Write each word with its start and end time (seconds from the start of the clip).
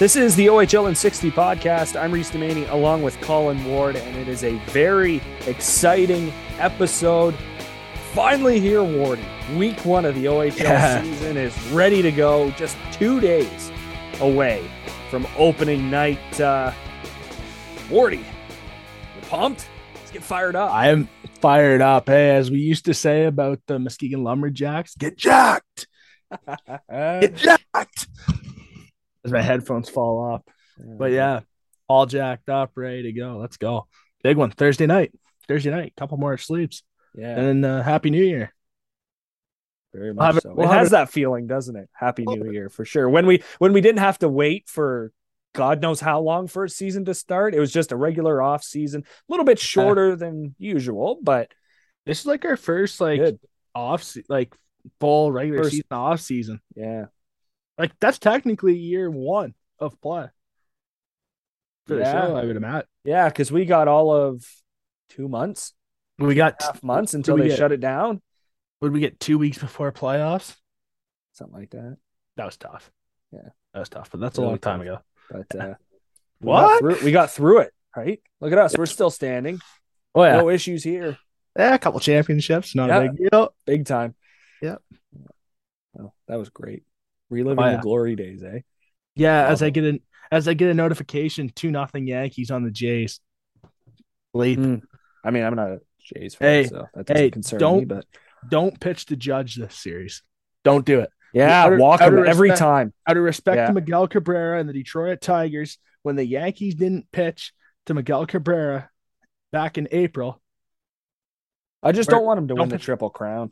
This 0.00 0.16
is 0.16 0.34
the 0.34 0.46
OHL 0.46 0.88
in 0.88 0.94
60 0.94 1.30
podcast. 1.30 1.94
I'm 1.94 2.10
Reese 2.10 2.30
Demaney 2.30 2.66
along 2.70 3.02
with 3.02 3.20
Colin 3.20 3.62
Ward, 3.66 3.96
and 3.96 4.16
it 4.16 4.28
is 4.28 4.44
a 4.44 4.56
very 4.70 5.20
exciting 5.46 6.32
episode. 6.58 7.34
Finally 8.14 8.60
here, 8.60 8.78
Wardy. 8.78 9.22
Week 9.58 9.84
one 9.84 10.06
of 10.06 10.14
the 10.14 10.24
OHL 10.24 10.56
Yeah. 10.58 11.02
season 11.02 11.36
is 11.36 11.54
ready 11.70 12.00
to 12.00 12.10
go. 12.10 12.50
Just 12.52 12.78
two 12.92 13.20
days 13.20 13.70
away 14.20 14.70
from 15.10 15.26
opening 15.36 15.90
night. 15.90 16.40
Uh, 16.40 16.72
Wardy, 17.90 18.20
you 18.20 19.20
pumped? 19.28 19.68
Let's 19.96 20.10
get 20.12 20.22
fired 20.22 20.56
up. 20.56 20.72
I 20.72 20.88
am 20.88 21.10
fired 21.42 21.82
up. 21.82 22.08
Hey, 22.08 22.30
as 22.36 22.50
we 22.50 22.60
used 22.60 22.86
to 22.86 22.94
say 22.94 23.26
about 23.26 23.60
the 23.66 23.78
Muskegon 23.78 24.24
Lumberjacks, 24.24 24.94
get 24.96 25.18
jacked, 25.18 25.88
get 26.90 27.36
jacked. 27.36 28.06
As 29.24 29.32
my 29.32 29.42
headphones 29.42 29.88
fall 29.88 30.18
off. 30.32 30.42
But 30.78 31.12
yeah, 31.12 31.40
all 31.88 32.06
jacked 32.06 32.48
up, 32.48 32.72
ready 32.74 33.02
to 33.04 33.12
go. 33.12 33.36
Let's 33.38 33.56
go. 33.58 33.86
Big 34.22 34.36
one 34.36 34.50
Thursday 34.50 34.86
night. 34.86 35.12
Thursday 35.48 35.70
night. 35.70 35.92
Couple 35.96 36.16
more 36.16 36.38
sleeps, 36.38 36.82
yeah, 37.14 37.36
and 37.38 37.62
then 37.62 37.70
uh, 37.70 37.82
Happy 37.82 38.10
New 38.10 38.22
Year. 38.24 38.54
very 39.92 40.14
much 40.14 40.36
it- 40.36 40.42
so. 40.44 40.54
we'll 40.54 40.70
it 40.70 40.72
has 40.72 40.88
it- 40.88 40.90
that 40.92 41.10
feeling, 41.10 41.46
doesn't 41.46 41.76
it? 41.76 41.88
Happy 41.92 42.24
New 42.24 42.50
Year 42.50 42.68
for 42.68 42.84
sure. 42.84 43.08
When 43.08 43.26
we 43.26 43.42
when 43.58 43.72
we 43.72 43.80
didn't 43.80 43.98
have 43.98 44.18
to 44.20 44.28
wait 44.28 44.68
for 44.68 45.12
God 45.54 45.82
knows 45.82 46.00
how 46.00 46.20
long 46.20 46.46
for 46.46 46.64
a 46.64 46.68
season 46.68 47.04
to 47.06 47.14
start, 47.14 47.54
it 47.54 47.60
was 47.60 47.72
just 47.72 47.90
a 47.92 47.96
regular 47.96 48.40
off 48.40 48.62
season, 48.62 49.02
a 49.02 49.32
little 49.32 49.44
bit 49.44 49.58
shorter 49.58 50.14
than 50.16 50.54
usual, 50.58 51.18
but 51.22 51.50
This 52.06 52.20
is 52.20 52.26
like 52.26 52.44
our 52.44 52.56
first 52.56 53.00
like 53.00 53.18
good. 53.20 53.40
off 53.74 54.16
like 54.28 54.54
full 55.00 55.32
regular 55.32 55.64
First- 55.64 55.72
season 55.72 55.86
off 55.90 56.20
season. 56.20 56.60
Yeah, 56.76 57.06
Like 57.80 57.92
that's 58.00 58.18
technically 58.18 58.76
year 58.76 59.10
one 59.10 59.54
of 59.78 59.98
play. 60.00 60.26
Yeah. 61.88 62.26
I 62.28 62.44
would 62.44 62.56
imagine. 62.56 62.86
yeah, 63.04 63.28
because 63.28 63.50
we 63.50 63.64
got 63.64 63.88
all 63.88 64.14
of 64.14 64.44
two 65.08 65.28
months, 65.28 65.72
We 66.18 66.34
got 66.34 66.62
half 66.62 66.82
months 66.84 67.14
until 67.14 67.36
they 67.36 67.48
get? 67.48 67.58
shut 67.58 67.72
it 67.72 67.80
down, 67.80 68.20
would 68.80 68.92
we 68.92 69.00
get 69.00 69.18
two 69.18 69.38
weeks 69.38 69.58
before 69.58 69.90
playoffs? 69.92 70.56
something 71.32 71.58
like 71.58 71.70
that. 71.70 71.96
That 72.36 72.44
was 72.44 72.56
tough. 72.58 72.90
Yeah. 73.32 73.48
that 73.72 73.78
was 73.80 73.88
tough, 73.88 74.10
but 74.10 74.20
that's 74.20 74.36
a 74.38 74.42
Really 74.42 74.50
long 74.52 74.58
time 74.58 74.78
tough. 74.84 74.86
ago. 75.30 75.44
But 75.48 75.60
uh, 75.60 75.74
we 76.40 76.46
got 76.46 76.62
What? 76.62 76.80
through- 76.80 77.04
We 77.04 77.12
got 77.12 77.30
through 77.30 77.60
it, 77.60 77.72
right? 77.96 78.20
Look 78.40 78.52
at 78.52 78.58
us, 78.58 78.76
we're 78.76 78.86
still 78.86 79.10
standing. 79.10 79.58
Oh 80.14 80.22
yeah, 80.24 80.36
No 80.36 80.50
issues 80.50 80.84
here, 80.84 81.16
yeah, 81.58 81.74
a 81.74 81.78
couple 81.78 81.98
championships, 82.00 82.74
not 82.74 82.88
Yeah. 82.90 82.98
a 82.98 83.08
big 83.12 83.30
deal. 83.30 83.54
big 83.64 83.86
time. 83.86 84.14
Yep. 84.62 84.82
Oh, 85.98 86.12
that 86.28 86.36
was 86.38 86.50
great. 86.50 86.82
Reliving 87.30 87.62
Oh, 87.64 87.66
yeah. 87.68 87.76
the 87.76 87.82
glory 87.82 88.16
days, 88.16 88.42
eh? 88.42 88.60
Yeah, 89.14 89.46
as 89.46 89.62
I 89.62 89.70
get 89.70 89.84
an 89.84 90.00
as 90.32 90.46
I 90.48 90.54
get 90.54 90.70
a 90.70 90.74
notification, 90.74 91.50
two 91.54 91.70
nothing 91.70 92.06
Yankees 92.06 92.50
on 92.50 92.62
the 92.64 92.70
Jays. 92.70 93.20
Late. 94.34 94.58
Mm. 94.58 94.82
I 95.24 95.30
mean, 95.30 95.42
I'm 95.42 95.54
not 95.56 95.68
a 95.70 95.80
Jays 96.00 96.34
fan, 96.36 96.48
Hey, 96.64 96.68
so 96.68 96.86
that 96.94 97.06
doesn't 97.06 97.16
hey, 97.22 97.30
concern 97.30 97.58
don't- 97.58 97.88
But 97.88 98.06
Don't 98.48 98.78
pitch 98.80 99.06
to 99.06 99.16
Judge 99.16 99.56
this 99.56 99.74
series. 99.74 100.22
Don't 100.64 100.86
do 100.86 101.00
it. 101.00 101.10
yeah, 101.34 101.64
Out 101.64 101.72
of- 101.74 101.78
walk 101.80 102.00
out 102.00 102.12
him 102.14 102.26
every 102.26 102.50
time. 102.50 102.92
Out 103.06 103.16
of 103.16 103.22
respect 103.22 103.56
Yeah. 103.56 103.66
to 103.66 103.72
Miguel 103.74 104.08
Cabrera 104.08 104.58
and 104.60 104.68
the 104.68 104.72
Detroit 104.72 105.20
Tigers, 105.20 105.78
when 106.02 106.16
the 106.16 106.24
Yankees 106.24 106.74
didn't 106.74 107.10
pitch 107.12 107.52
to 107.86 107.94
Miguel 107.94 108.24
Cabrera 108.26 108.88
back 109.52 109.76
in 109.78 109.88
April, 109.90 110.40
I 111.82 111.92
just 111.92 112.08
don't 112.08 112.24
want 112.24 112.38
him 112.38 112.48
to 112.48 112.54
win 112.54 112.68
the 112.68 112.78
triple 112.78 113.10
crown. 113.10 113.50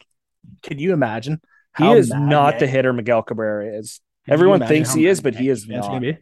can 0.62 0.78
you 0.78 0.93
imagine? 0.93 1.41
He 1.77 1.91
is 1.93 2.11
not 2.11 2.59
the 2.59 2.67
hitter 2.67 2.93
Miguel 2.93 3.23
Cabrera 3.23 3.79
is. 3.79 4.01
Can 4.25 4.34
Everyone 4.34 4.67
thinks 4.67 4.93
he 4.93 5.06
is, 5.06 5.21
but 5.21 5.34
he 5.34 5.49
is 5.49 5.67
not. 5.69 6.01
be? 6.01 6.19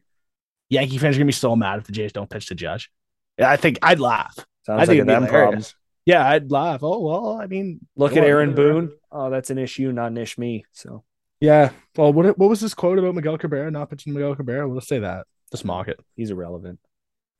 Yankee 0.69 0.99
fans 0.99 1.17
are 1.17 1.19
gonna 1.21 1.27
be 1.27 1.33
so 1.33 1.57
mad 1.57 1.79
if 1.79 1.85
the 1.85 1.93
Jays 1.93 2.13
don't 2.13 2.29
pitch 2.29 2.47
to 2.47 2.55
Judge. 2.55 2.91
Yeah, 3.39 3.51
I 3.51 3.57
think 3.57 3.79
I'd 3.83 4.01
laugh. 4.01 4.35
Sounds 4.65 4.83
I 4.83 4.87
think 4.87 4.89
like 4.89 4.89
a 4.89 4.93
it'd 5.03 5.07
be 5.07 5.13
them 5.13 5.27
problems. 5.29 5.75
Yeah, 6.05 6.29
I'd 6.29 6.51
laugh. 6.51 6.81
Oh 6.83 7.01
well, 7.01 7.39
I 7.41 7.47
mean, 7.47 7.81
Look 7.97 8.17
at 8.17 8.25
Aaron. 8.25 8.55
Boone. 8.55 8.93
Oh, 9.11 9.31
that's 9.31 9.51
an 9.51 9.59
issue, 9.59 9.93
not 9.93 10.09
an 10.09 10.19
ish 10.19 10.39
me. 10.39 10.65
So 10.73 11.05
Yeah. 11.41 11.71
Well, 11.97 12.13
what 12.13 12.37
what 12.39 12.49
was 12.49 12.61
this 12.61 12.75
quote 12.75 12.99
about 12.99 13.15
Miguel 13.15 13.39
Cabrera 13.39 13.71
not 13.71 13.91
pitching 13.91 14.13
Miguel 14.13 14.35
Cabrera? 14.35 14.69
Let's 14.69 14.89
say 14.89 15.01
that. 15.01 15.27
Just 15.53 15.65
mock 15.65 15.89
it. 15.89 15.99
he's 16.17 16.31
irrelevant. 16.31 16.81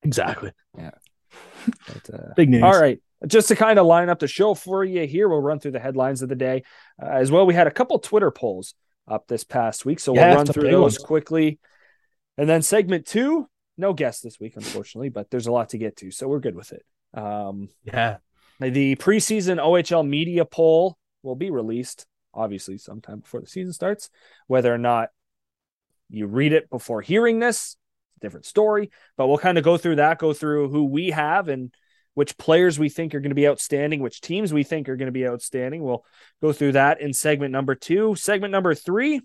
Exactly. 0.03 0.53
Yeah. 0.77 0.93
But, 1.87 2.15
uh, 2.15 2.35
Big 2.37 2.49
news. 2.49 2.63
All 2.63 2.81
right. 2.81 3.01
Just 3.27 3.49
to 3.49 3.57
kind 3.57 3.79
of 3.79 3.87
line 3.87 4.09
up 4.09 4.19
the 4.19 4.29
show 4.29 4.55
for 4.55 4.85
you 4.85 5.07
here, 5.07 5.29
we'll 5.29 5.41
run 5.41 5.59
through 5.59 5.71
the 5.71 5.81
headlines 5.81 6.23
of 6.23 6.29
the 6.29 6.35
day. 6.35 6.65
Uh, 7.03 7.07
as 7.07 7.31
well, 7.31 7.47
we 7.47 7.55
had 7.55 7.67
a 7.67 7.71
couple 7.71 7.99
Twitter 7.99 8.31
polls 8.31 8.75
up 9.09 9.27
this 9.27 9.45
past 9.45 9.87
week. 9.87 10.01
So 10.01 10.15
Yeah, 10.15 10.29
we'll 10.29 10.37
run 10.37 10.47
through 10.47 10.71
those 10.71 10.99
quickly. 10.99 11.59
And 12.37 12.49
then 12.49 12.61
segment 12.61 13.07
two, 13.07 13.49
no 13.79 13.95
guest 13.95 14.23
this 14.23 14.39
week, 14.39 14.55
unfortunately, 14.57 15.09
but 15.09 15.31
there's 15.31 15.47
a 15.47 15.53
lot 15.53 15.71
to 15.71 15.79
get 15.79 15.97
to. 15.99 16.11
So 16.11 16.29
we're 16.29 16.41
good 16.41 16.55
with 16.55 16.73
it. 16.73 16.85
Um, 17.15 17.69
Yeah. 17.85 18.19
the 18.61 18.97
preseason 18.97 19.59
OHL 19.59 20.07
media 20.07 20.45
poll 20.45 20.99
will 21.23 21.37
be 21.37 21.51
released, 21.51 22.07
obviously, 22.35 22.77
sometime 22.77 23.21
before 23.21 23.41
the 23.41 23.47
season 23.47 23.73
starts. 23.73 24.11
Whether 24.47 24.73
or 24.73 24.79
not 24.79 25.09
you 26.11 26.27
read 26.27 26.53
it 26.53 26.69
before 26.69 27.01
hearing 27.01 27.39
this, 27.39 27.77
different 28.21 28.47
story. 28.47 28.91
But 29.17 29.29
we'll 29.29 29.39
kind 29.39 29.59
of 29.59 29.65
go 29.65 29.77
through 29.77 29.97
that, 29.97 30.19
go 30.19 30.33
through 30.33 30.69
who 30.69 30.85
we 30.85 31.11
have 31.11 31.49
and 31.49 31.73
which 32.17 32.39
players 32.39 32.79
we 32.79 32.89
think 32.89 33.15
are 33.15 33.21
going 33.21 33.29
to 33.31 33.35
be 33.37 33.47
outstanding, 33.47 34.01
which 34.01 34.23
teams 34.23 34.51
we 34.51 34.63
think 34.65 34.89
are 34.89 34.97
going 34.97 35.05
to 35.07 35.13
be 35.13 35.27
outstanding. 35.29 35.83
We'll 35.85 36.03
go 36.41 36.51
through 36.51 36.73
that 36.73 36.99
in 37.01 37.13
segment 37.13 37.53
number 37.53 37.75
two. 37.75 38.15
Segment 38.17 38.53
number 38.53 38.75
three, 38.75 39.21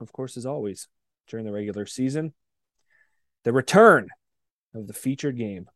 of 0.00 0.12
course, 0.12 0.36
as 0.36 0.46
always, 0.46 0.86
during 1.26 1.44
the 1.44 1.50
regular 1.50 1.84
season, 1.84 2.32
the 3.42 3.52
return 3.52 4.06
of 4.72 4.86
the 4.86 4.92
featured 4.92 5.36
game 5.36 5.68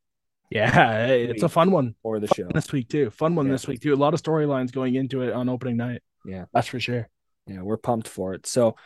Yeah. 0.50 1.06
it's 1.08 1.42
a 1.42 1.48
fun 1.48 1.72
one 1.72 1.96
for 2.00 2.20
the 2.20 2.28
Fun 2.28 2.36
show. 2.36 2.48
this 2.54 2.70
week 2.70 2.88
too. 2.88 3.10
Fun 3.10 3.34
one 3.34 3.46
Yeah. 3.46 3.52
this 3.52 3.66
week 3.66 3.80
too. 3.80 3.92
A 3.92 3.96
lot 3.96 4.14
of 4.14 4.22
storylines 4.22 4.70
going 4.70 4.94
into 4.94 5.22
it 5.22 5.32
on 5.32 5.48
opening 5.48 5.78
night. 5.78 6.02
Yeah. 6.24 6.44
That's 6.52 6.68
for 6.68 6.78
sure. 6.78 7.08
yeah, 7.48 7.62
we're 7.62 7.76
pumped 7.76 8.06
for 8.06 8.34
it. 8.34 8.46
So, 8.46 8.76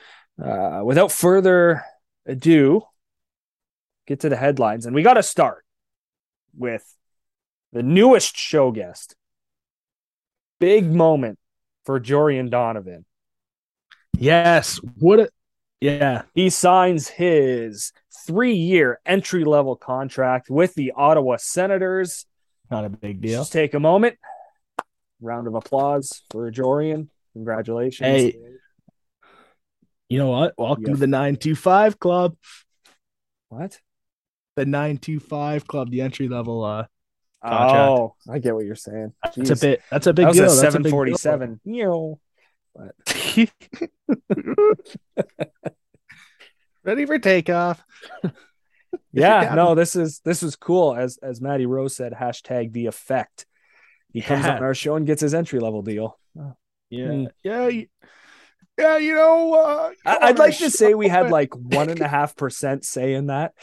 uh, 0.42 0.80
without 0.82 1.12
further 1.12 1.84
ado, 2.24 2.80
get 4.06 4.20
to 4.20 4.30
the 4.30 4.36
headlines, 4.36 4.86
and 4.86 4.94
we 4.94 5.02
got 5.02 5.14
to 5.14 5.22
start 5.22 5.65
with 6.56 6.84
the 7.72 7.82
newest 7.82 8.36
show 8.36 8.70
guest. 8.70 9.14
Big 10.58 10.90
moment 10.90 11.38
for 11.84 12.00
Jorian 12.00 12.50
Donovan. 12.50 13.04
Yes. 14.18 14.80
What 14.98 15.20
a 15.20 15.28
yeah. 15.80 16.22
He 16.34 16.48
signs 16.48 17.08
his 17.08 17.92
three-year 18.26 18.98
entry-level 19.04 19.76
contract 19.76 20.48
with 20.48 20.74
the 20.74 20.92
Ottawa 20.96 21.36
Senators. 21.36 22.24
Not 22.70 22.84
a 22.84 22.88
big 22.88 23.20
deal. 23.20 23.40
Just 23.42 23.52
take 23.52 23.74
a 23.74 23.80
moment. 23.80 24.16
Round 25.20 25.46
of 25.46 25.54
applause 25.54 26.22
for 26.30 26.50
Jorian. 26.50 27.08
Congratulations. 27.34 28.06
Hey, 28.06 28.38
You 30.08 30.18
know 30.18 30.30
what? 30.30 30.54
Welcome 30.56 30.84
Yeah. 30.86 30.92
to 30.92 30.96
the 30.98 31.06
925 31.06 31.98
club. 31.98 32.36
What? 33.48 33.80
The 34.56 34.64
925 34.66 35.66
club, 35.66 35.90
the 35.90 36.00
entry 36.00 36.28
level 36.28 36.64
uh 36.64 36.86
Contract. 37.44 37.74
Oh, 37.76 38.14
I 38.28 38.38
get 38.40 38.54
what 38.54 38.64
you're 38.64 38.74
saying. 38.74 39.12
that's 39.36 39.50
a 39.50 39.56
bit 39.56 39.82
that's 39.90 40.06
a 40.08 40.12
big 40.12 40.24
that 40.24 40.28
was 40.28 40.36
deal. 40.38 40.46
a 40.46 40.62
That's 40.62 40.74
a 40.74 40.80
big 40.80 40.92
deal. 40.92 41.16
747. 41.18 41.60
Yo. 41.64 42.18
Ready 46.84 47.06
for 47.06 47.18
takeoff. 47.18 47.82
Yeah, 49.12 49.44
got 49.46 49.54
no, 49.56 49.74
this 49.74 49.96
is 49.96 50.20
this 50.24 50.42
was 50.42 50.56
cool. 50.56 50.94
As 50.94 51.18
as 51.22 51.40
Maddie 51.40 51.66
Rose 51.66 51.96
said, 51.96 52.12
hashtag 52.12 52.72
the 52.72 52.86
effect. 52.86 53.46
He 54.12 54.20
comes 54.22 54.44
Yeah. 54.44 54.56
on 54.56 54.62
our 54.62 54.74
show 54.74 54.94
and 54.96 55.06
gets 55.06 55.20
his 55.22 55.34
entry 55.34 55.58
level 55.58 55.82
deal. 55.82 56.18
Yeah. 56.34 56.52
Mm. 57.08 57.26
Yeah. 57.42 57.68
you- 57.68 57.86
Yeah, 58.78 58.98
you 58.98 59.14
know, 59.14 59.54
uh, 59.54 59.90
you 59.90 59.96
I, 60.06 60.12
know, 60.12 60.18
I'd 60.26 60.38
like 60.38 60.56
to 60.58 60.70
say 60.70 60.94
we 60.94 61.08
had 61.08 61.30
like 61.30 61.54
one 61.54 61.88
and 61.90 62.00
a 62.00 62.08
half 62.08 62.36
percent 62.36 62.84
say 62.84 63.14
in 63.14 63.26
that. 63.28 63.54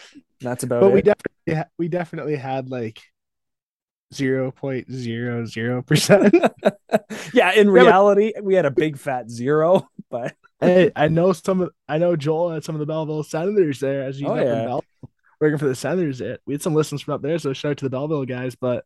That's 0.43 0.63
about 0.63 0.81
but 0.81 0.91
we 0.91 0.99
it. 0.99 1.05
definitely 1.05 1.55
ha- 1.55 1.69
we 1.77 1.87
definitely 1.87 2.35
had 2.35 2.69
like 2.69 3.01
zero 4.13 4.51
point 4.51 4.91
zero 4.91 5.45
zero 5.45 5.81
percent. 5.81 6.33
yeah, 7.33 7.51
in 7.53 7.67
but- 7.67 7.73
reality, 7.73 8.33
we 8.41 8.53
had 8.53 8.65
a 8.65 8.71
big 8.71 8.97
fat 8.97 9.29
zero, 9.29 9.87
but 10.11 10.35
Hey, 10.59 10.91
I 10.95 11.09
know 11.09 11.33
some 11.33 11.61
of 11.61 11.71
I 11.89 11.97
know 11.97 12.15
Joel 12.15 12.51
had 12.51 12.63
some 12.63 12.75
of 12.75 12.79
the 12.79 12.85
Belleville 12.85 13.23
Senators 13.23 13.79
there 13.79 14.03
as 14.03 14.17
he's 14.17 14.27
Oh, 14.29 14.35
yeah. 14.35 14.63
Belleville, 14.65 14.83
working 15.41 15.57
for 15.57 15.65
the 15.67 15.75
Senators. 15.75 16.19
There. 16.19 16.37
We 16.45 16.53
had 16.53 16.61
some 16.61 16.73
listens 16.75 17.01
from 17.01 17.15
up 17.15 17.21
there, 17.21 17.37
so 17.39 17.51
shout 17.51 17.71
out 17.71 17.77
to 17.77 17.85
the 17.85 17.89
Belleville 17.89 18.25
guys. 18.25 18.55
But 18.55 18.85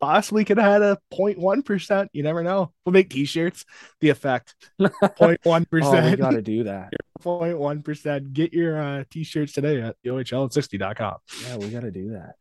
possibly 0.00 0.44
could 0.44 0.58
have 0.58 0.72
had 0.72 0.82
a 0.82 0.98
0.1 1.12 1.64
percent. 1.64 2.10
You 2.12 2.22
never 2.22 2.42
know. 2.42 2.72
We'll 2.84 2.92
make 2.92 3.10
T-shirts. 3.10 3.64
The 4.00 4.10
effect 4.10 4.54
0.1 4.80 5.66
oh, 5.82 6.10
we 6.10 6.16
got 6.16 6.30
to 6.30 6.42
do 6.42 6.64
that. 6.64 6.92
0.1 7.20 7.84
percent. 7.84 8.32
Get 8.32 8.52
your 8.52 8.80
uh, 8.80 9.04
T-shirts 9.10 9.52
today 9.52 9.80
at 9.82 9.96
ohl60.com. 10.06 11.16
Yeah, 11.44 11.56
we 11.56 11.68
got 11.70 11.80
to 11.80 11.90
do 11.90 12.10
that. 12.10 12.34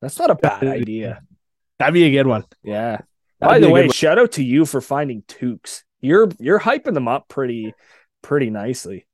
That's 0.00 0.18
not 0.18 0.30
a 0.30 0.34
bad 0.34 0.64
idea. 0.64 1.22
That'd 1.78 1.94
be 1.94 2.04
a 2.04 2.10
good 2.10 2.26
one. 2.26 2.44
Yeah. 2.62 2.98
That'd 3.40 3.40
By 3.40 3.58
the 3.58 3.70
way, 3.70 3.88
shout 3.88 4.18
out 4.18 4.32
to 4.32 4.44
you 4.44 4.64
for 4.64 4.80
finding 4.80 5.22
Toques. 5.22 5.82
You're 6.00 6.28
you're 6.38 6.60
hyping 6.60 6.94
them 6.94 7.08
up 7.08 7.28
pretty 7.28 7.74
pretty 8.22 8.50
nicely. 8.50 9.06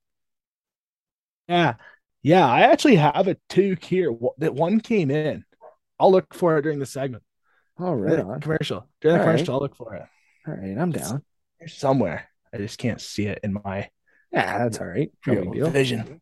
Yeah. 1.49 1.75
Yeah, 2.23 2.47
I 2.47 2.63
actually 2.63 2.97
have 2.97 3.29
a 3.29 3.37
two 3.49 3.77
here. 3.81 4.13
That 4.39 4.55
one 4.55 4.81
came 4.81 5.11
in. 5.11 5.45
I'll 5.99 6.13
look 6.13 6.35
for 6.35 6.59
it 6.59 6.63
during 6.63 6.79
the 6.79 6.87
segment. 6.87 7.23
Oh, 7.81 7.95
right 7.95 8.19
on. 8.19 8.41
Commercial. 8.41 8.87
During 9.01 9.17
the 9.17 9.23
All 9.23 9.27
right. 9.27 9.35
commercial, 9.37 9.55
I'll 9.55 9.61
look 9.61 9.77
for 9.77 9.95
it. 9.95 10.03
All 10.47 10.55
right, 10.55 10.77
I'm 10.77 10.91
down. 10.91 11.23
There's 11.59 11.75
somewhere. 11.75 12.29
I 12.53 12.59
just 12.59 12.79
can't 12.79 13.01
see 13.01 13.27
it 13.27 13.41
in 13.43 13.53
my 13.65 13.89
Yeah, 14.33 14.59
that's 14.59 14.79
all 14.79 14.87
right. 14.87 15.11
No 15.27 15.35
big 15.37 15.53
deal. 15.53 15.71
vision. 15.71 16.21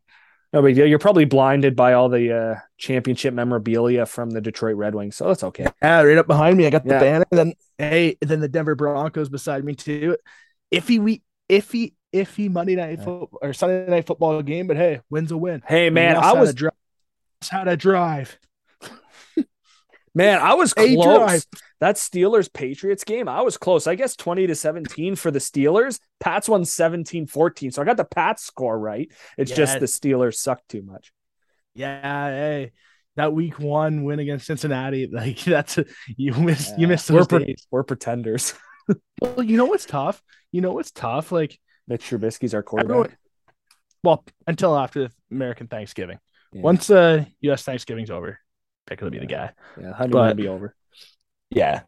No 0.51 0.61
big 0.61 0.75
deal. 0.75 0.85
You're 0.85 0.99
probably 0.99 1.25
blinded 1.25 1.75
by 1.75 1.93
all 1.93 2.09
the 2.09 2.35
uh, 2.35 2.55
championship 2.77 3.33
memorabilia 3.33 4.05
from 4.05 4.31
the 4.31 4.41
Detroit 4.41 4.75
Red 4.77 4.95
Wings, 4.95 5.15
so 5.15 5.27
that's 5.27 5.43
okay. 5.43 5.67
Yeah, 5.81 6.01
right 6.01 6.17
up 6.17 6.27
behind 6.27 6.57
me. 6.57 6.65
I 6.65 6.69
got 6.69 6.83
the 6.83 6.93
Yeah. 6.95 6.99
banner. 6.99 7.25
Then 7.31 7.53
hey, 7.77 8.17
then 8.21 8.39
the 8.39 8.47
Denver 8.47 8.75
Broncos 8.75 9.29
beside 9.29 9.63
me 9.63 9.75
too. 9.75 10.17
Iffy 10.71 10.99
we 10.99 11.21
iffy 11.49 11.93
iffy 12.13 12.49
Monday 12.49 12.75
night 12.75 12.97
Yeah. 12.99 13.05
football 13.05 13.39
or 13.41 13.53
Sunday 13.53 13.89
night 13.89 14.07
football 14.07 14.41
game, 14.41 14.67
but 14.67 14.77
hey, 14.77 15.01
wins 15.09 15.31
a 15.31 15.37
win. 15.37 15.61
Hey, 15.67 15.89
man, 15.89 16.15
I 16.15 16.33
was 16.33 16.55
how 17.49 17.63
to 17.63 17.77
drive. 17.77 18.39
Man, 20.19 20.39
I 20.41 20.53
was 20.53 20.71
A 20.77 20.95
close. 20.95 21.03
drive. 21.17 21.45
That 21.79 21.95
Steelers 21.95 22.51
Patriots 22.51 23.03
game, 23.03 23.27
I 23.29 23.41
was 23.41 23.57
close. 23.57 23.87
I 23.87 23.95
guess 23.95 24.15
20 24.15 24.47
to 24.47 24.55
17 24.55 25.15
for 25.15 25.31
the 25.31 25.39
Steelers. 25.39 25.99
Pats 26.19 26.49
won 26.49 26.65
17 26.65 27.25
14. 27.27 27.71
So 27.71 27.81
I 27.81 27.85
got 27.85 27.97
the 27.97 28.03
Pats 28.05 28.43
score 28.43 28.77
right. 28.77 29.09
It's 29.37 29.51
just 29.51 29.79
the 29.79 29.85
Steelers 29.85 30.35
suck 30.35 30.61
too 30.67 30.81
much. 30.81 31.11
Yeah, 31.73 32.29
hey, 32.29 32.71
that 33.15 33.31
week 33.33 33.59
one 33.59 34.03
win 34.03 34.19
against 34.19 34.45
Cincinnati, 34.47 35.07
like 35.11 35.39
that's 35.43 35.77
a, 35.77 35.85
you 36.17 36.33
miss 36.33 36.69
you 36.77 36.87
Yeah. 36.87 36.87
miss 36.87 37.09
we're, 37.09 37.19
those 37.19 37.27
pre- 37.27 37.45
days. 37.45 37.67
we're 37.71 37.83
pretenders. 37.83 38.53
Well, 39.21 39.43
you 39.43 39.55
know 39.55 39.65
what's 39.65 39.85
tough? 39.85 40.19
You 40.51 40.61
know 40.61 40.71
what's 40.73 40.89
tough? 40.89 41.31
Like, 41.31 41.59
Mitch 41.87 42.09
Trubisky's 42.09 42.55
our 42.55 42.63
quarterback. 42.63 42.89
everyone, 42.95 43.17
well, 44.03 44.25
until 44.47 44.75
after 44.75 45.09
American 45.29 45.67
Thanksgiving. 45.67 46.17
Yeah. 46.53 46.61
Once 46.63 46.89
uh 46.89 47.25
U.S. 47.41 47.61
Thanksgiving's 47.61 48.09
over, 48.09 48.39
Pickett 48.89 49.03
will 49.03 49.11
be 49.11 49.19
the 49.19 49.25
guy. 49.27 49.51
Yeah, 49.79 49.93
But- 49.97 50.09
will 50.11 50.33
be 50.33 50.47
over. 50.47 50.75
Yeah, 51.51 51.81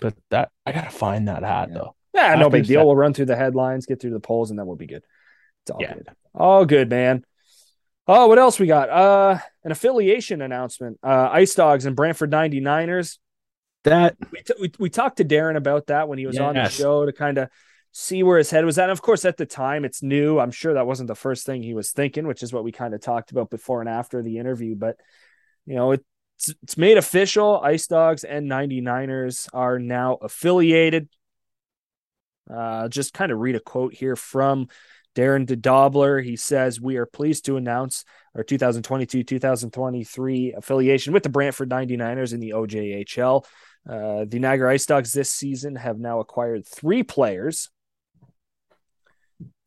but 0.00 0.14
that 0.30 0.50
I 0.64 0.72
gotta 0.72 0.90
find 0.90 1.28
that 1.28 1.42
hat 1.42 1.68
Yeah. 1.70 1.74
though. 1.74 1.94
Yeah, 2.14 2.34
no 2.36 2.48
big 2.50 2.66
deal. 2.66 2.80
Sep- 2.80 2.86
We'll 2.86 2.96
run 2.96 3.12
through 3.12 3.26
the 3.26 3.36
headlines, 3.36 3.86
get 3.86 4.00
through 4.00 4.12
the 4.12 4.20
polls, 4.20 4.50
and 4.50 4.58
then 4.58 4.66
we'll 4.66 4.76
be 4.76 4.86
good. 4.86 5.02
It's 5.64 5.70
all 5.70 5.80
Yeah. 5.80 5.94
good. 5.94 6.08
All 6.34 6.64
good, 6.64 6.88
man. 6.90 7.24
Oh, 8.08 8.26
what 8.28 8.38
else 8.38 8.58
we 8.58 8.66
got? 8.66 8.88
Uh 8.88 9.38
an 9.64 9.72
affiliation 9.72 10.40
announcement. 10.42 10.98
Uh 11.02 11.28
Ice 11.32 11.54
Dogs 11.54 11.86
and 11.86 11.94
Brantford 11.96 12.30
99ers. 12.30 13.18
That 13.84 14.16
We, 14.32 14.40
t- 14.42 14.54
we, 14.60 14.72
we 14.80 14.90
talked 14.90 15.18
to 15.18 15.24
Darren 15.24 15.56
about 15.56 15.86
that 15.86 16.08
when 16.08 16.18
he 16.18 16.26
was 16.26 16.38
on 16.38 16.54
the 16.56 16.68
show 16.68 17.06
to 17.06 17.12
kind 17.12 17.38
of 17.38 17.48
see 17.92 18.22
where 18.24 18.36
his 18.38 18.50
head 18.50 18.64
was 18.64 18.78
at. 18.78 18.84
And 18.84 18.92
of 18.92 19.00
course, 19.00 19.24
at 19.24 19.36
the 19.36 19.46
time, 19.46 19.84
it's 19.84 20.02
new. 20.02 20.38
I'm 20.40 20.50
sure 20.50 20.74
that 20.74 20.86
wasn't 20.88 21.06
the 21.06 21.14
first 21.14 21.46
thing 21.46 21.62
he 21.62 21.72
was 21.74 21.92
thinking, 21.92 22.26
which 22.26 22.42
is 22.42 22.52
what 22.52 22.64
we 22.64 22.72
kind 22.72 22.94
of 22.94 23.00
talked 23.00 23.30
about 23.30 23.48
before 23.48 23.80
and 23.80 23.88
after 23.88 24.22
the 24.22 24.38
interview. 24.38 24.74
But, 24.74 24.96
you 25.66 25.74
know, 25.74 25.92
it's, 25.92 26.04
it's 26.62 26.76
made 26.76 26.98
official. 26.98 27.60
Ice 27.60 27.86
Dogs 27.86 28.24
and 28.24 28.50
99ers 28.50 29.48
are 29.52 29.78
now 29.78 30.14
affiliated. 30.14 31.08
Uh, 32.52 32.88
just 32.88 33.12
kind 33.12 33.32
of 33.32 33.38
read 33.38 33.56
a 33.56 33.60
quote 33.60 33.92
here 33.92 34.16
from 34.16 34.68
Darren 35.16 35.46
DeDobbelaer. 35.46 36.22
He 36.22 36.36
says, 36.36 36.80
We 36.80 36.96
are 36.96 37.06
pleased 37.06 37.46
to 37.46 37.56
announce 37.56 38.04
our 38.36 38.44
2022 38.44 39.24
2023 39.24 40.52
affiliation 40.52 41.12
with 41.12 41.22
the 41.22 41.28
Brantford 41.28 41.70
99ers 41.70 42.32
in 42.32 42.40
the 42.40 42.50
OJHL. 42.50 43.44
Uh, 43.88 44.24
the 44.28 44.38
Niagara 44.38 44.72
Ice 44.72 44.86
Dogs 44.86 45.12
this 45.12 45.32
season 45.32 45.76
have 45.76 45.98
now 45.98 46.20
acquired 46.20 46.66
three 46.66 47.02
players 47.02 47.70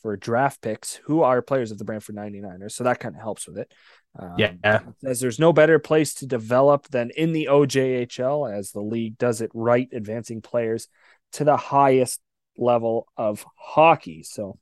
for 0.01 0.15
draft 0.15 0.61
picks 0.61 0.95
who 0.95 1.21
are 1.21 1.41
players 1.41 1.71
of 1.71 1.77
the 1.77 1.85
Brantford 1.85 2.15
99ers. 2.15 2.71
So 2.71 2.83
that 2.85 2.99
kind 2.99 3.15
of 3.15 3.21
helps 3.21 3.47
with 3.47 3.57
it. 3.57 3.73
Um, 4.17 4.35
yeah, 4.37 4.79
says 5.03 5.19
there's 5.19 5.39
no 5.39 5.53
better 5.53 5.79
place 5.79 6.15
to 6.15 6.27
develop 6.27 6.87
than 6.89 7.11
in 7.11 7.31
the 7.31 7.47
OJHL 7.49 8.51
as 8.51 8.71
the 8.71 8.81
league 8.81 9.17
does 9.17 9.41
it 9.41 9.51
right, 9.53 9.87
advancing 9.93 10.41
players 10.41 10.87
to 11.33 11.43
the 11.43 11.57
highest 11.57 12.19
level 12.57 13.07
of 13.15 13.45
hockey. 13.55 14.23
So, 14.23 14.57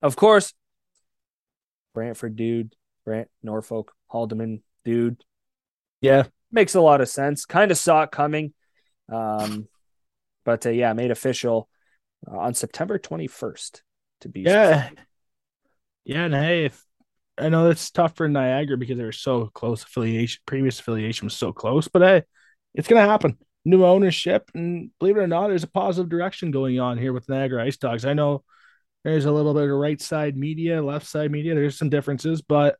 of 0.00 0.16
course, 0.16 0.54
Brantford 1.94 2.36
dude, 2.36 2.74
Brant, 3.04 3.28
Norfolk, 3.42 3.92
Haldimand 4.10 4.62
dude, 4.84 5.22
yeah. 6.00 6.24
makes 6.50 6.74
a 6.74 6.80
lot 6.80 7.00
of 7.00 7.08
sense. 7.08 7.44
Kind 7.44 7.70
of 7.70 7.78
saw 7.78 8.02
it 8.02 8.10
coming. 8.10 8.54
Um, 9.10 9.68
but 10.44 10.66
uh, 10.66 10.70
yeah, 10.70 10.92
made 10.92 11.10
official 11.10 11.68
uh, 12.30 12.36
on 12.38 12.54
September 12.54 12.98
21st 12.98 13.82
to 14.22 14.28
be 14.28 14.42
Yeah. 14.42 14.90
Yeah, 16.04 16.24
and 16.24 16.34
hey, 16.34 16.64
if 16.64 16.84
I 17.42 17.48
know 17.48 17.68
it's 17.70 17.90
tough 17.90 18.16
for 18.16 18.28
Niagara 18.28 18.76
because 18.76 18.96
they 18.98 19.04
were 19.04 19.12
so 19.12 19.46
close 19.46 19.82
affiliation, 19.82 20.40
previous 20.46 20.78
affiliation 20.80 21.26
was 21.26 21.34
so 21.36 21.52
close, 21.52 21.88
but 21.88 22.02
hey, 22.02 22.22
it's 22.74 22.88
gonna 22.88 23.00
happen. 23.06 23.36
New 23.64 23.84
ownership, 23.84 24.50
and 24.54 24.90
believe 24.98 25.16
it 25.16 25.20
or 25.20 25.26
not, 25.26 25.48
there's 25.48 25.62
a 25.64 25.68
positive 25.68 26.08
direction 26.08 26.50
going 26.50 26.80
on 26.80 26.98
here 26.98 27.12
with 27.12 27.28
Niagara 27.28 27.64
Ice 27.64 27.76
Dogs. 27.76 28.04
I 28.04 28.12
know 28.12 28.44
there's 29.04 29.24
a 29.26 29.32
little 29.32 29.54
bit 29.54 29.64
of 29.64 29.70
right 29.70 30.00
side 30.00 30.36
media, 30.36 30.82
left 30.82 31.06
side 31.06 31.30
media. 31.32 31.54
There's 31.54 31.78
some 31.78 31.90
differences, 31.90 32.42
but 32.42 32.76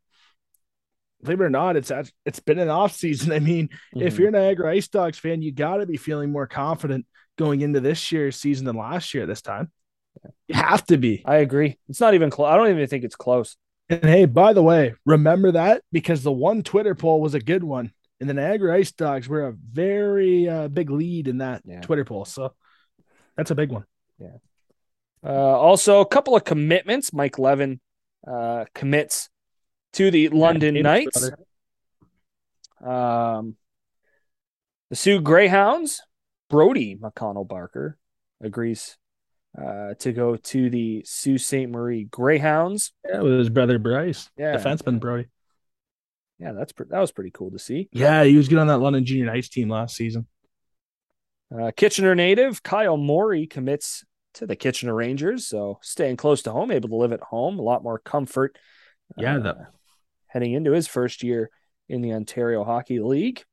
believe 1.23 1.41
it 1.41 1.45
or 1.45 1.51
not, 1.51 1.77
it's 1.77 1.93
it's 2.25 2.41
been 2.41 2.59
an 2.59 2.69
off 2.69 2.95
season. 2.95 3.33
I 3.33 3.39
mean, 3.39 3.69
if 3.95 4.15
Mhm. 4.15 4.19
you're 4.19 4.29
a 4.29 4.33
Niagara 4.33 4.73
Ice 4.73 4.89
Dogs 4.89 5.19
fan, 5.19 5.43
you 5.43 5.53
got 5.53 5.77
to 5.79 5.87
be 5.87 5.97
feeling 5.97 6.31
more 6.33 6.47
confident 6.47 7.07
going 7.39 7.61
into 7.61 7.81
this 7.81 8.13
year's 8.13 8.37
season 8.37 8.67
than 8.67 8.77
last 8.77 9.15
year. 9.15 9.27
This 9.27 9.43
time, 9.43 9.71
you 10.49 10.55
have 10.55 10.85
to 10.87 10.97
be. 10.99 11.23
I 11.25 11.37
agree. 11.37 11.79
It's 11.89 12.01
not 12.01 12.15
even 12.15 12.31
close. 12.31 12.49
I 12.49 12.57
don't 12.57 12.71
even 12.71 12.87
think 12.87 13.05
it's 13.05 13.17
close. 13.17 13.57
And 13.93 14.05
hey, 14.09 14.25
by 14.25 14.55
the 14.55 14.63
way, 14.63 14.95
remember 15.05 15.53
that 15.53 15.83
because 15.93 16.23
the 16.23 16.33
one 16.33 16.63
Twitter 16.63 16.95
poll 16.95 17.21
was 17.21 17.35
a 17.35 17.41
good 17.41 17.63
one, 17.63 17.93
and 18.21 18.31
the 18.31 18.33
Niagara 18.33 18.77
Ice 18.77 18.91
Dogs 18.93 19.29
were 19.29 19.49
a 19.49 19.53
very 19.53 20.49
uh, 20.49 20.69
big 20.69 20.89
lead 20.89 21.29
in 21.29 21.39
that 21.39 21.61
Yeah. 21.67 21.83
Twitter 21.83 22.05
poll. 22.05 22.25
So 22.25 22.55
that's 23.37 23.51
a 23.51 23.55
big 23.55 23.71
one. 23.71 23.85
Yeah. 24.19 24.37
Uh, 25.23 25.29
also, 25.29 26.01
a 26.01 26.07
couple 26.07 26.35
of 26.35 26.45
commitments. 26.45 27.13
Mike 27.13 27.39
Levin 27.39 27.81
uh, 28.27 28.65
commits 28.75 29.29
to 29.93 30.11
the 30.11 30.31
London 30.31 30.75
Davis 30.75 30.85
Knights. 30.85 31.31
Um, 32.83 33.57
the 34.89 34.97
Soo 34.97 35.21
Greyhounds, 35.21 36.03
Brody 36.49 36.97
McConnell 36.97 37.47
Barker 37.47 37.99
agrees 38.41 38.97
uh, 39.61 39.95
to 39.99 40.13
go 40.13 40.37
to 40.37 40.71
the 40.71 41.03
Sault 41.07 41.41
Ste. 41.41 41.69
Marie 41.69 42.05
Greyhounds. 42.05 42.93
Yeah, 43.09 43.21
with 43.21 43.39
his 43.39 43.49
brother 43.51 43.79
Bryce, 43.79 44.31
Yeah, 44.37 44.57
defenseman 44.57 44.99
Brody. 45.01 45.29
yeah, 46.39 46.53
that's 46.53 46.73
pre- 46.73 46.87
that 46.91 47.01
was 47.01 47.13
pretty 47.13 47.31
cool 47.31 47.51
to 47.51 47.59
see. 47.59 47.89
Yeah, 47.93 48.25
he 48.25 48.37
was 48.37 48.49
good 48.49 48.59
on 48.59 48.69
that 48.69 48.79
London 48.79 49.05
Junior 49.05 49.27
Knights 49.27 49.49
team 49.49 49.69
last 49.69 49.97
season. 49.97 50.27
Uh, 51.55 51.71
Kitchener 51.77 52.15
native 52.15 52.63
Kyle 52.63 52.97
Morey 52.97 53.47
commits 53.47 54.05
to 54.35 54.47
the 54.47 54.57
Kitchener 54.57 54.95
Rangers, 54.95 55.47
so 55.47 55.79
staying 55.83 56.17
close 56.17 56.41
to 56.45 56.51
home, 56.53 56.71
able 56.71 56.89
to 56.89 56.97
live 56.97 57.13
at 57.13 57.21
home, 57.21 57.59
a 57.59 57.63
lot 57.63 57.83
more 57.83 57.99
comfort. 57.99 58.57
Yeah, 59.19 59.37
uh, 59.37 59.41
the- 59.41 59.67
heading 60.29 60.55
into 60.55 60.73
his 60.73 60.87
first 60.89 61.23
year 61.23 61.51
in 61.91 62.01
the 62.01 62.15
Ontario 62.15 62.65
Hockey 62.65 63.01
League. 63.01 63.45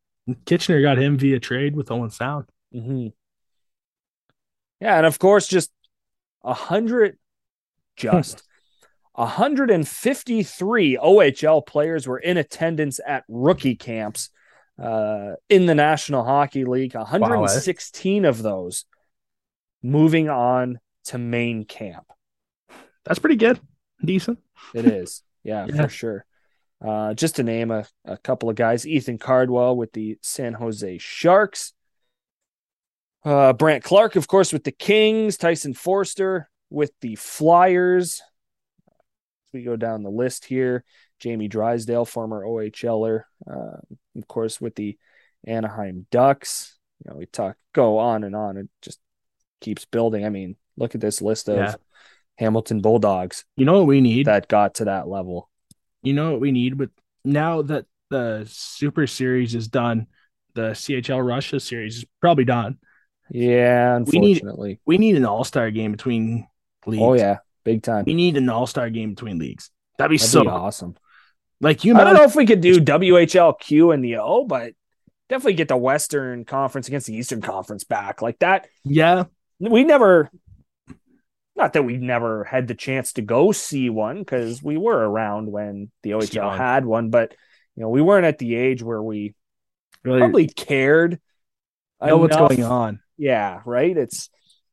Kitchener 0.46 0.82
got 0.82 0.98
him 0.98 1.18
via 1.18 1.42
trade 1.42 1.76
with 1.76 1.92
Owen 1.92 2.10
Sound. 2.12 2.46
Mm-hmm. 2.74 3.08
Yeah, 4.80 4.96
and 4.98 5.06
of 5.06 5.20
course, 5.20 5.48
just 5.48 5.72
a 6.44 6.54
hundred, 6.54 7.18
just 7.96 8.44
a 9.16 9.26
hundred 9.26 9.72
and 9.72 9.88
fifty-three 9.88 10.98
OHL 10.98 11.66
players 11.66 12.08
were 12.08 12.20
in 12.20 12.38
attendance 12.38 13.00
at 13.06 13.24
rookie 13.28 13.76
camps 13.76 14.30
uh, 14.82 15.34
in 15.50 15.66
the 15.66 15.76
National 15.76 16.24
Hockey 16.24 16.66
League. 16.66 16.96
One 16.96 17.06
hundred 17.06 17.36
and 17.36 17.50
sixteen 17.50 18.26
of 18.26 18.42
those 18.42 18.86
moving 19.84 20.30
on 20.30 20.80
to 21.06 21.18
main 21.18 21.66
camp. 21.66 22.06
That's 23.06 23.20
pretty 23.20 23.38
good, 23.38 23.60
decent. 24.04 24.40
It 24.74 24.86
is, 24.88 25.24
yeah, 25.44 25.66
Yeah. 25.68 25.84
for 25.84 25.90
sure. 25.90 26.26
Uh, 26.86 27.14
just 27.14 27.36
to 27.36 27.44
name 27.44 27.72
a, 27.72 27.86
a 28.06 28.16
couple 28.18 28.50
of 28.50 28.56
guys, 28.56 28.88
Ethan 28.88 29.18
Cardwell 29.18 29.76
with 29.76 29.92
the 29.92 30.18
San 30.22 30.54
Jose 30.54 30.98
Sharks. 31.00 31.74
Uh, 33.26 33.54
Brandt 33.54 33.84
Clarke, 33.84 34.16
of 34.16 34.28
course, 34.28 34.54
with 34.54 34.64
the 34.64 34.72
Kings. 34.72 35.38
Tyson 35.38 35.74
Foerster 35.74 36.50
with 36.70 36.92
the 37.02 37.16
Flyers. 37.16 38.22
As 38.88 39.54
we 39.54 39.64
go 39.64 39.76
down 39.76 40.04
the 40.04 40.10
list 40.10 40.46
here, 40.46 40.84
Jamie 41.20 41.48
Drysdale, 41.48 42.06
former 42.06 42.46
OHLer, 42.46 43.24
uh, 43.50 43.78
of 44.16 44.28
course, 44.28 44.62
with 44.62 44.76
the 44.76 44.98
Anaheim 45.46 46.06
Ducks. 46.12 46.78
You 47.04 47.12
know, 47.12 47.18
we 47.18 47.26
talk, 47.26 47.58
go 47.74 47.98
on 47.98 48.24
and 48.24 48.36
on. 48.36 48.58
It 48.58 48.70
just 48.82 49.00
keeps 49.62 49.86
building. 49.86 50.26
I 50.26 50.30
mean, 50.30 50.56
look 50.78 50.96
at 50.96 51.02
this 51.02 51.22
list 51.22 51.50
of 51.50 51.58
Yeah. 51.58 51.76
Hamilton 52.38 52.80
Bulldogs 52.80 53.44
You 53.58 53.66
know 53.66 53.74
what 53.80 53.88
we 53.88 54.00
need? 54.00 54.28
that 54.28 54.48
got 54.48 54.76
to 54.76 54.86
that 54.86 55.10
level. 55.10 55.50
you 56.02 56.14
know 56.14 56.32
what 56.32 56.40
we 56.40 56.54
need 56.54 56.80
with 56.80 56.90
now 57.26 57.62
that 57.64 57.86
the 58.10 58.46
Super 58.50 59.06
Series 59.08 59.56
is 59.56 59.68
done, 59.68 60.08
the 60.54 60.72
CHL 60.74 61.22
Russia 61.26 61.60
Series 61.60 61.98
is 61.98 62.06
probably 62.22 62.46
done. 62.46 62.78
Yeah, 63.32 64.00
We 64.00 64.20
need- 64.20 64.38
unfortunately. 64.38 64.80
We 64.86 64.98
need 64.98 65.16
an 65.16 65.26
All 65.26 65.44
Star 65.44 65.72
game 65.72 65.92
between 65.92 66.48
leagues. 66.86 67.04
oh 67.04 67.14
yeah, 67.14 67.38
big 67.64 67.84
time. 67.84 68.04
we 68.06 68.14
need 68.14 68.38
an 68.38 68.50
All 68.50 68.68
Star 68.68 68.90
game 68.90 69.12
between 69.12 69.38
leagues. 69.40 69.70
That'd 69.98 70.10
be 70.12 70.18
That'd 70.18 70.32
so 70.32 70.42
be 70.44 70.48
awesome. 70.50 70.96
like 71.62 71.84
you. 71.84 71.96
I 71.96 72.04
don't 72.04 72.14
know 72.16 72.24
if 72.24 72.36
we 72.36 72.46
could 72.46 72.62
do 72.62 72.80
WHLQ 72.80 73.94
and 73.94 74.04
the 74.04 74.18
O, 74.18 74.46
but 74.46 74.74
definitely 75.28 75.54
get 75.54 75.68
the 75.68 75.78
Western 75.78 76.46
Conference 76.46 76.88
against 76.88 77.08
the 77.08 77.16
Eastern 77.16 77.42
Conference 77.42 77.84
back. 77.84 78.22
Like 78.22 78.40
that, 78.40 78.68
Yeah, 78.84 79.26
we 79.60 79.84
never 79.84 80.32
not 81.56 81.74
that 81.74 81.84
we 81.84 81.98
never 81.98 82.46
had 82.46 82.68
the 82.70 82.76
chance 82.76 83.12
to 83.14 83.22
go 83.22 83.52
see 83.52 83.90
one 83.90 84.20
because 84.20 84.64
we 84.64 84.78
were 84.78 84.98
around 84.98 85.52
when 85.52 85.92
the 86.04 86.12
OHL 86.12 86.34
young. 86.34 86.58
had 86.58 86.86
one, 86.86 87.10
but 87.10 87.34
you 87.76 87.82
know, 87.84 87.90
we 87.90 88.02
weren't 88.02 88.26
at 88.26 88.38
the 88.40 88.56
age 88.56 88.82
where 88.82 89.04
we 89.04 89.36
really 90.04 90.20
probably 90.20 90.48
cared. 90.48 91.20
I 92.00 92.08
know 92.08 92.18
what's 92.18 92.38
going 92.38 92.64
on. 92.64 93.02
Yeah, 93.20 93.62
right. 93.66 93.96
It's 93.96 94.30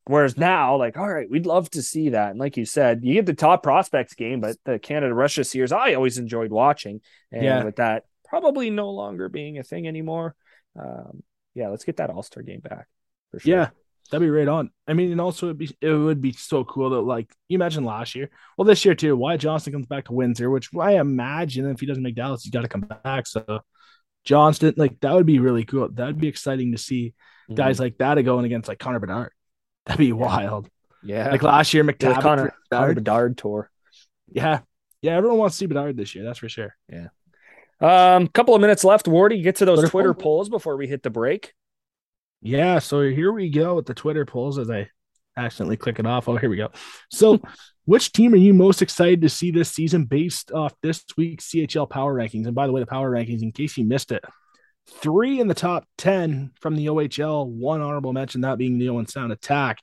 whereas 0.06 0.38
now, 0.38 0.76
like, 0.76 0.96
all 0.96 1.08
right, 1.08 1.28
we'd 1.28 1.46
love 1.46 1.68
to 1.70 1.82
see 1.82 2.10
that. 2.10 2.30
And 2.30 2.38
like 2.38 2.56
you 2.56 2.64
said, 2.64 3.00
you 3.02 3.14
get 3.14 3.26
the 3.26 3.34
top 3.34 3.62
prospects 3.62 4.14
game, 4.14 4.40
but 4.40 4.56
the 4.64 4.78
Canada 4.78 5.12
Russia 5.12 5.42
series, 5.44 5.72
I 5.72 5.94
always 5.94 6.16
enjoyed 6.16 6.52
watching. 6.52 7.00
And 7.32 7.44
Yeah. 7.44 7.64
with 7.64 7.76
that 7.76 8.04
probably 8.24 8.70
no 8.70 8.90
longer 8.90 9.28
being 9.28 9.58
a 9.58 9.64
thing 9.64 9.86
anymore, 9.88 10.36
um, 10.78 11.22
yeah, 11.54 11.68
let's 11.68 11.84
get 11.84 11.96
that 11.96 12.10
All 12.10 12.22
Star 12.22 12.42
game 12.44 12.60
back 12.60 12.86
for 13.32 13.40
sure. 13.40 13.50
Yeah, 13.50 13.70
that'd 14.10 14.24
be 14.24 14.30
right 14.30 14.46
on. 14.46 14.70
I 14.86 14.92
mean, 14.92 15.10
and 15.10 15.20
also 15.20 15.46
it'd 15.46 15.58
be 15.58 15.76
it 15.80 15.90
would 15.90 16.20
be 16.20 16.32
so 16.32 16.64
cool 16.64 16.90
that 16.90 17.00
like 17.00 17.34
you 17.48 17.56
imagine 17.56 17.82
last 17.82 18.14
year, 18.14 18.30
well 18.56 18.64
this 18.64 18.84
year 18.84 18.94
too. 18.94 19.16
Wyatt 19.16 19.40
Johnston 19.40 19.72
comes 19.72 19.86
back 19.86 20.04
to 20.04 20.12
Windsor, 20.12 20.50
which 20.50 20.70
I 20.78 20.98
imagine 21.00 21.68
if 21.68 21.80
he 21.80 21.86
doesn't 21.86 22.02
make 22.02 22.14
Dallas, 22.14 22.44
he's 22.44 22.52
got 22.52 22.62
to 22.62 22.68
come 22.68 22.82
back. 23.02 23.26
So 23.26 23.60
Johnston, 24.24 24.74
like 24.76 25.00
that 25.00 25.14
would 25.14 25.26
be 25.26 25.38
really 25.40 25.64
cool. 25.64 25.88
That'd 25.90 26.20
be 26.20 26.28
exciting 26.28 26.72
to 26.72 26.78
see 26.78 27.14
Mhm. 27.50 27.54
guys 27.56 27.78
like 27.80 27.98
that 27.98 28.18
are 28.18 28.22
going 28.22 28.44
against 28.44 28.68
like 28.68 28.78
Connor 28.78 29.00
Bedard. 29.00 29.32
That'd 29.86 29.98
be 29.98 30.12
wild. 30.12 30.68
yeah, 31.02 31.30
Like 31.30 31.42
last 31.42 31.72
year, 31.74 31.84
McTavish, 31.84 32.20
Connor, 32.20 32.22
Connor 32.22 32.54
Bedard. 32.70 32.94
Bedard 32.96 33.38
tour. 33.38 33.70
Yeah, 34.32 34.60
yeah. 35.02 35.16
Everyone 35.16 35.38
wants 35.38 35.56
to 35.56 35.58
see 35.58 35.66
Bedard 35.66 35.96
this 35.96 36.14
year. 36.14 36.24
That's 36.24 36.38
for 36.40 36.48
sure. 36.48 36.74
Yeah. 36.90 37.08
Um, 37.80 38.26
couple 38.28 38.54
of 38.54 38.60
minutes 38.60 38.82
left. 38.84 39.06
Wardy, 39.06 39.42
get 39.42 39.56
to 39.56 39.64
those 39.64 39.78
Twitter 39.78 39.90
Twitter 39.90 40.14
poll? 40.14 40.22
polls 40.22 40.48
before 40.48 40.76
we 40.76 40.86
hit 40.88 41.02
the 41.02 41.10
break. 41.10 41.52
Yeah, 42.42 42.78
so 42.80 43.02
here 43.02 43.32
we 43.32 43.50
go 43.50 43.76
with 43.76 43.86
the 43.86 43.94
Twitter 43.94 44.24
polls 44.24 44.58
as 44.58 44.70
I 44.70 44.88
accidentally 45.36 45.76
click 45.76 45.98
it 45.98 46.06
off. 46.06 46.28
Oh, 46.28 46.36
here 46.36 46.48
we 46.50 46.56
go. 46.56 46.70
So, 47.10 47.40
which 47.84 48.12
team 48.12 48.32
are 48.34 48.38
you 48.38 48.54
most 48.54 48.82
excited 48.82 49.20
to 49.22 49.28
see 49.28 49.50
this 49.50 49.70
season 49.70 50.04
based 50.04 50.52
off 50.52 50.72
this 50.82 51.04
week's 51.16 51.48
CHL 51.50 51.88
power 51.88 52.14
rankings? 52.14 52.46
And 52.46 52.54
by 52.54 52.66
the 52.66 52.72
way, 52.72 52.80
the 52.80 52.86
power 52.86 53.10
rankings, 53.10 53.42
in 53.42 53.52
case 53.52 53.76
you 53.76 53.84
missed 53.84 54.10
it, 54.12 54.24
three 54.88 55.40
in 55.40 55.48
the 55.48 55.54
top 55.54 55.86
10 55.98 56.52
from 56.60 56.76
the 56.76 56.86
OHL, 56.86 57.46
one 57.46 57.80
honorable 57.80 58.12
mention, 58.12 58.42
that 58.42 58.58
being 58.58 58.78
the 58.78 58.88
Owen 58.88 59.06
Sound 59.06 59.32
attack, 59.32 59.78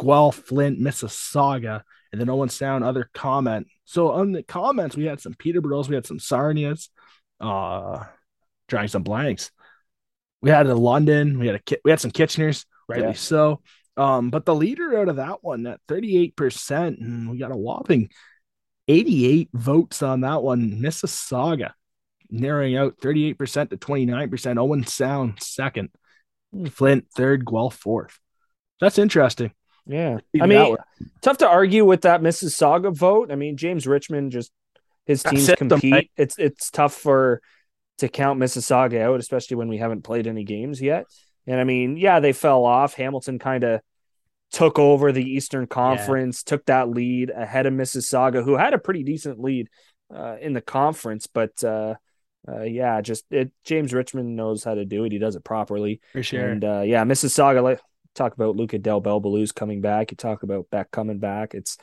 Guelph, 0.00 0.36
Flint, 0.36 0.78
Mississauga, 0.80 1.82
and 2.12 2.20
then 2.20 2.28
Owen 2.28 2.48
Sound, 2.48 2.84
other 2.84 3.10
comment. 3.14 3.66
So, 3.84 4.12
on 4.12 4.32
the 4.32 4.42
comments, 4.42 4.96
we 4.96 5.04
had 5.04 5.20
some 5.20 5.34
Peterboroughs, 5.34 5.88
we 5.88 5.94
had 5.94 6.06
some 6.06 6.18
Sarnias, 6.18 6.88
uh, 7.40 8.04
drawing 8.68 8.88
some 8.88 9.02
blanks. 9.02 9.50
We 10.40 10.50
had 10.50 10.66
a 10.66 10.74
London, 10.74 11.38
we 11.38 11.46
had 11.46 11.56
a 11.56 11.76
we 11.84 11.90
had 11.90 12.00
some 12.00 12.10
Kitcheners, 12.10 12.64
rightly 12.88 13.08
Yeah. 13.08 13.12
so. 13.14 13.62
Um, 13.96 14.30
but 14.30 14.44
the 14.46 14.54
leader 14.54 14.98
out 14.98 15.08
of 15.08 15.16
that 15.16 15.42
one 15.44 15.66
at 15.66 15.80
38%, 15.86 16.98
and 16.98 17.30
we 17.30 17.38
got 17.38 17.50
a 17.52 17.56
whopping 17.56 18.08
88 18.88 19.50
votes 19.52 20.02
on 20.02 20.22
that 20.22 20.42
one. 20.42 20.80
Mississauga 20.80 21.72
narrowing 22.32 22.76
out 22.76 22.98
38% 22.98 23.70
to 23.70 23.76
29%. 23.76 24.58
Owen 24.58 24.86
Sound 24.86 25.40
second. 25.40 25.90
Flint 26.70 27.06
third, 27.14 27.44
Guelph 27.46 27.76
fourth. 27.76 28.18
That's 28.80 28.98
interesting. 28.98 29.52
Yeah, 29.86 30.18
I 30.40 30.46
mean, 30.46 30.76
tough 31.22 31.38
to 31.38 31.48
argue 31.48 31.84
with 31.84 32.02
that 32.02 32.20
Mississauga 32.20 32.94
vote. 32.94 33.32
I 33.32 33.36
mean, 33.36 33.56
James 33.56 33.86
Richardson 33.86 34.30
just 34.30 34.52
his 35.06 35.22
teams 35.22 35.46
system, 35.46 35.68
compete. 35.68 35.92
right? 35.92 36.10
It's 36.16 36.38
it's 36.38 36.70
tough 36.70 36.94
for 36.94 37.40
to 37.98 38.08
count 38.08 38.38
Mississauga 38.38 39.00
out, 39.00 39.18
especially 39.18 39.56
when 39.56 39.68
we 39.68 39.78
haven't 39.78 40.02
played 40.02 40.26
any 40.26 40.44
games 40.44 40.80
yet. 40.80 41.06
And 41.46 41.60
I 41.60 41.64
mean, 41.64 41.96
yeah, 41.96 42.20
they 42.20 42.32
fell 42.32 42.64
off. 42.64 42.94
Hamilton 42.94 43.38
kind 43.38 43.64
of 43.64 43.80
took 44.52 44.78
over 44.78 45.10
the 45.10 45.24
Eastern 45.24 45.66
Conference, 45.66 46.42
took 46.42 46.64
that 46.66 46.88
lead 46.88 47.30
ahead 47.30 47.66
of 47.66 47.72
Mississauga, 47.72 48.44
who 48.44 48.56
had 48.56 48.74
a 48.74 48.78
pretty 48.78 49.02
decent 49.02 49.40
lead 49.40 49.68
uh, 50.14 50.36
in 50.40 50.52
the 50.52 50.60
conference. 50.60 51.26
But 51.26 51.64
uh, 51.64 51.94
uh, 52.48 52.62
yeah, 52.62 53.00
just 53.00 53.24
it. 53.30 53.52
James 53.64 53.92
Richardson 53.94 54.34
knows 54.34 54.64
how 54.64 54.74
to 54.74 54.84
do 54.84 55.04
it. 55.04 55.12
He 55.12 55.18
does 55.18 55.36
it 55.36 55.44
properly. 55.44 56.00
For 56.12 56.22
sure. 56.22 56.48
And 56.48 56.64
uh, 56.64 56.80
yeah, 56.80 57.04
Mississauga. 57.04 57.62
Like 57.62 57.80
talk 58.14 58.34
about 58.34 58.56
Luca 58.56 58.78
Del 58.78 59.00
Bel 59.00 59.20
Belluz's 59.20 59.52
coming 59.52 59.80
back. 59.80 60.10
You 60.10 60.16
talk 60.16 60.42
about 60.42 60.68
Beck 60.70 60.90
coming 60.90 61.18
back. 61.18 61.54
It's 61.54 61.78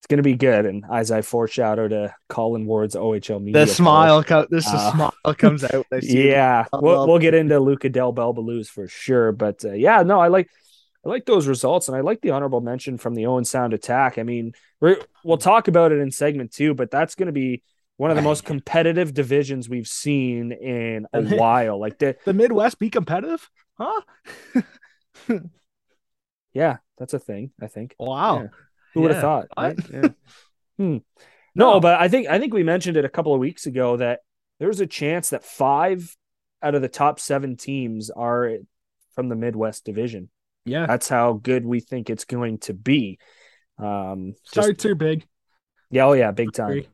it's 0.00 0.06
going 0.08 0.18
to 0.18 0.22
be 0.22 0.34
good. 0.34 0.66
And 0.66 0.84
as 0.90 1.10
I 1.10 1.22
foreshadowed 1.22 1.90
to 1.90 2.14
Colin 2.28 2.66
Ward's 2.66 2.94
OHL 2.94 3.40
media, 3.42 3.64
the 3.64 3.72
smile, 3.72 4.22
co- 4.22 4.46
this 4.50 4.66
Uh, 4.66 4.92
smile 4.92 5.34
comes 5.36 5.64
out. 5.64 5.86
I 5.92 6.00
see 6.00 6.20
it. 6.20 6.26
yeah, 6.32 6.66
we'll, 6.72 7.06
we'll 7.06 7.18
get 7.18 7.32
into 7.34 7.58
Luca 7.58 7.88
Del 7.88 8.12
Bel 8.12 8.34
Belluz's 8.34 8.68
for 8.68 8.86
sure. 8.88 9.32
But 9.32 9.64
uh, 9.64 9.72
yeah, 9.72 10.02
no, 10.02 10.20
I 10.20 10.28
like 10.28 10.50
I 11.04 11.08
like 11.10 11.26
those 11.26 11.46
results, 11.46 11.88
and 11.88 11.96
I 11.96 12.00
like 12.00 12.20
the 12.22 12.30
honorable 12.30 12.60
mention 12.62 12.96
from 12.98 13.14
the 13.14 13.26
Owen 13.26 13.44
Sound 13.44 13.74
attack. 13.74 14.16
I 14.18 14.22
mean, 14.22 14.52
we're, 14.80 14.96
we'll 15.22 15.36
talk 15.36 15.68
about 15.68 15.92
it 15.92 15.98
in 15.98 16.10
segment 16.10 16.52
two, 16.52 16.72
but 16.74 16.90
that's 16.90 17.14
going 17.14 17.26
to 17.26 17.32
be 17.32 17.62
one 17.96 18.10
of 18.10 18.16
the 18.16 18.22
most 18.22 18.44
competitive 18.44 19.14
divisions 19.14 19.68
we've 19.68 19.86
seen 19.88 20.52
in 20.52 21.06
a 21.12 21.22
while. 21.36 21.78
Like 21.78 21.98
the 21.98 22.16
the 22.24 22.32
Midwest 22.34 22.78
be 22.78 22.90
competitive, 22.90 23.48
huh? 23.78 24.00
yeah, 26.52 26.76
that's 26.98 27.14
a 27.14 27.18
thing. 27.18 27.50
I 27.60 27.66
think. 27.66 27.94
Wow. 27.98 28.42
Yeah. 28.42 28.46
Who 28.94 29.00
would 29.02 29.10
have 29.12 29.20
thought? 29.20 29.46
Right? 29.56 29.78
Yeah. 29.92 30.08
Hmm. 30.76 30.96
No, 31.54 31.74
No. 31.74 31.80
but 31.80 32.00
I 32.00 32.08
think 32.08 32.26
I 32.26 32.40
think 32.40 32.52
we 32.52 32.64
mentioned 32.64 32.96
it 32.96 33.04
a 33.04 33.08
couple 33.08 33.32
of 33.32 33.38
weeks 33.38 33.66
ago 33.66 33.96
that 33.98 34.22
there's 34.58 34.80
a 34.80 34.88
chance 34.88 35.30
that 35.30 35.44
five 35.44 36.16
out 36.60 36.74
of 36.74 36.82
the 36.82 36.88
top 36.88 37.20
seven 37.20 37.56
teams 37.56 38.10
are 38.10 38.54
from 39.14 39.28
the 39.28 39.36
Midwest 39.36 39.84
Division. 39.84 40.30
Yeah. 40.64 40.86
That's 40.86 41.08
how 41.08 41.34
good 41.34 41.64
we 41.64 41.78
think 41.78 42.10
it's 42.10 42.24
going 42.24 42.58
to 42.58 42.74
be. 42.74 43.20
Um, 43.78 44.32
just, 44.52 44.64
Starts 44.64 44.84
are 44.84 44.96
big. 44.96 45.26
yeah, 45.92 46.06
oh 46.06 46.14
yeah, 46.14 46.32
big 46.32 46.52
time. 46.52 46.86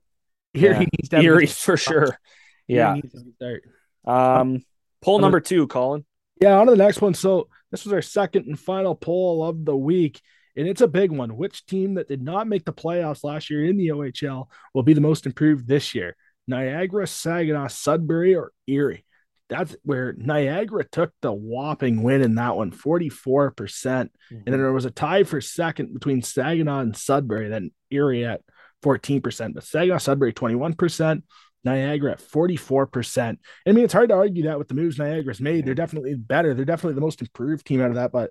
Erie, 0.55 0.69
Yeah. 0.73 0.79
needs 0.79 1.09
to 1.11 1.17
have 1.17 1.25
a 1.25 1.27
Erie 1.27 1.47
for 1.47 1.77
sure. 1.77 2.19
Yeah. 2.67 2.95
Needs 2.95 3.15
a 3.15 3.19
good 3.19 3.35
start. 3.35 3.63
Um, 4.05 4.63
poll 5.03 5.19
number 5.19 5.41
two, 5.41 5.67
Colin. 5.67 6.05
Yeah, 6.41 6.59
on 6.59 6.67
to 6.67 6.71
the 6.73 6.77
next 6.79 7.01
one. 7.03 7.15
So 7.15 7.49
this 7.71 7.85
was 7.85 7.93
our 7.93 8.03
second 8.03 8.47
and 8.47 8.59
final 8.59 8.95
poll 8.95 9.45
of 9.45 9.65
the 9.65 9.77
week, 9.77 10.21
and 10.57 10.67
it's 10.67 10.81
a 10.81 10.89
big 10.89 11.11
one. 11.13 11.37
Which 11.37 11.67
team 11.67 11.95
that 11.95 12.09
did 12.09 12.23
not 12.23 12.47
make 12.49 12.65
the 12.65 12.73
playoffs 12.73 13.23
last 13.25 13.51
year 13.51 13.65
in 13.65 13.77
the 13.77 13.89
OHL 13.89 14.49
will 14.75 14.83
be 14.83 14.95
the 14.95 15.01
most 15.01 15.27
improved 15.27 15.69
this 15.69 15.95
year? 15.95 16.17
Niagara, 16.47 17.07
Saginaw, 17.07 17.69
Sudbury, 17.69 18.35
or 18.35 18.53
Erie? 18.67 19.05
That's 19.49 19.77
where 19.83 20.13
Niagara 20.17 20.85
took 20.85 21.13
the 21.23 21.33
whopping 21.33 22.03
win 22.05 22.23
in 22.23 22.37
that 22.37 22.57
one, 22.57 22.71
44%. 22.71 24.09
And 24.31 24.43
then 24.47 24.59
there 24.59 24.73
was 24.73 24.85
a 24.85 24.91
tie 24.93 25.25
for 25.25 25.41
second 25.41 25.93
between 25.93 26.23
Saginaw 26.23 26.81
and 26.81 26.97
Sudbury, 26.97 27.49
then 27.49 27.73
Erie 27.91 28.25
at 28.25 28.43
14%. 28.83 29.55
But 29.55 29.65
Saginaw, 29.65 29.99
Sudbury, 29.99 30.33
21%. 30.33 31.23
Niagara 31.63 32.13
at 32.13 32.21
44%. 32.21 33.37
I 33.67 33.73
mean, 33.73 33.85
it's 33.85 33.93
hard 33.93 34.09
to 34.09 34.15
argue 34.15 34.45
that 34.45 34.59
with 34.59 34.69
the 34.69 34.75
moves 34.75 34.99
Niagara's 34.99 35.43
made. 35.43 35.67
They're 35.67 35.75
definitely 35.75 36.15
better. 36.15 36.55
They're 36.55 36.65
definitely 36.65 36.95
the 36.95 37.03
most 37.03 37.21
improved 37.21 37.67
team 37.67 37.83
out 37.83 37.91
of 37.91 37.97
that. 37.97 38.13
But 38.13 38.31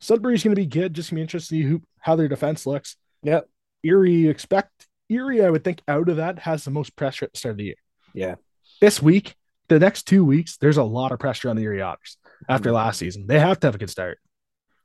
Sudbury's 0.00 0.42
going 0.42 0.56
to 0.56 0.60
be 0.60 0.66
good. 0.66 0.92
Just 0.94 1.10
to 1.10 1.14
be 1.14 1.20
interested 1.20 1.54
to 1.54 1.62
see 1.62 1.68
who, 1.68 1.80
how 2.00 2.16
their 2.16 2.26
defense 2.26 2.66
looks. 2.66 2.96
Yep. 3.22 3.48
Erie, 3.84 4.26
expect 4.26 4.88
Erie, 5.08 5.44
I 5.44 5.50
would 5.50 5.62
think, 5.62 5.80
out 5.86 6.08
of 6.08 6.16
that 6.16 6.40
has 6.40 6.64
the 6.64 6.70
most 6.72 6.96
pressure 6.96 7.24
at 7.26 7.32
the 7.32 7.38
start 7.38 7.52
of 7.52 7.58
the 7.58 7.64
year. 7.64 7.74
Yeah. 8.14 8.34
This 8.80 9.00
week, 9.00 9.36
the 9.68 9.78
next 9.78 10.04
two 10.08 10.24
weeks, 10.24 10.56
there's 10.56 10.76
a 10.76 10.82
lot 10.82 11.12
of 11.12 11.20
pressure 11.20 11.50
on 11.50 11.56
the 11.56 11.62
Erie 11.62 11.82
Otters 11.82 12.16
after 12.48 12.70
Mhm. 12.70 12.74
last 12.74 12.98
season. 12.98 13.26
They 13.28 13.38
have 13.38 13.60
to 13.60 13.68
have 13.68 13.76
a 13.76 13.78
good 13.78 13.90
start. 13.90 14.18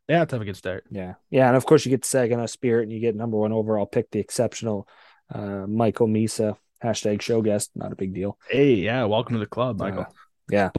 They 0.07 0.13
have 0.13 0.27
to 0.27 0.35
have 0.35 0.41
a 0.41 0.45
good 0.45 0.57
start. 0.57 0.85
Yeah. 0.91 1.15
Yeah. 1.29 1.47
And 1.47 1.57
of 1.57 1.65
course, 1.65 1.85
you 1.85 1.89
get 1.89 2.05
Saginaw 2.05 2.45
Spirit 2.47 2.83
and 2.83 2.91
you 2.93 3.00
get 3.00 3.15
number 3.15 3.38
one 3.38 3.51
overall 3.51 3.85
pick, 3.85 4.12
the 4.12 4.19
exceptional 4.19 4.88
uh, 5.33 5.65
Michael 5.67 6.07
Misa, 6.07 6.57
hashtag 6.83 7.21
show 7.21 7.41
guest. 7.41 7.71
Not 7.75 7.91
a 7.91 7.95
big 7.95 8.13
deal. 8.13 8.38
Hey, 8.50 8.75
yeah, 8.75 9.05
welcome 9.05 9.33
to 9.33 9.39
the 9.39 9.47
club, 9.47 9.79
Michael. 9.79 10.01
Uh, 10.01 10.05
yeah. 10.50 10.69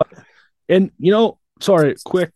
And 0.69 0.91
you 0.99 1.11
know, 1.11 1.39
sorry, 1.61 1.97
quick, 2.05 2.33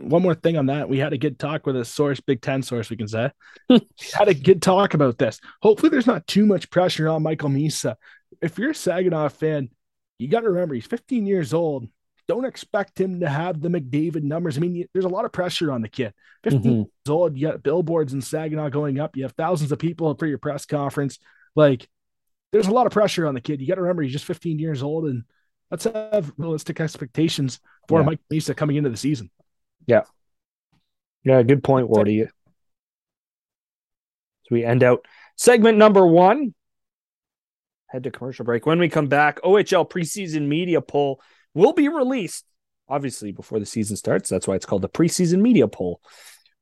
one 0.00 0.22
more 0.22 0.34
thing 0.34 0.56
on 0.56 0.66
that. 0.66 0.88
We 0.88 0.98
had 0.98 1.12
a 1.12 1.18
good 1.18 1.38
talk 1.38 1.66
with 1.66 1.76
a 1.76 1.84
source, 1.84 2.20
Big 2.20 2.40
Ten 2.42 2.62
source, 2.62 2.90
we 2.90 2.96
can 2.96 3.08
say. 3.08 3.30
had 3.68 4.28
a 4.28 4.34
good 4.34 4.62
talk 4.62 4.94
about 4.94 5.18
this. 5.18 5.40
Hopefully, 5.62 5.90
there's 5.90 6.06
not 6.06 6.26
too 6.26 6.46
much 6.46 6.70
pressure 6.70 7.08
on 7.08 7.22
Michael 7.22 7.48
Misa. 7.48 7.96
If 8.42 8.58
you're 8.58 8.70
a 8.70 8.74
Saginaw 8.74 9.28
fan, 9.30 9.70
you 10.18 10.28
got 10.28 10.40
to 10.40 10.50
remember 10.50 10.74
he's 10.74 10.86
15 10.86 11.26
years 11.26 11.54
old. 11.54 11.88
Don't 12.28 12.44
expect 12.44 13.00
him 13.00 13.20
to 13.20 13.28
have 13.28 13.60
the 13.60 13.68
McDavid 13.68 14.22
numbers. 14.24 14.56
I 14.56 14.60
mean, 14.60 14.86
there's 14.92 15.04
a 15.04 15.08
lot 15.08 15.24
of 15.24 15.32
pressure 15.32 15.70
on 15.70 15.80
the 15.80 15.88
kid. 15.88 16.12
15 16.42 16.62
Mhm. 16.62 16.74
years 16.76 17.08
old, 17.08 17.36
you 17.36 17.46
got 17.48 17.62
billboards 17.62 18.12
in 18.12 18.20
Saginaw 18.20 18.70
going 18.70 18.98
up. 18.98 19.16
You 19.16 19.22
have 19.22 19.32
thousands 19.32 19.70
of 19.70 19.78
people 19.78 20.12
for 20.16 20.26
your 20.26 20.38
press 20.38 20.66
conference. 20.66 21.18
Like, 21.54 21.88
there's 22.52 22.66
a 22.66 22.72
lot 22.72 22.86
of 22.86 22.92
pressure 22.92 23.26
on 23.26 23.34
the 23.34 23.40
kid. 23.40 23.60
You 23.60 23.68
got 23.68 23.76
to 23.76 23.82
remember 23.82 24.02
he's 24.02 24.12
just 24.12 24.24
15 24.24 24.58
years 24.58 24.82
old, 24.82 25.06
and 25.06 25.22
let's 25.70 25.84
have 25.84 26.32
realistic 26.36 26.80
expectations 26.80 27.60
for 27.88 28.00
Yeah. 28.00 28.06
Mike 28.06 28.20
Misa 28.32 28.56
coming 28.56 28.76
into 28.76 28.90
the 28.90 28.96
season. 28.96 29.30
Yeah. 29.86 30.02
Yeah, 31.22 31.42
good 31.42 31.62
point, 31.62 31.88
Wardy. 31.88 32.26
So 34.44 34.48
we 34.50 34.64
end 34.64 34.82
out 34.82 35.04
segment 35.36 35.78
number 35.78 36.06
one. 36.06 36.54
head 37.88 38.02
to 38.02 38.10
commercial 38.10 38.44
break. 38.44 38.66
When 38.66 38.80
we 38.80 38.88
come 38.88 39.06
back, 39.06 39.40
OHL 39.44 39.84
preseason 39.88 40.48
media 40.48 40.80
poll 40.80 41.20
will 41.56 41.72
be 41.72 41.88
released, 41.88 42.44
obviously, 42.88 43.32
before 43.32 43.58
the 43.58 43.66
season 43.66 43.96
starts. 43.96 44.28
That's 44.28 44.46
why 44.46 44.54
it's 44.54 44.66
called 44.66 44.82
the 44.82 44.88
preseason 44.88 45.40
media 45.40 45.66
poll. 45.66 46.00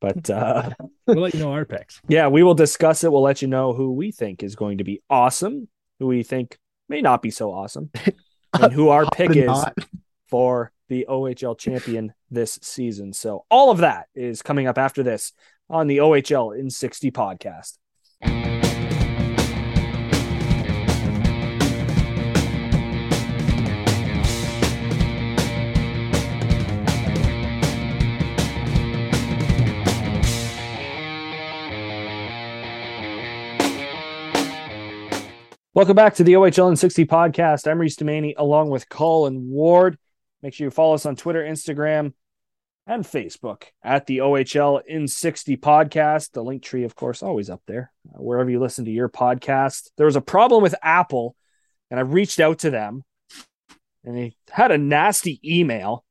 But 0.01 0.31
uh, 0.31 0.71
we'll 1.07 1.19
let 1.19 1.35
you 1.35 1.41
know 1.41 1.53
our 1.53 1.65
picks. 1.65 2.01
Yeah, 2.09 2.29
we 2.29 2.43
will 2.43 2.55
discuss 2.55 3.05
it. 3.05 3.13
We'll 3.13 3.23
let 3.23 3.43
you 3.43 3.49
know 3.49 3.75
who 3.75 3.93
we 3.93 4.13
think 4.13 4.43
is 4.43 4.55
going 4.55 4.79
to 4.79 4.85
be 4.85 5.03
awesome, 5.11 5.69
who 5.99 6.07
we 6.07 6.23
think 6.23 6.57
may 6.89 7.03
not 7.03 7.21
be 7.21 7.31
so 7.31 7.53
awesome, 7.53 7.91
and 8.59 8.73
who 8.73 8.89
our 8.89 9.07
pick 9.07 9.37
is 9.37 9.47
not. 9.47 9.77
for 10.29 10.73
the 10.89 11.07
OHL 11.09 11.59
champion 11.59 12.13
this 12.31 12.59
season. 12.63 13.13
So, 13.13 13.45
all 13.51 13.71
of 13.71 13.79
that 13.79 14.07
is 14.15 14.43
coming 14.43 14.67
up 14.67 14.79
after 14.79 15.03
this 15.03 15.33
on 15.69 15.87
the 15.87 15.99
OHL 15.99 16.59
in 16.59 16.71
60 16.71 17.11
podcast. 17.11 17.79
Welcome 35.75 35.97
back 35.97 36.14
to 36.14 36.23
the 36.23 36.35
OHL 36.35 36.71
in 36.71 36.76
60 36.76 37.04
podcast. 37.07 37.69
I'm 37.69 37.81
Reese 37.81 37.97
Demani 37.97 38.35
along 38.37 38.71
with 38.71 38.88
Colin 38.88 39.50
Ward. 39.50 39.99
Make 40.40 40.54
sure 40.54 40.69
you 40.69 40.71
follow 40.71 40.95
us 40.95 41.04
on 41.04 41.16
Twitter, 41.16 41.43
Instagram, 41.43 42.12
and 42.87 43.02
Facebook 43.02 43.64
at 43.83 44.07
the 44.07 44.19
OHL 44.19 44.83
in 44.87 45.09
60 45.09 45.57
podcast. 45.57 46.31
The 46.31 46.45
link 46.45 46.62
tree, 46.62 46.85
of 46.85 46.95
course, 46.95 47.25
always 47.25 47.50
up 47.50 47.61
there, 47.66 47.90
uh, 48.09 48.23
wherever 48.23 48.49
you 48.49 48.61
listen 48.61 48.85
to 48.85 48.93
your 48.93 49.09
podcast. 49.09 49.90
There 49.97 50.07
was 50.07 50.14
a 50.14 50.21
problem 50.21 50.62
with 50.62 50.76
Apple, 50.81 51.35
and 51.90 51.99
I 51.99 52.04
reached 52.04 52.38
out 52.38 52.61
to 52.61 52.71
them, 52.71 53.02
and 54.04 54.16
they 54.16 54.37
had 54.49 54.71
a 54.71 54.78
nasty 54.78 55.40
email. 55.45 56.04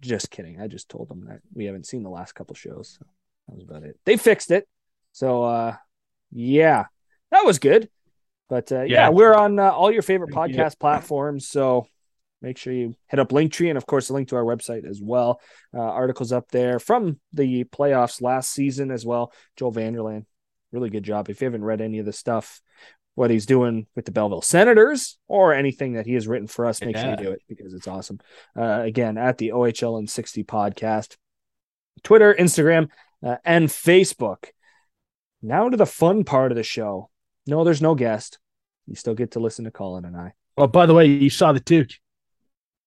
Just 0.00 0.30
kidding. 0.30 0.62
I 0.62 0.66
just 0.66 0.88
told 0.88 1.10
them 1.10 1.26
that 1.26 1.40
we 1.52 1.66
haven't 1.66 1.86
seen 1.86 2.04
the 2.04 2.08
last 2.08 2.34
couple 2.34 2.56
shows. 2.56 2.96
So 2.98 3.06
that 3.48 3.54
was 3.54 3.64
about 3.64 3.82
it. 3.82 4.00
They 4.06 4.16
fixed 4.16 4.50
it. 4.50 4.66
So, 5.12 5.42
uh, 5.42 5.76
yeah, 6.32 6.86
that 7.30 7.44
was 7.44 7.58
good. 7.58 7.90
But 8.48 8.72
uh, 8.72 8.82
yeah. 8.82 8.84
yeah. 8.86 9.08
we're 9.10 9.34
on 9.34 9.58
uh, 9.58 9.70
all 9.70 9.90
your 9.90 10.02
favorite 10.02 10.30
podcast 10.30 10.78
platforms. 10.78 11.48
So 11.48 11.86
make 12.40 12.56
sure 12.56 12.72
you 12.72 12.94
hit 13.08 13.20
up 13.20 13.30
Linktree 13.30 13.68
and, 13.68 13.76
of 13.76 13.86
course, 13.86 14.08
a 14.10 14.14
link 14.14 14.28
to 14.28 14.36
our 14.36 14.44
website 14.44 14.88
as 14.88 15.00
well. 15.02 15.40
Uh, 15.74 15.80
articles 15.80 16.32
up 16.32 16.50
there 16.50 16.78
from 16.78 17.20
the 17.32 17.64
playoffs 17.64 18.22
last 18.22 18.50
season 18.50 18.90
as 18.90 19.04
well. 19.04 19.32
Joel 19.56 19.72
Vanderland, 19.72 20.26
really 20.72 20.90
good 20.90 21.04
job. 21.04 21.28
If 21.28 21.40
you 21.40 21.46
haven't 21.46 21.64
read 21.64 21.80
any 21.80 21.98
of 21.98 22.06
the 22.06 22.12
stuff, 22.12 22.60
what 23.18 23.30
he's 23.30 23.46
doing 23.46 23.86
with 23.96 24.04
the 24.04 24.12
Belleville 24.12 24.42
Senators 24.42 25.18
or 25.26 25.52
anything 25.52 25.94
that 25.94 26.06
he 26.06 26.14
has 26.14 26.28
written 26.28 26.46
for 26.46 26.66
us, 26.66 26.80
make 26.80 26.94
yeah. 26.94 27.02
sure 27.02 27.10
you 27.10 27.16
do 27.16 27.32
it 27.32 27.42
because 27.48 27.74
it's 27.74 27.88
awesome. 27.88 28.20
Uh, 28.56 28.82
again, 28.84 29.18
at 29.18 29.38
the 29.38 29.48
OHL 29.48 29.98
and 29.98 30.08
60 30.08 30.44
podcast, 30.44 31.16
Twitter, 32.04 32.32
Instagram, 32.32 32.88
uh, 33.26 33.36
and 33.44 33.68
Facebook. 33.68 34.50
Now 35.42 35.68
to 35.68 35.76
the 35.76 35.84
fun 35.84 36.22
part 36.22 36.52
of 36.52 36.56
the 36.56 36.62
show. 36.62 37.10
No, 37.48 37.64
there's 37.64 37.80
no 37.80 37.94
guest. 37.94 38.38
You 38.86 38.94
still 38.94 39.14
get 39.14 39.32
to 39.32 39.40
listen 39.40 39.64
to 39.64 39.70
Colin 39.70 40.04
and 40.04 40.14
I. 40.14 40.34
Well, 40.56 40.66
by 40.66 40.84
the 40.84 40.92
way, 40.92 41.06
you 41.06 41.30
saw 41.30 41.52
the 41.52 41.60
Toque. 41.60 41.94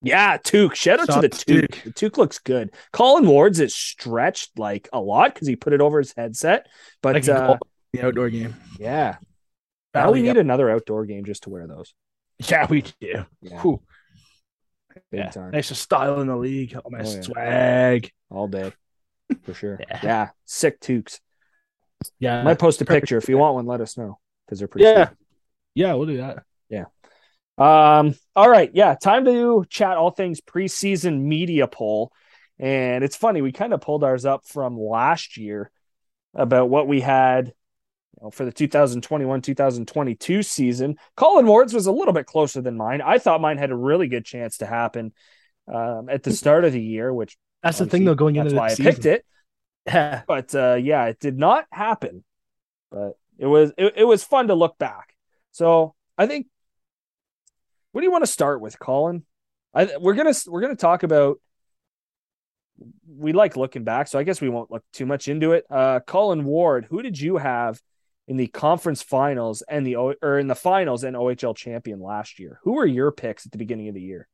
Yeah, 0.04 0.38
Toque. 0.38 0.76
Shout 0.76 1.00
out 1.00 1.08
saw 1.08 1.20
to 1.20 1.28
the 1.28 1.30
Toque. 1.30 1.84
The 1.84 1.92
Toque 1.92 2.18
looks 2.18 2.38
good. 2.38 2.72
Colin 2.94 3.26
Ward's 3.26 3.60
is 3.60 3.74
stretched 3.74 4.60
like 4.60 4.88
a 4.94 5.00
lot 5.00 5.34
because 5.34 5.48
he 5.48 5.56
put 5.56 5.74
it 5.74 5.82
over 5.82 5.98
his 5.98 6.14
headset. 6.16 6.68
But 7.02 7.16
like 7.16 7.28
uh, 7.28 7.58
the 7.92 8.06
outdoor 8.06 8.30
game. 8.30 8.56
Yeah. 8.80 9.18
Now 9.96 10.12
we 10.12 10.22
need 10.22 10.38
another 10.38 10.70
outdoor 10.70 11.06
game 11.06 11.26
just 11.26 11.44
to 11.44 11.50
wear 11.50 11.66
those. 11.66 11.96
Yeah, 12.48 12.68
we 12.68 12.84
do. 12.84 13.26
Yeah. 13.42 13.64
Big 15.10 15.20
yeah. 15.20 15.30
time. 15.30 15.52
Nice 15.52 15.76
style 15.78 16.22
in 16.22 16.28
the 16.28 16.36
league. 16.36 16.76
All 16.76 16.92
my 16.92 17.00
oh, 17.00 17.12
yeah. 17.12 17.22
swag. 17.22 18.12
All 18.30 18.48
day. 18.48 18.74
For 19.44 19.56
sure. 19.56 19.80
yeah. 19.90 20.00
yeah. 20.04 20.30
Sick 20.46 20.80
Toques. 20.80 21.20
Yeah. 22.20 22.44
Might 22.44 22.60
post 22.60 22.82
a 22.82 22.86
picture. 22.86 23.18
If 23.18 23.28
you 23.28 23.38
want 23.38 23.56
one, 23.56 23.66
let 23.66 23.82
us 23.82 23.98
know 23.98 24.20
because 24.52 24.60
they're 24.60 24.68
pretty. 24.68 24.86
Yeah, 24.86 25.10
yeah, 25.74 25.94
we'll 25.94 26.08
do 26.08 26.18
that. 26.18 26.44
Yeah. 26.70 26.86
Um. 27.58 28.16
All 28.36 28.50
right. 28.50 28.70
Yeah. 28.74 28.96
Time 28.96 29.24
to 29.26 29.64
chat 29.70 29.96
all 29.96 30.12
things 30.12 30.42
preseason 30.42 31.22
media 31.22 31.68
poll, 31.68 32.12
and 32.60 33.02
it's 33.04 33.16
funny 33.16 33.42
we 33.42 33.54
kind 33.54 33.74
of 33.74 33.80
pulled 33.80 34.04
ours 34.04 34.26
up 34.26 34.46
from 34.46 34.78
last 34.78 35.38
year 35.38 35.72
about 36.34 36.70
what 36.70 36.88
we 36.88 37.00
had 37.00 37.48
you 37.48 38.24
know, 38.24 38.32
for 38.32 38.44
the 38.44 38.52
2021-2022 38.52 40.46
season. 40.46 40.98
Colin 41.16 41.46
Ward's 41.46 41.74
was 41.74 41.88
a 41.88 41.92
little 41.92 42.14
bit 42.14 42.26
closer 42.26 42.62
than 42.62 42.76
mine. 42.76 43.02
I 43.02 43.20
thought 43.20 43.40
mine 43.40 43.58
had 43.58 43.72
a 43.72 43.76
really 43.76 44.08
good 44.08 44.26
chance 44.26 44.58
to 44.58 44.66
happen 44.66 45.14
um, 45.68 46.10
at 46.10 46.24
the 46.24 46.34
start 46.34 46.66
of 46.66 46.74
the 46.74 46.82
year, 46.82 47.14
which 47.14 47.38
that's 47.64 47.78
the 47.78 47.86
thing 47.86 48.04
though. 48.04 48.16
Going 48.16 48.36
into 48.36 48.56
why 48.56 48.68
I 48.68 48.74
season. 48.74 48.86
picked 48.86 49.06
it. 49.06 49.26
but 50.28 50.54
uh, 50.54 50.76
yeah, 50.76 51.06
it 51.06 51.20
did 51.20 51.38
not 51.38 51.66
happen. 51.72 52.24
But 52.92 53.14
it 53.38 53.46
was 53.46 53.72
it, 53.78 53.94
it 53.98 54.04
was 54.04 54.24
fun 54.24 54.48
to 54.48 54.56
look 54.56 54.78
back. 54.78 55.16
So 55.52 55.96
I 56.18 56.28
think 56.28 56.48
what 57.92 58.02
do 58.02 58.06
you 58.06 58.12
want 58.12 58.24
to 58.24 58.32
start 58.32 58.62
with, 58.62 58.80
Colin? 58.80 59.24
I 59.74 59.98
we're 60.00 60.14
gonna 60.14 60.34
we're 60.48 60.62
gonna 60.62 60.76
talk 60.76 61.04
about 61.04 61.40
we 63.08 63.34
like 63.34 63.58
looking 63.58 63.84
back, 63.84 64.08
so 64.08 64.18
I 64.18 64.24
guess 64.24 64.42
we 64.42 64.50
won't 64.50 64.72
look 64.72 64.84
too 64.94 65.06
much 65.06 65.28
into 65.28 65.54
it. 65.54 65.66
Uh 65.70 66.00
Colin 66.02 66.46
Ward, 66.46 66.88
who 66.90 67.02
did 67.02 67.20
you 67.20 67.38
have 67.38 67.82
in 68.28 68.38
the 68.38 68.48
conference 68.48 69.02
finals 69.02 69.62
and 69.68 69.86
the 69.86 69.96
or 69.96 70.40
in 70.40 70.48
the 70.48 70.56
finals 70.56 71.04
and 71.04 71.16
OHL 71.16 71.56
champion 71.56 72.00
last 72.00 72.40
year? 72.40 72.60
Who 72.64 72.74
were 72.74 72.86
your 72.86 73.12
picks 73.12 73.46
at 73.46 73.52
the 73.52 73.58
beginning 73.58 73.88
of 73.90 73.96
the 73.96 74.02
year? 74.02 74.28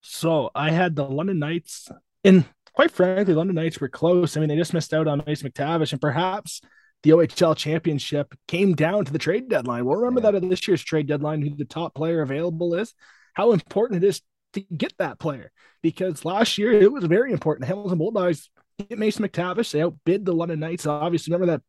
So 0.00 0.50
I 0.54 0.70
had 0.70 0.94
the 0.94 1.04
London 1.04 1.38
Knights, 1.38 1.88
and 2.22 2.44
quite 2.72 2.90
frankly, 2.90 3.34
London 3.34 3.56
Knights 3.56 3.80
were 3.80 3.88
close. 3.88 4.36
I 4.36 4.40
mean, 4.40 4.48
they 4.48 4.56
just 4.56 4.74
missed 4.74 4.94
out 4.94 5.08
on 5.08 5.22
Mace 5.26 5.42
McTavish, 5.42 5.92
and 5.92 6.00
perhaps 6.00 6.60
the 7.06 7.12
OHL 7.12 7.56
championship 7.56 8.34
came 8.48 8.74
down 8.74 9.04
to 9.04 9.12
the 9.12 9.18
trade 9.18 9.48
deadline. 9.48 9.84
We'll 9.84 9.98
remember 9.98 10.20
yeah. 10.20 10.32
that 10.32 10.42
at 10.42 10.50
this 10.50 10.66
year's 10.66 10.82
trade 10.82 11.06
deadline, 11.06 11.40
who 11.40 11.54
the 11.54 11.64
top 11.64 11.94
player 11.94 12.20
available 12.20 12.74
is, 12.74 12.94
how 13.32 13.52
important 13.52 14.02
it 14.02 14.08
is 14.08 14.22
to 14.54 14.60
get 14.62 14.92
that 14.98 15.20
player. 15.20 15.52
Because 15.82 16.24
last 16.24 16.58
year 16.58 16.72
it 16.72 16.90
was 16.90 17.04
very 17.04 17.30
important. 17.30 17.60
The 17.60 17.68
Hamilton 17.68 17.98
Bulldogs 17.98 18.50
get 18.88 18.98
Mason 18.98 19.24
McTavish. 19.24 19.70
They 19.70 19.82
outbid 19.82 20.24
the 20.24 20.32
London 20.32 20.58
Knights. 20.58 20.84
Obviously, 20.84 21.32
remember 21.32 21.52
that 21.52 21.62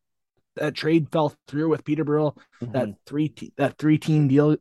that 0.56 0.74
trade 0.74 1.06
fell 1.12 1.32
through 1.46 1.68
with 1.68 1.84
Peterborough, 1.84 2.34
mm-hmm. 2.60 2.72
that 2.72 2.88
three 3.06 3.28
te- 3.28 3.52
that 3.58 3.78
three 3.78 3.96
team 3.98 4.26
deal, 4.26 4.56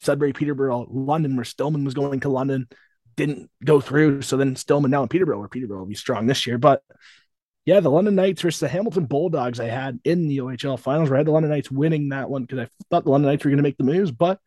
Sudbury, 0.00 0.32
Peterborough, 0.32 0.86
London, 0.88 1.34
where 1.34 1.44
Stillman 1.44 1.84
was 1.84 1.94
going 1.94 2.20
to 2.20 2.28
London, 2.28 2.68
didn't 3.16 3.50
go 3.64 3.80
through. 3.80 4.22
So 4.22 4.36
then 4.36 4.54
Stillman 4.54 4.92
now 4.92 5.02
in 5.02 5.08
Peterborough, 5.08 5.40
where 5.40 5.48
Peterborough 5.48 5.80
will 5.80 5.86
be 5.86 5.94
strong 5.94 6.26
this 6.28 6.46
year. 6.46 6.56
But 6.56 6.82
yeah, 7.70 7.78
the 7.78 7.88
London 7.88 8.16
Knights 8.16 8.42
versus 8.42 8.58
the 8.58 8.66
Hamilton 8.66 9.04
Bulldogs 9.04 9.60
I 9.60 9.66
had 9.66 10.00
in 10.02 10.26
the 10.26 10.38
OHL 10.38 10.76
finals 10.76 11.08
where 11.08 11.18
I 11.18 11.20
had 11.20 11.28
the 11.28 11.30
London 11.30 11.52
Knights 11.52 11.70
winning 11.70 12.08
that 12.08 12.28
one 12.28 12.42
because 12.42 12.58
I 12.58 12.68
thought 12.90 13.04
the 13.04 13.10
London 13.10 13.30
Knights 13.30 13.44
were 13.44 13.50
going 13.50 13.58
to 13.58 13.62
make 13.62 13.76
the 13.76 13.84
moves, 13.84 14.10
but 14.10 14.40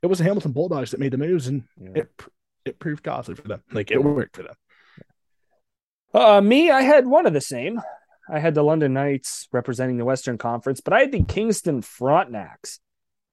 it 0.00 0.06
was 0.06 0.18
the 0.18 0.24
Hamilton 0.24 0.52
Bulldogs 0.52 0.92
that 0.92 1.00
made 1.00 1.12
the 1.12 1.18
moves 1.18 1.48
and 1.48 1.64
yeah. 1.76 2.02
it 2.02 2.22
it 2.64 2.78
proved 2.78 3.02
costly 3.02 3.34
for 3.34 3.48
them. 3.48 3.64
Like 3.72 3.90
it 3.90 4.00
worked 4.00 4.36
for 4.36 4.44
them. 4.44 4.54
Uh, 6.14 6.40
me, 6.40 6.70
I 6.70 6.82
had 6.82 7.04
one 7.04 7.26
of 7.26 7.32
the 7.32 7.40
same. 7.40 7.82
I 8.30 8.38
had 8.38 8.54
the 8.54 8.62
London 8.62 8.92
Knights 8.92 9.48
representing 9.50 9.98
the 9.98 10.04
Western 10.04 10.38
Conference, 10.38 10.80
but 10.80 10.92
I 10.92 11.00
had 11.00 11.10
the 11.10 11.24
Kingston 11.24 11.82
Frontenacs 11.82 12.78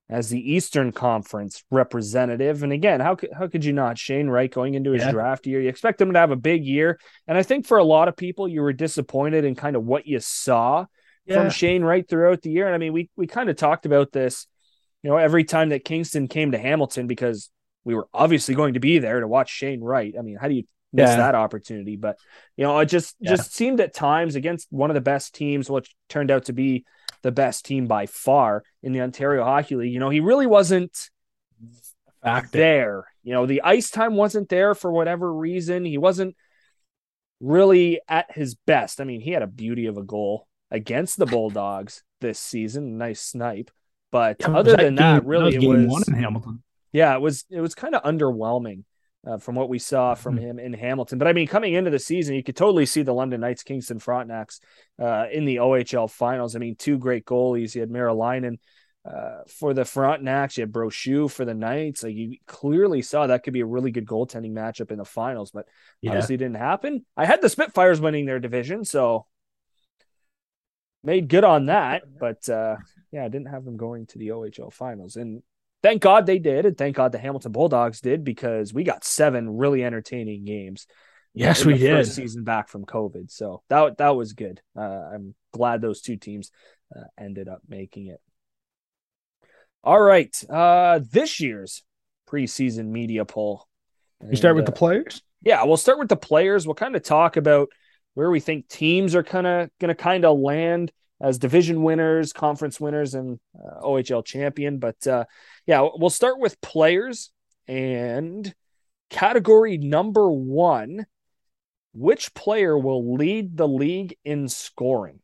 as 0.10 0.30
the 0.30 0.54
Eastern 0.54 0.92
Conference 0.92 1.64
representative. 1.72 2.62
And 2.62 2.72
again, 2.72 3.00
how 3.00 3.16
could 3.16 3.32
how 3.38 3.48
could 3.48 3.66
you 3.66 3.74
not? 3.74 3.98
Shane 3.98 4.28
Wright 4.28 4.52
going 4.52 4.76
into 4.76 4.92
his 4.92 5.04
yeah. 5.04 5.12
draft 5.12 5.48
year, 5.48 5.62
you 5.62 5.70
expect 5.70 6.00
him 6.00 6.14
to 6.14 6.20
have 6.20 6.32
a 6.32 6.36
big 6.36 6.64
year. 6.64 7.00
And 7.28 7.38
I 7.38 7.44
think 7.44 7.66
for 7.66 7.78
a 7.78 7.84
lot 7.84 8.08
of 8.08 8.16
people, 8.16 8.48
you 8.48 8.62
were 8.62 8.74
disappointed 8.74 9.46
in 9.46 9.56
kind 9.56 9.76
of 9.76 9.84
what 9.84 10.06
you 10.06 10.20
saw 10.20 10.86
yeah. 11.26 11.42
from 11.42 11.50
Shane 11.50 11.84
Wright 11.84 12.08
throughout 12.08 12.42
the 12.42 12.52
year. 12.52 12.68
And 12.68 12.76
I 12.76 12.78
mean, 12.78 12.94
we 12.94 13.10
we 13.16 13.28
kind 13.28 13.50
of 13.50 13.56
talked 13.56 13.86
about 13.86 14.12
this, 14.12 14.48
you 15.02 15.10
know, 15.10 15.18
every 15.18 15.44
time 15.44 15.70
that 15.70 15.86
Kingston 15.86 16.28
came 16.28 16.52
to 16.52 16.60
Hamilton 16.60 17.08
because 17.08 17.50
we 17.84 17.96
were 17.96 18.08
obviously 18.14 18.56
going 18.56 18.76
to 18.76 18.80
be 18.80 19.00
there 19.00 19.20
to 19.20 19.28
watch 19.28 19.50
Shane 19.50 19.82
Wright. 19.82 20.14
I 20.18 20.22
mean, 20.22 20.38
how 20.40 20.48
do 20.48 20.56
you 20.56 20.64
miss 20.94 21.10
yeah. 21.10 21.18
that 21.18 21.36
opportunity? 21.36 21.96
But 21.96 22.18
you 22.58 22.64
know, 22.64 22.78
it 22.80 22.88
just 22.88 23.16
just 23.24 23.56
seemed 23.56 23.80
at 23.80 23.96
times 23.96 24.36
against 24.36 24.68
one 24.70 24.92
of 24.92 24.96
the 24.96 25.02
best 25.02 25.34
teams, 25.34 25.68
which 25.68 25.96
turned 26.10 26.30
out 26.30 26.46
to 26.46 26.54
be 26.54 26.86
the 27.22 27.32
best 27.32 27.66
team 27.66 27.88
by 27.88 28.06
far 28.06 28.64
in 28.84 28.94
the 28.94 29.02
Ontario 29.02 29.44
Hockey 29.44 29.76
League. 29.76 29.94
You 29.94 30.00
know, 30.00 30.10
he 30.10 30.20
really 30.20 30.48
wasn't 30.48 31.10
back 32.24 32.52
there. 32.52 33.08
You 33.24 33.34
know, 33.34 33.46
the 33.46 33.62
ice 33.64 33.90
time 33.90 34.16
wasn't 34.16 34.50
there 34.50 34.76
for 34.76 34.92
whatever 34.92 35.34
reason. 35.34 35.86
He 35.86 35.98
wasn't 35.98 36.36
really 37.40 38.02
at 38.08 38.32
his 38.32 38.56
best. 38.56 39.02
I 39.02 39.04
mean, 39.04 39.22
he 39.22 39.32
had 39.32 39.42
a 39.42 39.48
beauty 39.48 39.88
of 39.88 39.98
a 39.98 40.04
goal 40.04 40.48
against 40.72 41.18
the 41.18 41.26
Bulldogs 41.26 42.04
this 42.22 42.40
season. 42.40 42.98
Nice 42.98 43.22
snipe. 43.22 43.72
But 44.12 44.38
yeah, 44.40 44.56
other 44.56 44.78
than 44.78 44.96
that, 44.96 45.26
really, 45.26 45.52
that 45.52 45.66
was 45.66 45.66
it 45.66 45.88
was 45.88 45.88
one 45.88 46.04
in 46.08 46.14
Hamilton. 46.14 46.64
Yeah, 46.92 47.16
it 47.16 47.22
was 47.22 47.46
it 47.50 47.60
was 47.60 47.76
kind 47.76 47.96
of 47.96 48.04
underwhelming 48.04 48.84
uh, 49.26 49.38
from 49.38 49.56
what 49.56 49.70
we 49.70 49.80
saw 49.80 50.14
from 50.14 50.36
mm-hmm. 50.36 50.46
him 50.46 50.60
in 50.60 50.74
Hamilton. 50.74 51.18
But 51.18 51.28
I 51.28 51.34
mean, 51.34 51.48
coming 51.48 51.74
into 51.74 51.92
the 51.92 52.00
season, 52.00 52.36
you 52.36 52.44
could 52.44 52.56
totally 52.56 52.86
see 52.86 53.02
the 53.02 53.14
London 53.14 53.42
Knights 53.42 53.64
Kingston 53.64 54.00
Frontenacs 54.00 54.60
uh, 55.00 55.26
in 55.32 55.46
the 55.46 55.58
OHL 55.58 56.10
finals. 56.10 56.56
I 56.56 56.60
mean, 56.60 56.76
two 56.76 56.98
great 56.98 57.26
goalies. 57.26 57.74
You 57.76 57.82
had 57.82 57.90
Merilainen 57.90 58.60
uh, 59.06 59.44
for 59.48 59.74
the 59.74 59.84
Frontenacs. 59.84 60.58
You 60.58 60.62
had 60.62 60.72
Brochu 60.72 61.30
for 61.30 61.46
the 61.46 61.54
Knights. 61.54 62.04
Like 62.04 62.16
you 62.16 62.38
clearly 62.46 63.02
saw 63.02 63.28
that 63.28 63.44
could 63.44 63.54
be 63.54 63.62
a 63.62 63.66
really 63.66 63.92
good 63.92 64.06
goaltending 64.06 64.54
matchup 64.54 64.92
in 64.92 64.98
the 64.98 65.06
finals, 65.06 65.52
but 65.52 65.68
yeah. 66.02 66.12
obviously 66.12 66.38
didn't 66.38 66.58
happen. 66.58 67.06
I 67.18 67.26
had 67.26 67.42
the 67.42 67.50
Spitfires 67.50 68.02
winning 68.02 68.26
their 68.26 68.40
division, 68.40 68.86
so 68.86 69.26
made 71.04 71.30
good 71.30 71.44
on 71.44 71.68
that. 71.68 72.04
But 72.20 72.48
uh, 72.50 72.78
yeah, 73.12 73.26
I 73.26 73.30
didn't 73.30 73.50
have 73.50 73.66
them 73.66 73.78
going 73.78 74.08
to 74.08 74.18
the 74.18 74.30
OHL 74.30 74.74
finals. 74.74 75.16
And 75.16 75.42
thank 75.86 76.02
God 76.02 76.26
they 76.26 76.40
did. 76.40 76.66
And 76.66 76.76
thank 76.76 76.96
God 76.96 77.12
the 77.12 77.20
Hamilton 77.20 77.52
Bulldogs 77.52 78.02
did 78.02 78.24
because 78.24 78.74
we 78.74 78.84
got 78.84 79.04
seven 79.04 79.58
really 79.58 79.84
entertaining 79.84 80.44
games. 80.44 80.88
Yes, 81.34 81.64
we 81.64 81.78
did. 81.78 82.08
season 82.08 82.44
back 82.44 82.70
from 82.70 82.86
COVID. 82.86 83.30
So 83.30 83.62
that, 83.70 83.98
that 84.00 84.16
was 84.16 84.34
good. 84.34 84.62
Uh, 84.76 84.82
I'm 84.82 85.36
glad 85.54 85.82
those 85.82 86.02
two 86.02 86.16
teams 86.16 86.50
uh, 86.96 87.04
ended 87.20 87.48
up 87.48 87.62
making 87.68 88.08
it. 88.08 88.20
All 89.84 90.02
right. 90.02 90.36
Uh, 90.50 91.02
this 91.12 91.40
year's 91.40 91.84
preseason 92.28 92.88
media 92.88 93.24
poll. 93.24 93.68
You 94.28 94.38
start 94.38 94.56
with 94.56 94.66
the 94.66 94.72
uh, 94.72 94.76
players? 94.76 95.22
Yeah, 95.44 95.66
we'll 95.66 95.78
start 95.78 96.00
with 96.00 96.10
the 96.10 96.16
players. 96.16 96.66
We'll 96.66 96.74
kind 96.74 96.96
of 96.96 97.04
talk 97.04 97.38
about 97.38 97.70
where 98.16 98.32
we 98.32 98.40
think 98.40 98.68
teams 98.70 99.14
are 99.14 99.24
kind 99.24 99.46
of 99.46 99.70
going 99.80 99.90
to 99.90 99.96
kind 99.96 100.26
of 100.26 100.40
land 100.40 100.92
as 101.22 101.38
division 101.38 101.84
winners, 101.84 102.34
conference 102.34 102.80
winners, 102.80 103.14
and 103.14 103.40
uh, 103.58 103.82
OHL 103.82 104.26
champion. 104.26 104.80
But 104.80 105.06
uh, 105.08 105.26
yeah, 105.66 105.88
we'll 105.96 106.10
start 106.10 106.40
with 106.40 106.60
players 106.62 107.32
and 107.68 108.54
category 109.10 109.78
number 109.78 110.30
one. 110.30 111.06
Which 111.94 112.34
player 112.34 112.78
will 112.78 113.16
lead 113.16 113.56
the 113.56 113.68
league 113.68 114.18
in 114.26 114.50
scoring? 114.50 115.22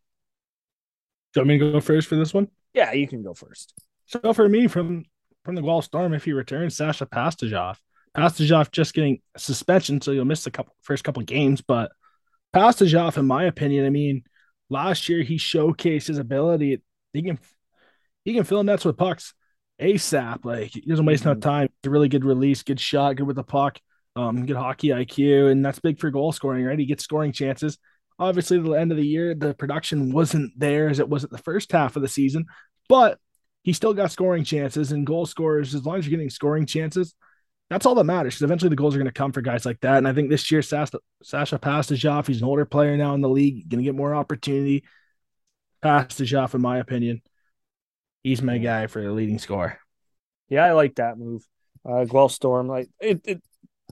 Do 1.33 1.39
you 1.39 1.41
want 1.41 1.47
me 1.49 1.57
to 1.59 1.71
go 1.73 1.81
first 1.81 2.07
for 2.07 2.15
this 2.15 2.33
one? 2.33 2.47
Yeah, 2.73 2.93
you 2.93 3.07
can 3.07 3.23
go 3.23 3.33
first. 3.33 3.73
So 4.05 4.33
for 4.33 4.47
me, 4.47 4.67
from 4.67 5.03
from 5.43 5.55
the 5.55 5.61
Guelph 5.61 5.85
Storm, 5.85 6.13
if 6.13 6.23
he 6.23 6.33
returns, 6.33 6.77
Sasha 6.77 7.05
Pastujov. 7.05 7.77
Pastujov 8.15 8.71
just 8.71 8.93
getting 8.93 9.21
suspension, 9.37 10.01
so 10.01 10.11
you'll 10.11 10.25
miss 10.25 10.43
the 10.43 10.51
couple 10.51 10.75
first 10.81 11.03
couple 11.03 11.23
games. 11.23 11.61
But 11.61 11.91
Pastujov, 12.53 13.17
in 13.17 13.25
my 13.25 13.45
opinion, 13.45 13.85
I 13.85 13.89
mean, 13.89 14.23
last 14.71 15.09
year 15.09 15.21
he 15.21 15.37
showcased 15.37 16.07
his 16.07 16.17
ability. 16.17 16.81
He 17.13 17.21
can 17.21 17.37
he 18.23 18.33
can 18.33 18.43
fill 18.43 18.63
nets 18.63 18.85
with 18.85 18.97
pucks 18.97 19.33
ASAP. 19.79 20.45
Like 20.45 20.71
he 20.71 20.81
doesn't 20.81 21.05
waste 21.05 21.23
mm-hmm. 21.23 21.33
no 21.33 21.39
time. 21.39 21.65
It's 21.65 21.87
a 21.87 21.89
really 21.91 22.09
good 22.09 22.25
release, 22.25 22.63
good 22.63 22.79
shot, 22.79 23.17
good 23.17 23.27
with 23.27 23.35
the 23.35 23.43
puck, 23.43 23.79
um, 24.15 24.45
good 24.45 24.55
hockey 24.55 24.89
IQ, 24.89 25.51
and 25.51 25.63
that's 25.63 25.79
big 25.79 25.99
for 25.99 26.09
goal 26.09 26.31
scoring, 26.31 26.65
right? 26.65 26.79
He 26.79 26.85
gets 26.85 27.03
scoring 27.03 27.33
chances. 27.33 27.77
Obviously, 28.17 28.59
the 28.59 28.71
end 28.71 28.91
of 28.91 28.97
the 28.97 29.05
year, 29.05 29.35
the 29.35 29.53
production 29.53 30.11
wasn't 30.11 30.51
there 30.57 30.89
as 30.89 30.99
it 30.99 31.09
was 31.09 31.23
at 31.23 31.31
the 31.31 31.37
first 31.39 31.71
half 31.71 31.95
of 31.95 32.01
the 32.01 32.07
season, 32.07 32.45
but 32.87 33.19
he 33.63 33.73
still 33.73 33.93
got 33.93 34.11
scoring 34.11 34.43
chances 34.43 34.91
and 34.91 35.05
goal 35.05 35.25
scorers. 35.25 35.75
As 35.75 35.85
long 35.85 35.97
as 35.97 36.05
you're 36.05 36.11
getting 36.11 36.29
scoring 36.29 36.65
chances, 36.65 37.15
that's 37.71 37.85
all 37.85 37.95
that 37.95 38.03
matters 38.03 38.33
because 38.33 38.43
eventually 38.43 38.67
the 38.67 38.75
goals 38.75 38.93
are 38.93 38.97
going 38.97 39.05
to 39.05 39.13
come 39.13 39.31
for 39.31 39.39
guys 39.39 39.65
like 39.65 39.79
that. 39.79 39.97
And 39.97 40.05
I 40.05 40.11
think 40.11 40.29
this 40.29 40.51
year, 40.51 40.61
Sasha, 40.61 40.99
Sasha 41.23 41.57
Pastujov, 41.57 42.27
he's 42.27 42.41
an 42.41 42.47
older 42.47 42.65
player 42.65 42.97
now 42.97 43.13
in 43.13 43.21
the 43.21 43.29
league, 43.29 43.69
going 43.69 43.81
to 43.81 43.85
get 43.85 43.95
more 43.95 44.13
opportunity. 44.13 44.83
Pastujov, 45.81 46.53
in 46.53 46.59
my 46.59 46.79
opinion, 46.79 47.21
he's 48.23 48.41
my 48.41 48.57
guy 48.57 48.87
for 48.87 49.01
the 49.01 49.13
leading 49.13 49.39
score. 49.39 49.79
Yeah, 50.49 50.65
I 50.65 50.73
like 50.73 50.95
that 50.95 51.17
move. 51.17 51.47
Uh, 51.89 52.03
Guelph 52.03 52.33
Storm, 52.33 52.67
like 52.67 52.89
it, 52.99 53.21
it 53.23 53.41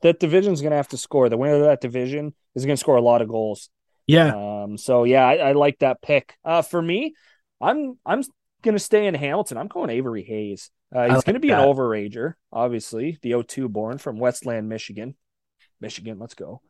that 0.02 0.20
division's 0.20 0.60
going 0.60 0.72
to 0.72 0.78
have 0.78 0.90
to 0.90 0.98
score. 0.98 1.30
The 1.30 1.38
winner 1.38 1.56
of 1.56 1.62
that 1.62 1.80
division 1.80 2.36
is 2.56 2.66
going 2.66 2.76
to 2.76 2.80
score 2.80 2.98
a 2.98 3.02
lot 3.02 3.22
of 3.22 3.30
goals. 3.30 3.70
Yeah. 4.08 4.34
Um. 4.36 4.78
So 4.78 5.06
yeah, 5.06 5.26
I, 5.26 5.36
I 5.36 5.52
like 5.54 5.80
that 5.80 6.02
pick. 6.02 6.36
Uh, 6.44 6.64
for 6.64 6.82
me, 6.82 7.14
I'm 7.62 7.98
I'm 8.06 8.24
going 8.64 8.76
to 8.76 8.80
stay 8.84 9.08
in 9.08 9.16
Hamilton. 9.16 9.58
I'm 9.58 9.68
going 9.68 9.90
Avery 9.90 10.24
Hayes. 10.24 10.70
Uh, 10.94 11.04
he's 11.04 11.16
like 11.18 11.26
going 11.26 11.34
to 11.36 11.40
be 11.40 11.50
that. 11.50 11.60
an 11.62 11.68
overager, 11.68 12.34
obviously. 12.52 13.18
The 13.22 13.44
02 13.44 13.70
born 13.70 13.98
from 13.98 14.18
Westland, 14.20 14.70
Michigan. 14.70 15.16
Michigan, 15.82 16.20
let's 16.20 16.34
go. 16.34 16.62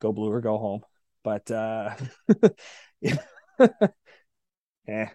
Go 0.00 0.12
blue 0.12 0.30
or 0.30 0.40
go 0.40 0.56
home. 0.58 0.80
But 1.22 1.50
uh 1.50 1.94
yeah. 3.02 3.16
eh, 4.88 5.06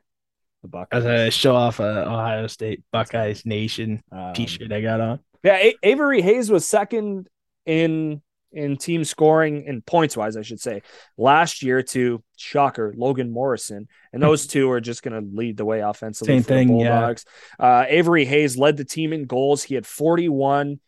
the 0.62 0.68
Buckeyes. 0.68 1.04
As 1.04 1.06
I 1.06 1.30
show 1.30 1.56
off 1.56 1.80
a 1.80 2.08
Ohio 2.08 2.46
State 2.48 2.84
Buckeyes 2.91 3.46
Nation 3.46 4.04
um, 4.12 4.34
t-shirt 4.34 4.72
I 4.72 4.82
got 4.82 5.02
on. 5.02 5.20
Yeah, 5.44 5.58
a- 5.58 5.78
Avery 5.82 6.22
Hayes 6.22 6.52
was 6.52 6.68
second 6.68 7.28
in 7.65 8.22
in 8.56 8.78
team 8.78 9.04
scoring 9.04 9.65
and 9.68 9.86
points 9.86 10.15
wise, 10.15 10.38
I 10.38 10.41
should 10.41 10.62
say, 10.62 10.82
last 11.18 11.62
year 11.62 11.84
to 11.84 12.24
shocker 12.38 12.94
Logan 12.96 13.30
Morrison, 13.30 13.88
and 14.13 14.24
those 14.24 14.48
two 14.48 14.72
are 14.72 14.82
just 14.82 15.04
going 15.04 15.22
to 15.22 15.38
lead 15.38 15.58
the 15.58 15.65
way 15.65 15.82
offensively. 15.82 16.36
Same 16.36 16.44
thing, 16.44 16.68
Bulldogs. 16.70 17.26
Yeah. 17.60 17.65
Uh, 17.82 17.86
Avery 17.88 18.26
Hayes 18.26 18.58
led 18.58 18.78
the 18.78 18.86
team 18.86 19.13
in 19.13 19.26
goals. 19.26 19.63
He 19.63 19.76
had 19.76 19.86
41 19.86 20.80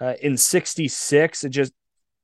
uh, 0.00 0.14
in 0.22 0.36
66. 0.36 1.44
It 1.44 1.48
just 1.50 1.72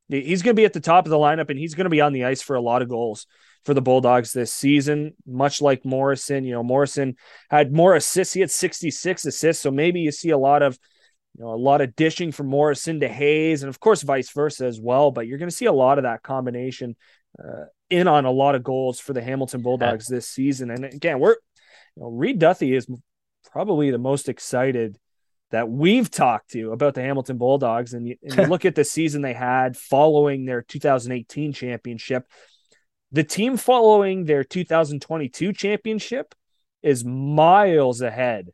he's 0.08 0.42
going 0.42 0.54
to 0.54 0.60
be 0.60 0.64
at 0.64 0.72
the 0.72 0.80
top 0.80 1.06
of 1.06 1.10
the 1.10 1.18
lineup, 1.18 1.50
and 1.50 1.58
he's 1.58 1.74
going 1.74 1.86
to 1.86 1.90
be 1.90 2.00
on 2.00 2.12
the 2.12 2.24
ice 2.24 2.40
for 2.40 2.56
a 2.56 2.60
lot 2.60 2.82
of 2.82 2.88
goals 2.88 3.26
for 3.64 3.74
the 3.74 3.82
Bulldogs 3.82 4.32
this 4.32 4.52
season. 4.52 5.14
Much 5.26 5.60
like 5.60 5.84
Morrison, 5.84 6.44
you 6.44 6.52
know, 6.52 6.62
Morrison 6.62 7.16
had 7.50 7.72
more 7.72 7.94
assists. 7.94 8.34
He 8.34 8.40
had 8.40 8.50
66 8.50 9.24
assists, 9.24 9.62
so 9.62 9.70
maybe 9.70 10.00
you 10.00 10.12
see 10.12 10.30
a 10.30 10.38
lot 10.38 10.62
of 10.62 10.78
you 11.36 11.44
know, 11.44 11.52
a 11.52 11.56
lot 11.56 11.80
of 11.80 11.96
dishing 11.96 12.32
from 12.32 12.46
Morrison 12.46 13.00
to 13.00 13.08
Hayes, 13.08 13.62
and 13.62 13.68
of 13.68 13.80
course, 13.80 14.02
vice 14.02 14.30
versa 14.30 14.66
as 14.66 14.80
well. 14.80 15.10
But 15.10 15.26
you're 15.26 15.38
going 15.38 15.50
to 15.50 15.56
see 15.56 15.66
a 15.66 15.72
lot 15.72 15.98
of 15.98 16.04
that 16.04 16.22
combination 16.22 16.96
uh, 17.38 17.64
in 17.90 18.06
on 18.06 18.24
a 18.24 18.30
lot 18.30 18.54
of 18.54 18.62
goals 18.62 19.00
for 19.00 19.12
the 19.12 19.22
Hamilton 19.22 19.62
Bulldogs 19.62 20.06
this 20.06 20.28
season. 20.28 20.70
And 20.70 20.84
again, 20.84 21.18
we're, 21.18 21.36
you 21.96 22.02
know, 22.02 22.08
Reed 22.08 22.38
Duthie 22.38 22.74
is 22.74 22.86
probably 23.50 23.90
the 23.90 23.98
most 23.98 24.28
excited 24.28 24.98
that 25.50 25.68
we've 25.68 26.10
talked 26.10 26.50
to 26.50 26.72
about 26.72 26.94
the 26.94 27.02
Hamilton 27.02 27.38
Bulldogs. 27.38 27.94
And 27.94 28.08
you, 28.08 28.16
and 28.22 28.36
you 28.36 28.44
look 28.48 28.64
at 28.64 28.76
the 28.76 28.84
season 28.84 29.22
they 29.22 29.34
had 29.34 29.76
following 29.76 30.44
their 30.44 30.62
2018 30.62 31.52
championship. 31.52 32.26
The 33.10 33.24
team 33.24 33.56
following 33.56 34.24
their 34.24 34.44
2022 34.44 35.52
championship 35.52 36.34
is 36.82 37.04
miles 37.04 38.00
ahead 38.00 38.50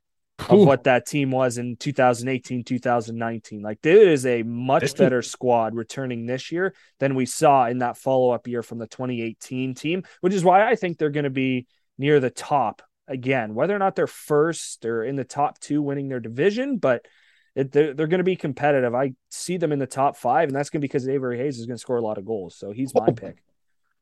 of 0.49 0.61
what 0.61 0.85
that 0.85 1.07
team 1.07 1.31
was 1.31 1.59
in 1.59 1.77
2018, 1.77 2.65
2019. 2.65 3.63
Like 3.63 3.81
there 3.83 4.09
is 4.09 4.27
a 4.27 4.43
much 4.43 4.97
better 4.97 5.23
squad 5.23 5.75
returning 5.75 6.27
this 6.27 6.51
year 6.51 6.75
than 6.99 7.15
we 7.15 7.27
saw 7.27 7.67
in 7.67 7.79
that 7.79 7.97
follow 7.97 8.31
up 8.31 8.47
year 8.47 8.63
from 8.63 8.79
the 8.79 8.87
2018 8.87 9.75
team, 9.75 10.03
which 10.21 10.35
is 10.35 10.45
why 10.45 10.69
I 10.69 10.75
think 10.77 10.99
they're 10.99 11.11
going 11.11 11.25
to 11.25 11.31
be 11.31 11.67
near 11.99 12.21
the 12.21 12.31
top 12.31 12.83
again, 13.09 13.55
whether 13.55 13.75
or 13.75 13.79
not 13.79 13.97
they're 13.97 14.07
first 14.07 14.85
or 14.85 15.05
in 15.05 15.17
the 15.17 15.25
top 15.25 15.59
two 15.59 15.83
winning 15.83 16.09
their 16.09 16.21
division, 16.21 16.79
but 16.79 17.07
it, 17.55 17.73
they're, 17.73 17.93
they're 17.93 18.07
going 18.07 18.19
to 18.19 18.25
be 18.25 18.37
competitive. 18.37 18.95
I 18.95 19.13
see 19.29 19.57
them 19.57 19.73
in 19.73 19.79
the 19.79 19.87
top 19.87 20.17
five, 20.17 20.49
and 20.49 20.57
that's 20.57 20.71
going 20.71 20.81
to 20.81 20.85
be 20.85 20.89
because 20.89 21.09
Avery 21.09 21.37
Hayes 21.39 21.59
is 21.59 21.67
going 21.67 21.77
to 21.77 21.81
score 21.81 21.97
a 21.97 22.03
lot 22.03 22.19
of 22.19 22.25
goals. 22.25 22.57
So 22.57 22.71
he's 22.71 22.93
oh, 22.95 23.01
my 23.01 23.07
oh, 23.09 23.13
pick. 23.13 23.43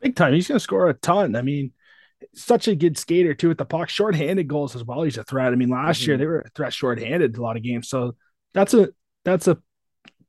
Big 0.01 0.15
time. 0.15 0.35
He's 0.35 0.47
going 0.47 0.57
to 0.57 0.63
score 0.63 0.89
a 0.89 0.95
ton. 0.95 1.35
I 1.35 1.43
mean, 1.43 1.73
such 2.35 2.69
a 2.69 2.75
good 2.75 2.99
skater 2.99 3.35
too 3.35 3.49
with 3.49 3.59
the 3.59 3.65
puck. 3.65 3.89
Short-handed 3.89 4.49
goals 4.49 4.75
as 4.75 4.85
well. 4.85 5.03
He's 5.03 5.19
a 5.19 5.25
threat. 5.25 5.53
I 5.53 5.57
mean, 5.57 5.69
last 5.69 6.01
mm-hmm. 6.01 6.11
year 6.11 6.19
they 6.19 6.27
were 6.27 6.41
a 6.41 6.51
threat 6.51 6.73
short-handed 6.73 7.37
a 7.37 7.43
lot 7.43 7.57
of 7.57 7.63
games. 7.63 7.89
So 7.89 8.17
that's 8.55 8.75
a 8.75 8.91
that's 9.25 9.49
a 9.49 9.59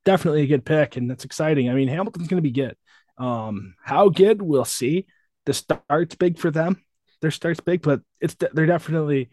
definitely 0.06 0.44
a 0.44 0.48
good 0.48 0.66
pick, 0.66 0.98
and 0.98 1.10
that's 1.10 1.26
exciting. 1.26 1.70
I 1.70 1.74
mean, 1.74 1.88
Hamilton's 1.88 2.28
going 2.28 2.42
to 2.42 2.50
be 2.50 2.52
good. 2.52 2.76
Um, 3.18 3.76
how 3.84 4.10
good 4.10 4.42
we'll 4.42 4.66
see. 4.66 5.06
The 5.46 5.54
start's 5.54 6.16
big 6.16 6.38
for 6.38 6.52
them. 6.52 6.84
Their 7.22 7.32
start's 7.32 7.60
big, 7.60 7.82
but 7.82 8.02
it's 8.22 8.36
they're 8.54 8.66
definitely 8.66 9.30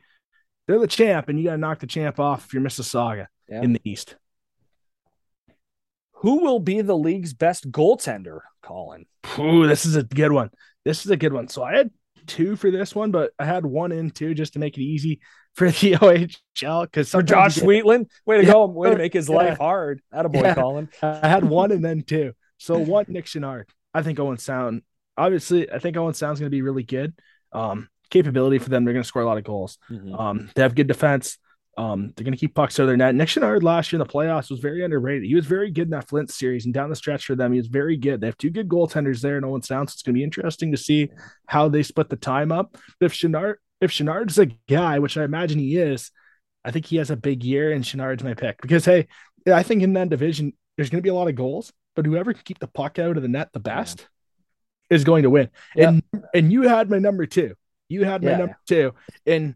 they're 0.67 0.79
the 0.79 0.87
champ, 0.87 1.29
and 1.29 1.39
you 1.39 1.47
got 1.47 1.53
to 1.53 1.59
knock 1.59 1.81
the 1.81 1.87
champ 1.87 2.19
off 2.19 2.47
if 2.47 2.55
you're 2.55 2.63
Mississauga 2.63 3.27
yeah. 3.49 3.63
in 3.63 3.73
the 3.73 3.81
East. 3.85 4.17
Who 6.21 6.41
will 6.41 6.61
be 6.61 6.81
the 6.81 6.97
league's 6.97 7.35
best 7.35 7.71
goaltender, 7.71 8.41
Colin? 8.63 9.07
Ooh, 9.39 9.67
this 9.67 9.85
is 9.85 9.97
a 9.97 10.03
good 10.03 10.33
one. 10.33 10.51
This 10.85 11.05
is 11.05 11.11
a 11.11 11.17
good 11.17 11.33
one. 11.33 11.49
So 11.49 11.63
I 11.63 11.77
had 11.77 11.91
two 12.27 12.57
for 12.57 12.71
this 12.71 12.95
one, 12.95 13.11
but 13.11 13.33
I 13.39 13.45
had 13.45 13.65
one 13.65 13.93
in 13.93 14.11
two 14.11 14.35
just 14.35 14.55
to 14.55 14.59
make 14.59 14.77
it 14.77 14.83
easy 14.83 15.21
for 15.55 15.71
the 15.71 15.93
OHL 16.61 16.83
because 16.83 17.11
for 17.11 17.23
Josh 17.23 17.61
Wheatland, 17.61 18.11
way 18.25 18.39
to 18.39 18.45
yeah, 18.45 18.53
go, 18.53 18.67
way 18.67 18.91
to 18.91 18.97
make 18.97 19.13
his 19.13 19.29
yeah, 19.31 19.37
life 19.37 19.59
hard. 19.59 20.03
Attaboy, 20.13 20.43
yeah, 20.43 20.55
Colin. 20.55 20.89
I 21.03 21.29
had 21.29 21.45
one 21.45 21.73
and 21.73 21.85
then 21.85 22.03
two. 22.07 22.33
So 22.59 22.79
one 22.79 23.07
Nick 23.09 23.27
Chenard. 23.27 23.65
I 23.93 24.03
think 24.03 24.19
Owen 24.19 24.39
Sound. 24.39 24.83
Obviously, 25.17 25.71
I 25.71 25.79
think 25.79 25.97
Owen 25.97 26.15
Sound's 26.15 26.41
going 26.41 26.51
to 26.51 26.55
be 26.55 26.63
really 26.63 26.83
good. 26.83 27.15
Um, 27.53 27.89
capability 28.11 28.59
for 28.59 28.69
them. 28.69 28.85
They're 28.85 28.95
going 28.95 29.03
to 29.03 29.09
score 29.09 29.23
a 29.23 29.27
lot 29.27 29.39
of 29.39 29.45
goals. 29.45 29.79
Mm-hmm. 29.91 30.15
Um, 30.15 30.51
they 30.55 30.63
have 30.63 30.75
good 30.75 30.87
defense. 30.87 31.39
Um, 31.79 32.13
they're 32.17 32.25
going 32.25 32.33
to 32.33 32.39
keep 32.39 32.55
pucks 32.55 32.81
out 32.81 32.85
of 32.85 32.89
their 32.89 32.97
net. 32.97 33.15
Nick 33.15 33.29
Chenard 33.29 33.63
last 33.63 33.93
year 33.93 34.01
in 34.01 34.07
the 34.07 34.13
playoffs 34.13 34.51
was 34.51 34.61
very 34.61 34.83
underrated. 34.83 35.29
He 35.29 35.35
was 35.35 35.45
very 35.45 35.71
good 35.71 35.89
in 35.89 35.91
that 35.91 36.09
Flint 36.09 36.31
series 36.31 36.65
and 36.65 36.73
down 36.73 36.89
the 36.89 36.97
stretch 36.97 37.27
for 37.27 37.35
them. 37.35 37.53
He 37.53 37.59
was 37.59 37.67
very 37.67 37.99
good. 37.99 38.21
They 38.21 38.29
have 38.29 38.39
two 38.39 38.51
good 38.51 38.69
goaltenders 38.69 39.21
there, 39.21 39.41
no 39.41 39.51
one 39.51 39.63
sounds. 39.63 39.93
It's 39.93 40.03
going 40.03 40.15
to 40.15 40.19
be 40.19 40.25
interesting 40.25 40.71
to 40.71 40.79
see 40.79 41.11
how 41.47 41.69
they 41.69 41.83
split 41.83 42.09
the 42.09 42.17
time 42.17 42.51
up. 42.51 42.77
But 42.99 43.07
if 43.07 43.13
Chenard, 43.13 43.57
if 43.81 43.91
Chenard's 43.91 44.39
a 44.39 44.47
guy, 44.47 45.01
which 45.01 45.19
I 45.19 45.25
imagine 45.25 45.59
he 45.59 45.77
is, 45.77 46.11
I 46.65 46.71
think 46.71 46.87
he 46.87 46.97
has 46.97 47.11
a 47.11 47.17
big 47.17 47.45
year, 47.45 47.73
and 47.73 47.85
Chenard's 47.85 48.25
my 48.25 48.35
pick 48.35 48.61
because 48.63 48.85
hey, 48.85 49.07
I 49.47 49.63
think 49.63 49.83
in 49.83 49.93
that 49.93 50.09
division 50.09 50.53
there's 50.77 50.91
going 50.91 50.99
to 50.99 51.07
be 51.07 51.11
a 51.11 51.15
lot 51.15 51.29
of 51.29 51.35
goals, 51.35 51.73
but 51.95 52.07
whoever 52.07 52.33
can 52.33 52.43
keep 52.45 52.59
the 52.59 52.67
puck 52.67 52.99
out 52.99 53.17
of 53.17 53.23
the 53.23 53.29
net 53.29 53.51
the 53.53 53.61
best 53.61 54.09
yeah. 54.91 54.97
is 54.97 55.05
going 55.05 55.23
to 55.23 55.31
win. 55.31 55.51
Yep. 55.77 55.89
And 55.89 56.25
and 56.35 56.53
you 56.53 56.63
had 56.63 56.91
my 56.91 56.99
number 56.99 57.27
two. 57.27 57.55
You 57.89 58.05
had 58.05 58.23
my 58.23 58.31
yeah. 58.31 58.37
number 58.39 58.59
two, 58.67 58.95
and 59.27 59.55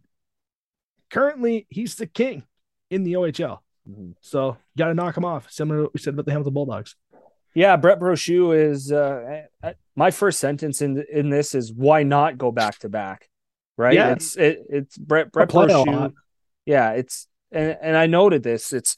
currently 1.11 1.67
he's 1.69 1.97
the 1.97 2.07
king 2.07 2.45
in 2.91 3.05
the 3.05 3.15
OHL. 3.15 3.59
Mm-hmm. 3.89 4.11
So 4.21 4.57
you 4.75 4.79
got 4.79 4.89
to 4.89 4.95
knock 4.95 5.17
him 5.17 5.25
off. 5.25 5.51
Similar 5.51 5.79
to 5.79 5.83
what 5.85 5.95
we 5.95 6.01
said 6.01 6.15
about 6.15 6.27
the 6.27 6.33
Hamilton 6.33 6.55
Bulldogs. 6.55 6.97
Yeah, 7.55 7.77
Brett 7.77 7.99
Brochu 7.99 8.57
is 8.57 8.93
uh, 8.93 9.43
my 9.97 10.11
first 10.11 10.39
sentence 10.39 10.83
in 10.83 11.05
in 11.13 11.31
this 11.31 11.55
is 11.55 11.73
why 11.73 12.05
not 12.05 12.39
go 12.39 12.53
back 12.53 12.79
to 12.81 12.89
back, 12.89 13.29
right? 13.77 13.95
Yeah. 13.95 14.13
It's 14.13 14.37
it, 14.37 14.65
it's 14.69 14.97
Brett 14.97 15.33
Brett 15.33 15.49
Brochu. 15.49 16.13
Yeah, 16.65 16.93
it's 16.93 17.27
and 17.51 17.77
and 17.83 17.97
I 17.97 18.07
noted 18.07 18.45
this. 18.45 18.73
It's 18.73 18.97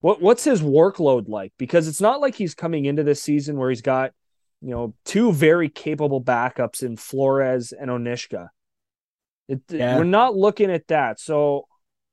what 0.00 0.22
what's 0.22 0.44
his 0.44 0.62
workload 0.62 1.28
like 1.28 1.52
because 1.58 1.88
it's 1.88 2.00
not 2.00 2.20
like 2.20 2.36
he's 2.36 2.54
coming 2.54 2.84
into 2.84 3.02
this 3.02 3.22
season 3.22 3.56
where 3.56 3.70
he's 3.70 3.82
got 3.82 4.12
you 4.60 4.70
know 4.70 4.94
two 5.04 5.32
very 5.32 5.68
capable 5.68 6.22
backups 6.22 6.84
in 6.84 6.96
Flores 6.96 7.72
and 7.72 7.90
Onishka. 7.90 8.48
It, 9.50 9.60
yeah. 9.68 9.98
We're 9.98 10.04
not 10.04 10.36
looking 10.36 10.70
at 10.70 10.86
that. 10.88 11.18
So 11.18 11.66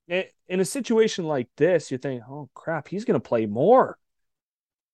in 0.07 0.59
a 0.59 0.65
situation 0.65 1.25
like 1.25 1.49
this, 1.55 1.91
you 1.91 1.99
think, 1.99 2.23
oh 2.27 2.49
crap, 2.53 2.87
he's 2.87 3.05
going 3.05 3.19
to 3.19 3.27
play 3.27 3.45
more. 3.45 3.97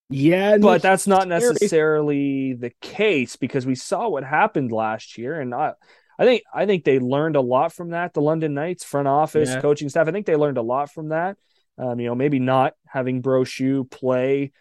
Yeah, 0.09 0.57
but 0.57 0.81
that's 0.81 1.07
not 1.07 1.27
necessarily 1.27 2.53
the 2.53 2.71
case 2.81 3.37
because 3.37 3.65
we 3.65 3.75
saw 3.75 4.09
what 4.09 4.23
happened 4.23 4.71
last 4.71 5.17
year, 5.17 5.39
and 5.39 5.55
I, 5.55 5.73
I 6.19 6.25
think 6.25 6.43
I 6.53 6.65
think 6.65 6.83
they 6.83 6.99
learned 6.99 7.35
a 7.35 7.41
lot 7.41 7.73
from 7.73 7.91
that. 7.91 8.13
The 8.13 8.21
London 8.21 8.53
Knights 8.53 8.83
front 8.83 9.07
office, 9.07 9.49
yeah. 9.49 9.61
coaching 9.61 9.89
staff, 9.89 10.07
I 10.07 10.11
think 10.11 10.25
they 10.25 10.35
learned 10.35 10.57
a 10.57 10.61
lot 10.61 10.91
from 10.91 11.09
that. 11.09 11.37
Um, 11.77 11.99
you 11.99 12.07
know, 12.07 12.15
maybe 12.15 12.39
not 12.39 12.73
having 12.85 13.23
Brochu 13.23 13.89
play 13.89 14.51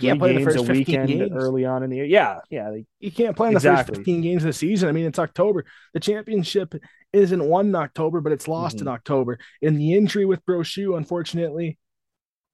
three 0.00 0.18
play 0.18 0.36
games 0.36 0.56
a 0.56 0.62
weekend 0.62 1.08
games. 1.08 1.32
early 1.34 1.64
on 1.64 1.82
in 1.82 1.90
the 1.90 1.96
year. 1.96 2.04
Yeah, 2.04 2.38
yeah. 2.50 2.70
They, 2.70 2.86
you 2.98 3.12
can't 3.12 3.36
play 3.36 3.48
in 3.48 3.54
the 3.54 3.60
first 3.60 3.88
15 3.88 4.20
games 4.20 4.42
of 4.42 4.48
the 4.48 4.52
season. 4.52 4.88
I 4.88 4.92
mean, 4.92 5.06
it's 5.06 5.18
October. 5.18 5.64
The 5.94 6.00
championship 6.00 6.74
isn't 7.12 7.44
won 7.44 7.68
in 7.68 7.74
October, 7.74 8.20
but 8.20 8.32
it's 8.32 8.48
lost 8.48 8.76
mm-hmm. 8.76 8.88
in 8.88 8.94
October. 8.94 9.38
And 9.62 9.78
the 9.78 9.94
injury 9.94 10.24
with 10.24 10.44
Brochu, 10.44 10.96
unfortunately, 10.96 11.78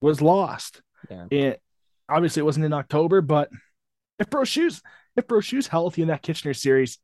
was 0.01 0.21
lost. 0.21 0.83
Yeah. 1.11 1.27
And 1.31 1.57
obviously 2.09 2.41
it 2.41 2.45
wasn't 2.45 2.67
in 2.67 2.73
October, 2.73 3.21
but 3.21 3.51
if 4.19 4.29
Brochu's 4.31 4.83
if 5.17 5.27
Brochu's 5.27 5.67
healthy 5.67 6.03
in 6.03 6.09
that 6.09 6.23
Kitchener 6.23 6.55
series, 6.55 6.99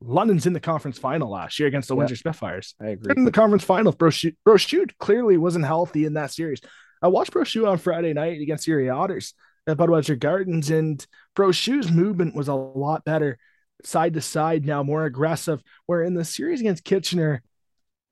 London's 0.00 0.46
in 0.46 0.52
the 0.52 0.60
conference 0.60 0.98
final 0.98 1.30
last 1.30 1.58
year 1.58 1.66
against 1.66 1.88
the 1.88 1.94
yeah. 1.94 1.98
Windsor 1.98 2.16
Spitfires. 2.16 2.74
I 2.80 2.90
agree. 2.90 3.14
In 3.16 3.24
the 3.24 3.32
conference 3.32 3.64
final, 3.64 3.92
Brochu, 3.92 4.36
Brochu 4.46 4.88
clearly 4.98 5.36
wasn't 5.36 5.64
healthy 5.64 6.04
in 6.04 6.14
that 6.14 6.32
series. 6.32 6.60
I 7.02 7.08
watched 7.08 7.32
Brochu 7.32 7.68
on 7.68 7.78
Friday 7.78 8.12
night 8.12 8.40
against 8.40 8.68
Erie 8.68 8.90
Otters 8.90 9.34
at 9.68 9.76
Budweiser 9.76 10.18
Gardens, 10.18 10.70
and 10.70 11.04
Brochu's 11.36 11.90
movement 11.90 12.34
was 12.34 12.48
a 12.48 12.54
lot 12.54 13.04
better, 13.04 13.38
side 13.84 14.14
to 14.14 14.20
side 14.20 14.64
now, 14.64 14.82
more 14.82 15.04
aggressive. 15.04 15.62
Where 15.86 16.02
in 16.02 16.14
the 16.14 16.24
series 16.24 16.60
against 16.60 16.84
Kitchener, 16.84 17.42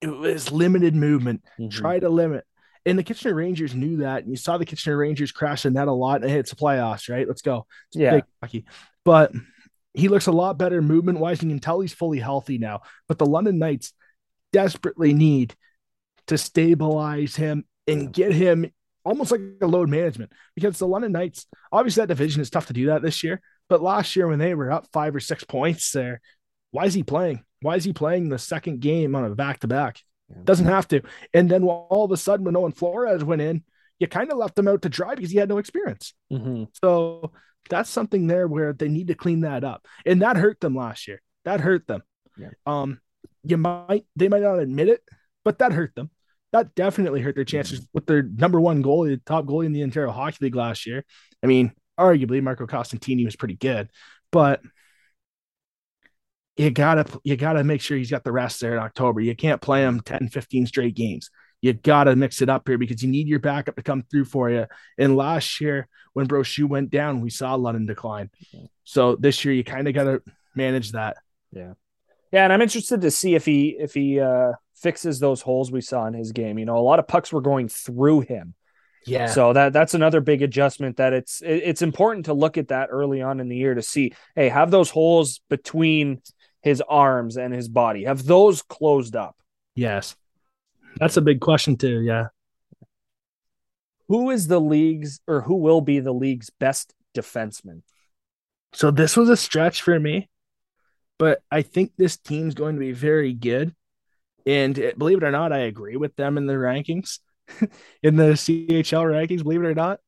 it 0.01 0.09
was 0.09 0.53
limited 0.53 0.95
movement, 0.95 1.43
mm-hmm. 1.59 1.71
try 1.71 1.99
to 1.99 2.09
limit. 2.09 2.45
And 2.85 2.97
the 2.97 3.03
Kitchener 3.03 3.35
Rangers 3.35 3.75
knew 3.75 3.97
that. 3.99 4.23
And 4.23 4.31
you 4.31 4.37
saw 4.37 4.59
the 4.59 4.67
Kitchener 4.67 4.97
Rangers 4.97 5.33
crashing 5.33 5.73
that 5.73 5.89
a 5.89 5.93
lot. 5.93 6.23
And 6.23 6.31
hey, 6.31 6.39
it's 6.39 6.53
a 6.53 6.57
playoffs, 6.57 7.09
right? 7.09 7.27
Let's 7.27 7.43
go. 7.43 7.67
It's 7.89 7.97
yeah. 7.97 8.21
Hockey. 8.41 8.65
But 9.05 9.33
he 9.93 10.09
looks 10.09 10.27
a 10.27 10.33
lot 10.33 10.59
better 10.59 10.81
movement 10.81 11.19
wise. 11.19 11.43
You 11.43 11.49
can 11.49 11.59
tell 11.59 11.81
he's 11.81 11.93
fully 11.93 12.21
healthy 12.21 12.59
now. 12.59 12.83
But 13.09 13.19
the 13.19 13.27
London 13.27 13.59
Knights 13.59 13.93
desperately 14.53 15.15
need 15.15 15.57
to 16.29 16.39
stabilize 16.39 17.35
him 17.35 17.65
and 17.89 18.13
get 18.13 18.33
him 18.33 18.71
almost 19.07 19.31
like 19.31 19.41
a 19.63 19.67
load 19.67 19.89
management 19.89 20.33
because 20.55 20.79
the 20.79 20.87
London 20.87 21.13
Knights, 21.13 21.47
obviously, 21.73 22.03
that 22.03 22.09
division 22.09 22.43
is 22.43 22.51
tough 22.51 22.67
to 22.67 22.73
do 22.73 22.87
that 22.87 23.03
this 23.03 23.23
year. 23.23 23.41
But 23.69 23.83
last 23.83 24.17
year, 24.17 24.29
when 24.29 24.39
they 24.39 24.55
were 24.55 24.71
up 24.71 24.89
five 24.93 25.15
or 25.15 25.21
six 25.21 25.45
points 25.45 25.93
there, 25.93 26.21
why 26.73 26.85
is 26.85 26.95
he 26.95 27.03
playing? 27.03 27.43
Why 27.63 27.77
is 27.77 27.85
he 27.85 27.93
playing 27.93 28.29
the 28.29 28.39
second 28.39 28.81
game 28.81 29.15
on 29.15 29.25
a 29.25 29.35
back 29.35 29.61
to 29.61 29.69
back? 29.69 30.01
Doesn't 30.45 30.67
have 30.67 30.89
to. 30.89 31.03
And 31.33 31.49
then 31.49 31.63
all 31.63 32.05
of 32.05 32.11
a 32.11 32.17
sudden, 32.17 32.45
when 32.45 32.57
Owen 32.57 32.73
Flores 32.73 33.23
went 33.23 33.43
in, 33.43 33.63
you 33.99 34.09
kind 34.09 34.31
of 34.31 34.39
left 34.39 34.59
him 34.59 34.69
out 34.69 34.83
to 34.83 34.89
dry 34.89 35.15
because 35.15 35.31
he 35.31 35.39
had 35.39 35.49
no 35.49 35.59
experience. 35.59 36.15
Mm-hmm. 36.33 36.65
So 36.83 37.33
that's 37.71 37.89
something 37.89 38.27
there 38.27 38.49
where 38.49 38.73
they 38.73 38.89
need 38.89 39.07
to 39.07 39.15
clean 39.15 39.43
that 39.43 39.63
up. 39.63 39.87
And 40.05 40.23
that 40.23 40.37
hurt 40.37 40.61
them 40.61 40.75
last 40.75 41.07
year. 41.07 41.23
That 41.45 41.61
hurt 41.61 41.87
them. 41.87 42.03
Yeah. 42.37 42.51
Um, 42.67 43.01
you 43.45 43.57
might 43.57 44.05
they 44.17 44.29
might 44.29 44.43
not 44.43 44.59
admit 44.59 44.89
it, 44.89 45.03
but 45.45 45.59
that 45.61 45.73
hurt 45.73 45.95
them. 45.95 46.11
That 46.57 46.75
definitely 46.75 47.21
hurt 47.21 47.35
their 47.35 47.45
chances 47.45 47.81
mm-hmm. 47.81 47.91
with 47.93 48.07
their 48.07 48.23
number 48.23 48.61
one 48.61 48.83
goalie, 48.83 49.11
the 49.11 49.23
top 49.27 49.45
goalie 49.45 49.67
in 49.67 49.73
the 49.73 49.83
Ontario 49.83 50.11
Hockey 50.11 50.39
League 50.41 50.55
last 50.55 50.87
year. 50.87 51.05
I 51.43 51.47
mean, 51.47 51.73
arguably 52.01 52.43
Marco 52.43 52.67
Costantini 52.67 53.25
was 53.27 53.37
pretty 53.37 53.57
good, 53.57 53.91
but 54.33 54.63
you 56.57 56.71
gotta 56.71 57.05
you 57.25 57.37
gotta 57.37 57.63
make 57.63 57.83
sure 57.83 57.99
he's 57.99 58.11
got 58.11 58.25
the 58.25 58.33
rest 58.33 58.61
there 58.61 58.73
in 58.73 58.79
October. 58.79 59.21
You 59.21 59.37
can't 59.37 59.61
play 59.61 59.83
him 59.83 60.01
10, 60.01 60.29
15 60.29 60.67
straight 60.67 60.95
games. 60.95 61.31
You 61.61 61.75
gotta 61.75 62.17
mix 62.17 62.41
it 62.41 62.49
up 62.49 62.67
here 62.67 62.79
because 62.79 63.03
you 63.03 63.11
need 63.11 63.29
your 63.29 63.39
backup 63.39 63.77
to 63.77 63.83
come 63.83 64.03
through 64.11 64.25
for 64.25 64.51
you. 64.51 64.67
And 64.97 65.17
last 65.17 65.61
year, 65.61 65.89
when 66.15 66.27
Brochu 66.27 66.65
went 66.65 66.91
down, 66.91 67.21
we 67.21 67.29
saw 67.29 67.55
London 67.55 67.85
decline. 67.85 68.31
So 68.85 69.17
this 69.17 69.45
year 69.45 69.53
you 69.53 69.65
kind 69.65 69.89
of 69.89 69.95
gotta 69.95 70.23
manage 70.55 70.93
that. 70.93 71.19
Yeah. 71.53 71.75
Yeah, 72.33 72.45
and 72.45 72.53
I'm 72.53 72.63
interested 72.63 73.01
to 73.03 73.11
see 73.11 73.35
if 73.35 73.45
he 73.45 73.77
if 73.79 73.95
he 73.95 74.21
uh 74.21 74.53
fixes 74.75 75.21
those 75.21 75.41
holes 75.41 75.73
we 75.73 75.81
saw 75.81 76.07
in 76.07 76.15
his 76.15 76.33
game. 76.33 76.59
You 76.59 76.65
know, 76.65 76.77
a 76.77 76.81
lot 76.81 76.99
of 76.99 77.09
pucks 77.09 77.33
were 77.33 77.41
going 77.41 77.69
through 77.69 78.21
him. 78.23 78.55
Yeah. 79.07 79.27
So 79.27 79.53
that 79.53 79.73
that's 79.73 79.95
another 79.95 80.21
big 80.21 80.43
adjustment 80.43 80.97
that 80.97 81.13
it's 81.13 81.41
it, 81.41 81.63
it's 81.65 81.83
important 81.83 82.27
to 82.27 82.35
look 82.35 82.59
at 82.59 82.69
that 82.69 82.89
early 82.91 83.23
on 83.23 83.41
in 83.41 83.49
the 83.49 83.57
year 83.57 83.75
to 83.75 83.83
see, 83.83 84.13
hey, 84.35 84.49
have 84.49 84.71
those 84.71 84.91
holes 84.91 85.41
between 85.49 86.21
his 86.63 86.83
arms 86.87 87.37
and 87.37 87.55
his 87.55 87.69
body? 87.69 88.05
Have 88.05 88.25
those 88.25 88.63
closed 88.63 89.15
up? 89.15 89.37
Yes. 89.77 90.17
That's 90.99 91.17
a 91.17 91.23
big 91.23 91.41
question 91.41 91.77
too. 91.77 92.01
Yeah. 92.01 92.29
Who 94.09 94.31
is 94.31 94.49
the 94.49 94.61
league's 94.61 95.21
or 95.27 95.43
who 95.43 95.57
will 95.57 95.81
be 95.81 96.01
the 96.01 96.15
league's 96.15 96.51
best 96.51 96.95
defenseman? 97.15 97.83
So 98.73 98.91
this 98.91 99.17
was 99.17 99.29
a 99.29 99.37
stretch 99.37 99.83
for 99.83 99.99
me, 99.99 100.29
but 101.19 101.41
I 101.51 101.63
think 101.63 101.93
this 101.97 102.17
team's 102.17 102.55
going 102.55 102.75
to 102.75 102.81
be 102.81 102.93
very 102.93 103.33
good. 103.33 103.75
And 104.47 104.79
eh, 104.79 104.93
believe 104.97 105.19
it 105.19 105.25
or 105.25 105.31
not, 105.31 105.53
I 105.53 105.59
agree 105.59 105.97
with 105.97 106.15
them 106.17 106.39
in 106.39 106.47
the 106.47 106.55
rankings, 106.55 107.19
in 108.03 108.17
the 108.17 108.33
CHL 108.33 109.05
rankings. 109.05 109.43
Believe 109.43 109.63
it 109.63 109.67
or 109.67 109.75
not, 109.75 110.01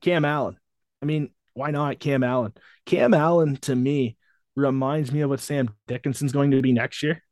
Cam 0.00 0.24
Allen. 0.24 0.58
I 1.02 1.06
mean, 1.06 1.30
why 1.54 1.70
not 1.70 2.00
Cam 2.00 2.22
Allen? 2.22 2.52
Cam 2.86 3.14
Allen 3.14 3.56
to 3.62 3.74
me 3.74 4.16
reminds 4.56 5.12
me 5.12 5.20
of 5.20 5.30
what 5.30 5.40
Sam 5.40 5.70
Dickinson's 5.86 6.32
going 6.32 6.52
to 6.52 6.62
be 6.62 6.72
next 6.72 7.02
year. 7.02 7.22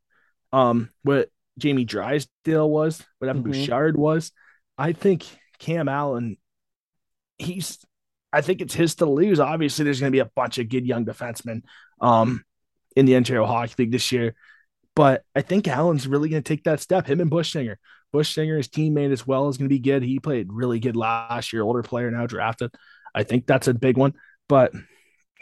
Um, 0.51 0.89
what 1.03 1.29
Jamie 1.57 1.85
Drysdale 1.85 2.69
was, 2.69 3.03
what 3.19 3.29
Evan 3.29 3.43
mm-hmm. 3.43 3.51
Bouchard 3.51 3.97
was. 3.97 4.31
I 4.77 4.93
think 4.93 5.25
Cam 5.59 5.87
Allen, 5.87 6.37
he's 7.37 7.79
I 8.31 8.41
think 8.41 8.61
it's 8.61 8.73
his 8.73 8.95
to 8.95 9.05
lose. 9.05 9.39
Obviously, 9.39 9.85
there's 9.85 9.99
going 9.99 10.11
to 10.11 10.15
be 10.15 10.19
a 10.19 10.31
bunch 10.35 10.57
of 10.57 10.67
good 10.67 10.87
young 10.87 11.05
defensemen 11.05 11.61
um, 12.01 12.43
in 12.95 13.05
the 13.05 13.15
Ontario 13.15 13.45
Hockey 13.45 13.75
League 13.79 13.91
this 13.91 14.11
year. 14.11 14.35
But 14.95 15.23
I 15.35 15.41
think 15.41 15.67
Allen's 15.67 16.07
really 16.07 16.29
going 16.29 16.43
to 16.43 16.47
take 16.47 16.65
that 16.65 16.79
step. 16.79 17.07
Him 17.07 17.19
and 17.19 17.29
Bush 17.29 17.55
Buchinger, 17.55 18.57
his 18.57 18.67
teammate 18.67 19.11
as 19.11 19.25
well, 19.25 19.49
is 19.49 19.57
going 19.57 19.67
to 19.67 19.73
be 19.73 19.79
good. 19.79 20.03
He 20.03 20.19
played 20.19 20.51
really 20.51 20.79
good 20.79 20.95
last 20.95 21.51
year, 21.51 21.63
older 21.63 21.81
player 21.81 22.11
now 22.11 22.27
drafted. 22.27 22.71
I 23.15 23.23
think 23.23 23.47
that's 23.47 23.67
a 23.67 23.73
big 23.73 23.97
one. 23.97 24.13
But 24.47 24.71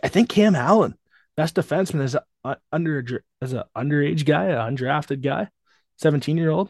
I 0.04 0.08
think 0.08 0.30
Cam 0.30 0.56
Allen, 0.56 0.96
best 1.36 1.56
defenseman 1.56 2.04
as 2.04 2.16
a 2.16 2.58
under 2.72 3.24
as 3.42 3.54
an 3.54 3.64
underage 3.76 4.26
guy, 4.26 4.46
an 4.46 4.78
undrafted 4.78 5.22
guy, 5.22 5.50
17 5.98 6.38
year 6.38 6.50
old. 6.50 6.70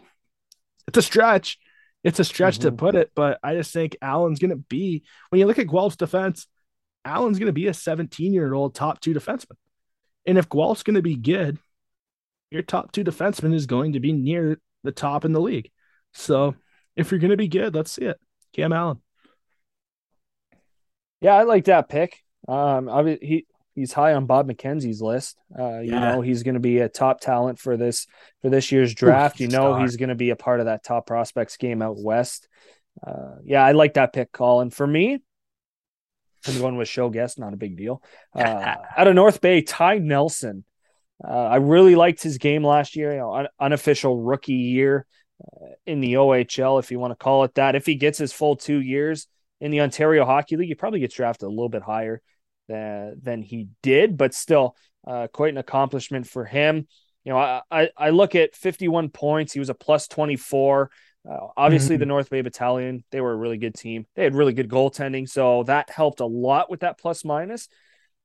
It's 0.87 0.97
a 0.97 1.01
stretch. 1.01 1.59
It's 2.03 2.19
a 2.19 2.23
stretch 2.23 2.55
mm-hmm. 2.59 2.69
to 2.69 2.71
put 2.71 2.95
it, 2.95 3.11
but 3.15 3.39
I 3.43 3.53
just 3.53 3.71
think 3.71 3.95
Allen's 4.01 4.39
going 4.39 4.49
to 4.49 4.55
be, 4.55 5.03
when 5.29 5.39
you 5.39 5.45
look 5.45 5.59
at 5.59 5.67
Guelph's 5.67 5.97
defense, 5.97 6.47
Allen's 7.05 7.37
going 7.37 7.47
to 7.47 7.53
be 7.53 7.67
a 7.67 7.73
17 7.73 8.33
year 8.33 8.53
old 8.53 8.73
top 8.73 8.99
two 8.99 9.13
defenseman. 9.13 9.57
And 10.25 10.37
if 10.37 10.49
Guelph's 10.49 10.83
going 10.83 10.95
to 10.95 11.01
be 11.01 11.15
good, 11.15 11.57
your 12.49 12.61
top 12.61 12.91
two 12.91 13.03
defenseman 13.03 13.53
is 13.53 13.65
going 13.65 13.93
to 13.93 13.99
be 13.99 14.13
near 14.13 14.59
the 14.83 14.91
top 14.91 15.25
in 15.25 15.31
the 15.31 15.41
league. 15.41 15.71
So 16.13 16.55
if 16.95 17.11
you're 17.11 17.19
going 17.19 17.31
to 17.31 17.37
be 17.37 17.47
good, 17.47 17.73
let's 17.73 17.91
see 17.91 18.05
it. 18.05 18.19
Cam 18.53 18.73
Allen. 18.73 19.01
Yeah, 21.21 21.35
I 21.35 21.43
like 21.43 21.65
that 21.65 21.87
pick. 21.87 22.19
Um, 22.47 22.89
I 22.89 23.17
he 23.21 23.45
he's 23.75 23.93
high 23.93 24.13
on 24.13 24.25
Bob 24.25 24.49
McKenzie's 24.49 25.01
list. 25.01 25.37
Uh, 25.57 25.79
you 25.79 25.91
yeah. 25.91 26.13
know, 26.13 26.21
he's 26.21 26.43
going 26.43 26.55
to 26.55 26.59
be 26.59 26.79
a 26.79 26.89
top 26.89 27.21
talent 27.21 27.59
for 27.59 27.77
this 27.77 28.07
for 28.41 28.49
this 28.49 28.71
year's 28.71 28.93
draft. 28.93 29.39
Ooh, 29.39 29.45
you 29.45 29.49
know, 29.49 29.71
star. 29.71 29.81
he's 29.81 29.97
going 29.97 30.09
to 30.09 30.15
be 30.15 30.31
a 30.31 30.35
part 30.35 30.59
of 30.59 30.65
that 30.65 30.83
top 30.83 31.05
prospects 31.07 31.57
game 31.57 31.81
out 31.81 31.97
west. 31.97 32.47
Uh, 33.05 33.35
yeah, 33.45 33.63
I 33.63 33.71
like 33.71 33.93
that 33.93 34.13
pick, 34.13 34.31
Colin. 34.31 34.69
For 34.69 34.85
me, 34.85 35.19
I'm 36.47 36.59
going 36.59 36.77
with 36.77 36.87
show 36.87 37.09
guest, 37.09 37.39
not 37.39 37.53
a 37.53 37.57
big 37.57 37.77
deal. 37.77 38.01
Uh, 38.33 38.75
out 38.97 39.07
of 39.07 39.15
North 39.15 39.41
Bay, 39.41 39.61
Ty 39.61 39.97
Nelson. 39.97 40.63
Uh, 41.23 41.27
I 41.31 41.57
really 41.57 41.95
liked 41.95 42.23
his 42.23 42.37
game 42.37 42.63
last 42.63 42.95
year. 42.95 43.11
You 43.11 43.19
know, 43.19 43.33
un- 43.33 43.47
unofficial 43.59 44.17
rookie 44.17 44.53
year 44.53 45.05
uh, 45.43 45.67
in 45.85 45.99
the 45.99 46.13
OHL, 46.13 46.79
if 46.79 46.91
you 46.91 46.99
want 46.99 47.11
to 47.11 47.15
call 47.15 47.43
it 47.43 47.55
that. 47.55 47.75
If 47.75 47.85
he 47.85 47.95
gets 47.95 48.17
his 48.17 48.33
full 48.33 48.55
two 48.55 48.79
years 48.79 49.27
in 49.59 49.71
the 49.71 49.81
Ontario 49.81 50.25
Hockey 50.25 50.57
League, 50.57 50.69
he 50.69 50.75
probably 50.75 50.99
gets 51.01 51.15
drafted 51.15 51.47
a 51.47 51.49
little 51.49 51.69
bit 51.69 51.83
higher 51.83 52.21
than 52.67 53.19
than 53.21 53.41
he 53.41 53.67
did, 53.83 54.17
but 54.17 54.33
still 54.33 54.75
uh, 55.05 55.27
quite 55.27 55.53
an 55.53 55.57
accomplishment 55.57 56.27
for 56.27 56.45
him. 56.45 56.87
you 57.23 57.33
know, 57.33 57.37
I, 57.37 57.61
I, 57.69 57.89
I 57.97 58.09
look 58.11 58.35
at 58.35 58.55
51 58.55 59.09
points. 59.09 59.53
He 59.53 59.59
was 59.59 59.69
a 59.69 59.75
plus 59.75 60.07
24. 60.07 60.89
Uh, 61.29 61.47
obviously, 61.55 61.95
mm-hmm. 61.95 62.01
the 62.01 62.05
North 62.07 62.29
Bay 62.29 62.41
Battalion, 62.41 63.03
they 63.11 63.21
were 63.21 63.33
a 63.33 63.37
really 63.37 63.57
good 63.57 63.75
team. 63.75 64.07
They 64.15 64.23
had 64.23 64.35
really 64.35 64.53
good 64.53 64.69
goaltending. 64.69 65.29
So 65.29 65.63
that 65.63 65.89
helped 65.89 66.19
a 66.19 66.25
lot 66.25 66.69
with 66.69 66.79
that 66.79 66.99
plus 66.99 67.23
minus. 67.23 67.67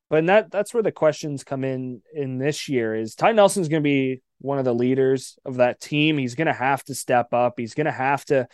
But 0.09 0.27
that 0.27 0.51
that's 0.51 0.73
where 0.73 0.83
the 0.83 0.93
questions 0.93 1.45
come 1.45 1.65
in 1.65 2.01
in 2.15 2.39
this 2.39 2.69
year 2.69 2.95
is 2.95 3.15
Ty 3.15 3.33
Nelson's 3.33 3.69
going 3.69 3.83
to 3.83 3.87
be 3.87 4.23
one 4.39 4.59
of 4.59 4.65
the 4.65 4.75
leaders 4.75 5.37
of 5.45 5.57
that 5.57 5.81
team. 5.81 6.17
He's 6.17 6.37
going 6.37 6.47
to 6.47 6.53
have 6.53 6.85
to 6.85 6.95
step 6.95 7.33
up. 7.33 7.55
He's 7.59 7.75
going 7.75 7.87
to 7.87 7.93
have 7.93 8.25
to, 8.27 8.47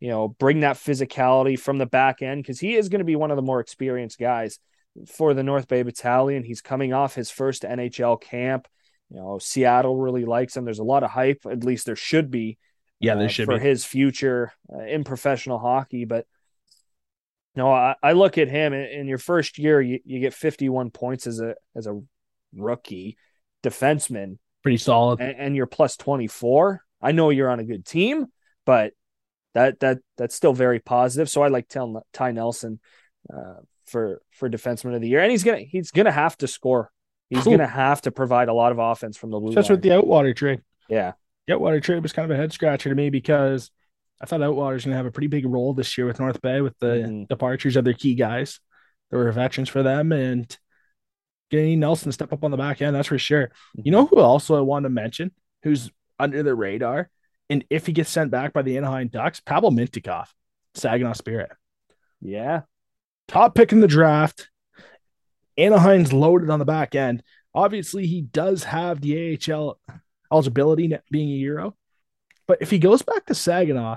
you 0.00 0.08
know, 0.08 0.28
bring 0.28 0.60
that 0.60 0.76
physicality 0.76 1.58
from 1.58 1.78
the 1.78 1.86
back 1.86 2.22
end 2.22 2.42
because 2.42 2.58
he 2.58 2.74
is 2.74 2.88
going 2.88 3.00
to 3.00 3.04
be 3.04 3.16
one 3.16 3.30
of 3.30 3.36
the 3.36 3.42
more 3.42 3.60
experienced 3.60 4.18
guys 4.18 4.58
for 5.06 5.34
the 5.34 5.42
North 5.42 5.68
Bay 5.68 5.82
Battalion. 5.82 6.42
He's 6.42 6.62
coming 6.62 6.92
off 6.92 7.14
his 7.14 7.30
first 7.30 7.62
NHL 7.62 8.20
camp. 8.20 8.66
You 9.10 9.18
know, 9.18 9.38
Seattle 9.38 9.96
really 9.96 10.24
likes 10.24 10.56
him. 10.56 10.64
There's 10.64 10.78
a 10.78 10.84
lot 10.84 11.02
of 11.02 11.10
hype, 11.10 11.40
at 11.48 11.62
least 11.62 11.86
there 11.86 11.96
should 11.96 12.30
be. 12.30 12.58
Yeah, 13.00 13.14
there 13.14 13.26
uh, 13.26 13.28
should 13.28 13.46
for 13.46 13.58
be. 13.58 13.64
his 13.64 13.84
future 13.84 14.52
uh, 14.72 14.84
in 14.84 15.04
professional 15.04 15.58
hockey. 15.58 16.04
But 16.04 16.26
no, 17.54 17.70
I, 17.70 17.96
I 18.02 18.12
look 18.12 18.38
at 18.38 18.48
him 18.48 18.72
in, 18.72 18.84
in 18.84 19.06
your 19.06 19.18
first 19.18 19.58
year, 19.58 19.80
you, 19.80 20.00
you 20.04 20.20
get 20.20 20.34
51 20.34 20.90
points 20.90 21.26
as 21.26 21.40
a 21.40 21.54
as 21.74 21.86
a 21.86 22.00
rookie 22.54 23.16
defenseman. 23.62 24.38
Pretty 24.62 24.78
solid. 24.78 25.20
And, 25.20 25.36
and 25.38 25.56
you're 25.56 25.66
plus 25.66 25.96
24. 25.96 26.82
I 27.00 27.12
know 27.12 27.30
you're 27.30 27.50
on 27.50 27.60
a 27.60 27.64
good 27.64 27.84
team, 27.84 28.26
but 28.64 28.92
that 29.54 29.80
that 29.80 29.98
that's 30.16 30.34
still 30.34 30.52
very 30.52 30.80
positive. 30.80 31.28
So 31.28 31.42
I 31.42 31.48
like 31.48 31.68
telling 31.68 32.00
Ty 32.12 32.32
Nelson 32.32 32.80
uh, 33.32 33.60
for 33.86 34.20
for 34.30 34.50
defenseman 34.50 34.94
of 34.94 35.00
the 35.00 35.08
year, 35.08 35.20
and 35.20 35.30
he's 35.30 35.44
gonna 35.44 35.60
he's 35.60 35.90
gonna 35.90 36.12
have 36.12 36.36
to 36.38 36.48
score. 36.48 36.90
He's 37.30 37.42
cool. 37.42 37.52
gonna 37.52 37.66
have 37.66 38.02
to 38.02 38.10
provide 38.10 38.48
a 38.48 38.52
lot 38.52 38.72
of 38.72 38.78
offense 38.78 39.16
from 39.16 39.30
the 39.30 39.38
blue. 39.38 39.54
That's 39.54 39.68
with 39.68 39.82
the 39.82 39.90
Outwater 39.90 40.34
trade. 40.36 40.60
Yeah, 40.88 41.12
the 41.46 41.54
Outwater 41.54 41.82
trade 41.82 42.02
was 42.02 42.12
kind 42.12 42.30
of 42.30 42.36
a 42.36 42.40
head 42.40 42.52
scratcher 42.52 42.88
to 42.88 42.94
me 42.94 43.10
because 43.10 43.70
I 44.20 44.26
thought 44.26 44.40
Outwater's 44.40 44.84
gonna 44.84 44.96
have 44.96 45.06
a 45.06 45.10
pretty 45.10 45.28
big 45.28 45.46
role 45.46 45.74
this 45.74 45.96
year 45.96 46.06
with 46.06 46.20
North 46.20 46.40
Bay 46.40 46.60
with 46.60 46.78
the 46.78 46.86
mm. 46.86 47.28
departures 47.28 47.76
of 47.76 47.84
their 47.84 47.94
key 47.94 48.14
guys. 48.14 48.60
There 49.10 49.18
were 49.18 49.30
veterans 49.32 49.68
for 49.68 49.82
them, 49.82 50.12
and 50.12 50.56
getting 51.50 51.78
Nelson 51.78 52.08
to 52.08 52.12
step 52.12 52.32
up 52.32 52.42
on 52.42 52.50
the 52.50 52.56
back 52.56 52.82
end, 52.82 52.96
that's 52.96 53.08
for 53.08 53.18
sure. 53.18 53.46
Mm-hmm. 53.46 53.82
You 53.84 53.92
know 53.92 54.06
who 54.06 54.18
also 54.18 54.56
I 54.56 54.60
want 54.60 54.84
to 54.84 54.90
mention, 54.90 55.32
who's 55.62 55.90
under 56.18 56.42
the 56.42 56.54
radar, 56.54 57.10
and 57.48 57.64
if 57.70 57.86
he 57.86 57.92
gets 57.92 58.10
sent 58.10 58.30
back 58.30 58.52
by 58.52 58.62
the 58.62 58.76
Anaheim 58.76 59.08
Ducks, 59.08 59.40
Pavel 59.40 59.70
Mintyukov, 59.70 60.26
Saginaw 60.74 61.12
Spirit. 61.12 61.50
Yeah, 62.20 62.62
top 63.28 63.54
pick 63.54 63.72
in 63.72 63.80
the 63.80 63.86
draft. 63.86 64.48
Anaheim's 65.58 66.12
loaded 66.12 66.50
on 66.50 66.58
the 66.58 66.64
back 66.64 66.94
end. 66.94 67.22
Obviously, 67.54 68.06
he 68.06 68.20
does 68.20 68.64
have 68.64 69.00
the 69.00 69.38
AHL 69.50 69.78
eligibility 70.32 70.96
being 71.10 71.28
a 71.28 71.36
Euro. 71.36 71.76
But 72.46 72.58
if 72.60 72.70
he 72.70 72.78
goes 72.78 73.02
back 73.02 73.26
to 73.26 73.34
Saginaw, 73.34 73.96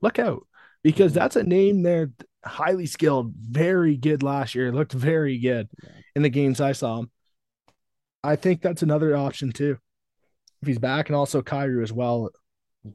look 0.00 0.18
out 0.18 0.46
because 0.82 1.12
that's 1.12 1.36
a 1.36 1.42
name 1.42 1.82
there, 1.82 2.10
highly 2.44 2.86
skilled, 2.86 3.32
very 3.34 3.96
good 3.96 4.22
last 4.22 4.54
year. 4.54 4.72
Looked 4.72 4.92
very 4.92 5.38
good 5.38 5.68
in 6.14 6.22
the 6.22 6.28
games 6.28 6.60
I 6.60 6.72
saw 6.72 7.00
him. 7.00 7.10
I 8.22 8.36
think 8.36 8.62
that's 8.62 8.82
another 8.82 9.16
option 9.16 9.52
too. 9.52 9.78
If 10.62 10.68
he's 10.68 10.78
back 10.78 11.08
and 11.08 11.16
also 11.16 11.42
Kyrou 11.42 11.82
as 11.82 11.92
well 11.92 12.30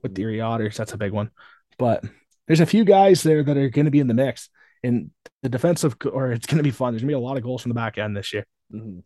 with 0.01 0.15
the 0.15 0.41
Otters, 0.41 0.75
that's 0.75 0.93
a 0.93 0.97
big 0.97 1.12
one. 1.12 1.29
But 1.77 2.03
there's 2.47 2.62
a 2.62 2.65
few 2.65 2.84
guys 2.84 3.21
there 3.21 3.43
that 3.43 3.58
are 3.58 3.69
going 3.69 3.86
to 3.86 3.91
be 3.91 3.99
in 3.99 4.08
the 4.08 4.15
mix 4.15 4.49
and 4.84 5.12
the 5.43 5.49
defensive 5.49 5.95
or 6.12 6.32
it's 6.32 6.47
going 6.47 6.58
to 6.58 6.63
be 6.63 6.71
fun. 6.71 6.93
There's 6.93 7.03
going 7.03 7.10
to 7.10 7.17
be 7.17 7.23
a 7.23 7.25
lot 7.25 7.38
of 7.38 7.43
goals 7.43 7.62
from 7.62 7.69
the 7.69 7.75
back 7.75 7.99
end 7.99 8.17
this 8.17 8.34
year. 8.34 8.45
Mm-hmm. 8.73 8.99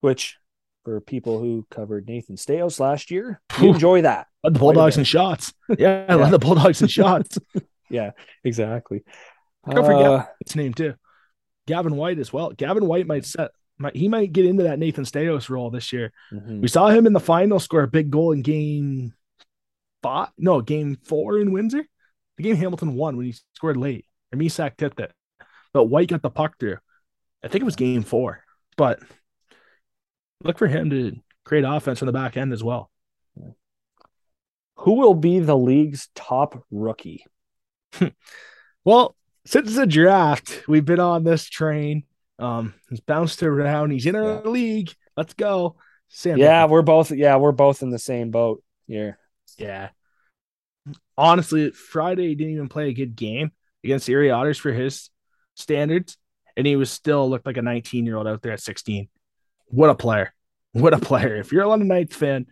Which, 0.00 0.38
for 0.88 1.02
people 1.02 1.38
who 1.38 1.66
covered 1.70 2.08
Nathan 2.08 2.36
Staios 2.36 2.80
last 2.80 3.10
year, 3.10 3.42
enjoy 3.60 4.00
that. 4.02 4.26
Let 4.42 4.52
the 4.54 4.58
Bulldogs 4.58 4.96
and 4.96 5.06
shots. 5.06 5.52
Yeah, 5.68 6.06
yeah. 6.08 6.14
let 6.14 6.30
the 6.30 6.38
Bulldogs 6.38 6.80
and 6.80 6.90
shots. 6.90 7.38
yeah, 7.90 8.12
exactly. 8.42 9.02
Don't 9.68 9.84
forget 9.84 10.10
uh, 10.10 10.24
its 10.40 10.56
name 10.56 10.72
too. 10.72 10.94
Gavin 11.66 11.94
White 11.96 12.18
as 12.18 12.32
well. 12.32 12.52
Gavin 12.52 12.86
White 12.86 13.06
might 13.06 13.26
set. 13.26 13.50
Might, 13.76 13.94
he 13.94 14.08
might 14.08 14.32
get 14.32 14.46
into 14.46 14.62
that 14.62 14.78
Nathan 14.78 15.04
Staios 15.04 15.50
role 15.50 15.70
this 15.70 15.92
year. 15.92 16.10
Mm-hmm. 16.32 16.62
We 16.62 16.68
saw 16.68 16.88
him 16.88 17.06
in 17.06 17.12
the 17.12 17.20
final 17.20 17.60
score 17.60 17.82
a 17.82 17.88
big 17.88 18.10
goal 18.10 18.32
in 18.32 18.40
game 18.40 19.12
five. 20.02 20.28
No, 20.38 20.62
game 20.62 20.96
four 21.04 21.38
in 21.38 21.52
Windsor. 21.52 21.84
The 22.38 22.42
game 22.42 22.56
Hamilton 22.56 22.94
won 22.94 23.18
when 23.18 23.26
he 23.26 23.34
scored 23.54 23.76
late. 23.76 24.06
Mysak 24.34 24.78
tipped 24.78 25.00
it, 25.00 25.12
but 25.74 25.84
White 25.84 26.08
got 26.08 26.22
the 26.22 26.30
puck 26.30 26.54
through. 26.58 26.78
I 27.44 27.48
think 27.48 27.60
it 27.60 27.66
was 27.66 27.76
game 27.76 28.02
four, 28.02 28.42
but 28.78 29.00
look 30.42 30.58
for 30.58 30.66
him 30.66 30.90
to 30.90 31.16
create 31.44 31.64
offense 31.66 32.02
on 32.02 32.06
the 32.06 32.12
back 32.12 32.36
end 32.36 32.52
as 32.52 32.62
well. 32.62 32.90
Who 34.76 34.94
will 34.94 35.14
be 35.14 35.40
the 35.40 35.56
league's 35.56 36.08
top 36.14 36.64
rookie? 36.70 37.24
well, 38.84 39.16
since 39.44 39.74
the 39.74 39.86
draft, 39.86 40.62
we've 40.68 40.84
been 40.84 41.00
on 41.00 41.24
this 41.24 41.48
train. 41.48 42.04
Um, 42.38 42.74
he's 42.88 43.00
bounced 43.00 43.42
around. 43.42 43.90
He's 43.90 44.06
in 44.06 44.14
our 44.14 44.40
yeah. 44.44 44.50
league. 44.50 44.94
Let's 45.16 45.34
go. 45.34 45.76
Sam. 46.08 46.38
Yeah, 46.38 46.66
we're 46.66 46.82
both. 46.82 47.10
Yeah, 47.10 47.36
we're 47.36 47.52
both 47.52 47.82
in 47.82 47.90
the 47.90 47.98
same 47.98 48.30
boat 48.30 48.62
here. 48.86 49.18
Yeah. 49.56 49.90
Honestly, 51.16 51.70
Friday 51.72 52.34
didn't 52.34 52.54
even 52.54 52.68
play 52.68 52.88
a 52.88 52.94
good 52.94 53.16
game 53.16 53.50
against 53.82 54.06
the 54.06 54.12
Erie 54.12 54.30
Otters 54.30 54.58
for 54.58 54.72
his 54.72 55.10
standards, 55.54 56.16
and 56.56 56.66
he 56.66 56.76
was 56.76 56.90
still 56.90 57.28
looked 57.28 57.46
like 57.46 57.56
a 57.56 57.62
19 57.62 58.06
year 58.06 58.16
old 58.16 58.28
out 58.28 58.42
there 58.42 58.52
at 58.52 58.60
16. 58.60 59.08
What 59.68 59.90
a 59.90 59.94
player! 59.94 60.32
What 60.72 60.94
a 60.94 60.98
player! 60.98 61.36
If 61.36 61.52
you're 61.52 61.64
a 61.64 61.68
London 61.68 61.88
Knights 61.88 62.16
fan, 62.16 62.46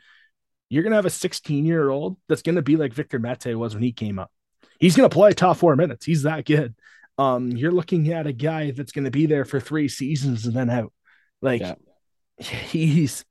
you're 0.68 0.82
gonna 0.82 0.96
have 0.96 1.06
a 1.06 1.10
16 1.10 1.64
year 1.64 1.88
old 1.88 2.16
that's 2.28 2.42
gonna 2.42 2.62
be 2.62 2.76
like 2.76 2.92
Victor 2.92 3.18
Mete 3.18 3.56
was 3.56 3.74
when 3.74 3.82
he 3.82 3.92
came 3.92 4.18
up. 4.18 4.30
He's 4.78 4.96
gonna 4.96 5.08
play 5.08 5.32
top 5.32 5.56
four 5.56 5.76
minutes. 5.76 6.04
He's 6.04 6.22
that 6.22 6.44
good. 6.44 6.74
Um, 7.18 7.50
you're 7.50 7.72
looking 7.72 8.12
at 8.12 8.26
a 8.26 8.32
guy 8.32 8.72
that's 8.72 8.92
gonna 8.92 9.10
be 9.10 9.26
there 9.26 9.44
for 9.44 9.60
three 9.60 9.88
seasons 9.88 10.46
and 10.46 10.54
then 10.54 10.70
out. 10.70 10.92
Like 11.40 11.60
yeah. 11.60 11.74
he's 12.38 13.24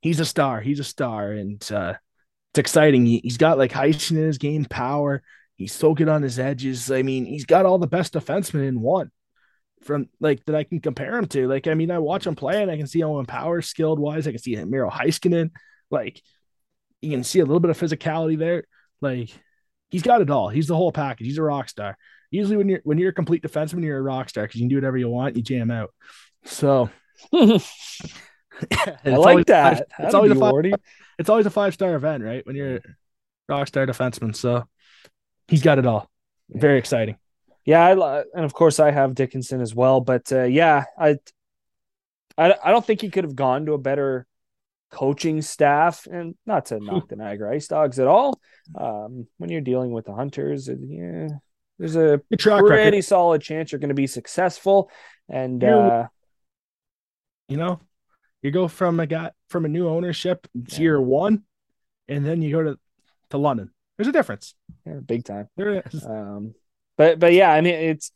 he's 0.00 0.20
a 0.20 0.24
star. 0.24 0.60
He's 0.60 0.80
a 0.80 0.84
star, 0.84 1.32
and 1.32 1.66
uh, 1.72 1.94
it's 2.52 2.58
exciting. 2.58 3.06
He, 3.06 3.20
has 3.24 3.38
got 3.38 3.58
like 3.58 3.72
heist 3.72 4.10
in 4.10 4.16
his 4.16 4.38
game, 4.38 4.64
power. 4.64 5.22
He's 5.56 5.72
so 5.72 5.94
good 5.94 6.08
on 6.08 6.22
his 6.22 6.38
edges. 6.38 6.90
I 6.90 7.02
mean, 7.02 7.26
he's 7.26 7.46
got 7.46 7.66
all 7.66 7.78
the 7.78 7.86
best 7.86 8.14
defensemen 8.14 8.68
in 8.68 8.80
one 8.80 9.10
from 9.84 10.08
like 10.20 10.44
that 10.46 10.54
I 10.54 10.64
can 10.64 10.80
compare 10.80 11.16
him 11.16 11.26
to. 11.28 11.48
Like, 11.48 11.66
I 11.66 11.74
mean, 11.74 11.90
I 11.90 11.98
watch 11.98 12.26
him 12.26 12.34
play 12.34 12.62
and 12.62 12.70
I 12.70 12.76
can 12.76 12.86
see 12.86 13.02
Owen 13.02 13.26
Power 13.26 13.62
skilled 13.62 13.98
wise. 13.98 14.26
I 14.26 14.32
can 14.32 14.40
see 14.40 14.54
him, 14.54 14.70
Miro 14.70 14.90
Heiskanen. 14.90 15.50
Like, 15.90 16.20
you 17.00 17.10
can 17.10 17.24
see 17.24 17.40
a 17.40 17.44
little 17.44 17.60
bit 17.60 17.70
of 17.70 17.78
physicality 17.78 18.38
there. 18.38 18.64
Like, 19.00 19.30
he's 19.90 20.02
got 20.02 20.20
it 20.22 20.30
all. 20.30 20.48
He's 20.48 20.66
the 20.66 20.76
whole 20.76 20.92
package. 20.92 21.26
He's 21.26 21.38
a 21.38 21.42
rock 21.42 21.68
star. 21.68 21.96
Usually, 22.30 22.56
when 22.56 22.68
you're 22.68 22.80
when 22.84 22.98
you're 22.98 23.10
a 23.10 23.14
complete 23.14 23.42
defenseman, 23.42 23.84
you're 23.84 23.98
a 23.98 24.02
rock 24.02 24.28
star 24.28 24.44
because 24.44 24.60
you 24.60 24.64
can 24.64 24.70
do 24.70 24.76
whatever 24.76 24.96
you 24.96 25.08
want. 25.08 25.36
You 25.36 25.42
jam 25.42 25.70
out. 25.70 25.94
So, 26.44 26.90
I 27.32 27.60
like 29.04 29.46
that. 29.46 29.90
Five, 29.90 30.06
it's 30.06 30.14
always 30.14 30.32
a 30.32 30.34
five, 30.34 30.80
It's 31.18 31.28
always 31.28 31.46
a 31.46 31.50
five 31.50 31.74
star 31.74 31.94
event, 31.94 32.24
right? 32.24 32.44
When 32.46 32.56
you're 32.56 32.76
a 32.76 32.80
rock 33.48 33.68
star 33.68 33.86
defenseman. 33.86 34.34
So, 34.34 34.66
he's 35.48 35.62
got 35.62 35.78
it 35.78 35.86
all. 35.86 36.10
Very 36.50 36.78
exciting. 36.78 37.16
Yeah, 37.64 37.82
I, 37.82 38.24
and 38.34 38.44
of 38.44 38.52
course 38.52 38.78
I 38.78 38.90
have 38.90 39.14
Dickinson 39.14 39.60
as 39.60 39.74
well. 39.74 40.00
But 40.00 40.30
uh, 40.32 40.44
yeah, 40.44 40.84
I, 40.98 41.16
I, 42.36 42.54
I 42.62 42.70
don't 42.70 42.84
think 42.84 43.00
he 43.00 43.10
could 43.10 43.24
have 43.24 43.36
gone 43.36 43.66
to 43.66 43.72
a 43.72 43.78
better 43.78 44.26
coaching 44.90 45.42
staff, 45.42 46.06
and 46.10 46.36
not 46.46 46.66
to 46.66 46.78
knock 46.78 47.08
the 47.08 47.16
Niagara 47.16 47.54
Ice 47.54 47.66
Dogs 47.66 47.98
at 47.98 48.06
all. 48.06 48.38
Um, 48.78 49.26
when 49.38 49.50
you're 49.50 49.60
dealing 49.60 49.92
with 49.92 50.04
the 50.04 50.14
Hunters, 50.14 50.68
yeah, 50.68 51.28
there's 51.78 51.96
a 51.96 52.20
pretty 52.28 52.50
record. 52.50 53.04
solid 53.04 53.42
chance 53.42 53.72
you're 53.72 53.80
going 53.80 53.88
to 53.88 53.94
be 53.94 54.06
successful. 54.06 54.90
And 55.28 55.64
uh, 55.64 56.08
you 57.48 57.56
know, 57.56 57.80
you 58.42 58.50
go 58.50 58.68
from 58.68 59.00
a 59.00 59.06
guy 59.06 59.30
from 59.48 59.64
a 59.64 59.68
new 59.68 59.88
ownership 59.88 60.46
yeah. 60.54 60.78
year 60.78 61.00
one, 61.00 61.44
and 62.08 62.24
then 62.24 62.42
you 62.42 62.52
go 62.52 62.62
to 62.62 62.78
to 63.30 63.38
London. 63.38 63.70
There's 63.96 64.08
a 64.08 64.12
difference. 64.12 64.54
Yeah, 64.86 65.00
big 65.04 65.24
time. 65.24 65.48
There 65.56 65.82
is. 65.92 66.04
Um, 66.04 66.54
but 66.96 67.18
but 67.18 67.32
yeah, 67.32 67.50
I 67.50 67.60
mean 67.60 67.74
it's 67.74 68.12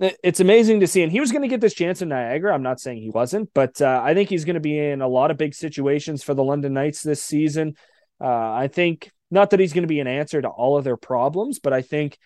it's 0.00 0.40
amazing 0.40 0.80
to 0.80 0.86
see. 0.86 1.02
And 1.02 1.12
he 1.12 1.20
was 1.20 1.30
going 1.30 1.42
to 1.42 1.48
get 1.48 1.60
this 1.60 1.74
chance 1.74 2.02
in 2.02 2.08
Niagara. 2.08 2.52
I'm 2.52 2.62
not 2.62 2.80
saying 2.80 2.98
he 2.98 3.10
wasn't, 3.10 3.50
but 3.54 3.80
uh, 3.80 4.00
I 4.02 4.14
think 4.14 4.28
he's 4.28 4.44
going 4.44 4.54
to 4.54 4.60
be 4.60 4.78
in 4.78 5.00
a 5.00 5.08
lot 5.08 5.30
of 5.30 5.36
big 5.36 5.54
situations 5.54 6.22
for 6.22 6.34
the 6.34 6.42
London 6.42 6.72
Knights 6.72 7.02
this 7.02 7.22
season. 7.22 7.76
Uh, 8.20 8.52
I 8.52 8.68
think 8.68 9.12
not 9.30 9.50
that 9.50 9.60
he's 9.60 9.72
going 9.72 9.84
to 9.84 9.88
be 9.88 10.00
an 10.00 10.06
answer 10.06 10.42
to 10.42 10.48
all 10.48 10.76
of 10.76 10.84
their 10.84 10.96
problems, 10.96 11.60
but 11.60 11.72
I 11.72 11.82
think 11.82 12.18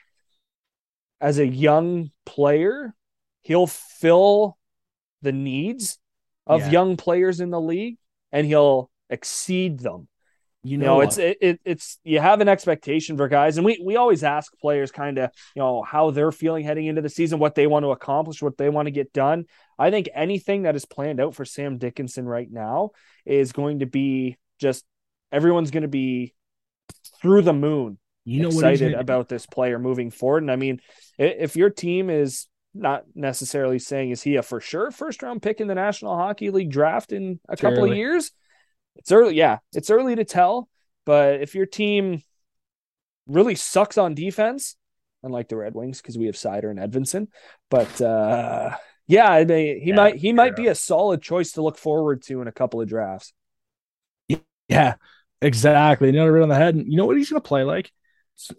as 1.21 1.39
a 1.39 1.47
young 1.47 2.11
player, 2.25 2.95
he'll 3.43 3.67
fill 3.67 4.57
the 5.23 5.33
needs 5.33 5.99
of 6.47 6.61
yeah. 6.61 6.71
young 6.71 6.97
players 6.97 7.41
in 7.41 7.51
the 7.51 7.61
league 7.61 7.99
and 8.33 8.47
he'll 8.47 8.91
exceed 9.11 9.81
them 9.81 10.09
You 10.63 10.79
You 10.79 10.79
know, 10.79 11.01
it's 11.01 11.19
it, 11.19 11.39
it 11.41 11.61
it's 11.65 11.99
you 12.03 12.19
have 12.19 12.41
an 12.41 12.49
expectation 12.49 13.17
for 13.17 13.29
guys, 13.29 13.57
and 13.57 13.65
we 13.65 13.81
we 13.85 13.97
always 13.97 14.25
ask 14.25 14.53
players 14.59 14.91
kind 14.91 15.19
of 15.19 15.31
you 15.55 15.63
know 15.63 15.83
how 15.83 16.11
they're 16.11 16.33
feeling 16.33 16.65
heading 16.65 16.87
into 16.87 17.03
the 17.03 17.09
season, 17.09 17.39
what 17.39 17.55
they 17.55 17.67
want 17.67 17.85
to 17.85 17.91
accomplish, 17.91 18.43
what 18.43 18.59
they 18.59 18.69
want 18.69 18.87
to 18.87 18.93
get 18.93 19.13
done. 19.13 19.45
I 19.79 19.91
think 19.91 20.09
anything 20.15 20.63
that 20.63 20.75
is 20.75 20.85
planned 20.85 21.21
out 21.21 21.35
for 21.35 21.45
Sam 21.45 21.79
Dickinson 21.79 22.27
right 22.27 22.51
now 22.51 22.91
is 23.25 23.53
going 23.53 23.81
to 23.81 23.87
be 23.87 24.39
just 24.59 24.85
everyone's 25.31 25.71
going 25.71 25.83
to 25.83 25.89
be 25.89 26.35
through 27.21 27.43
the 27.43 27.53
moon 27.53 27.99
you 28.27 28.43
know 28.43 28.49
excited 28.49 28.93
about 28.95 29.29
this 29.29 29.47
player 29.47 29.79
moving 29.79 30.11
forward. 30.11 30.43
And 30.43 30.51
I 30.51 30.57
mean, 30.57 30.81
if 31.17 31.57
your 31.57 31.71
team 31.71 32.11
is 32.11 32.49
not 32.75 33.05
necessarily 33.15 33.79
saying 33.79 34.11
is 34.11 34.21
he 34.21 34.37
a 34.37 34.43
for 34.43 34.61
sure 34.61 34.91
first 34.91 35.23
round 35.23 35.41
pick 35.41 35.61
in 35.61 35.69
the 35.69 35.75
National 35.75 36.17
Hockey 36.17 36.51
League 36.51 36.71
draft 36.71 37.13
in 37.13 37.41
a 37.49 37.57
couple 37.57 37.85
of 37.85 37.97
years, 37.97 38.33
it's 38.97 39.13
early. 39.13 39.35
Yeah, 39.35 39.59
it's 39.73 39.91
early 39.91 40.17
to 40.17 40.25
tell. 40.25 40.69
But 41.05 41.41
if 41.41 41.55
your 41.55 41.67
team 41.67 42.23
really 43.27 43.55
sucks 43.55 43.99
on 43.99 44.15
defense, 44.15 44.77
unlike 45.23 45.49
the 45.49 45.57
Red 45.57 45.75
Wings, 45.75 46.01
because 46.01 46.19
we 46.19 46.27
have 46.27 46.35
Seider 46.37 46.71
and 46.71 46.79
Edvinsson, 46.79 47.29
but 47.71 48.01
uh, 48.01 48.77
yeah, 49.07 49.29
I 49.31 49.45
mean, 49.45 49.81
he 49.81 49.93
Yeah, 49.93 49.93
might 49.93 50.17
he 50.17 50.33
might 50.33 50.57
be 50.57 50.69
a 50.69 50.75
solid 50.75 51.23
choice 51.23 51.53
to 51.53 51.63
look 51.63 51.79
forward 51.79 52.23
to 52.25 52.41
in 52.43 52.49
a 52.49 52.53
couple 52.53 52.81
of 52.81 52.89
drafts. 52.89 53.33
Yeah, 54.69 54.95
exactly. 55.41 56.11
Nailed 56.13 56.29
it 56.29 56.33
right 56.33 56.43
on 56.43 56.49
the 56.49 56.55
head. 56.55 56.75
And 56.75 56.91
you 56.91 56.97
know 56.97 57.07
what 57.07 57.17
he's 57.17 57.31
going 57.31 57.43
to 57.43 57.47
play 57.49 57.65
like? 57.65 57.93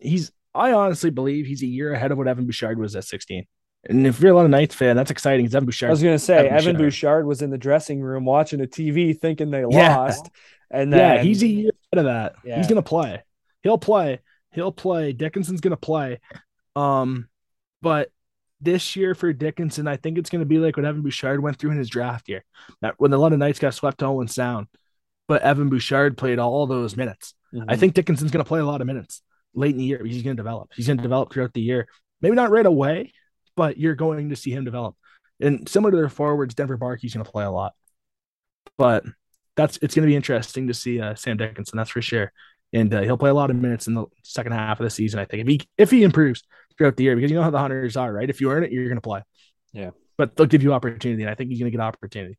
He's. 0.01 0.31
I 0.55 0.71
honestly 0.73 1.11
believe 1.11 1.45
he's 1.45 1.61
a 1.61 1.67
year 1.67 1.93
ahead 1.93 2.11
of 2.11 2.17
what 2.17 2.27
Evan 2.27 2.45
Bouchard 2.47 2.79
was 2.79 2.95
at 2.95 3.03
16. 3.03 3.45
And 3.89 4.05
if 4.05 4.19
you're 4.19 4.31
a 4.31 4.35
lot 4.35 4.45
of 4.45 4.51
Knights 4.51 4.75
fan, 4.75 4.95
that's 4.95 5.11
exciting. 5.11 5.45
Evan 5.45 5.63
I 5.63 5.89
was 5.89 6.03
going 6.03 6.15
to 6.15 6.19
say 6.19 6.37
Evan 6.47 6.53
Evan 6.53 6.75
Bouchard. 6.75 6.77
Bouchard 6.77 7.25
was 7.27 7.41
in 7.41 7.49
the 7.49 7.57
dressing 7.57 8.01
room 8.01 8.25
watching 8.25 8.59
the 8.59 8.67
TV 8.67 9.17
thinking 9.17 9.49
they 9.51 9.61
Yeah. 9.69 9.95
lost, 9.97 10.29
and 10.69 10.91
then 10.91 11.17
yeah, 11.17 11.23
he's 11.23 11.41
a 11.43 11.47
year 11.47 11.71
ahead 11.93 12.05
of 12.05 12.11
that. 12.11 12.35
Yeah. 12.43 12.57
He's 12.57 12.67
going 12.67 12.81
to 12.81 12.87
play. 12.87 13.23
He'll 13.63 13.77
play. 13.77 14.19
He'll 14.51 14.71
play. 14.71 15.13
Dickinson's 15.13 15.61
going 15.61 15.71
to 15.71 15.77
play. 15.77 16.19
Um, 16.75 17.27
but 17.81 18.09
this 18.59 18.95
year 18.95 19.15
for 19.15 19.31
Dickinson, 19.33 19.87
I 19.87 19.97
think 19.97 20.17
it's 20.17 20.29
going 20.29 20.41
to 20.41 20.45
be 20.45 20.57
like 20.57 20.77
what 20.77 20.85
Evan 20.85 21.01
Bouchard 21.01 21.41
went 21.41 21.57
through 21.57 21.71
in 21.71 21.77
his 21.77 21.89
draft 21.89 22.27
year. 22.27 22.43
That 22.81 22.95
when 22.97 23.11
the 23.11 23.17
London 23.17 23.39
Knights 23.39 23.59
got 23.59 23.73
swept 23.73 23.99
to 23.99 24.05
Owen 24.07 24.27
Sound, 24.27 24.67
but 25.27 25.41
Evan 25.43 25.69
Bouchard 25.69 26.17
played 26.17 26.39
all 26.39 26.65
those 26.67 26.97
minutes. 26.97 27.33
Mhm. 27.53 27.65
I 27.67 27.75
think 27.77 27.93
Dickinson's 27.93 28.31
going 28.31 28.43
to 28.43 28.47
play 28.47 28.59
a 28.59 28.65
lot 28.65 28.81
of 28.81 28.87
minutes 28.87 29.21
late 29.53 29.71
in 29.71 29.77
the 29.77 29.83
year. 29.85 30.03
He's 30.03 30.23
going 30.23 30.35
to 30.35 30.41
develop. 30.41 30.71
He's 30.75 30.87
going 30.87 30.97
to 30.97 31.03
develop 31.03 31.31
throughout 31.31 31.53
the 31.53 31.61
year. 31.61 31.87
Maybe 32.21 32.35
not 32.35 32.49
right 32.49 32.65
away, 32.65 33.13
but 33.57 33.77
you're 33.77 33.95
going 33.95 34.29
to 34.29 34.37
see 34.37 34.51
him 34.51 34.63
develop. 34.63 34.95
And 35.41 35.67
similar 35.67 35.91
to 35.91 35.97
their 35.97 36.09
forwards, 36.09 36.55
Denver 36.55 36.77
Barkey's 36.77 37.13
going 37.13 37.25
to 37.25 37.31
play 37.31 37.43
a 37.43 37.51
lot. 37.51 37.73
But 38.77 39.03
that's 39.57 39.77
it's 39.81 39.95
going 39.95 40.03
to 40.03 40.11
be 40.11 40.15
interesting 40.15 40.67
to 40.67 40.73
see 40.73 41.01
uh, 41.01 41.15
Sam 41.15 41.35
Dickinson. 41.35 41.75
That's 41.75 41.89
for 41.89 42.01
sure. 42.01 42.31
And 42.71 42.93
uh, 42.93 43.01
he'll 43.01 43.17
play 43.17 43.29
a 43.29 43.33
lot 43.33 43.49
of 43.49 43.55
minutes 43.55 43.87
in 43.87 43.95
the 43.95 44.05
second 44.23 44.53
half 44.53 44.79
of 44.79 44.83
the 44.83 44.89
season. 44.89 45.19
I 45.19 45.25
think 45.25 45.41
if 45.41 45.47
he 45.47 45.61
if 45.77 45.91
he 45.91 46.03
improves 46.03 46.43
throughout 46.77 46.95
the 46.95 47.03
year, 47.03 47.15
because 47.15 47.31
you 47.31 47.37
know 47.37 47.43
how 47.43 47.49
the 47.49 47.59
Hunters 47.59 47.97
are, 47.97 48.13
right? 48.13 48.29
If 48.29 48.39
you 48.39 48.51
earn 48.51 48.63
it, 48.63 48.71
you're 48.71 48.85
going 48.85 48.97
to 48.97 49.01
play. 49.01 49.23
Yeah. 49.73 49.91
But 50.17 50.35
they'll 50.35 50.47
give 50.47 50.63
you 50.63 50.73
opportunity, 50.73 51.23
and 51.23 51.29
I 51.29 51.35
think 51.35 51.49
he's 51.49 51.59
going 51.59 51.71
to 51.71 51.77
get 51.77 51.83
opportunity. 51.83 52.37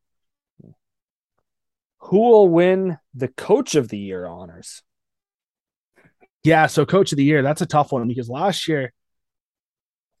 who 1.99 2.19
will 2.19 2.49
win 2.49 2.97
the 3.13 3.27
Coach 3.27 3.75
of 3.75 3.89
the 3.89 3.97
Year 3.97 4.25
honors? 4.25 4.81
Yeah, 6.43 6.67
so 6.67 6.85
coach 6.85 7.11
of 7.11 7.17
the 7.17 7.23
year, 7.23 7.41
that's 7.41 7.61
a 7.61 7.65
tough 7.65 7.91
one 7.91 8.07
because 8.07 8.29
last 8.29 8.67
year, 8.67 8.93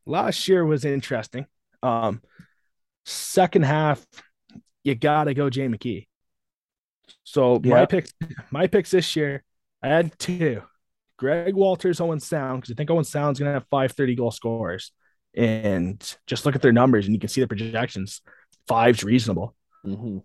last 0.09 0.47
year 0.47 0.65
was 0.65 0.85
interesting. 0.85 1.45
Um, 1.83 2.21
second 3.05 3.63
half, 3.63 4.05
you 4.83 4.95
gotta 4.95 5.33
go 5.33 5.49
Jay 5.49 5.67
McKee. 5.67 6.07
So 7.23 7.59
my 7.63 7.85
picks, 7.85 8.13
my 8.51 8.67
picks 8.67 8.91
this 8.91 9.15
year, 9.15 9.43
I 9.81 9.87
had 9.87 10.17
two: 10.19 10.61
Greg 11.17 11.55
Walters, 11.55 12.01
Owen 12.01 12.19
Sound, 12.19 12.61
because 12.61 12.73
I 12.73 12.75
think 12.75 12.89
Owen 12.89 13.03
Sound's 13.03 13.39
gonna 13.39 13.53
have 13.53 13.65
five 13.69 13.91
thirty 13.93 14.15
goal 14.15 14.31
scorers, 14.31 14.91
and 15.35 15.99
just 16.27 16.45
look 16.45 16.55
at 16.55 16.61
their 16.61 16.73
numbers 16.73 17.05
and 17.05 17.13
you 17.15 17.19
can 17.19 17.29
see 17.29 17.41
the 17.41 17.47
projections. 17.47 18.21
Five's 18.67 19.03
reasonable 19.03 19.55
Mm-hmm. 19.85 20.17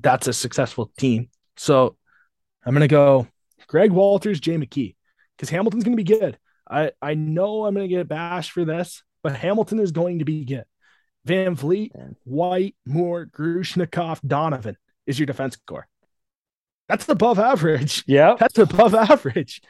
that's 0.00 0.26
a 0.26 0.32
successful 0.32 0.90
team. 0.98 1.28
So 1.56 1.96
I'm 2.66 2.74
gonna 2.74 2.88
go 2.88 3.28
Greg 3.68 3.92
Walters, 3.92 4.40
Jay 4.40 4.56
McKee, 4.56 4.96
because 5.36 5.50
Hamilton's 5.50 5.84
gonna 5.84 5.96
be 5.96 6.02
good. 6.04 6.36
I 6.72 6.92
I 7.02 7.14
know 7.14 7.66
I'm 7.66 7.74
gonna 7.74 7.88
get 7.88 8.08
bashed 8.08 8.52
for 8.52 8.64
this, 8.64 9.02
but 9.22 9.36
Hamilton 9.36 9.78
is 9.78 9.92
going 9.92 10.20
to 10.20 10.24
be 10.24 10.44
good. 10.44 10.64
Van 11.24 11.54
Vliet, 11.54 11.92
White, 12.24 12.74
Moore, 12.84 13.26
Grushnikov, 13.26 14.20
Donovan 14.26 14.76
is 15.06 15.18
your 15.18 15.26
defense 15.26 15.56
core. 15.66 15.86
That's 16.88 17.08
above 17.08 17.38
average. 17.38 18.02
Yeah, 18.06 18.34
That's 18.38 18.58
above 18.58 18.94
average. 18.94 19.62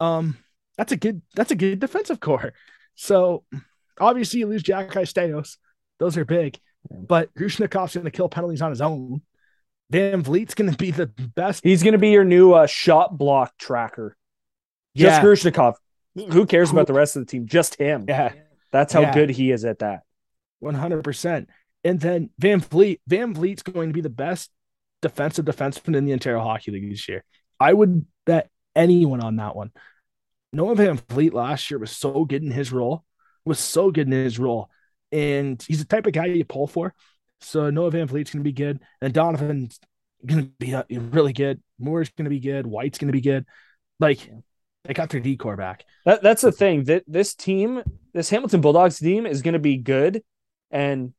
Um, 0.00 0.36
that's 0.78 0.92
a 0.92 0.96
good 0.96 1.22
that's 1.34 1.50
a 1.50 1.56
good 1.56 1.80
defensive 1.80 2.20
core. 2.20 2.52
So 2.94 3.44
obviously 3.98 4.40
you 4.40 4.46
lose 4.46 4.62
Jack 4.62 4.92
Steos. 5.06 5.58
Those 5.98 6.16
are 6.16 6.24
big. 6.24 6.58
But 6.90 7.32
Grushnikov's 7.34 7.96
gonna 7.96 8.10
kill 8.10 8.28
penalties 8.28 8.62
on 8.62 8.70
his 8.70 8.80
own. 8.80 9.22
Van 9.90 10.22
Vliet's 10.22 10.54
gonna 10.54 10.72
be 10.72 10.90
the 10.90 11.06
best. 11.06 11.62
he's 11.64 11.82
going 11.82 11.92
to 11.92 11.98
be 11.98 12.10
your 12.10 12.24
new 12.24 12.52
uh, 12.52 12.66
shot 12.66 13.16
block 13.16 13.56
tracker. 13.58 14.16
Just 14.96 15.20
Yeah. 15.20 15.24
Grushnikov. 15.24 15.74
Who 16.14 16.46
cares 16.46 16.70
about 16.70 16.86
the 16.86 16.92
rest 16.92 17.16
of 17.16 17.22
the 17.22 17.26
team? 17.30 17.46
Just 17.46 17.76
him. 17.76 18.04
Yeah, 18.08 18.32
That's 18.70 18.92
how 18.92 19.00
Yeah. 19.02 19.14
good 19.14 19.30
he 19.30 19.50
is 19.50 19.64
at 19.64 19.78
that. 19.80 20.02
one 20.60 20.74
hundred 20.74 21.04
percent. 21.04 21.48
And 21.84 21.98
then 22.00 22.30
Van 22.38 22.60
Vliet, 22.60 23.00
Van 23.06 23.34
Vliet's 23.34 23.62
going 23.62 23.88
to 23.88 23.92
be 23.94 24.00
the 24.02 24.08
best 24.10 24.50
defensive 25.00 25.44
defenseman 25.44 25.96
in 25.96 26.04
the 26.04 26.12
Ontario 26.12 26.40
Hockey 26.40 26.70
League 26.70 26.88
this 26.90 27.08
year. 27.08 27.24
I 27.58 27.72
would 27.72 28.06
bet 28.24 28.50
anyone 28.76 29.20
on 29.20 29.36
that 29.36 29.56
one. 29.56 29.72
Noah 30.52 30.76
Van 30.76 31.00
Vliet 31.08 31.32
last 31.34 31.70
year 31.70 31.78
was 31.78 31.90
so 31.90 32.24
good 32.24 32.42
in 32.42 32.50
his 32.50 32.72
role, 32.72 33.04
was 33.44 33.58
so 33.58 33.90
good 33.90 34.06
in 34.06 34.12
his 34.12 34.38
role, 34.38 34.70
and 35.10 35.60
he's 35.66 35.78
the 35.78 35.84
type 35.86 36.06
of 36.06 36.12
guy 36.12 36.26
you 36.26 36.44
pull 36.44 36.66
for. 36.66 36.94
So 37.40 37.70
Noah 37.70 37.90
Van 37.90 38.06
Vliet's 38.06 38.30
going 38.32 38.44
to 38.44 38.48
be 38.48 38.52
good, 38.52 38.80
and 39.00 39.12
Donovan's 39.12 39.80
going 40.24 40.44
to 40.44 40.50
be 40.58 40.74
uh, 40.74 40.84
really 40.90 41.32
good. 41.32 41.60
Moore's 41.78 42.10
going 42.10 42.26
to 42.26 42.30
be 42.30 42.38
good. 42.40 42.66
White's 42.66 42.98
going 42.98 43.08
to 43.08 43.12
be 43.12 43.20
good. 43.22 43.44
Like 43.98 44.30
they 44.84 44.94
got 44.94 45.10
their 45.10 45.20
decor 45.20 45.56
back. 45.56 45.84
That 46.04 46.22
that's 46.22 46.42
the 46.42 46.52
thing. 46.52 46.84
That 46.84 47.04
this 47.06 47.34
team, 47.34 47.82
this 48.12 48.30
Hamilton 48.30 48.60
Bulldogs 48.60 48.98
team, 48.98 49.26
is 49.26 49.42
going 49.42 49.54
to 49.54 49.60
be 49.60 49.76
good, 49.76 50.22
and 50.70 51.12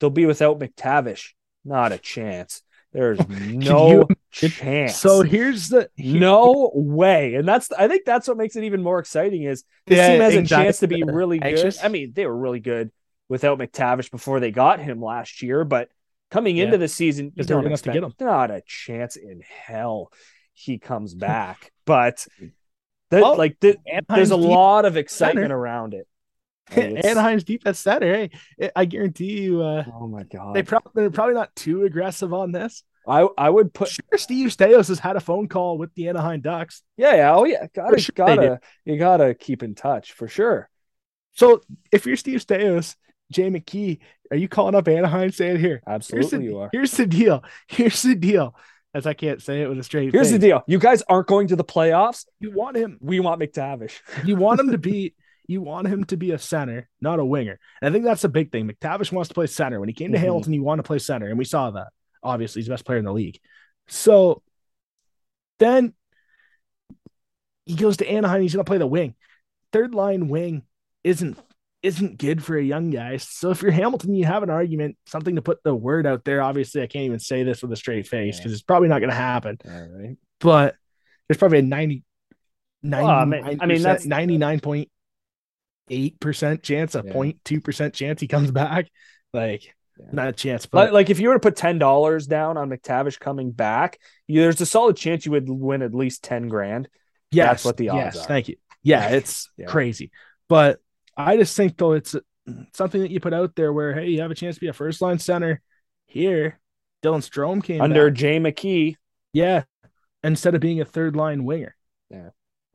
they'll 0.00 0.10
be 0.10 0.26
without 0.26 0.58
McTavish. 0.60 1.30
Not 1.64 1.92
a 1.92 1.98
chance. 1.98 2.62
There's 2.92 3.20
no 3.28 4.10
chance. 4.30 4.98
So 4.98 5.22
here's 5.22 5.68
the 5.68 5.88
no 5.96 6.70
way, 6.74 7.34
and 7.34 7.48
that's 7.48 7.70
I 7.72 7.88
think 7.88 8.04
that's 8.04 8.28
what 8.28 8.36
makes 8.36 8.56
it 8.56 8.64
even 8.64 8.82
more 8.82 8.98
exciting. 8.98 9.44
Is 9.44 9.64
this 9.86 9.98
Yeah, 9.98 10.06
team 10.06 10.20
has 10.20 10.34
a 10.34 10.42
chance 10.42 10.80
to 10.80 10.88
be 10.88 11.02
really 11.06 11.38
good. 11.38 11.44
Anxious? 11.46 11.82
I 11.82 11.88
mean, 11.88 12.12
they 12.14 12.26
were 12.26 12.36
really 12.36 12.60
good 12.60 12.90
without 13.28 13.58
McTavish 13.58 14.10
before 14.10 14.40
they 14.40 14.50
got 14.50 14.80
him 14.80 15.00
last 15.00 15.42
year, 15.42 15.64
but 15.64 15.88
coming 16.30 16.56
Yeah. 16.56 16.64
into 16.64 16.78
the 16.78 16.88
season, 16.88 17.26
you 17.26 17.30
Because 17.36 17.46
they 17.46 17.54
were 17.54 17.60
don't 17.60 17.70
have 17.70 17.82
to 17.82 17.90
expect 17.90 18.02
get 18.02 18.20
not 18.20 18.50
a 18.50 18.62
chance 18.66 19.16
in 19.16 19.40
hell 19.40 20.12
he 20.52 20.78
comes 20.78 21.14
back. 21.14 21.72
but 21.86 22.26
that, 23.12 23.22
Well, 23.22 23.36
like 23.36 23.60
th- 23.60 23.78
there's 24.08 24.30
a 24.32 24.36
lot 24.36 24.84
of 24.84 24.96
excitement 24.96 25.44
center. 25.44 25.56
around 25.58 25.94
it. 25.94 26.06
Like, 26.76 27.04
Anaheim's 27.04 27.44
deep 27.44 27.62
at 27.66 27.76
center. 27.76 28.12
Hey, 28.58 28.70
I 28.74 28.84
guarantee 28.86 29.42
you, 29.42 29.62
uh, 29.62 29.84
Oh 29.94 30.06
my 30.08 30.22
god! 30.22 30.54
they 30.56 30.62
pro- 30.62 30.78
they're 30.94 31.10
probably 31.10 31.34
not 31.34 31.54
too 31.54 31.84
aggressive 31.84 32.32
on 32.32 32.52
this. 32.52 32.82
I 33.06 33.26
I 33.36 33.50
would 33.50 33.74
put 33.74 33.88
Sure, 33.88 34.16
Steve 34.16 34.48
Staios 34.50 34.88
has 34.88 34.98
had 35.00 35.16
a 35.16 35.20
phone 35.20 35.48
call 35.48 35.76
with 35.76 35.92
the 35.94 36.08
Anaheim 36.08 36.40
Ducks. 36.40 36.82
yeah 36.96 37.14
yeah 37.16 37.34
oh 37.34 37.44
yeah 37.44 37.66
gotta 37.74 38.00
sure 38.00 38.12
gotta 38.14 38.60
you 38.84 38.96
gotta 38.96 39.34
keep 39.34 39.62
in 39.62 39.74
touch 39.74 40.12
for 40.12 40.28
sure. 40.28 40.70
So 41.32 41.62
if 41.90 42.06
you're 42.06 42.16
Steve 42.16 42.40
Staios, 42.40 42.94
Jay 43.30 43.50
McKee, 43.50 43.98
are 44.30 44.36
you 44.36 44.48
calling 44.48 44.74
up 44.76 44.86
Anaheim 44.88 45.30
saying 45.32 45.58
here? 45.58 45.82
Here's 45.86 45.94
Absolutely, 45.96 46.38
the, 46.38 46.44
you 46.44 46.58
are. 46.60 46.68
here's 46.72 46.92
the 46.92 47.06
deal. 47.06 47.42
Here's 47.66 48.02
the 48.02 48.14
deal. 48.14 48.54
As 48.94 49.06
I 49.06 49.14
can't 49.14 49.40
say 49.40 49.62
it 49.62 49.68
with 49.68 49.78
a 49.78 49.82
straight 49.82 50.12
Here's 50.12 50.26
face. 50.28 50.32
the 50.32 50.38
deal: 50.38 50.62
you 50.66 50.78
guys 50.78 51.02
aren't 51.08 51.26
going 51.26 51.48
to 51.48 51.56
the 51.56 51.64
playoffs. 51.64 52.26
You 52.40 52.50
want 52.50 52.76
him. 52.76 52.98
We 53.00 53.20
want 53.20 53.40
McTavish. 53.40 53.98
You 54.26 54.36
want 54.36 54.60
him 54.60 54.70
to 54.72 54.78
be. 54.78 55.14
You 55.48 55.60
want 55.60 55.88
him 55.88 56.04
to 56.04 56.16
be 56.16 56.30
a 56.30 56.38
center, 56.38 56.88
not 57.00 57.18
a 57.18 57.24
winger. 57.24 57.58
And 57.80 57.88
I 57.88 57.92
think 57.92 58.04
that's 58.04 58.22
the 58.22 58.28
big 58.28 58.52
thing. 58.52 58.68
McTavish 58.70 59.10
wants 59.10 59.28
to 59.28 59.34
play 59.34 59.46
center. 59.48 59.80
When 59.80 59.88
he 59.88 59.92
came 59.94 60.12
to 60.12 60.18
Mhm. 60.18 60.22
Hamilton, 60.22 60.52
he 60.52 60.60
wanted 60.60 60.82
to 60.82 60.86
play 60.86 60.98
center, 60.98 61.28
and 61.28 61.36
we 61.38 61.44
saw 61.44 61.70
that. 61.72 61.88
Obviously, 62.22 62.60
he's 62.60 62.66
the 62.68 62.72
best 62.74 62.84
player 62.84 62.98
in 62.98 63.04
the 63.04 63.12
league. 63.12 63.40
So 63.88 64.42
then 65.58 65.94
he 67.66 67.74
goes 67.74 67.96
to 67.98 68.08
Anaheim. 68.08 68.42
He's 68.42 68.54
going 68.54 68.64
to 68.64 68.68
play 68.70 68.78
the 68.78 68.86
wing. 68.86 69.14
Third 69.72 69.94
line 69.94 70.28
wing 70.28 70.62
isn't 71.02 71.38
isn't 71.82 72.18
good 72.18 72.44
for 72.44 72.56
a 72.56 72.62
young 72.62 72.90
guy. 72.90 73.16
So 73.16 73.50
if 73.50 73.62
you're 73.62 73.72
Hamilton, 73.72 74.14
you 74.14 74.24
have 74.24 74.42
an 74.42 74.50
argument, 74.50 74.96
something 75.06 75.36
to 75.36 75.42
put 75.42 75.62
the 75.64 75.74
word 75.74 76.06
out 76.06 76.24
there. 76.24 76.42
Obviously, 76.42 76.82
I 76.82 76.86
can't 76.86 77.06
even 77.06 77.18
say 77.18 77.42
this 77.42 77.62
with 77.62 77.72
a 77.72 77.76
straight 77.76 78.06
face 78.06 78.36
Yeah. 78.36 78.40
because 78.40 78.52
it's 78.52 78.62
probably 78.62 78.88
not 78.88 79.00
going 79.00 79.10
to 79.10 79.16
happen. 79.16 79.58
All 79.64 79.88
right. 79.88 80.16
But 80.40 80.76
there's 81.28 81.38
probably 81.38 81.58
a 81.58 81.62
90, 81.62 82.04
Well, 82.84 83.06
I 83.06 83.24
mean- 83.24 83.58
I 83.60 83.66
mean, 83.66 83.82
that's- 83.82 84.06
99.8% 84.06 86.62
chance, 86.62 86.94
a 86.94 87.02
Yeah. 87.04 87.12
0.2% 87.12 87.94
chance 87.94 88.20
he 88.20 88.28
comes 88.28 88.50
back. 88.50 88.88
Like, 89.32 89.74
yeah. 89.98 90.06
not 90.12 90.28
a 90.28 90.32
chance. 90.32 90.66
But 90.66 90.86
like, 90.86 90.92
like, 90.92 91.10
if 91.10 91.20
you 91.20 91.28
were 91.28 91.34
to 91.34 91.40
put 91.40 91.56
ten 91.56 91.78
dollars 91.78 92.26
down 92.26 92.56
on 92.56 92.70
McTavish 92.70 93.18
coming 93.18 93.50
back, 93.50 93.98
you, 94.26 94.40
there's 94.40 94.60
a 94.60 94.66
solid 94.66 94.96
chance 94.96 95.26
you 95.26 95.32
would 95.32 95.48
win 95.48 95.82
at 95.82 95.94
least 95.94 96.22
ten 96.22 96.48
grand. 96.48 96.88
Yeah, 97.30 97.46
that's 97.46 97.64
what 97.64 97.76
the 97.76 97.90
odds 97.90 98.16
yes, 98.16 98.24
are. 98.24 98.28
Thank 98.28 98.48
you. 98.48 98.56
Yeah, 98.82 99.08
it's 99.10 99.50
yeah. 99.56 99.66
crazy. 99.66 100.10
But 100.48 100.80
I 101.26 101.36
just 101.36 101.56
think 101.56 101.76
though 101.76 101.92
it's 101.92 102.14
something 102.72 103.00
that 103.00 103.10
you 103.10 103.20
put 103.20 103.34
out 103.34 103.54
there 103.54 103.72
where 103.72 103.94
hey, 103.94 104.08
you 104.08 104.20
have 104.20 104.30
a 104.30 104.34
chance 104.34 104.56
to 104.56 104.60
be 104.60 104.68
a 104.68 104.72
first 104.72 105.00
line 105.00 105.18
center 105.18 105.60
here. 106.06 106.58
Dylan 107.02 107.18
Strome 107.18 107.62
came 107.62 107.80
under 107.80 108.10
back. 108.10 108.18
Jay 108.18 108.38
McKee. 108.38 108.96
Yeah, 109.32 109.64
instead 110.22 110.54
of 110.54 110.60
being 110.60 110.80
a 110.80 110.84
third 110.84 111.16
line 111.16 111.44
winger. 111.44 111.74
Yeah, 112.10 112.30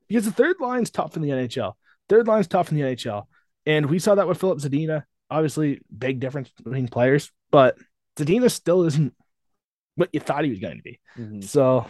because 0.08 0.26
the 0.26 0.32
third 0.32 0.58
line's 0.60 0.90
tough 0.90 1.16
in 1.16 1.22
the 1.22 1.30
NHL. 1.30 1.74
Third 2.10 2.28
line's 2.28 2.48
tough 2.48 2.72
in 2.72 2.78
the 2.78 2.84
NHL, 2.84 3.26
and 3.66 3.86
we 3.86 4.00
saw 4.00 4.16
that 4.16 4.28
with 4.28 4.40
Filip 4.40 4.60
Zadina. 4.60 5.04
Obviously, 5.30 5.82
big 5.96 6.20
difference 6.20 6.50
between 6.64 6.88
players, 6.88 7.32
but 7.52 7.78
Zadina 8.18 8.50
still 8.50 8.84
isn't 8.84 9.14
what 9.96 10.10
you 10.14 10.20
thought 10.20 10.44
he 10.44 10.50
was 10.50 10.60
going 10.60 10.78
to 10.78 10.84
be. 10.84 11.00
Mm-hmm. 11.18 11.42
So 11.42 11.86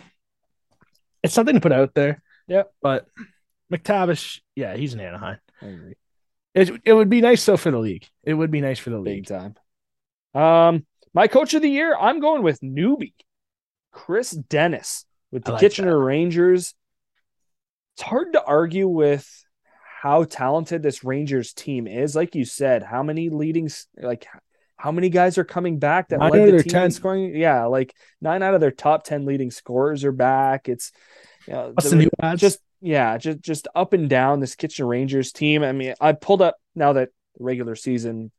it's 1.21 1.33
something 1.33 1.55
to 1.55 1.61
put 1.61 1.71
out 1.71 1.93
there. 1.93 2.21
Yeah, 2.47 2.63
but 2.81 3.05
McTavish, 3.71 4.41
yeah, 4.55 4.75
he's 4.75 4.93
an 4.93 5.01
Anaheim. 5.01 5.37
I 5.61 5.65
agree. 5.65 5.95
It, 6.57 6.81
it 6.85 6.93
would 6.93 7.09
be 7.09 7.21
nice 7.21 7.45
though 7.45 7.55
for 7.55 7.69
the 7.69 7.77
league. 7.77 8.07
It 8.23 8.33
would 8.33 8.49
be 8.49 8.61
nice 8.61 8.79
for 8.79 8.89
the 8.89 8.97
league. 8.97 9.27
Big 9.27 9.37
time. 9.37 9.55
Um, 10.33 10.85
my 11.13 11.27
coach 11.27 11.53
of 11.53 11.61
the 11.61 11.69
year, 11.69 11.95
I'm 11.95 12.19
going 12.19 12.41
with 12.41 12.59
newbie, 12.61 13.13
Chris 13.91 14.31
Dennis 14.31 15.05
with 15.31 15.43
the 15.43 15.51
like 15.51 15.61
Kitchener 15.61 15.91
that. 15.91 16.03
Rangers. 16.03 16.73
It's 17.95 18.01
hard 18.01 18.33
to 18.33 18.43
argue 18.43 18.87
with 18.87 19.27
how 20.01 20.23
talented 20.23 20.81
this 20.81 21.03
Rangers 21.03 21.53
team 21.53 21.87
is. 21.87 22.15
Like 22.15 22.33
you 22.33 22.43
said, 22.43 22.81
how 22.81 23.03
many 23.03 23.29
leading 23.29 23.69
like 23.95 24.27
how 24.77 24.91
many 24.91 25.09
guys 25.09 25.37
are 25.37 25.43
coming 25.43 25.77
back 25.77 26.09
that 26.09 26.19
nine 26.19 26.31
led 26.31 26.53
the 26.53 26.63
team 26.63 26.71
10. 26.71 26.91
scoring? 26.91 27.35
Yeah, 27.35 27.65
like 27.65 27.93
nine 28.19 28.41
out 28.41 28.55
of 28.55 28.61
their 28.61 28.71
top 28.71 29.03
ten 29.03 29.25
leading 29.25 29.51
scorers 29.51 30.03
are 30.03 30.11
back. 30.11 30.69
It's 30.69 30.91
you 31.47 31.53
know, 31.53 31.73
the, 31.73 32.35
just 32.35 32.59
yeah, 32.81 33.17
just 33.17 33.39
just 33.39 33.67
up 33.75 33.93
and 33.93 34.09
down 34.09 34.39
this 34.39 34.55
Kitchener 34.55 34.87
Rangers 34.87 35.31
team. 35.31 35.63
I 35.63 35.71
mean, 35.71 35.93
I 35.99 36.13
pulled 36.13 36.41
up 36.41 36.57
now 36.75 36.93
that 36.93 37.09
regular 37.39 37.75
season 37.75 38.31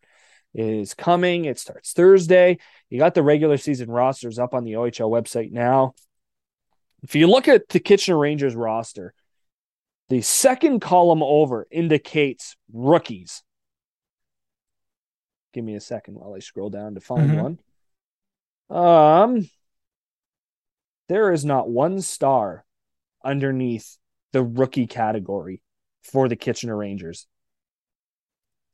is 0.55 0.95
coming. 0.95 1.45
It 1.45 1.59
starts 1.59 1.93
Thursday. 1.93 2.59
You 2.91 2.99
got 2.99 3.14
the 3.14 3.22
regular 3.22 3.57
season 3.57 3.91
rosters 3.91 4.39
up 4.39 4.55
on 4.55 4.64
the 4.64 4.72
OHL 4.72 5.11
website 5.11 5.53
now. 5.53 5.95
If 7.03 7.14
you 7.14 7.26
look 7.28 7.49
at 7.49 7.68
the 7.68 7.80
Kitchener 7.80 8.18
Rangers 8.18 8.57
roster, 8.57 9.14
the 10.09 10.22
second 10.22 10.80
column 10.80 11.22
over 11.22 11.66
indicates 11.70 12.57
rookies. 12.72 13.43
Give 15.53 15.64
me 15.64 15.74
a 15.74 15.80
second 15.80 16.14
while 16.14 16.34
I 16.34 16.41
scroll 16.41 16.70
down 16.70 16.95
to 16.95 17.01
find 17.01 17.30
mm-hmm. 17.30 17.41
one. 17.41 17.59
Um, 18.70 19.51
there 21.09 21.32
is 21.32 21.45
not 21.45 21.68
one 21.68 22.01
star 22.01 22.64
underneath 23.24 23.97
the 24.33 24.43
rookie 24.43 24.87
category 24.87 25.62
for 26.03 26.29
the 26.29 26.37
Kitchener 26.37 26.76
Rangers. 26.76 27.26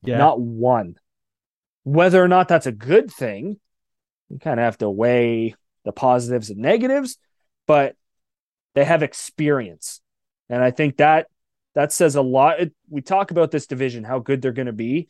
Yeah. 0.02 0.18
Not 0.18 0.40
one. 0.40 0.96
Whether 1.84 2.22
or 2.22 2.28
not 2.28 2.48
that's 2.48 2.66
a 2.66 2.72
good 2.72 3.10
thing, 3.10 3.58
you 4.28 4.38
kind 4.38 4.58
of 4.58 4.64
have 4.64 4.78
to 4.78 4.90
weigh 4.90 5.54
the 5.84 5.92
positives 5.92 6.50
and 6.50 6.60
negatives, 6.60 7.18
but 7.66 7.96
they 8.74 8.84
have 8.84 9.02
experience. 9.02 10.00
And 10.48 10.62
I 10.62 10.70
think 10.70 10.96
that 10.98 11.26
that 11.74 11.92
says 11.92 12.14
a 12.14 12.22
lot. 12.22 12.60
It, 12.60 12.72
we 12.88 13.02
talk 13.02 13.30
about 13.30 13.50
this 13.50 13.66
division, 13.66 14.04
how 14.04 14.18
good 14.18 14.40
they're 14.40 14.52
going 14.52 14.66
to 14.66 14.72
be. 14.72 15.08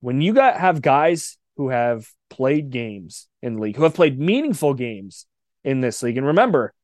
When 0.00 0.20
you 0.20 0.32
got 0.34 0.58
have 0.58 0.82
guys 0.82 1.38
who 1.56 1.70
have 1.70 2.08
played 2.28 2.70
games 2.70 3.28
in 3.42 3.54
the 3.54 3.62
league, 3.62 3.76
who 3.76 3.84
have 3.84 3.94
played 3.94 4.18
meaningful 4.18 4.74
games 4.74 5.26
in 5.64 5.80
this 5.80 6.02
league, 6.02 6.18
and 6.18 6.26
remember, 6.26 6.74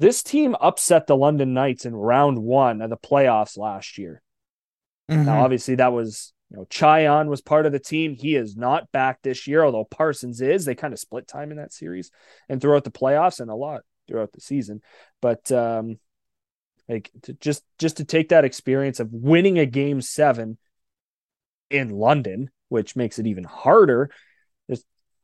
this 0.00 0.22
team 0.22 0.56
upset 0.60 1.06
the 1.06 1.16
London 1.16 1.52
Knights 1.52 1.84
in 1.84 1.94
round 1.94 2.38
one 2.38 2.80
of 2.80 2.90
the 2.90 2.96
playoffs 2.96 3.58
last 3.58 3.98
year. 3.98 4.22
Mm-hmm. 5.10 5.26
Now, 5.26 5.44
obviously, 5.44 5.76
that 5.76 5.92
was 5.92 6.32
you 6.50 6.56
know 6.56 6.64
Cajan 6.64 7.28
was 7.28 7.42
part 7.42 7.66
of 7.66 7.72
the 7.72 7.78
team. 7.78 8.14
He 8.14 8.34
is 8.34 8.56
not 8.56 8.90
back 8.92 9.20
this 9.22 9.46
year, 9.46 9.62
although 9.62 9.84
Parsons 9.84 10.40
is. 10.40 10.64
They 10.64 10.74
kind 10.74 10.94
of 10.94 10.98
split 10.98 11.28
time 11.28 11.50
in 11.50 11.58
that 11.58 11.72
series 11.72 12.10
and 12.48 12.60
throughout 12.60 12.84
the 12.84 12.90
playoffs 12.90 13.40
and 13.40 13.50
a 13.50 13.54
lot 13.54 13.82
throughout 14.08 14.32
the 14.32 14.40
season. 14.40 14.80
But 15.20 15.52
um, 15.52 15.98
like 16.88 17.10
to 17.22 17.34
just 17.34 17.62
just 17.78 17.98
to 17.98 18.04
take 18.04 18.30
that 18.30 18.44
experience 18.44 19.00
of 19.00 19.12
winning 19.12 19.58
a 19.58 19.66
game 19.66 20.00
seven 20.00 20.58
in 21.68 21.90
London, 21.90 22.50
which 22.68 22.96
makes 22.96 23.18
it 23.18 23.26
even 23.26 23.44
harder. 23.44 24.10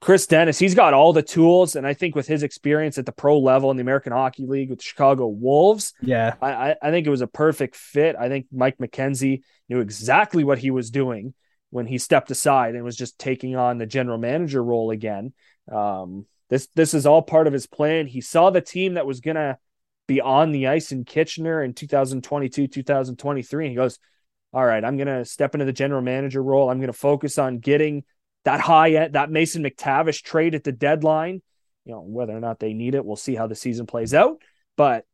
Chris 0.01 0.27
Dennis, 0.27 0.59
he's 0.59 0.75
got 0.75 0.95
all 0.95 1.13
the 1.13 1.23
tools, 1.23 1.75
and 1.75 1.87
I 1.87 1.95
think 1.95 2.15
with 2.15 2.27
his 2.27 2.43
experience 2.43 2.99
at 2.99 3.07
the 3.07 3.13
pro 3.13 3.39
level 3.39 3.71
in 3.71 3.77
the 3.77 3.81
American 3.81 4.13
Hockey 4.13 4.47
League 4.47 4.71
with 4.71 4.79
the 4.79 4.85
Chicago 4.85 5.27
Wolves, 5.27 5.95
yeah, 6.03 6.35
I, 6.43 6.77
I 6.83 6.91
think 6.91 7.07
it 7.07 7.11
was 7.11 7.23
a 7.23 7.27
perfect 7.27 7.77
fit. 7.77 8.15
I 8.15 8.29
think 8.29 8.47
Mike 8.53 8.79
McKenzie 8.79 9.43
knew 9.69 9.81
exactly 9.81 10.45
what 10.45 10.59
he 10.59 10.71
was 10.71 10.91
doing 10.91 11.33
when 11.71 11.87
he 11.87 11.99
stepped 11.99 12.31
aside 12.31 12.75
and 12.75 12.85
was 12.85 12.97
just 12.97 13.19
taking 13.19 13.57
on 13.57 13.79
the 13.79 13.87
general 13.87 14.19
manager 14.19 14.63
role 14.63 14.91
again. 14.91 15.33
Um, 15.71 16.27
this 16.49 16.69
this 16.75 16.95
is 16.95 17.07
all 17.07 17.23
part 17.23 17.47
of 17.47 17.53
his 17.53 17.67
plan. 17.67 18.07
He 18.07 18.21
saw 18.21 18.51
the 18.51 18.61
team 18.61 18.95
that 18.95 19.07
was 19.07 19.21
gonna 19.21 19.59
be 20.07 20.21
on 20.21 20.53
the 20.53 20.69
ice 20.69 20.93
in 20.93 21.05
Kitchener 21.05 21.63
in 21.63 21.75
2022, 21.75 22.69
2023. 22.69 23.65
And 23.65 23.71
he 23.71 23.77
goes, 23.77 23.99
All 24.53 24.65
right, 24.65 24.85
I'm 24.85 24.97
gonna 24.97 25.25
step 25.25 25.55
into 25.55 25.65
the 25.65 25.73
general 25.73 26.03
manager 26.03 26.43
role. 26.43 26.71
I'm 26.71 26.81
gonna 26.81 26.93
focus 26.93 27.39
on 27.39 27.59
getting 27.59 28.05
that 28.47 28.61
high 28.61 28.93
end, 28.93 29.13
that 29.15 29.31
Mason 29.31 29.63
McTavish 29.63 30.23
trade 30.23 30.55
at 30.55 30.65
the 30.65 30.73
deadline. 30.73 31.43
You 31.85 31.93
know, 31.93 32.01
whether 32.01 32.37
or 32.37 32.41
not 32.41 32.59
they 32.59 32.73
need 32.73 32.97
it, 32.97 33.05
we'll 33.05 33.15
see 33.15 33.37
how 33.37 33.47
the 33.47 33.55
season 33.55 33.87
plays 33.87 34.13
out. 34.13 34.41
But 34.77 35.05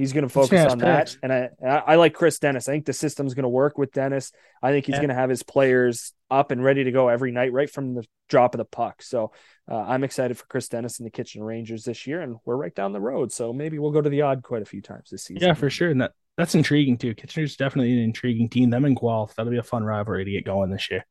He's 0.00 0.14
going 0.14 0.24
to 0.24 0.30
focus 0.30 0.72
on 0.72 0.78
that, 0.78 1.14
and 1.22 1.30
I 1.30 1.50
I 1.62 1.96
like 1.96 2.14
Chris 2.14 2.38
Dennis. 2.38 2.66
I 2.70 2.72
think 2.72 2.86
the 2.86 2.94
system's 2.94 3.34
going 3.34 3.42
to 3.42 3.50
work 3.50 3.76
with 3.76 3.92
Dennis. 3.92 4.32
I 4.62 4.70
think 4.70 4.86
he's 4.86 4.94
yeah. 4.94 5.00
going 5.00 5.10
to 5.10 5.14
have 5.14 5.28
his 5.28 5.42
players 5.42 6.14
up 6.30 6.52
and 6.52 6.64
ready 6.64 6.84
to 6.84 6.90
go 6.90 7.08
every 7.08 7.32
night, 7.32 7.52
right 7.52 7.68
from 7.68 7.92
the 7.92 8.06
drop 8.26 8.54
of 8.54 8.60
the 8.60 8.64
puck. 8.64 9.02
So 9.02 9.32
uh, 9.70 9.76
I'm 9.76 10.02
excited 10.02 10.38
for 10.38 10.46
Chris 10.46 10.70
Dennis 10.70 11.00
and 11.00 11.06
the 11.06 11.10
Kitchen 11.10 11.42
Rangers 11.42 11.84
this 11.84 12.06
year, 12.06 12.22
and 12.22 12.36
we're 12.46 12.56
right 12.56 12.74
down 12.74 12.94
the 12.94 13.00
road. 13.00 13.30
So 13.30 13.52
maybe 13.52 13.78
we'll 13.78 13.90
go 13.90 14.00
to 14.00 14.08
the 14.08 14.22
odd 14.22 14.42
quite 14.42 14.62
a 14.62 14.64
few 14.64 14.80
times 14.80 15.10
this 15.10 15.24
season. 15.24 15.46
Yeah, 15.46 15.52
for 15.52 15.68
sure, 15.68 15.90
and 15.90 16.00
that 16.00 16.12
that's 16.38 16.54
intriguing 16.54 16.96
too. 16.96 17.14
Kitchener's 17.14 17.56
definitely 17.56 17.92
an 17.92 17.98
intriguing 17.98 18.48
team. 18.48 18.70
Them 18.70 18.86
and 18.86 18.98
Guelph, 18.98 19.34
that'll 19.34 19.52
be 19.52 19.58
a 19.58 19.62
fun 19.62 19.84
rivalry 19.84 20.24
to 20.24 20.30
get 20.30 20.46
going 20.46 20.70
this 20.70 20.90
year. 20.90 21.04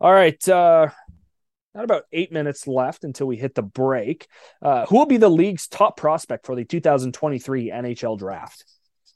All 0.00 0.12
right. 0.12 0.48
Uh, 0.48 0.88
not 1.74 1.84
about 1.84 2.04
eight 2.12 2.32
minutes 2.32 2.66
left 2.66 3.04
until 3.04 3.26
we 3.26 3.36
hit 3.36 3.54
the 3.54 3.62
break. 3.62 4.26
Uh, 4.62 4.86
who 4.86 4.96
will 4.96 5.06
be 5.06 5.18
the 5.18 5.28
league's 5.28 5.68
top 5.68 5.96
prospect 5.96 6.46
for 6.46 6.54
the 6.54 6.64
2023 6.64 7.70
NHL 7.70 8.18
draft? 8.18 8.64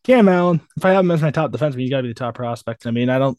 Cam 0.04 0.28
Allen. 0.28 0.60
If 0.76 0.84
I 0.84 0.92
have 0.92 1.04
him 1.04 1.10
as 1.10 1.22
my 1.22 1.30
top 1.30 1.52
defenseman, 1.52 1.80
he's 1.80 1.90
got 1.90 1.98
to 1.98 2.02
be 2.04 2.08
the 2.08 2.14
top 2.14 2.34
prospect. 2.34 2.86
I 2.86 2.90
mean, 2.90 3.08
I 3.08 3.18
don't, 3.18 3.38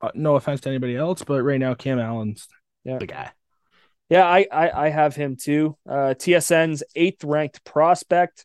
uh, 0.00 0.10
no 0.14 0.36
offense 0.36 0.60
to 0.62 0.68
anybody 0.68 0.96
else, 0.96 1.22
but 1.22 1.42
right 1.42 1.60
now, 1.60 1.74
Cam 1.74 1.98
Allen's 1.98 2.48
yeah. 2.84 2.98
the 2.98 3.06
guy. 3.06 3.30
Yeah, 4.08 4.26
I, 4.26 4.46
I, 4.52 4.86
I 4.86 4.88
have 4.90 5.16
him 5.16 5.36
too. 5.36 5.76
Uh, 5.88 6.14
TSN's 6.18 6.82
eighth 6.94 7.24
ranked 7.24 7.64
prospect 7.64 8.44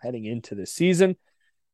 heading 0.00 0.24
into 0.24 0.54
the 0.54 0.66
season. 0.66 1.16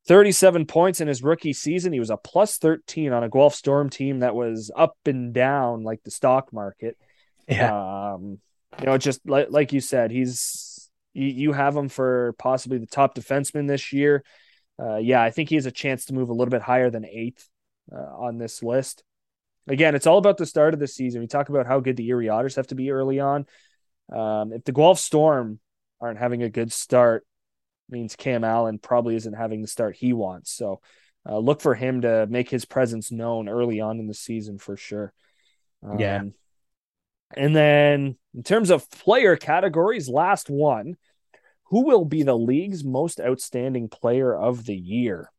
37 0.06 0.66
points 0.66 1.00
in 1.00 1.08
his 1.08 1.22
rookie 1.22 1.52
season. 1.52 1.92
He 1.92 2.00
was 2.00 2.10
a 2.10 2.16
plus 2.16 2.58
13 2.58 3.12
on 3.12 3.24
a 3.24 3.28
Guelph 3.28 3.54
Storm 3.54 3.88
team 3.88 4.20
that 4.20 4.34
was 4.34 4.70
up 4.74 4.96
and 5.06 5.32
down 5.32 5.82
like 5.82 6.02
the 6.02 6.10
stock 6.10 6.52
market. 6.52 6.98
Yeah. 7.48 8.12
Um, 8.14 8.38
you 8.78 8.86
know, 8.86 8.98
just 8.98 9.20
like 9.28 9.48
like 9.50 9.72
you 9.72 9.80
said, 9.80 10.10
he's 10.10 10.90
you, 11.12 11.28
you 11.28 11.52
have 11.52 11.76
him 11.76 11.88
for 11.88 12.34
possibly 12.38 12.78
the 12.78 12.86
top 12.86 13.14
defenseman 13.14 13.68
this 13.68 13.92
year. 13.92 14.24
Uh, 14.80 14.96
yeah, 14.96 15.22
I 15.22 15.30
think 15.30 15.48
he 15.48 15.54
has 15.54 15.66
a 15.66 15.70
chance 15.70 16.06
to 16.06 16.14
move 16.14 16.28
a 16.28 16.32
little 16.32 16.50
bit 16.50 16.62
higher 16.62 16.90
than 16.90 17.04
eighth 17.04 17.48
uh, 17.92 17.96
on 17.96 18.38
this 18.38 18.62
list. 18.62 19.04
Again, 19.66 19.94
it's 19.94 20.06
all 20.06 20.18
about 20.18 20.36
the 20.36 20.46
start 20.46 20.74
of 20.74 20.80
the 20.80 20.88
season. 20.88 21.20
We 21.20 21.26
talk 21.26 21.48
about 21.48 21.66
how 21.66 21.80
good 21.80 21.96
the 21.96 22.08
Erie 22.08 22.28
Otters 22.28 22.56
have 22.56 22.66
to 22.66 22.74
be 22.74 22.90
early 22.90 23.20
on. 23.20 23.46
Um, 24.12 24.52
if 24.52 24.64
the 24.64 24.72
Guelph 24.72 24.98
Storm 24.98 25.60
aren't 26.00 26.18
having 26.18 26.42
a 26.42 26.50
good 26.50 26.72
start, 26.72 27.24
means 27.88 28.16
Cam 28.16 28.44
Allen 28.44 28.78
probably 28.78 29.16
isn't 29.16 29.34
having 29.34 29.62
the 29.62 29.68
start 29.68 29.96
he 29.96 30.12
wants. 30.12 30.52
So 30.52 30.80
uh, 31.28 31.38
look 31.38 31.60
for 31.60 31.74
him 31.74 32.02
to 32.02 32.26
make 32.26 32.50
his 32.50 32.64
presence 32.64 33.10
known 33.10 33.48
early 33.48 33.80
on 33.80 33.98
in 33.98 34.06
the 34.06 34.14
season 34.14 34.58
for 34.58 34.76
sure. 34.76 35.12
Um, 35.82 35.98
yeah. 35.98 36.22
And 37.36 37.56
then 37.56 38.16
in 38.34 38.42
terms 38.42 38.70
of 38.70 38.90
player 38.90 39.36
categories, 39.36 40.08
last 40.08 40.48
one, 40.48 40.96
who 41.64 41.84
will 41.84 42.04
be 42.04 42.22
the 42.22 42.36
league's 42.36 42.84
most 42.84 43.20
outstanding 43.20 43.88
player 43.88 44.34
of 44.34 44.64
the 44.64 44.76
year? 44.76 45.30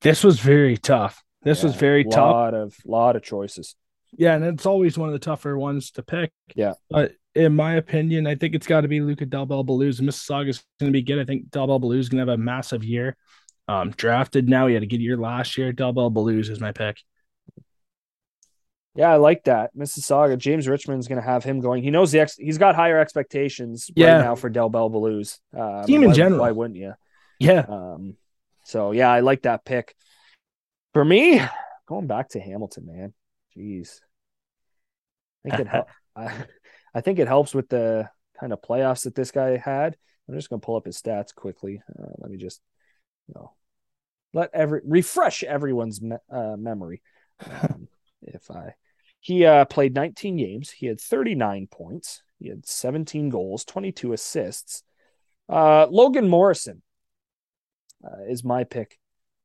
This 0.00 0.24
was 0.24 0.40
very 0.40 0.76
tough. 0.76 1.22
This 1.42 1.60
yeah, 1.60 1.66
was 1.66 1.76
very 1.76 2.04
lot 2.04 2.12
tough. 2.14 2.32
Lot 2.32 2.54
of 2.54 2.76
lot 2.86 3.16
of 3.16 3.22
choices. 3.22 3.74
Yeah, 4.12 4.34
and 4.34 4.44
it's 4.44 4.66
always 4.66 4.96
one 4.96 5.08
of 5.08 5.12
the 5.12 5.18
tougher 5.18 5.58
ones 5.58 5.90
to 5.92 6.02
pick. 6.02 6.32
Yeah. 6.54 6.74
But 6.88 7.12
in 7.34 7.54
my 7.54 7.74
opinion, 7.74 8.26
I 8.26 8.34
think 8.34 8.54
it's 8.54 8.66
got 8.66 8.82
to 8.82 8.88
be 8.88 9.00
Luca 9.00 9.26
Del 9.26 9.46
Bel 9.46 9.64
Belluz. 9.64 10.00
Mississauga 10.00 10.48
is 10.48 10.64
going 10.78 10.92
to 10.92 10.96
be 10.96 11.02
good. 11.02 11.18
I 11.18 11.24
think 11.24 11.50
Del 11.50 11.66
Bel 11.66 11.80
Belluz 11.80 12.00
is 12.00 12.08
going 12.08 12.24
to 12.24 12.30
have 12.30 12.38
a 12.38 12.42
massive 12.42 12.84
year. 12.84 13.16
Um, 13.68 13.90
drafted 13.90 14.48
now, 14.48 14.66
he 14.66 14.74
had 14.74 14.82
a 14.82 14.86
good 14.86 15.00
year 15.00 15.16
last 15.16 15.56
year. 15.56 15.72
Del 15.72 15.92
Bel 15.92 16.10
Belluz 16.10 16.50
is 16.50 16.60
my 16.60 16.72
pick. 16.72 16.98
Yeah, 18.96 19.10
I 19.10 19.16
like 19.16 19.44
that. 19.44 19.70
Mississauga, 19.76 20.36
James 20.36 20.66
Richardson's 20.66 21.06
going 21.06 21.20
to 21.20 21.26
have 21.26 21.44
him 21.44 21.60
going. 21.60 21.84
He 21.84 21.90
knows 21.90 22.10
the 22.10 22.20
ex- 22.20 22.36
he's 22.36 22.58
got 22.58 22.74
higher 22.74 22.98
expectations 22.98 23.88
Yeah. 23.94 24.16
right 24.16 24.24
now 24.24 24.34
for 24.34 24.50
Del 24.50 24.68
Bel 24.68 24.90
Belluz. 24.90 25.38
Um, 25.56 25.84
Team 25.84 26.02
in 26.02 26.08
why, 26.08 26.14
general. 26.14 26.40
Why 26.40 26.50
wouldn't 26.50 26.76
you? 26.76 26.94
Yeah. 27.38 27.64
Um, 27.68 28.16
so 28.64 28.90
yeah, 28.90 29.08
I 29.10 29.20
like 29.20 29.42
that 29.42 29.64
pick. 29.64 29.94
For 30.92 31.04
me, 31.04 31.40
going 31.88 32.08
back 32.08 32.30
to 32.30 32.40
Hamilton, 32.40 32.86
man. 32.86 33.14
Jeez. 33.56 34.00
I 35.46 35.56
think 35.56 35.60
it 35.60 35.68
hel- 35.68 35.88
I, 36.94 37.00
think 37.00 37.18
it 37.18 37.28
helps 37.28 37.54
with 37.54 37.68
the 37.68 38.08
kind 38.38 38.52
of 38.52 38.62
playoffs 38.62 39.04
that 39.04 39.14
this 39.14 39.30
guy 39.30 39.56
had. 39.56 39.96
I'm 40.28 40.34
just 40.34 40.48
going 40.48 40.60
to 40.60 40.64
pull 40.64 40.76
up 40.76 40.86
his 40.86 41.00
stats 41.00 41.34
quickly. 41.34 41.82
Uh, 41.88 42.12
let 42.18 42.30
me 42.30 42.36
just, 42.36 42.60
you 43.28 43.34
know, 43.34 43.52
let 44.32 44.50
every 44.54 44.80
refresh 44.84 45.42
everyone's 45.42 46.00
me- 46.00 46.16
uh, 46.30 46.56
memory. 46.56 47.02
Um, 47.62 47.88
if 48.22 48.50
I 48.50 48.74
he 49.20 49.44
uh, 49.44 49.66
played 49.66 49.94
19 49.94 50.36
games, 50.36 50.70
he 50.70 50.86
had 50.86 51.00
39 51.00 51.68
points, 51.68 52.22
he 52.38 52.48
had 52.48 52.66
17 52.66 53.28
goals, 53.28 53.64
22 53.64 54.14
assists. 54.14 54.82
Uh, 55.48 55.86
Logan 55.90 56.28
Morrison 56.28 56.82
uh, 58.04 58.24
is 58.28 58.42
my 58.42 58.64
pick 58.64 58.98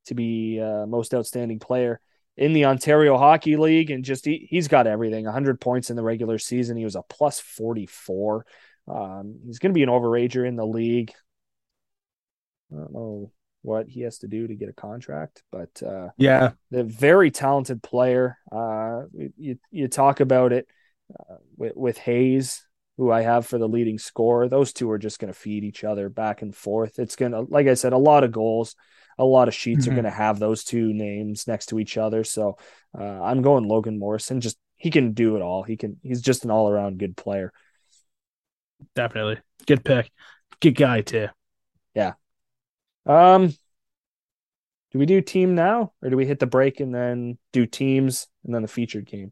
to 0.06 0.16
be 0.16 0.62
uh, 0.62 0.86
most 0.86 1.14
outstanding 1.14 1.60
player 1.60 2.00
in 2.38 2.54
the 2.54 2.66
Ontario 2.66 3.18
Hockey 3.18 3.56
League, 3.58 3.92
and 3.92 4.04
just 4.04 4.26
he, 4.26 4.48
he's 4.50 4.68
got 4.68 4.88
everything. 4.88 5.26
100 5.26 5.60
points 5.62 5.90
in 5.90 5.96
the 5.96 6.04
regular 6.04 6.38
season. 6.38 6.78
He 6.78 6.84
was 6.84 6.96
a 6.96 7.02
plus 7.02 7.40
44. 7.40 8.46
Um, 8.88 9.40
he's 9.46 9.60
going 9.60 9.72
to 9.72 9.76
be 9.78 9.84
an 9.84 9.90
overager 9.90 10.48
in 10.48 10.56
the 10.56 10.66
league. 10.66 11.12
I 12.72 12.78
don't 12.78 12.94
know 12.94 13.32
what 13.62 13.88
he 13.88 14.02
has 14.02 14.20
to 14.20 14.28
do 14.28 14.48
to 14.48 14.56
get 14.56 14.70
a 14.70 14.74
contract, 14.74 15.44
but 15.52 15.82
uh, 15.82 16.10
Yeah. 16.18 16.52
the 16.72 16.84
very 16.84 17.32
talented 17.32 17.82
player. 17.82 18.38
Uh, 18.52 19.04
you 19.38 19.58
you 19.72 19.88
talk 19.88 20.20
about 20.20 20.54
it 20.54 20.68
uh, 21.18 21.36
with, 21.58 21.76
with 21.76 21.98
Hayes, 22.00 22.66
who 22.98 23.12
I 23.12 23.22
have 23.22 23.46
for 23.48 23.58
the 23.58 23.68
leading 23.68 23.98
scorer. 23.98 24.48
Those 24.50 24.72
two 24.74 24.90
are 24.92 25.00
just 25.00 25.20
going 25.20 25.34
to 25.34 25.40
feed 25.40 25.64
each 25.64 25.84
other 25.84 26.10
back 26.10 26.42
and 26.42 26.56
forth. 26.56 27.00
It's 27.00 27.16
going 27.16 27.32
to, 27.32 27.42
like 27.42 27.68
I 27.68 27.74
said, 27.74 27.94
a 27.94 27.98
lot 27.98 28.24
of 28.24 28.32
goals, 28.32 28.76
a 29.18 29.26
lot 29.26 29.48
of 29.48 29.54
sheets 29.54 29.86
Mhm. 29.86 29.92
are 29.92 29.96
going 29.96 30.04
to 30.06 30.10
have 30.12 30.40
those 30.40 30.64
two 30.64 30.94
names 30.94 31.48
next 31.48 31.68
to 31.68 31.80
each 31.80 31.98
other. 31.98 32.24
So 32.24 32.58
uh, 32.98 33.04
I'm 33.04 33.42
going 33.42 33.68
Logan 33.68 33.98
Morrison. 34.00 34.42
Just 34.42 34.58
he 34.76 34.92
can 34.92 35.14
do 35.14 35.36
it 35.36 35.42
all. 35.42 35.64
He 35.64 35.78
can. 35.78 35.98
He's 36.04 36.22
just 36.22 36.44
an 36.46 36.52
all 36.52 36.70
around 36.70 36.98
good 37.00 37.16
player. 37.16 37.52
Definitely. 38.96 39.38
Good 39.66 39.84
pick. 39.84 40.12
Good 40.60 40.76
guy 40.76 41.02
too. 41.02 41.28
Yeah. 41.94 42.14
Um, 43.06 43.54
do 44.92 45.00
we 45.00 45.06
do 45.06 45.22
team 45.22 45.56
now, 45.56 45.94
or 46.02 46.10
do 46.10 46.18
we 46.18 46.26
hit 46.26 46.40
the 46.40 46.46
break 46.48 46.80
and 46.80 46.94
then 46.94 47.38
do 47.54 47.66
teams 47.66 48.28
and 48.46 48.54
then 48.54 48.62
the 48.62 48.68
featured 48.68 49.06
game? 49.06 49.32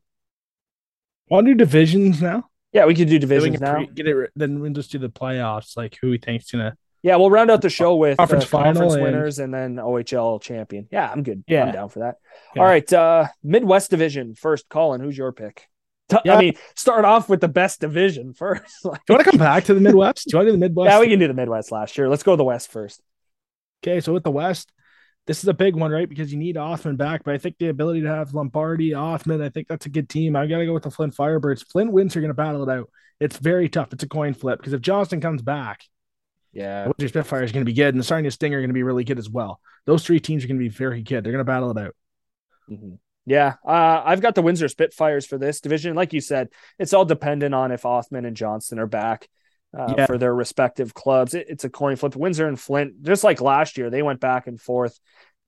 Want 1.30 1.46
to 1.48 1.54
do 1.54 1.58
divisions 1.58 2.22
now? 2.22 2.50
Yeah, 2.72 2.86
we 2.86 2.96
could 2.96 3.08
do 3.08 3.20
divisions 3.20 3.60
can 3.60 3.82
now. 3.82 3.86
get 3.94 4.08
it. 4.08 4.32
Then 4.36 4.60
we'll 4.60 4.74
just 4.74 4.92
do 4.92 4.98
the 5.00 5.10
playoffs, 5.10 5.78
like 5.78 5.98
who 6.02 6.10
we 6.10 6.18
think's 6.18 6.52
gonna. 6.52 6.76
Yeah, 7.04 7.18
we'll 7.18 7.30
round 7.30 7.52
out 7.52 7.62
the 7.62 7.70
show 7.70 7.96
with 7.98 8.18
Conference 8.18 8.46
uh, 8.46 8.50
conference 8.50 8.78
final 8.80 8.94
and- 8.94 9.04
winners 9.04 9.38
and 9.40 9.54
then 9.54 9.76
OHL 9.76 10.42
champion. 10.42 10.88
Yeah, 10.92 11.12
I'm 11.12 11.22
good. 11.22 11.44
Yeah. 11.48 11.66
I'm 11.66 11.72
down 11.74 11.90
for 11.90 12.00
that. 12.00 12.16
Yeah. 12.56 12.62
All 12.62 12.68
right, 12.68 12.92
uh 12.94 13.28
Midwest 13.44 13.90
division 13.92 14.36
first. 14.36 14.70
Colin, 14.70 15.02
who's 15.02 15.18
your 15.18 15.32
pick? 15.34 15.68
T- 16.10 16.18
Yeah. 16.26 16.36
I 16.36 16.40
mean, 16.40 16.54
start 16.76 17.04
off 17.06 17.28
with 17.30 17.42
the 17.42 17.48
best 17.50 17.82
division 17.82 18.34
first. 18.38 18.86
Like, 18.86 19.02
Do 19.06 19.14
you 19.14 19.16
want 19.16 19.26
to 19.26 19.32
come 19.32 19.40
back 19.40 19.66
to 19.66 19.74
the 19.74 19.82
Midwest? 19.82 20.26
Do 20.28 20.32
you 20.32 20.38
want 20.40 20.48
to 20.48 20.52
do 20.54 20.58
the 20.58 20.66
Midwest? 20.66 20.90
yeah, 20.92 21.00
we 21.00 21.08
can 21.08 21.20
do 21.20 21.28
the 21.28 21.34
Midwest 21.34 21.72
last 21.72 21.98
year. 21.98 22.08
Let's 22.10 22.24
go 22.24 22.32
to 22.34 22.38
the 22.38 22.44
West 22.44 22.72
first. 22.72 23.02
Okay, 23.84 24.00
so 24.00 24.14
with 24.14 24.24
the 24.24 24.32
West, 24.32 24.72
this 25.28 25.44
is 25.44 25.48
a 25.50 25.54
big 25.54 25.76
one, 25.76 25.92
right? 25.92 26.08
Because 26.08 26.32
you 26.32 26.40
need 26.40 26.56
Othmann 26.56 26.96
back, 26.98 27.24
but 27.26 27.34
I 27.34 27.38
think 27.38 27.58
the 27.58 27.68
ability 27.68 28.02
to 28.02 28.08
have 28.08 28.34
Lombardi, 28.34 28.92
Othmann, 28.92 29.42
I 29.42 29.50
think 29.50 29.68
that's 29.68 29.86
a 29.86 29.90
good 29.90 30.08
team. 30.08 30.36
I 30.38 30.48
got 30.48 30.60
to 30.60 30.66
go 30.66 30.74
with 30.74 30.84
the 30.84 30.92
Flint 30.92 31.16
Firebirds. 31.16 31.66
Flint 31.70 31.92
wins 31.92 32.16
are 32.16 32.22
going 32.22 32.30
to 32.30 32.34
battle 32.34 32.64
it 32.64 32.70
out. 32.74 32.90
It's 33.20 33.38
very 33.38 33.68
tough. 33.70 33.92
It's 33.94 34.04
a 34.04 34.08
coin 34.08 34.34
flip 34.34 34.60
because 34.60 34.72
if 34.74 34.82
Johnston 34.82 35.20
comes 35.22 35.42
back, 35.42 35.84
Yeah, 36.54 36.84
the 36.84 36.90
Windsor 36.98 37.08
Spitfire 37.08 37.44
is 37.44 37.52
going 37.52 37.66
to 37.66 37.70
be 37.70 37.74
good, 37.74 37.94
and 37.94 38.00
the 38.00 38.04
Sarnia 38.04 38.32
Stinger 38.32 38.58
are 38.58 38.62
going 38.62 38.70
to 38.70 38.74
be 38.76 38.84
really 38.84 39.04
good 39.04 39.18
as 39.20 39.30
well. 39.30 39.60
Those 39.86 40.06
three 40.06 40.20
teams 40.20 40.44
are 40.44 40.48
going 40.48 40.60
to 40.60 40.64
be 40.64 40.70
very 40.70 41.02
good. 41.02 41.24
They're 41.24 41.32
going 41.34 41.40
to 41.40 41.44
battle 41.44 41.72
it 41.72 41.78
out. 41.78 41.96
Mhm. 42.70 43.00
Yeah, 43.26 43.54
uh, 43.66 44.02
I've 44.06 44.22
got 44.22 44.36
the 44.36 44.42
Windsor 44.42 44.68
Spitfires 44.68 45.26
for 45.26 45.38
this 45.38 45.62
division. 45.62 45.96
Like 45.96 46.12
you 46.14 46.20
said, 46.22 46.50
it's 46.78 46.94
all 46.94 47.06
dependent 47.06 47.56
on 47.56 47.72
if 47.72 47.84
Othmann 47.84 48.28
and 48.28 48.36
Johnston 48.36 48.80
are 48.80 48.88
back 48.88 49.30
uh, 49.78 49.94
Yeah. 49.98 50.06
for 50.06 50.18
their 50.18 50.36
respective 50.36 50.94
clubs. 50.94 51.34
It, 51.34 51.48
it's 51.50 51.64
a 51.64 51.70
coin 51.70 51.96
flip. 51.96 52.16
Windsor 52.16 52.48
and 52.48 52.60
Flint, 52.60 53.02
just 53.02 53.24
like 53.24 53.40
last 53.42 53.78
year, 53.78 53.90
they 53.90 54.02
went 54.02 54.20
back 54.20 54.48
and 54.48 54.60
forth 54.60 55.00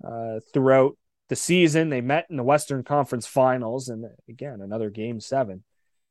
uh, 0.04 0.40
throughout 0.54 0.98
the 1.30 1.36
season. 1.36 1.90
They 1.90 2.02
met 2.02 2.26
in 2.30 2.38
the 2.38 2.44
Western 2.44 2.84
Conference 2.84 3.28
Finals, 3.28 3.90
and 3.90 4.06
again, 4.30 4.62
another 4.62 4.90
Game 4.90 5.20
Seven. 5.20 5.64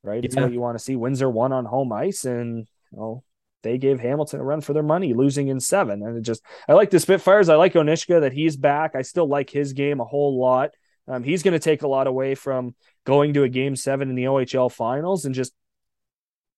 Right, 0.03 0.23
it's 0.23 0.35
what 0.35 0.53
you 0.53 0.61
want 0.61 0.77
to 0.77 0.83
see. 0.83 0.95
Windsor 0.95 1.29
won 1.29 1.51
on 1.51 1.65
home 1.65 1.91
ice, 1.91 2.25
and 2.25 2.67
you 2.91 2.97
know 2.97 3.23
they 3.65 3.77
gave 3.77 3.99
Hamilton 3.99 4.39
a 4.39 4.43
run 4.43 4.61
for 4.61 4.71
their 4.71 4.83
money, 4.83 5.13
losing 5.13 5.49
in 5.49 5.59
seven. 5.59 6.01
And 6.01 6.15
it 6.15 6.21
just, 6.21 6.41
I 6.69 6.73
like 6.73 6.91
the 6.91 6.99
Spitfires. 7.01 7.49
I 7.49 7.55
like 7.55 7.73
Onuska 7.73 8.21
that 8.21 8.31
he's 8.31 8.55
back. 8.55 8.95
I 8.95 9.01
still 9.01 9.27
like 9.27 9.49
his 9.49 9.73
game 9.73 9.99
a 9.99 10.05
whole 10.05 10.39
lot. 10.39 10.71
Um, 11.07 11.23
he's 11.23 11.43
going 11.43 11.53
to 11.53 11.59
take 11.59 11.81
a 11.81 11.87
lot 11.87 12.07
away 12.07 12.35
from 12.35 12.75
going 13.05 13.33
to 13.33 13.43
a 13.43 13.49
game 13.49 13.75
seven 13.75 14.09
in 14.09 14.15
the 14.15 14.25
OHL 14.25 14.71
finals 14.71 15.25
and 15.25 15.35
just, 15.35 15.53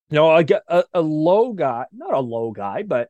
you 0.10 0.16
know, 0.16 0.38
a, 0.38 0.46
a, 0.68 0.84
a 0.94 1.02
low 1.02 1.54
guy, 1.54 1.86
not 1.92 2.14
a 2.14 2.20
low 2.20 2.52
guy, 2.52 2.84
but 2.84 3.10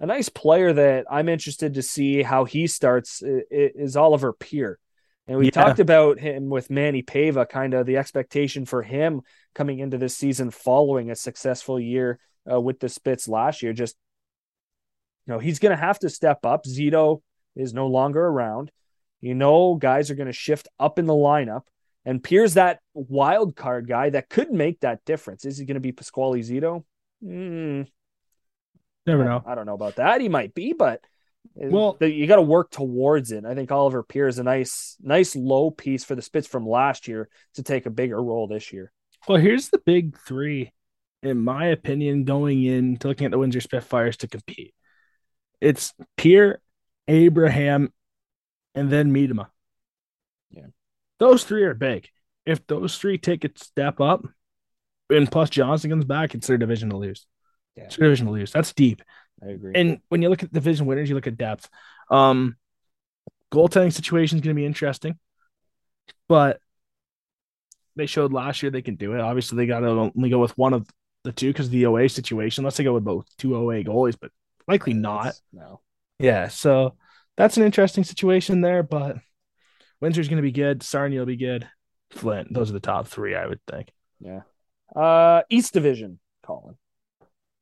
a 0.00 0.06
nice 0.06 0.28
player 0.30 0.72
that 0.72 1.06
I'm 1.10 1.28
interested 1.28 1.74
to 1.74 1.82
see 1.82 2.22
how 2.22 2.44
he 2.44 2.66
starts 2.66 3.22
is 3.22 3.96
Oliver 3.96 4.32
Peer. 4.32 4.78
And 5.28 5.38
we 5.38 5.46
Yeah. 5.46 5.50
talked 5.52 5.78
about 5.78 6.18
him 6.18 6.48
with 6.48 6.70
Manny 6.70 7.02
Pava, 7.02 7.48
kind 7.48 7.72
of 7.72 7.86
the 7.86 7.98
expectation 7.98 8.64
for 8.64 8.82
him 8.82 9.20
coming 9.54 9.78
into 9.78 9.96
this 9.96 10.16
season 10.16 10.50
following 10.50 11.10
a 11.10 11.14
successful 11.14 11.78
year 11.78 12.18
uh, 12.50 12.60
with 12.60 12.80
the 12.80 12.88
Spits 12.88 13.28
last 13.28 13.62
year. 13.62 13.72
Just, 13.72 13.96
you 15.26 15.32
know, 15.34 15.38
he's 15.38 15.58
going 15.58 15.70
to 15.76 15.80
have 15.82 15.98
to 16.00 16.08
step 16.10 16.44
up. 16.44 16.64
Zito 16.64 17.22
is 17.56 17.74
no 17.74 17.86
longer 17.86 18.24
around. 18.24 18.70
You 19.20 19.34
know, 19.34 19.74
guys 19.74 20.10
are 20.10 20.14
going 20.14 20.26
to 20.26 20.32
shift 20.32 20.68
up 20.78 20.98
in 20.98 21.06
the 21.06 21.12
lineup. 21.12 21.62
And 22.06 22.22
Peer's 22.22 22.54
that 22.54 22.80
wild 22.94 23.54
card 23.54 23.86
guy 23.86 24.10
that 24.10 24.30
could 24.30 24.50
make 24.50 24.80
that 24.80 25.04
difference. 25.04 25.44
Is 25.44 25.58
he 25.58 25.66
going 25.66 25.74
to 25.74 25.80
be 25.80 25.92
Pasquale 25.92 26.40
Zito? 26.40 26.84
Hmm, 27.22 27.82
Never 29.06 29.24
know. 29.24 29.42
I, 29.46 29.54
don't 29.54 29.66
know 29.66 29.74
about 29.74 29.96
that. 29.96 30.20
He 30.20 30.28
might 30.28 30.54
be, 30.54 30.72
but 30.72 31.00
Well- 31.54 31.96
well, 32.00 32.10
you 32.10 32.26
got 32.26 32.36
to 32.36 32.42
work 32.42 32.70
towards 32.70 33.32
it. 33.32 33.44
I 33.44 33.54
think 33.54 33.70
Oliver 33.70 34.02
Peer 34.02 34.28
is 34.28 34.38
a 34.38 34.42
nice, 34.44 34.96
nice 35.02 35.36
low 35.36 35.70
piece 35.70 36.04
for 36.04 36.14
the 36.14 36.22
Spits 36.22 36.46
from 36.46 36.66
last 36.66 37.06
year 37.08 37.28
to 37.54 37.62
take 37.62 37.84
a 37.86 37.90
bigger 37.90 38.22
role 38.22 38.46
this 38.46 38.72
year. 38.72 38.92
Well, 39.28 39.38
here's 39.38 39.68
the 39.68 39.78
big 39.84 40.16
three, 40.18 40.72
in 41.22 41.38
my 41.38 41.66
opinion, 41.66 42.24
going 42.24 42.62
into 42.64 43.08
looking 43.08 43.26
at 43.26 43.30
the 43.30 43.38
Windsor 43.38 43.60
Spitfires 43.60 44.16
to 44.18 44.28
compete. 44.28 44.74
It's 45.60 45.92
Peer, 46.16 46.60
Abraham, 47.08 47.92
and 48.74 48.90
then 48.90 49.12
Miedema. 49.12 49.48
Yeah. 50.50 50.66
Those 51.18 51.44
three 51.44 51.64
are 51.64 51.74
big. 51.74 52.08
If 52.46 52.66
those 52.66 52.96
three 52.96 53.18
take 53.18 53.44
a 53.44 53.50
step 53.56 54.00
up, 54.00 54.24
and 55.10 55.30
plus 55.30 55.50
Johnston 55.50 55.90
comes 55.90 56.04
back, 56.04 56.34
it's 56.34 56.46
their 56.46 56.56
division 56.56 56.90
to 56.90 56.96
lose. 56.96 57.26
Yeah. 57.76 57.84
It's 57.84 57.96
their 57.96 58.08
division 58.08 58.26
to 58.26 58.32
lose. 58.32 58.52
That's 58.52 58.72
deep. 58.72 59.02
I 59.42 59.50
agree. 59.50 59.72
And 59.74 60.00
when 60.08 60.22
you 60.22 60.28
look 60.28 60.42
at 60.42 60.52
division 60.52 60.86
winners, 60.86 61.08
you 61.08 61.14
look 61.14 61.26
at 61.26 61.36
depth. 61.36 61.68
Um, 62.10 62.56
goaltending 63.52 63.92
situation 63.92 64.38
is 64.38 64.42
going 64.42 64.54
to 64.54 64.60
be 64.60 64.66
interesting, 64.66 65.18
but 66.28 66.60
they 67.96 68.06
showed 68.06 68.32
last 68.32 68.62
year 68.62 68.70
they 68.70 68.82
can 68.82 68.96
do 68.96 69.14
it. 69.14 69.20
Obviously, 69.20 69.56
they 69.56 69.66
got 69.66 69.80
to 69.80 69.88
only 70.14 70.30
go 70.30 70.38
with 70.38 70.56
one 70.56 70.72
of 70.72 70.88
the 71.24 71.32
two 71.32 71.48
because 71.48 71.70
the 71.70 71.86
OA 71.86 72.08
situation. 72.08 72.62
Unless 72.62 72.76
they 72.76 72.84
go 72.84 72.94
with 72.94 73.04
both 73.04 73.26
two 73.38 73.56
OA 73.56 73.82
goalies, 73.82 74.16
but 74.20 74.30
likely 74.66 74.94
not. 74.94 75.34
No. 75.52 75.80
Yeah, 76.18 76.48
so 76.48 76.96
that's 77.36 77.56
an 77.56 77.62
interesting 77.62 78.04
situation 78.04 78.60
there. 78.60 78.82
But 78.82 79.16
Windsor's 80.00 80.28
going 80.28 80.36
to 80.36 80.42
be 80.42 80.52
good. 80.52 80.82
Sarnia 80.82 81.20
will 81.20 81.26
be 81.26 81.36
good. 81.36 81.68
Flint, 82.10 82.52
those 82.52 82.70
are 82.70 82.74
the 82.74 82.80
top 82.80 83.06
three, 83.06 83.34
I 83.34 83.46
would 83.46 83.60
think. 83.70 83.90
Yeah. 84.20 84.42
Uh, 84.94 85.42
East 85.48 85.72
Division, 85.72 86.18
Colin. 86.42 86.76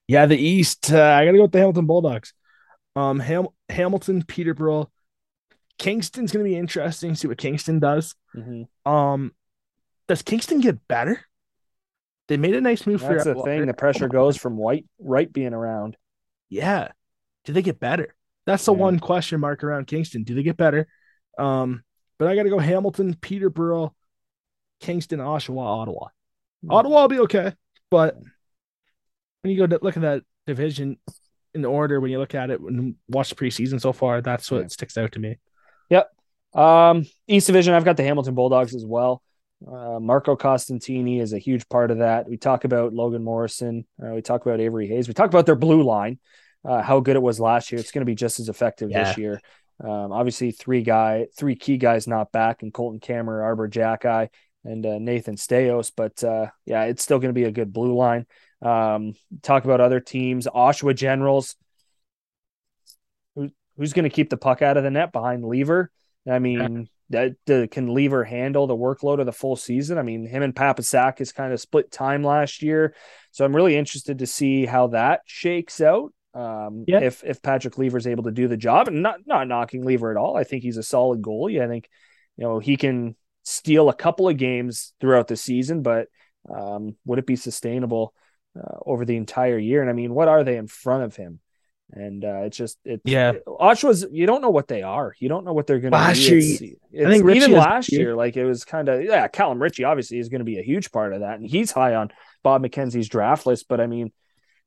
Yeah, 0.06 0.26
the 0.26 0.38
East. 0.38 0.90
Uh, 0.90 1.02
I 1.02 1.24
got 1.24 1.32
to 1.32 1.36
go 1.36 1.42
with 1.42 1.52
the 1.52 1.58
Hamilton 1.58 1.86
Bulldogs. 1.86 2.32
Um, 2.96 3.20
Ham- 3.20 3.48
Hamilton, 3.68 4.24
Peterborough, 4.24 4.90
Kingston's 5.78 6.32
going 6.32 6.44
to 6.44 6.50
be 6.50 6.56
interesting. 6.56 7.14
See 7.14 7.28
what 7.28 7.38
Kingston 7.38 7.78
does. 7.78 8.14
Mm-hmm. 8.34 8.90
Um, 8.90 9.32
does 10.08 10.22
Kingston 10.22 10.60
get 10.60 10.86
better? 10.88 11.20
They 12.28 12.36
made 12.36 12.54
a 12.54 12.60
nice 12.60 12.86
move 12.86 13.00
for 13.00 13.14
That's 13.14 13.24
for 13.24 13.34
the 13.34 13.42
thing. 13.42 13.66
The 13.66 13.74
pressure 13.74 14.08
goes 14.08 14.36
from 14.36 14.56
White 14.56 14.86
right 14.98 15.30
being 15.32 15.54
around. 15.54 15.96
Yeah. 16.50 16.88
Do 17.44 17.52
they 17.52 17.62
get 17.62 17.80
better? 17.80 18.14
That's 18.46 18.64
the 18.64 18.72
Yeah. 18.74 18.80
one 18.80 18.98
question 18.98 19.40
mark 19.40 19.64
around 19.64 19.86
Kingston. 19.86 20.24
Do 20.24 20.34
they 20.34 20.42
get 20.42 20.56
better? 20.56 20.86
Um, 21.38 21.82
but 22.18 22.28
I 22.28 22.34
got 22.36 22.42
to 22.42 22.50
go 22.50 22.58
Hamilton, 22.58 23.14
Peterborough, 23.20 23.94
Kingston, 24.80 25.20
Oshawa, 25.20 25.64
Ottawa. 25.64 26.08
Ottawa 26.68 27.02
will 27.02 27.08
be 27.08 27.20
okay, 27.20 27.52
but 27.90 28.16
when 29.42 29.52
you 29.52 29.56
go 29.56 29.66
to 29.66 29.78
look 29.82 29.96
at 29.96 30.02
that 30.02 30.22
division 30.46 30.98
in 31.54 31.64
order, 31.64 32.00
when 32.00 32.10
you 32.10 32.18
look 32.18 32.34
at 32.34 32.50
it 32.50 32.60
and 32.60 32.96
watch 33.08 33.28
the 33.30 33.36
preseason 33.36 33.80
so 33.80 33.92
far, 33.92 34.20
that's 34.20 34.50
what 34.50 34.62
Yeah. 34.62 34.66
sticks 34.68 34.98
out 34.98 35.12
to 35.12 35.20
me. 35.20 35.38
Yep. 35.90 36.12
Um, 36.54 37.04
East 37.26 37.46
Division, 37.46 37.74
I've 37.74 37.84
got 37.84 37.96
the 37.96 38.02
Hamilton 38.02 38.34
Bulldogs 38.34 38.74
as 38.74 38.84
well. 38.84 39.22
Uh, 39.66 39.98
Marco 39.98 40.36
Costantini 40.36 41.20
is 41.20 41.32
a 41.32 41.38
huge 41.38 41.68
part 41.68 41.90
of 41.90 41.98
that. 41.98 42.28
We 42.28 42.36
talk 42.36 42.64
about 42.64 42.92
Logan 42.92 43.24
Morrison. 43.24 43.84
Uh, 44.02 44.14
we 44.14 44.22
talk 44.22 44.46
about 44.46 44.60
Avery 44.60 44.86
Hayes. 44.88 45.08
We 45.08 45.14
talk 45.14 45.28
about 45.28 45.46
their 45.46 45.56
blue 45.56 45.82
line, 45.82 46.18
uh, 46.64 46.82
how 46.82 47.00
good 47.00 47.16
it 47.16 47.22
was 47.22 47.40
last 47.40 47.72
year. 47.72 47.80
It's 47.80 47.90
going 47.90 48.02
to 48.02 48.10
be 48.10 48.14
just 48.14 48.38
as 48.38 48.48
effective 48.48 48.90
yeah. 48.90 49.04
this 49.04 49.18
year. 49.18 49.40
Um, 49.82 50.12
obviously, 50.12 50.52
three 50.52 50.82
guy, 50.82 51.26
three 51.36 51.56
key 51.56 51.76
guys 51.76 52.06
not 52.06 52.30
back, 52.32 52.62
and 52.62 52.72
Colton 52.72 53.00
Cameron, 53.00 53.44
Arber 53.44 53.68
Xhekaj, 53.68 54.28
and 54.64 54.86
uh, 54.86 54.98
Nathan 54.98 55.36
Staios. 55.36 55.92
But 55.94 56.22
uh, 56.22 56.48
yeah, 56.64 56.84
it's 56.84 57.02
still 57.02 57.18
going 57.18 57.30
to 57.30 57.40
be 57.40 57.44
a 57.44 57.52
good 57.52 57.72
blue 57.72 57.94
line. 57.96 58.26
Um, 58.62 59.14
talk 59.42 59.64
about 59.64 59.80
other 59.80 60.00
teams. 60.00 60.46
Oshawa 60.46 60.94
Generals. 60.94 61.56
Who, 63.34 63.50
who's 63.76 63.92
going 63.92 64.04
to 64.04 64.10
keep 64.10 64.30
the 64.30 64.36
puck 64.36 64.62
out 64.62 64.76
of 64.76 64.84
the 64.84 64.90
net 64.90 65.12
behind 65.12 65.44
Lever? 65.44 65.90
I 66.28 66.38
mean, 66.38 66.88
that 67.10 67.32
the, 67.46 67.68
can 67.70 67.94
Lever 67.94 68.24
handle 68.24 68.66
the 68.66 68.76
workload 68.76 69.20
of 69.20 69.26
the 69.26 69.32
full 69.32 69.56
season? 69.56 69.98
I 69.98 70.02
mean, 70.02 70.26
him 70.26 70.42
and 70.42 70.54
Papasak 70.54 71.20
is 71.20 71.32
kind 71.32 71.52
of 71.52 71.60
split 71.60 71.90
time 71.90 72.22
last 72.22 72.62
year, 72.62 72.94
so 73.30 73.44
I'm 73.44 73.56
really 73.56 73.76
interested 73.76 74.18
to 74.18 74.26
see 74.26 74.66
how 74.66 74.88
that 74.88 75.20
shakes 75.26 75.80
out. 75.80 76.12
Um, 76.34 76.84
yeah. 76.86 77.00
if 77.00 77.24
if 77.24 77.42
Patrick 77.42 77.78
Lever 77.78 77.98
is 77.98 78.06
able 78.06 78.24
to 78.24 78.30
do 78.30 78.48
the 78.48 78.56
job, 78.56 78.88
and 78.88 79.02
not 79.02 79.20
not 79.26 79.48
knocking 79.48 79.84
Lever 79.84 80.10
at 80.10 80.16
all, 80.16 80.36
I 80.36 80.44
think 80.44 80.62
he's 80.62 80.76
a 80.76 80.82
solid 80.82 81.22
goalie. 81.22 81.62
I 81.62 81.68
think 81.68 81.88
you 82.36 82.44
know 82.44 82.58
he 82.58 82.76
can 82.76 83.16
steal 83.44 83.88
a 83.88 83.94
couple 83.94 84.28
of 84.28 84.36
games 84.36 84.92
throughout 85.00 85.26
the 85.26 85.36
season, 85.36 85.82
but 85.82 86.08
um, 86.54 86.96
would 87.06 87.18
it 87.18 87.26
be 87.26 87.36
sustainable 87.36 88.14
uh, 88.58 88.78
over 88.84 89.04
the 89.04 89.16
entire 89.16 89.58
year? 89.58 89.80
And 89.80 89.90
I 89.90 89.94
mean, 89.94 90.12
what 90.12 90.28
are 90.28 90.44
they 90.44 90.56
in 90.56 90.66
front 90.66 91.04
of 91.04 91.16
him? 91.16 91.40
And 91.92 92.24
uh, 92.24 92.42
it's 92.44 92.56
just 92.56 92.78
it. 92.84 93.00
Yeah, 93.04 93.34
Oshawa's 93.46 94.06
you 94.10 94.26
don't 94.26 94.42
know 94.42 94.50
what 94.50 94.68
they 94.68 94.82
are. 94.82 95.14
You 95.18 95.28
don't 95.28 95.44
know 95.44 95.52
what 95.52 95.66
they're 95.66 95.78
going 95.78 95.92
to 95.92 95.98
last 95.98 96.20
year. 96.20 96.38
It's, 96.38 96.60
it's, 96.60 97.06
I 97.06 97.10
think 97.10 97.24
Ritchie 97.24 97.38
even 97.38 97.52
last 97.52 97.92
year, 97.92 98.14
like 98.14 98.36
it 98.36 98.44
was 98.44 98.64
kind 98.64 98.88
of 98.88 99.02
yeah. 99.02 99.28
Callum 99.28 99.60
Ritchie 99.60 99.84
obviously 99.84 100.18
is 100.18 100.28
going 100.28 100.40
to 100.40 100.44
be 100.44 100.58
a 100.58 100.62
huge 100.62 100.92
part 100.92 101.12
of 101.12 101.20
that, 101.20 101.38
and 101.38 101.48
he's 101.48 101.70
high 101.70 101.94
on 101.94 102.10
Bob 102.42 102.62
McKenzie's 102.62 103.08
draft 103.08 103.46
list. 103.46 103.66
But 103.68 103.80
I 103.80 103.86
mean, 103.86 104.12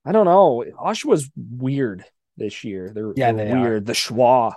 I 0.06 0.12
don't 0.12 0.26
know. 0.26 0.64
Oshawa's 0.80 1.30
weird 1.36 2.04
this 2.38 2.64
year. 2.64 2.92
They're 2.94 3.14
yeah, 3.16 3.32
they're 3.32 3.48
they 3.48 3.54
weird. 3.54 3.84
Are. 3.84 3.86
The 3.86 3.94
Schwa. 3.94 4.54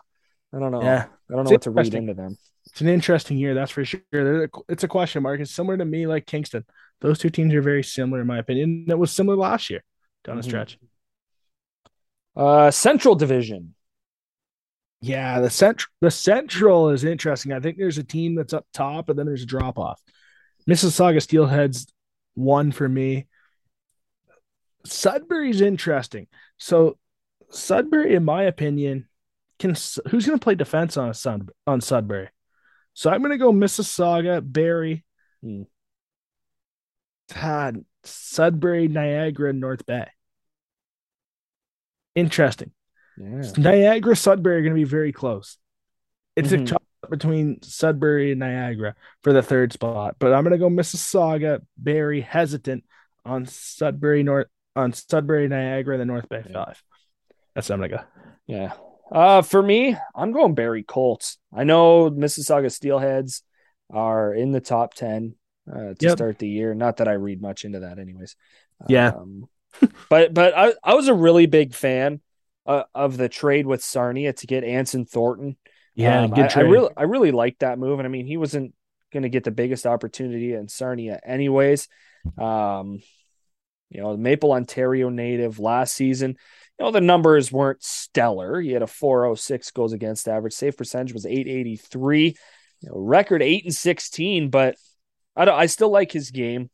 I 0.53 0.59
don't 0.59 0.73
know. 0.73 0.83
Yeah, 0.83 1.07
I 1.31 1.35
don't 1.35 1.45
know 1.45 1.51
it's 1.51 1.51
what 1.51 1.63
to 1.63 1.71
read 1.71 1.95
into 1.95 2.15
them. 2.15 2.37
It's 2.67 2.81
an 2.81 2.89
interesting 2.89 3.37
year, 3.37 3.55
that's 3.55 3.71
for 3.71 3.85
sure. 3.85 4.49
It's 4.69 4.85
a 4.85 4.89
question 4.89 5.23
mark. 5.23 5.41
It's 5.41 5.51
similar 5.51 5.77
to 5.77 5.85
me, 5.85 6.07
like 6.07 6.27
Kingston. 6.27 6.65
Those 7.01 7.19
two 7.19 7.29
teams 7.29 7.53
are 7.55 7.61
very 7.61 7.83
similar, 7.83 8.23
in 8.23 8.27
my 8.27 8.39
opinion. 8.39 8.87
It 8.89 8.99
was 8.99 9.11
similar 9.11 9.37
last 9.37 9.69
year 9.69 9.85
down 10.25 10.37
the 10.37 10.43
mm-hmm. 10.43 10.49
stretch. 10.49 10.79
Uh, 12.37 12.71
Central 12.71 13.15
Division. 13.15 13.75
Yeah, 15.01 15.41
the 15.41 15.51
central 15.51 15.93
the 16.01 16.11
Central 16.11 16.89
is 16.89 17.05
interesting. 17.05 17.53
I 17.53 17.61
think 17.61 17.77
there's 17.77 17.99
a 17.99 18.05
team 18.05 18.35
that's 18.35 18.55
up 18.55 18.67
top, 18.73 19.09
and 19.09 19.19
then 19.19 19.27
there's 19.27 19.43
a 19.43 19.47
drop 19.47 19.79
off. 19.79 20.01
Mississauga 20.69 21.19
Steelheads 21.19 21.87
one 22.35 22.73
for 22.73 22.89
me. 22.89 23.27
Sudbury's 24.87 25.61
interesting. 25.61 26.27
So 26.59 26.99
Sudbury, 27.51 28.15
in 28.15 28.25
my 28.25 28.45
opinion, 28.45 29.07
can 29.59 29.71
who's 29.71 30.27
going 30.27 30.39
to 30.39 30.43
play 30.43 30.55
defense 30.55 30.97
on 30.97 31.13
Sud, 31.13 31.51
on 31.67 31.81
Sudbury? 31.81 32.31
So 32.95 33.11
I'm 33.11 33.21
going 33.21 33.33
to 33.33 33.39
go 33.39 33.53
Mississauga, 33.53 34.41
Barrie, 34.43 35.05
hmm. 35.43 35.63
Sudbury, 38.05 38.89
Niagara, 38.89 39.53
North 39.53 39.85
Bay 39.85 40.07
interesting. 42.15 42.71
Yeah. 43.17 43.43
Niagara, 43.57 44.17
Sudbury 44.17 44.57
are 44.57 44.63
going 44.63 44.75
to 44.75 44.81
be 44.81 44.85
very 44.85 45.13
close. 45.13 45.59
It's 46.37 46.51
mm-hmm. 46.51 46.65
a 46.65 46.67
toss 46.67 47.11
between 47.11 47.63
Sudbury 47.63 48.33
and 48.33 48.41
Niagara 48.41 48.95
for 49.23 49.33
the 49.33 49.43
third 49.43 49.73
spot, 49.73 50.17
but 50.19 50.33
I'm 50.33 50.43
going 50.43 50.53
to 50.53 50.59
go 50.59 50.69
Mississauga, 50.69 51.61
Barrie, 51.77 52.23
hesitant 52.23 52.85
on 53.25 53.47
Sudbury 53.47 54.23
North 54.23 54.49
on 54.77 54.93
Sudbury, 54.93 55.47
Niagara, 55.49 55.99
the 55.99 56.05
North 56.05 56.29
Bay 56.29 56.43
yeah. 56.47 56.65
Five. 56.65 56.83
That's 57.55 57.69
what 57.69 57.75
I'm 57.75 57.81
going 57.81 57.91
to 57.91 57.97
go. 57.99 58.03
Yeah. 58.47 58.73
Uh, 59.13 59.43
for 59.43 59.63
me, 59.63 59.97
I'm 60.15 60.33
going 60.33 60.55
Barrie 60.55 60.83
Colts. 60.83 61.39
I 61.55 61.65
know 61.65 62.11
Mississauga 62.11 62.67
Steelheads 62.67 63.43
are 63.91 64.35
in 64.35 64.51
the 64.51 64.61
top 64.61 64.95
ten 64.95 65.37
uh, 65.71 65.95
to 65.95 65.97
yep. 66.01 66.17
start 66.17 66.39
the 66.39 66.49
year. 66.49 66.75
Not 66.75 66.97
that 66.97 67.09
I 67.09 67.13
read 67.13 67.41
much 67.41 67.65
into 67.65 67.81
that, 67.81 67.99
anyways. 67.99 68.35
Yeah. 68.89 69.09
Um, 69.09 69.49
but 70.09 70.35
but 70.35 70.57
I, 70.57 70.73
I 70.83 70.95
was 70.95 71.09
a 71.09 71.15
really 71.15 71.47
big 71.47 71.75
fan 71.75 72.21
uh, 72.67 72.85
of 72.95 73.17
the 73.17 73.29
trade 73.29 73.67
with 73.67 73.83
Sarnia 73.83 74.33
to 74.33 74.47
get 74.47 74.65
Anson 74.65 75.05
Thornton. 75.05 75.57
Yeah, 75.95 76.23
um, 76.23 76.31
good 76.31 76.47
I, 76.47 76.49
trade. 76.49 76.67
I 76.67 76.69
really 76.69 76.91
I 76.97 77.03
really 77.05 77.31
liked 77.31 77.61
that 77.61 77.79
move, 77.79 77.99
and 77.99 78.07
I 78.07 78.11
mean 78.11 78.27
he 78.27 78.37
wasn't 78.37 78.75
going 79.13 79.23
to 79.23 79.29
get 79.29 79.45
the 79.45 79.51
biggest 79.51 79.87
opportunity 79.87 80.53
in 80.55 80.69
Sarnia 80.69 81.21
anyways. 81.25 81.89
Um, 82.39 83.01
you 83.91 84.01
know, 84.01 84.17
Maple 84.17 84.53
Ontario 84.53 85.09
native 85.09 85.61
last 85.61 85.95
season. 85.95 86.37
You 86.79 86.85
know, 86.85 86.91
the 86.91 87.01
numbers 87.01 87.53
weren't 87.53 87.83
stellar. 87.83 88.61
He 88.61 88.73
had 88.73 88.83
a 88.83 88.89
406 88.89 89.71
goals 89.71 89.93
against 89.93 90.27
average. 90.27 90.55
Save 90.55 90.77
percentage 90.77 91.13
was 91.13 91.27
883. 91.27 92.37
You 92.81 92.89
know, 92.89 92.97
record 92.97 93.43
8 93.43 93.65
and 93.65 93.75
16, 93.75 94.51
but 94.51 94.77
I 95.37 95.45
don't 95.45 95.59
I 95.59 95.67
still 95.67 95.91
like 95.91 96.11
his 96.11 96.33
game. 96.33 96.71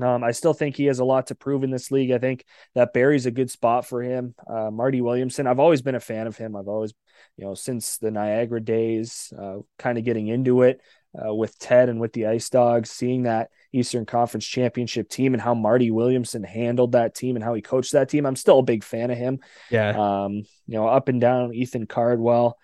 Um, 0.00 0.24
I 0.24 0.32
still 0.32 0.54
think 0.54 0.76
he 0.76 0.86
has 0.86 0.98
a 0.98 1.04
lot 1.04 1.28
to 1.28 1.34
prove 1.34 1.62
in 1.62 1.70
this 1.70 1.90
league. 1.90 2.10
I 2.10 2.18
think 2.18 2.44
that 2.74 2.92
Barrie's 2.92 3.26
a 3.26 3.30
good 3.30 3.50
spot 3.50 3.86
for 3.86 4.02
him. 4.02 4.34
Uh, 4.48 4.70
Marty 4.70 5.00
Williamson, 5.00 5.46
I've 5.46 5.60
always 5.60 5.82
been 5.82 5.94
a 5.94 6.00
fan 6.00 6.26
of 6.26 6.36
him. 6.36 6.56
I've 6.56 6.68
always, 6.68 6.92
you 7.36 7.44
know, 7.44 7.54
since 7.54 7.98
the 7.98 8.10
Niagara 8.10 8.60
days, 8.60 9.32
uh, 9.38 9.58
kind 9.78 9.96
of 9.96 10.04
getting 10.04 10.26
into 10.26 10.62
it 10.62 10.80
uh, 11.16 11.32
with 11.32 11.56
Ted 11.58 11.88
and 11.88 12.00
with 12.00 12.12
the 12.12 12.26
Ice 12.26 12.50
Dogs, 12.50 12.90
seeing 12.90 13.22
that 13.22 13.50
Eastern 13.72 14.04
Conference 14.04 14.44
Championship 14.44 15.08
team 15.08 15.32
and 15.32 15.40
how 15.40 15.54
Marty 15.54 15.90
Williamson 15.92 16.42
handled 16.42 16.92
that 16.92 17.14
team 17.14 17.36
and 17.36 17.44
how 17.44 17.54
he 17.54 17.62
coached 17.62 17.92
that 17.92 18.08
team. 18.08 18.26
I'm 18.26 18.36
still 18.36 18.58
a 18.58 18.64
big 18.64 18.82
fan 18.82 19.12
of 19.12 19.18
him. 19.18 19.38
Yeah. 19.70 19.90
Um, 19.90 20.42
you 20.66 20.76
know, 20.76 20.88
up 20.88 21.08
and 21.08 21.20
down 21.20 21.54
Ethan 21.54 21.86
Cardwell. 21.86 22.58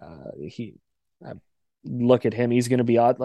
Uh, 0.00 0.30
he, 0.46 0.74
I 1.24 1.32
look 1.84 2.26
at 2.26 2.34
him. 2.34 2.50
He's 2.50 2.68
going 2.68 2.78
to 2.78 2.84
be 2.84 2.98
odd. 2.98 3.18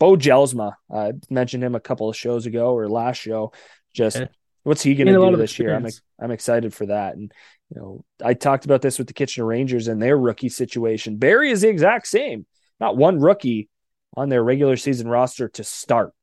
Beau 0.00 0.16
Jelsma, 0.16 0.72
I 0.92 1.12
mentioned 1.28 1.62
him 1.62 1.74
a 1.74 1.80
couple 1.80 2.08
of 2.08 2.16
shows 2.16 2.46
ago 2.46 2.74
or 2.74 2.88
last 2.88 3.18
show. 3.18 3.52
Just 3.94 4.16
yeah. 4.16 4.28
what's 4.62 4.82
he 4.82 4.94
going 4.94 5.06
to 5.06 5.30
do 5.30 5.36
this 5.36 5.58
year? 5.58 5.74
I'm 5.76 5.86
I'm 6.18 6.30
excited 6.30 6.74
for 6.74 6.86
that. 6.86 7.14
And 7.14 7.30
you 7.68 7.80
know, 7.80 8.04
I 8.24 8.32
talked 8.34 8.64
about 8.64 8.80
this 8.80 8.98
with 8.98 9.06
the 9.06 9.12
Kitchener 9.12 9.44
Rangers 9.44 9.88
and 9.88 10.02
their 10.02 10.16
rookie 10.16 10.48
situation. 10.48 11.18
Barrie 11.18 11.50
is 11.50 11.60
the 11.60 11.68
exact 11.68 12.06
same. 12.06 12.46
Not 12.80 12.96
one 12.96 13.20
rookie 13.20 13.68
on 14.16 14.30
their 14.30 14.42
regular 14.42 14.78
season 14.78 15.06
roster 15.06 15.48
to 15.50 15.62
start. 15.62 16.14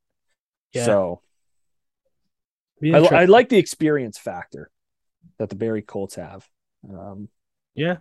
Yeah. 0.74 0.86
So 0.86 1.22
I, 2.84 2.98
I, 2.98 3.26
like 3.26 3.50
the 3.50 3.58
experience 3.58 4.18
factor 4.18 4.72
that 5.38 5.50
the 5.50 5.56
Barrie 5.56 5.84
Colts 5.84 6.16
have. 6.16 6.48
Um, 6.92 7.30
yeah, 7.76 7.98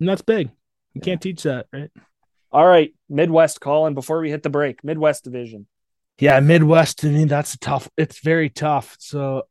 and 0.00 0.08
that's 0.08 0.22
big. 0.22 0.48
You 0.48 1.00
yeah. 1.00 1.04
can't 1.04 1.20
teach 1.22 1.44
that, 1.44 1.66
right? 1.72 1.90
All 2.52 2.66
right, 2.66 2.94
Midwest, 3.08 3.62
Colin. 3.62 3.94
Before 3.94 4.20
we 4.20 4.30
hit 4.30 4.42
the 4.42 4.50
break, 4.50 4.84
Midwest 4.84 5.24
Division. 5.24 5.66
Yeah, 6.18 6.38
Midwest. 6.40 6.98
To 6.98 7.06
me, 7.06 7.24
that's 7.24 7.54
a 7.54 7.58
tough. 7.58 7.88
It's 7.96 8.20
very 8.20 8.50
tough. 8.50 8.96
So 8.98 9.44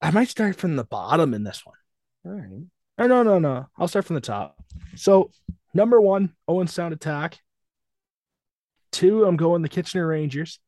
I 0.00 0.10
might 0.10 0.30
start 0.30 0.56
from 0.56 0.76
the 0.76 0.84
bottom 0.84 1.34
in 1.34 1.44
this 1.44 1.62
one. 1.66 1.76
All 2.24 2.32
right. 2.32 2.64
Or 2.96 3.08
no, 3.08 3.22
no, 3.22 3.38
no. 3.38 3.66
I'll 3.76 3.88
start 3.88 4.06
from 4.06 4.14
the 4.14 4.22
top. 4.22 4.56
So 4.96 5.30
number 5.74 6.00
one, 6.00 6.32
Owen 6.48 6.66
Sound 6.66 6.94
Attack. 6.94 7.38
Two, 8.90 9.26
I'm 9.26 9.36
going 9.36 9.60
the 9.60 9.68
Kitchener 9.68 10.06
Rangers. 10.06 10.60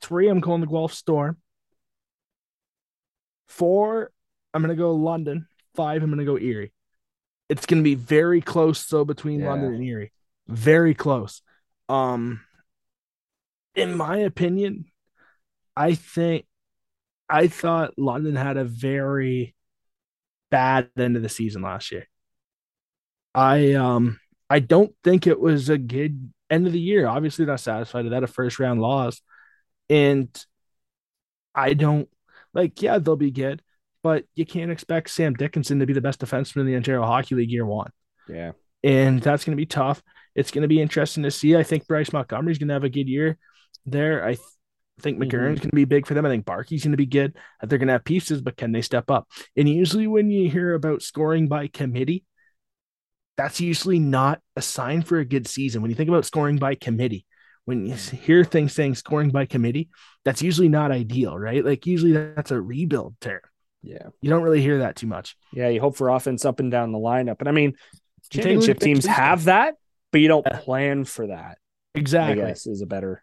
Three, 0.00 0.28
I'm 0.28 0.40
going 0.40 0.60
the 0.60 0.66
Guelph 0.68 0.94
Storm. 0.94 1.38
Four, 3.48 4.12
I'm 4.54 4.62
gonna 4.62 4.76
go 4.76 4.92
London. 4.92 5.48
Five, 5.74 6.04
I'm 6.04 6.10
gonna 6.10 6.24
go 6.24 6.38
Erie. 6.38 6.72
It's 7.48 7.66
gonna 7.66 7.82
be 7.82 7.96
very 7.96 8.40
close 8.40 8.78
so 8.78 9.04
between 9.04 9.40
yeah. 9.40 9.48
London 9.48 9.74
and 9.74 9.82
Erie 9.82 10.12
very 10.48 10.94
close. 10.94 11.42
Um, 11.88 12.40
in 13.74 13.96
my 13.96 14.18
opinion, 14.18 14.86
I 15.76 15.94
think 15.94 16.46
I 17.28 17.48
thought 17.48 17.98
London 17.98 18.34
had 18.36 18.56
a 18.56 18.64
very 18.64 19.54
bad 20.50 20.90
end 20.98 21.16
of 21.16 21.22
the 21.22 21.28
season 21.28 21.62
last 21.62 21.92
year. 21.92 22.06
I 23.34 23.74
um 23.74 24.18
I 24.50 24.60
don't 24.60 24.94
think 25.04 25.26
it 25.26 25.38
was 25.38 25.68
a 25.68 25.78
good 25.78 26.32
end 26.50 26.66
of 26.66 26.72
the 26.72 26.80
year. 26.80 27.06
Obviously, 27.06 27.44
not 27.44 27.60
satisfied 27.60 28.04
with 28.04 28.12
that 28.12 28.24
a 28.24 28.26
first 28.26 28.58
round 28.58 28.80
loss, 28.80 29.20
and 29.88 30.28
I 31.54 31.74
don't 31.74 32.08
like. 32.54 32.80
Yeah, 32.82 32.98
they'll 32.98 33.16
be 33.16 33.30
good, 33.30 33.62
but 34.02 34.24
you 34.34 34.46
can't 34.46 34.70
expect 34.72 35.10
Sam 35.10 35.34
Dickinson 35.34 35.78
to 35.80 35.86
be 35.86 35.92
the 35.92 36.00
best 36.00 36.20
defenseman 36.20 36.60
in 36.60 36.66
the 36.66 36.76
Ontario 36.76 37.04
Hockey 37.04 37.34
League 37.34 37.50
year 37.50 37.66
one. 37.66 37.90
Yeah, 38.26 38.52
and 38.82 39.20
that's 39.20 39.44
going 39.44 39.56
to 39.56 39.60
be 39.60 39.66
tough 39.66 40.02
it's 40.38 40.52
going 40.52 40.62
to 40.62 40.68
be 40.68 40.80
interesting 40.80 41.24
to 41.24 41.30
see. 41.30 41.56
I 41.56 41.64
think 41.64 41.88
Bryce 41.88 42.12
Montgomery's 42.12 42.58
going 42.58 42.68
to 42.68 42.74
have 42.74 42.84
a 42.84 42.88
good 42.88 43.08
year 43.08 43.38
there. 43.84 44.24
I 44.24 44.34
th- 44.34 44.40
think 45.00 45.18
McGurn's 45.18 45.32
mm-hmm. 45.32 45.54
going 45.54 45.70
to 45.70 45.76
be 45.76 45.84
big 45.84 46.06
for 46.06 46.14
them. 46.14 46.24
I 46.24 46.28
think 46.28 46.44
Barkey's 46.44 46.84
going 46.84 46.92
to 46.92 46.96
be 46.96 47.06
good. 47.06 47.36
They're 47.62 47.78
going 47.78 47.88
to 47.88 47.94
have 47.94 48.04
pieces, 48.04 48.40
but 48.40 48.56
can 48.56 48.70
they 48.70 48.82
step 48.82 49.10
up? 49.10 49.28
And 49.56 49.68
usually, 49.68 50.06
when 50.06 50.30
you 50.30 50.48
hear 50.48 50.74
about 50.74 51.02
scoring 51.02 51.48
by 51.48 51.66
committee, 51.66 52.24
that's 53.36 53.60
usually 53.60 53.98
not 53.98 54.40
a 54.54 54.62
sign 54.62 55.02
for 55.02 55.18
a 55.18 55.24
good 55.24 55.48
season. 55.48 55.82
When 55.82 55.90
you 55.90 55.96
think 55.96 56.08
about 56.08 56.24
scoring 56.24 56.56
by 56.56 56.76
committee, 56.76 57.26
when 57.64 57.86
you 57.86 57.94
hear 57.94 58.44
things 58.44 58.72
saying 58.72 58.94
scoring 58.94 59.30
by 59.30 59.46
committee, 59.46 59.90
that's 60.24 60.42
usually 60.42 60.68
not 60.68 60.92
ideal, 60.92 61.36
right? 61.36 61.64
Like 61.64 61.84
usually 61.86 62.12
that's 62.12 62.50
a 62.50 62.60
rebuild 62.60 63.16
term. 63.20 63.40
Yeah. 63.82 64.08
You 64.20 64.30
don't 64.30 64.42
really 64.42 64.62
hear 64.62 64.78
that 64.78 64.96
too 64.96 65.06
much. 65.06 65.36
Yeah, 65.52 65.68
you 65.68 65.80
hope 65.80 65.96
for 65.96 66.08
offense 66.08 66.44
up 66.44 66.60
and 66.60 66.70
down 66.70 66.92
the 66.92 66.98
lineup. 66.98 67.36
And 67.40 67.48
I 67.48 67.52
mean, 67.52 67.74
championship 68.30 68.80
teams 68.80 69.04
have 69.06 69.44
that, 69.44 69.74
but 70.12 70.20
you 70.20 70.28
don't 70.28 70.46
yeah. 70.46 70.58
plan 70.58 71.04
for 71.04 71.28
that. 71.28 71.58
Exactly. 71.94 72.42
I 72.42 72.48
guess 72.48 72.66
is 72.66 72.82
a 72.82 72.86
better 72.86 73.22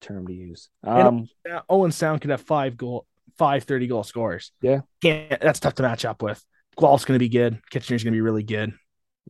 term 0.00 0.26
to 0.26 0.32
use. 0.32 0.68
Um 0.82 1.28
and 1.44 1.62
Owen 1.68 1.92
Sound 1.92 2.20
could 2.20 2.30
have 2.30 2.42
five 2.42 2.76
goal 2.76 3.06
five 3.36 3.64
30 3.64 3.86
goal 3.86 4.04
scorers. 4.04 4.52
Yeah. 4.60 4.80
Can't 5.02 5.40
that's 5.40 5.60
tough 5.60 5.74
to 5.74 5.82
match 5.82 6.04
up 6.04 6.22
with. 6.22 6.44
Guelph's 6.78 7.04
gonna 7.04 7.18
be 7.18 7.28
good. 7.28 7.60
Kitchener's 7.70 8.04
gonna 8.04 8.14
be 8.14 8.20
really 8.20 8.42
good. 8.42 8.72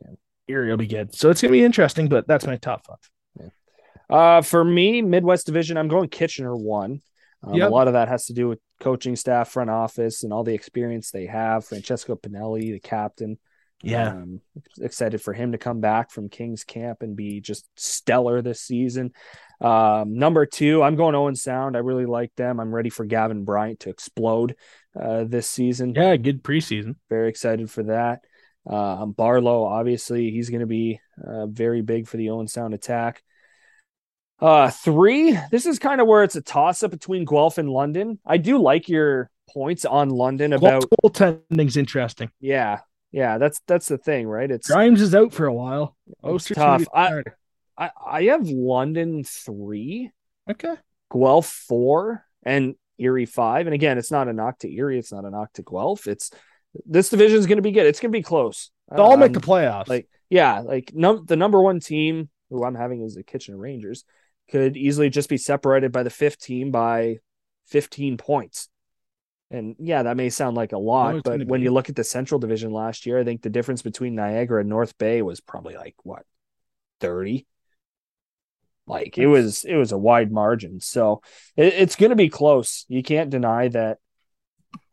Yeah. 0.03 0.15
Erie 0.49 0.71
will 0.71 0.77
be 0.77 0.87
good. 0.87 1.15
So 1.15 1.31
it's 1.31 1.41
gonna 1.41 1.53
be 1.53 1.65
interesting, 1.65 2.09
but 2.09 2.27
that's 2.27 2.47
my 2.47 2.57
top 2.57 2.87
five. 2.87 2.99
Uh, 4.09 4.43
for 4.43 4.65
me, 4.65 5.03
Midwest 5.03 5.47
Division, 5.47 5.77
I'm 5.77 5.89
going 5.89 6.09
Kitchener 6.09 6.55
one. 6.55 7.01
Um, 7.43 7.55
yep. 7.55 7.71
A 7.71 7.75
lot 7.75 7.89
of 7.89 7.95
that 7.95 8.09
has 8.09 8.27
to 8.27 8.33
do 8.33 8.49
with 8.49 8.59
coaching 8.81 9.17
staff, 9.17 9.51
front 9.51 9.71
office, 9.71 10.25
and 10.25 10.33
all 10.33 10.45
the 10.45 10.55
experience 10.55 11.11
they 11.11 11.27
have. 11.27 11.65
Francesco 11.65 12.17
Pinelli, 12.17 12.73
the 12.73 12.81
captain. 12.81 13.39
Yeah. 13.85 14.09
Um, 14.09 14.41
excited 14.81 15.21
for 15.21 15.33
him 15.33 15.53
to 15.53 15.59
come 15.59 15.81
back 15.81 16.11
from 16.11 16.29
King's 16.29 16.65
Camp 16.65 17.03
and 17.03 17.15
be 17.15 17.41
just 17.41 17.67
stellar 17.77 18.43
this 18.43 18.61
season. 18.61 19.13
Um, 19.61 20.15
number 20.15 20.47
two, 20.47 20.83
I'm 20.83 20.97
going 20.97 21.15
Owen 21.15 21.37
Sound. 21.37 21.77
I 21.77 21.81
really 21.81 22.07
like 22.07 22.35
them. 22.35 22.61
I'm 22.61 22.75
ready 22.75 22.91
for 22.91 23.05
Gavin 23.05 23.45
Bryant 23.45 23.81
to 23.81 23.91
explode 23.91 24.57
uh, 25.01 25.25
this 25.25 25.49
season. 25.49 25.95
Yeah, 25.95 26.17
good 26.17 26.43
preseason. 26.43 26.97
Very 27.09 27.29
excited 27.29 27.71
for 27.71 27.85
that. 27.85 28.25
Uh, 28.69 29.07
Barlow, 29.07 29.65
obviously, 29.65 30.31
he's 30.31 30.51
going 30.51 30.61
to 30.61 30.67
be 30.67 31.01
uh, 31.23 31.47
very 31.47 31.83
big 31.83 32.09
for 32.09 32.17
the 32.17 32.31
Owen 32.31 32.49
Sound 32.49 32.75
attack. 32.75 33.23
Uh, 34.41 34.71
three. 34.71 35.39
This 35.51 35.67
is 35.67 35.79
kind 35.79 36.01
of 36.01 36.07
where 36.07 36.25
it's 36.25 36.37
a 36.37 36.43
toss 36.43 36.83
up 36.83 36.91
between 36.91 37.25
Guelph 37.25 37.59
and 37.59 37.71
London. 37.71 38.19
I 38.27 38.39
do 38.39 38.59
like 38.59 38.89
your 38.89 39.31
points 39.49 39.85
on 39.85 40.11
London 40.11 40.53
about 40.53 40.85
goaltending's 41.03 41.77
interesting. 41.77 42.31
Yeah, 42.41 42.81
yeah. 43.15 43.39
That's 43.39 43.61
that's 43.67 43.89
the 43.89 43.99
thing, 43.99 44.27
right? 44.27 44.51
It's 44.51 44.69
Grimes 44.69 45.01
is 45.01 45.15
out 45.15 45.33
for 45.33 45.47
a 45.47 45.55
while. 45.55 45.97
It's 46.23 46.49
tough. 46.49 46.85
I, 46.95 47.23
I 47.79 47.91
I 48.05 48.23
have 48.25 48.47
London 48.47 49.25
three. 49.25 50.11
Okay. 50.51 50.75
Guelph 51.13 51.47
four 51.47 52.25
and 52.43 52.75
Erie 52.99 53.27
five. 53.27 53.67
And 53.67 53.75
again, 53.75 53.99
it's 53.99 54.11
not 54.11 54.29
a 54.29 54.33
knock 54.33 54.59
to 54.61 54.73
Erie. 54.73 54.99
It's 54.99 55.13
not 55.13 55.25
a 55.25 55.31
knock 55.31 55.53
to 55.55 55.63
Guelph. 55.63 56.07
It's 56.07 56.31
this 56.87 57.09
division 57.09 57.39
is 57.39 57.47
going 57.47 57.59
to 57.59 57.63
be 57.63 57.73
good. 57.73 57.87
It's 57.87 58.01
going 58.01 58.13
to 58.13 58.19
be 58.19 58.23
close. 58.23 58.71
They'll 58.91 59.05
all 59.05 59.17
make 59.17 59.33
the 59.33 59.39
um, 59.39 59.43
playoffs. 59.43 59.89
Like 59.89 60.09
yeah, 60.29 60.61
like 60.61 60.93
num- 60.95 61.25
the 61.27 61.37
number 61.37 61.63
one 61.63 61.81
team 61.81 62.29
who 62.51 62.65
I'm 62.65 62.75
having 62.75 63.03
is 63.03 63.15
the 63.15 63.23
Kitchener 63.23 63.57
Rangers 63.57 64.05
could 64.51 64.77
easily 64.77 65.11
just 65.11 65.29
be 65.29 65.39
separated 65.39 65.93
by 65.93 66.03
the 66.03 66.11
fifth 66.11 66.39
team 66.39 66.71
by 66.71 67.19
15 67.67 68.17
points. 68.17 68.69
And 69.51 69.77
yeah, 69.79 70.03
that 70.03 70.17
may 70.17 70.31
sound 70.31 70.57
like 70.57 70.73
a 70.73 70.79
lot, 70.79 71.17
no, 71.17 71.21
but 71.23 71.47
when 71.47 71.61
be. 71.61 71.65
you 71.65 71.73
look 71.73 71.89
at 71.89 71.97
the 71.97 72.05
Central 72.05 72.41
Division 72.41 72.73
last 72.73 73.07
year, 73.07 73.19
I 73.19 73.25
think 73.25 73.43
the 73.43 73.51
difference 73.51 73.83
between 73.83 74.15
Niagara 74.15 74.61
and 74.61 74.69
North 74.69 74.97
Bay 74.99 75.23
was 75.23 75.41
probably 75.41 75.75
like 75.75 75.95
what 76.03 76.25
30. 77.01 77.47
Like 78.87 79.17
it 79.17 79.27
was, 79.27 79.65
it 79.65 79.77
was 79.77 79.93
a 79.93 79.99
wide 79.99 80.33
margin. 80.33 80.81
So 80.81 81.23
it, 81.57 81.75
it's 81.75 81.97
going 81.97 82.11
to 82.11 82.17
be 82.17 82.29
close. 82.29 82.85
You 82.89 83.03
can't 83.03 83.31
deny 83.31 83.69
that 83.69 83.99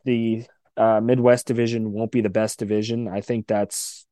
the 0.04 0.44
uh, 0.76 1.00
Midwest 1.00 1.46
Division 1.46 1.92
won't 1.92 2.12
be 2.12 2.20
the 2.20 2.30
best 2.30 2.58
division. 2.58 3.08
I 3.08 3.20
think 3.20 3.46
that's 3.46 4.06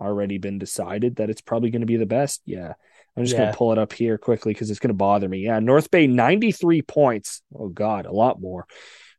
already 0.00 0.38
been 0.38 0.58
decided 0.58 1.16
that 1.16 1.30
it's 1.30 1.40
probably 1.40 1.70
going 1.70 1.80
to 1.80 1.86
be 1.86 1.96
the 1.96 2.06
best. 2.06 2.42
Yeah. 2.44 2.74
I'm 3.16 3.24
just 3.24 3.34
yeah. 3.34 3.42
going 3.42 3.52
to 3.52 3.56
pull 3.58 3.72
it 3.72 3.78
up 3.78 3.92
here 3.92 4.18
quickly 4.18 4.52
because 4.52 4.70
it's 4.70 4.80
going 4.80 4.88
to 4.88 4.94
bother 4.94 5.28
me. 5.28 5.38
Yeah, 5.38 5.58
North 5.58 5.90
Bay 5.90 6.06
93 6.06 6.82
points. 6.82 7.42
Oh 7.54 7.68
God, 7.68 8.04
a 8.04 8.12
lot 8.12 8.40
more. 8.40 8.66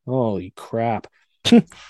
Holy 0.07 0.53
crap. 0.55 1.07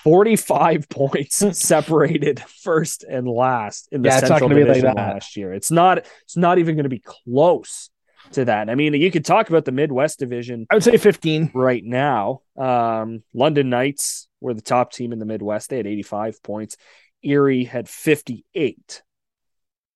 45 0.04 0.88
points 0.90 1.58
separated 1.58 2.40
first 2.40 3.04
and 3.04 3.28
last 3.28 3.88
in 3.92 4.02
the 4.02 4.08
yeah, 4.08 4.20
Central 4.20 4.48
Division 4.48 4.84
like 4.84 4.96
last 4.96 5.36
year. 5.36 5.52
It's 5.52 5.70
not 5.70 5.98
it's 6.22 6.36
not 6.36 6.58
even 6.58 6.74
going 6.74 6.84
to 6.84 6.90
be 6.90 7.02
close 7.04 7.90
to 8.32 8.44
that. 8.44 8.68
I 8.68 8.74
mean, 8.74 8.94
you 8.94 9.10
could 9.10 9.24
talk 9.24 9.48
about 9.48 9.64
the 9.64 9.72
Midwest 9.72 10.18
Division. 10.18 10.66
I 10.70 10.74
would 10.74 10.84
say 10.84 10.96
15 10.96 11.52
right 11.54 11.82
now. 11.84 12.42
Um, 12.56 13.22
London 13.32 13.70
Knights 13.70 14.28
were 14.40 14.54
the 14.54 14.62
top 14.62 14.92
team 14.92 15.12
in 15.12 15.18
the 15.18 15.24
Midwest. 15.24 15.70
They 15.70 15.78
had 15.78 15.86
85 15.86 16.42
points. 16.42 16.76
Erie 17.22 17.64
had 17.64 17.88
58. 17.88 19.02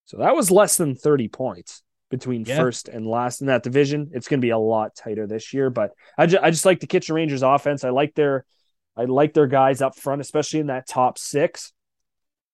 So 0.07 0.19
that 0.19 0.35
was 0.35 0.51
less 0.51 0.77
than 0.77 0.95
30 0.95 1.29
points 1.29 1.83
between 2.13 2.45
yeah. 2.45 2.59
first 2.59 2.89
and 2.89 3.07
last 3.07 3.41
in 3.41 3.47
that 3.47 3.63
division. 3.63 4.11
It's 4.13 4.29
going 4.29 4.39
to 4.39 4.45
be 4.45 4.51
a 4.51 4.59
lot 4.59 4.95
tighter 4.95 5.27
this 5.27 5.55
year, 5.55 5.71
but 5.71 5.93
I 6.19 6.27
just, 6.27 6.45
I 6.45 6.51
just 6.51 6.67
like 6.67 6.79
the 6.79 6.87
Kitchen 6.87 7.15
Rangers 7.15 7.43
offense. 7.43 7.85
I 7.85 7.89
like 7.89 8.15
their 8.15 8.45
I 8.95 9.07
like 9.07 9.33
their 9.33 9.47
guys 9.47 9.81
up 9.81 9.97
front, 9.97 10.21
especially 10.21 10.61
in 10.61 10.67
that 10.67 10.87
top 10.87 11.17
six. 11.17 11.73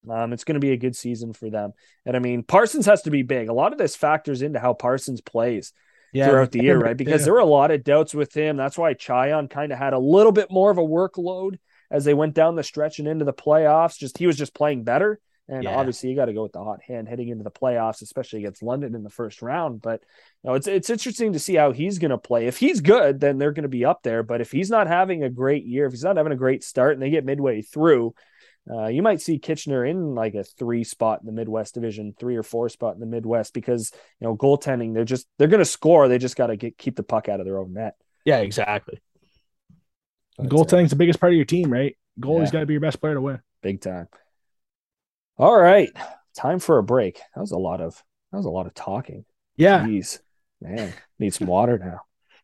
Um, 0.08 0.32
it's 0.32 0.44
going 0.44 0.54
to 0.54 0.60
be 0.60 0.70
a 0.70 0.76
good 0.76 0.94
season 0.94 1.32
for 1.32 1.50
them. 1.50 1.72
And 2.06 2.14
I 2.14 2.20
mean, 2.20 2.44
Parsons 2.44 2.86
has 2.86 3.02
to 3.02 3.10
be 3.10 3.22
big. 3.22 3.48
A 3.48 3.52
lot 3.52 3.72
of 3.72 3.78
this 3.78 3.96
factors 3.96 4.42
into 4.42 4.60
how 4.60 4.74
Parsons 4.74 5.20
plays 5.20 5.72
yeah, 6.12 6.28
throughout 6.28 6.52
the 6.52 6.62
year, 6.62 6.78
right? 6.78 6.96
Because 6.96 7.22
yeah. 7.22 7.24
there 7.24 7.34
were 7.34 7.40
a 7.40 7.44
lot 7.44 7.72
of 7.72 7.82
doubts 7.82 8.14
with 8.14 8.32
him. 8.32 8.56
That's 8.56 8.78
why 8.78 8.94
Cajan 8.94 9.50
kind 9.50 9.72
of 9.72 9.78
had 9.78 9.92
a 9.92 9.98
little 9.98 10.30
bit 10.30 10.52
more 10.52 10.70
of 10.70 10.78
a 10.78 10.82
workload 10.82 11.58
as 11.90 12.04
they 12.04 12.14
went 12.14 12.34
down 12.34 12.54
the 12.54 12.62
stretch 12.62 13.00
and 13.00 13.08
into 13.08 13.24
the 13.24 13.32
playoffs. 13.32 13.98
Just 13.98 14.18
he 14.18 14.28
was 14.28 14.36
just 14.36 14.54
playing 14.54 14.84
better. 14.84 15.18
And 15.50 15.64
yeah. 15.64 15.76
obviously, 15.76 16.10
you 16.10 16.16
got 16.16 16.26
to 16.26 16.34
go 16.34 16.42
with 16.42 16.52
the 16.52 16.62
hot 16.62 16.82
hand 16.82 17.08
heading 17.08 17.28
into 17.28 17.42
the 17.42 17.50
playoffs, 17.50 18.02
especially 18.02 18.40
against 18.40 18.62
London 18.62 18.94
in 18.94 19.02
the 19.02 19.10
first 19.10 19.40
round. 19.40 19.80
But 19.80 20.02
you 20.44 20.50
know, 20.50 20.54
it's 20.54 20.66
it's 20.66 20.90
interesting 20.90 21.32
to 21.32 21.38
see 21.38 21.54
how 21.54 21.72
he's 21.72 21.98
going 21.98 22.10
to 22.10 22.18
play. 22.18 22.46
If 22.46 22.58
he's 22.58 22.80
good, 22.80 23.18
then 23.18 23.38
they're 23.38 23.52
going 23.52 23.62
to 23.62 23.68
be 23.68 23.86
up 23.86 24.02
there. 24.02 24.22
But 24.22 24.42
if 24.42 24.52
he's 24.52 24.68
not 24.68 24.88
having 24.88 25.24
a 25.24 25.30
great 25.30 25.64
year, 25.64 25.86
if 25.86 25.92
he's 25.92 26.04
not 26.04 26.18
having 26.18 26.32
a 26.32 26.36
great 26.36 26.62
start, 26.62 26.92
and 26.92 27.02
they 27.02 27.08
get 27.08 27.24
midway 27.24 27.62
through, 27.62 28.14
uh, 28.70 28.88
you 28.88 29.02
might 29.02 29.22
see 29.22 29.38
Kitchener 29.38 29.86
in 29.86 30.14
like 30.14 30.34
a 30.34 30.44
three 30.44 30.84
spot 30.84 31.20
in 31.20 31.26
the 31.26 31.32
Midwest 31.32 31.72
Division, 31.72 32.14
three 32.18 32.36
or 32.36 32.42
four 32.42 32.68
spot 32.68 32.94
in 32.94 33.00
the 33.00 33.06
Midwest, 33.06 33.54
because 33.54 33.90
you 34.20 34.26
know 34.26 34.36
goaltending, 34.36 34.92
they're 34.92 35.04
just 35.04 35.26
they're 35.38 35.48
going 35.48 35.58
to 35.60 35.64
score. 35.64 36.08
They 36.08 36.18
just 36.18 36.36
got 36.36 36.48
to 36.48 36.56
get 36.56 36.76
keep 36.76 36.94
the 36.94 37.02
puck 37.02 37.30
out 37.30 37.40
of 37.40 37.46
their 37.46 37.58
own 37.58 37.72
net. 37.72 37.94
Yeah, 38.26 38.38
exactly. 38.38 39.00
Goaltending's 40.38 40.90
the 40.90 40.96
biggest 40.96 41.18
part 41.20 41.32
of 41.32 41.36
your 41.36 41.46
team, 41.46 41.72
right? 41.72 41.96
Goalie's 42.20 42.48
yeah. 42.48 42.52
got 42.52 42.60
to 42.60 42.66
be 42.66 42.74
your 42.74 42.80
best 42.80 43.00
player 43.00 43.14
to 43.14 43.20
win. 43.20 43.40
Big 43.62 43.80
time. 43.80 44.08
All 45.38 45.56
right, 45.56 45.90
time 46.36 46.58
for 46.58 46.78
a 46.78 46.82
break. 46.82 47.20
That 47.34 47.40
was 47.40 47.52
a 47.52 47.58
lot 47.58 47.80
of 47.80 48.02
that 48.32 48.38
was 48.38 48.46
a 48.46 48.50
lot 48.50 48.66
of 48.66 48.74
talking. 48.74 49.24
Yeah, 49.56 49.84
Jeez, 49.84 50.18
man, 50.60 50.92
need 51.20 51.32
some 51.32 51.46
water 51.46 51.78
now. 51.78 52.00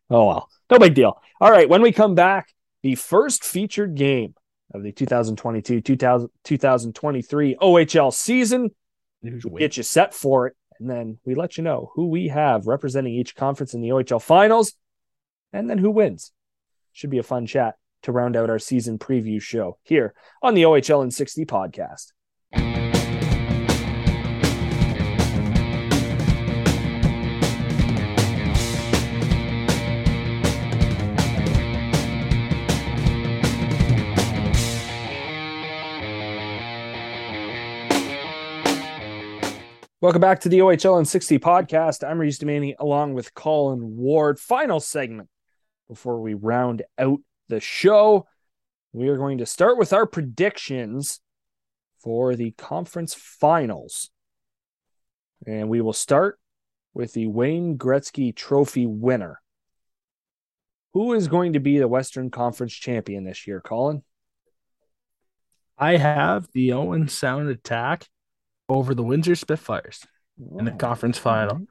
Oh 0.09 0.27
well, 0.27 0.49
no 0.71 0.79
big 0.79 0.93
deal. 0.93 1.21
All 1.41 1.51
right, 1.51 1.67
when 1.67 1.81
we 1.81 1.91
come 1.91 2.15
back, 2.15 2.53
the 2.83 2.95
first 2.95 3.43
featured 3.43 3.95
game 3.95 4.33
of 4.73 4.81
the 4.81 4.93
2022 4.93 5.81
2023 5.81 7.55
OHL 7.61 8.13
season. 8.13 8.71
We'll 9.21 9.59
get 9.59 9.75
you 9.75 9.83
set 9.83 10.13
for 10.13 10.47
it, 10.47 10.55
and 10.79 10.89
then 10.89 11.17
we 11.25 11.35
let 11.35 11.57
you 11.57 11.63
know 11.63 11.91
who 11.95 12.07
we 12.07 12.29
have 12.29 12.65
representing 12.65 13.13
each 13.13 13.35
conference 13.35 13.73
in 13.73 13.81
the 13.81 13.89
OHL 13.89 14.21
finals, 14.21 14.73
and 15.51 15.69
then 15.69 15.79
who 15.79 15.91
wins. 15.91 16.31
Should 16.93 17.09
be 17.09 17.17
a 17.17 17.23
fun 17.23 17.45
chat 17.45 17.75
to 18.03 18.13
round 18.13 18.37
out 18.37 18.49
our 18.49 18.59
season 18.59 18.99
preview 18.99 19.41
show 19.41 19.79
here 19.83 20.13
on 20.41 20.53
the 20.53 20.63
OHL 20.63 21.03
in 21.03 21.11
60 21.11 21.45
podcast. 21.45 22.13
Welcome 40.05 40.21
back 40.21 40.41
to 40.41 40.49
the 40.49 40.59
OHL 40.59 40.99
and 40.99 41.07
60 41.07 41.39
podcast. 41.39 42.07
I'm 42.07 42.19
Reese 42.19 42.37
Demani 42.37 42.75
along 42.77 43.15
with 43.15 43.33
Colin 43.33 43.97
Ward. 43.97 44.39
Final 44.39 44.79
segment 44.79 45.29
before 45.89 46.21
we 46.21 46.35
round 46.35 46.83
out 46.99 47.21
the 47.47 47.59
show. 47.59 48.27
We 48.93 49.07
are 49.07 49.17
going 49.17 49.39
to 49.39 49.47
start 49.47 49.79
with 49.79 49.93
our 49.93 50.05
predictions 50.05 51.21
for 52.03 52.35
the 52.35 52.51
conference 52.51 53.15
finals. 53.15 54.11
And 55.47 55.69
we 55.69 55.81
will 55.81 55.91
start 55.91 56.37
with 56.93 57.13
the 57.13 57.25
Wayne 57.25 57.75
Gretzky 57.75 58.35
Trophy 58.35 58.85
winner. 58.85 59.41
Who 60.93 61.13
is 61.13 61.27
going 61.27 61.53
to 61.53 61.59
be 61.59 61.79
the 61.79 61.87
Western 61.87 62.29
Conference 62.29 62.73
champion 62.73 63.23
this 63.23 63.47
year, 63.47 63.59
Colin? 63.59 64.03
I 65.79 65.97
have 65.97 66.47
the 66.53 66.73
Owen 66.73 67.07
Sound 67.07 67.49
Attack 67.49 68.07
over 68.67 68.95
the 68.95 69.03
Windsor 69.03 69.35
Spitfires 69.35 70.01
in 70.57 70.65
the 70.65 70.71
conference 70.71 71.17
final. 71.17 71.67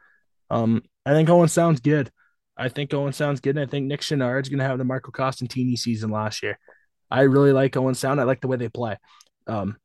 Um, 0.50 0.82
I 1.04 1.12
think 1.12 1.28
Owen 1.28 1.48
sounds 1.48 1.80
good. 1.80 2.10
I 2.56 2.68
think 2.68 2.94
Owen 2.94 3.12
sounds 3.12 3.40
good. 3.40 3.56
And 3.56 3.66
I 3.66 3.70
think 3.70 3.86
Nick 3.86 4.00
Chenard's 4.00 4.48
going 4.48 4.60
to 4.60 4.64
have 4.64 4.78
the 4.78 4.84
Marco 4.84 5.10
Costantini 5.10 5.76
season 5.76 6.10
last 6.10 6.42
year. 6.42 6.58
I 7.10 7.22
really 7.22 7.52
like 7.52 7.76
Owen 7.76 7.94
Sound. 7.94 8.20
I 8.20 8.24
like 8.24 8.40
the 8.40 8.48
way 8.48 8.56
they 8.56 8.68
play. 8.68 8.96
Um, 9.46 9.76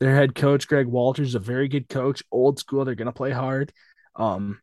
their 0.00 0.14
head 0.14 0.34
coach 0.34 0.68
Greg 0.68 0.86
Walters 0.86 1.28
is 1.28 1.34
a 1.34 1.40
very 1.40 1.68
good 1.68 1.88
coach, 1.88 2.22
old 2.30 2.58
school. 2.58 2.84
They're 2.84 2.94
going 2.94 3.06
to 3.06 3.12
play 3.12 3.30
hard. 3.30 3.72
Um, 4.16 4.60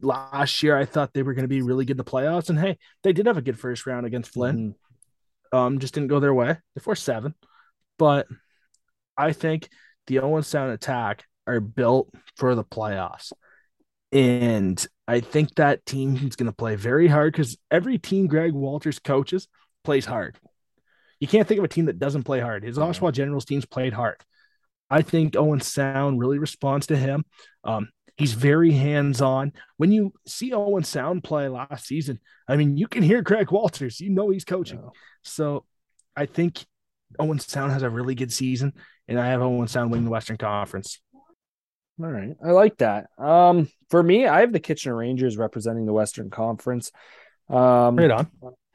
last 0.00 0.62
year 0.62 0.76
I 0.76 0.84
thought 0.84 1.12
they 1.12 1.22
were 1.22 1.34
going 1.34 1.44
to 1.44 1.48
be 1.48 1.62
really 1.62 1.84
good 1.84 1.94
in 1.94 1.98
the 1.98 2.04
playoffs, 2.04 2.50
and 2.50 2.58
hey, 2.58 2.78
they 3.02 3.12
did 3.12 3.26
have 3.26 3.36
a 3.36 3.42
good 3.42 3.58
first 3.58 3.86
round 3.86 4.06
against 4.06 4.32
Flint. 4.32 4.58
Mm-hmm. 4.58 5.56
Um, 5.56 5.78
just 5.78 5.94
didn't 5.94 6.08
go 6.08 6.20
their 6.20 6.34
way. 6.34 6.46
They're 6.46 6.82
four 6.82 6.96
seven, 6.96 7.34
but 7.98 8.26
I 9.16 9.32
think 9.32 9.68
the 10.06 10.20
Owen 10.20 10.42
Sound 10.42 10.72
attack 10.72 11.24
are 11.46 11.60
built 11.60 12.10
for 12.36 12.54
the 12.54 12.64
playoffs, 12.64 13.32
and 14.12 14.84
I 15.08 15.20
think 15.20 15.54
that 15.56 15.86
team 15.86 16.16
is 16.16 16.36
going 16.36 16.50
to 16.50 16.56
play 16.56 16.76
very 16.76 17.08
hard 17.08 17.32
because 17.32 17.56
every 17.70 17.98
team 17.98 18.26
Greg 18.26 18.52
Walters 18.52 18.98
coaches 18.98 19.48
plays 19.84 20.04
hard. 20.04 20.36
You 21.20 21.28
can't 21.28 21.46
think 21.46 21.58
of 21.58 21.64
a 21.64 21.68
team 21.68 21.86
that 21.86 21.98
doesn't 21.98 22.24
play 22.24 22.40
hard. 22.40 22.62
His 22.62 22.78
Oshawa 22.78 23.12
Generals 23.12 23.44
teams 23.44 23.64
played 23.64 23.92
hard. 23.92 24.16
I 24.90 25.02
think 25.02 25.36
Owen 25.36 25.60
Sound 25.60 26.20
really 26.20 26.38
responds 26.38 26.88
to 26.88 26.96
him. 26.96 27.24
Um, 27.64 27.88
he's 28.16 28.34
very 28.34 28.72
hands 28.72 29.20
on. 29.20 29.52
When 29.76 29.92
you 29.92 30.12
see 30.26 30.52
Owen 30.52 30.84
Sound 30.84 31.24
play 31.24 31.48
last 31.48 31.86
season, 31.86 32.20
I 32.48 32.56
mean, 32.56 32.76
you 32.76 32.86
can 32.86 33.02
hear 33.02 33.22
Greg 33.22 33.50
Walters. 33.50 34.00
You 34.00 34.10
know 34.10 34.30
he's 34.30 34.44
coaching. 34.44 34.80
Yeah. 34.82 34.90
So 35.22 35.64
I 36.14 36.26
think 36.26 36.64
Owen 37.18 37.38
Sound 37.38 37.72
has 37.72 37.82
a 37.82 37.90
really 37.90 38.14
good 38.14 38.32
season, 38.32 38.74
and 39.08 39.18
I 39.18 39.28
have 39.28 39.42
Owen 39.42 39.68
Sound 39.68 39.90
winning 39.90 40.04
the 40.04 40.10
Western 40.10 40.36
Conference. 40.36 41.00
All 42.00 42.10
right, 42.10 42.36
I 42.44 42.50
like 42.50 42.76
that. 42.78 43.06
Um, 43.18 43.68
for 43.88 44.02
me, 44.02 44.26
I 44.26 44.40
have 44.40 44.52
the 44.52 44.60
Kitchener 44.60 44.96
Rangers 44.96 45.36
representing 45.36 45.86
the 45.86 45.92
Western 45.92 46.30
Conference. 46.30 46.92
Um, 47.48 47.96
right 47.96 48.10
on. 48.10 48.30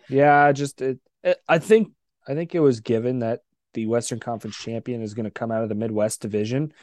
Yeah, 0.10 0.52
just 0.52 0.82
it, 0.82 1.00
it, 1.24 1.38
I 1.48 1.60
think 1.60 1.92
I 2.28 2.34
think 2.34 2.56
it 2.56 2.60
was 2.60 2.80
given 2.80 3.20
that 3.20 3.42
the 3.74 3.86
Western 3.86 4.20
Conference 4.20 4.58
champion 4.58 5.02
is 5.02 5.14
going 5.14 5.26
to 5.26 5.32
come 5.32 5.52
out 5.52 5.64
of 5.64 5.70
the 5.70 5.76
Midwest 5.76 6.22
Division. 6.22 6.74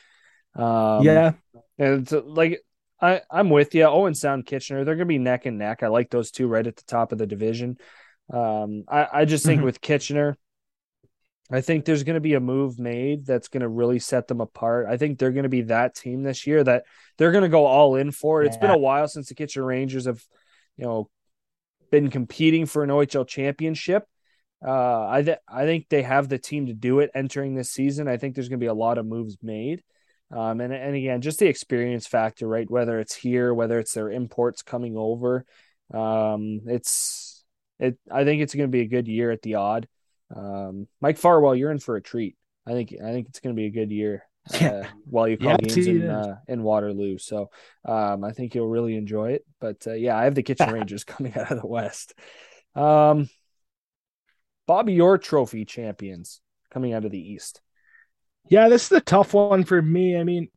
Um, 0.55 1.03
yeah, 1.03 1.33
and 1.79 2.11
like 2.11 2.63
I, 3.01 3.23
I'm 3.31 3.51
with 3.51 3.75
you. 3.75 3.85
Owen 3.85 4.15
Sound 4.15 4.47
Kitchener, 4.47 4.85
they're 4.85 4.97
going 4.97 5.07
to 5.07 5.13
be 5.13 5.19
neck 5.19 5.47
and 5.47 5.59
neck. 5.59 5.83
I 5.83 5.89
like 5.89 6.11
those 6.11 6.31
two 6.31 6.49
right 6.49 6.67
at 6.67 6.77
the 6.77 6.85
top 6.85 7.13
of 7.13 7.19
the 7.19 7.27
division. 7.27 7.79
Um, 8.33 8.85
I, 8.89 9.07
I 9.13 9.25
just 9.25 9.45
think 9.45 9.59
mm-hmm. 9.59 9.67
with 9.67 9.81
Kitchener, 9.81 10.37
I 11.51 11.63
think 11.63 11.85
there's 11.85 12.05
going 12.05 12.15
to 12.15 12.21
be 12.21 12.35
a 12.35 12.41
move 12.41 12.79
made 12.79 13.25
that's 13.25 13.49
going 13.49 13.63
to 13.63 13.69
really 13.69 13.99
set 13.99 14.29
them 14.29 14.41
apart. 14.41 14.87
I 14.89 14.99
think 14.99 15.19
they're 15.19 15.33
going 15.33 15.45
to 15.45 15.49
be 15.49 15.63
that 15.63 15.95
team 15.95 16.23
this 16.23 16.47
year 16.47 16.63
that 16.63 16.85
they're 17.17 17.33
going 17.33 17.43
to 17.43 17.49
go 17.49 17.65
all 17.65 17.97
in 17.97 18.11
for 18.11 18.43
it. 18.43 18.45
Yeah. 18.45 18.49
It's 18.49 18.59
been 18.59 18.71
a 18.71 18.79
while 18.79 19.09
since 19.09 19.29
the 19.29 19.35
Kitchener 19.35 19.65
Rangers 19.65 20.05
have, 20.05 20.23
you 20.77 20.85
know, 20.85 21.09
been 21.91 22.11
competing 22.11 22.67
for 22.67 22.85
an 22.85 22.91
OHL 22.91 23.27
championship. 23.27 24.05
Uh, 24.65 25.09
I 25.09 25.23
th- 25.23 25.39
I 25.49 25.65
think 25.65 25.87
they 25.89 26.03
have 26.03 26.29
the 26.29 26.39
team 26.39 26.67
to 26.67 26.75
do 26.75 26.99
it 27.01 27.11
entering 27.15 27.55
this 27.55 27.71
season. 27.71 28.09
I 28.09 28.17
think 28.17 28.35
there's 28.35 28.49
going 28.49 28.59
to 28.59 28.65
be 28.65 28.69
a 28.69 28.75
lot 28.75 28.99
of 28.99 29.07
moves 29.07 29.39
made. 29.41 29.83
Um, 30.31 30.61
and 30.61 30.75
and 30.75 30.95
again, 30.95 31.23
just 31.23 31.39
the 31.39 31.47
experience 31.47 32.07
factor, 32.07 32.47
right? 32.47 32.71
Whether 32.71 32.99
it's 32.99 33.15
here, 33.15 33.55
whether 33.55 33.79
it's 33.79 33.95
their 33.95 34.11
imports 34.11 34.63
coming 34.63 34.97
over, 34.97 35.47
um, 35.95 36.61
it's 36.67 37.45
it. 37.79 37.99
I 38.11 38.25
think 38.25 38.43
it's 38.43 38.55
going 38.55 38.69
to 38.69 38.73
be 38.73 38.83
a 38.83 38.89
good 38.89 39.09
year 39.09 39.31
at 39.31 39.43
the 39.43 39.55
Aud. 39.55 39.89
Um, 40.35 40.87
Mike 41.01 41.19
Farwell, 41.19 41.55
you're 41.55 41.71
in 41.71 41.79
for 41.79 41.97
a 41.97 42.03
treat. 42.03 42.37
I 42.67 42.73
think 42.73 42.95
I 43.03 43.13
think 43.13 43.29
it's 43.29 43.41
going 43.41 43.55
to 43.55 43.61
be 43.61 43.67
a 43.67 43.71
good 43.71 43.91
year. 43.91 44.25
Uh, 44.63 44.83
while 45.05 45.29
you 45.29 45.37
call 45.37 45.51
yeah, 45.51 45.57
games 45.59 45.87
in, 45.87 46.09
uh, 46.09 46.37
in 46.49 46.63
Waterloo, 46.63 47.19
so 47.19 47.51
um, 47.85 48.25
I 48.25 48.33
think 48.33 48.55
you'll 48.55 48.71
really 48.71 48.97
enjoy 48.97 49.33
it. 49.33 49.45
But 49.61 49.87
uh, 49.87 49.93
yeah, 49.93 50.17
I 50.17 50.25
have 50.25 50.35
the 50.35 50.43
Kitchen 50.43 50.73
Rangers 50.73 51.05
coming 51.05 51.37
out 51.37 51.53
of 51.53 51.61
the 51.61 51.67
West. 51.67 52.15
Um, 52.75 53.29
Bobby 54.67 55.03
Orr 55.03 55.19
Trophy 55.19 55.67
champions 55.67 56.41
coming 56.71 56.95
out 56.95 57.05
of 57.05 57.11
the 57.11 57.21
East. 57.21 57.61
Yeah, 58.49 58.71
this 58.71 58.87
is 58.87 58.93
a 58.93 59.01
tough 59.03 59.35
one 59.35 59.65
for 59.65 59.83
me. 59.83 60.17
I 60.17 60.25
mean, 60.25 60.49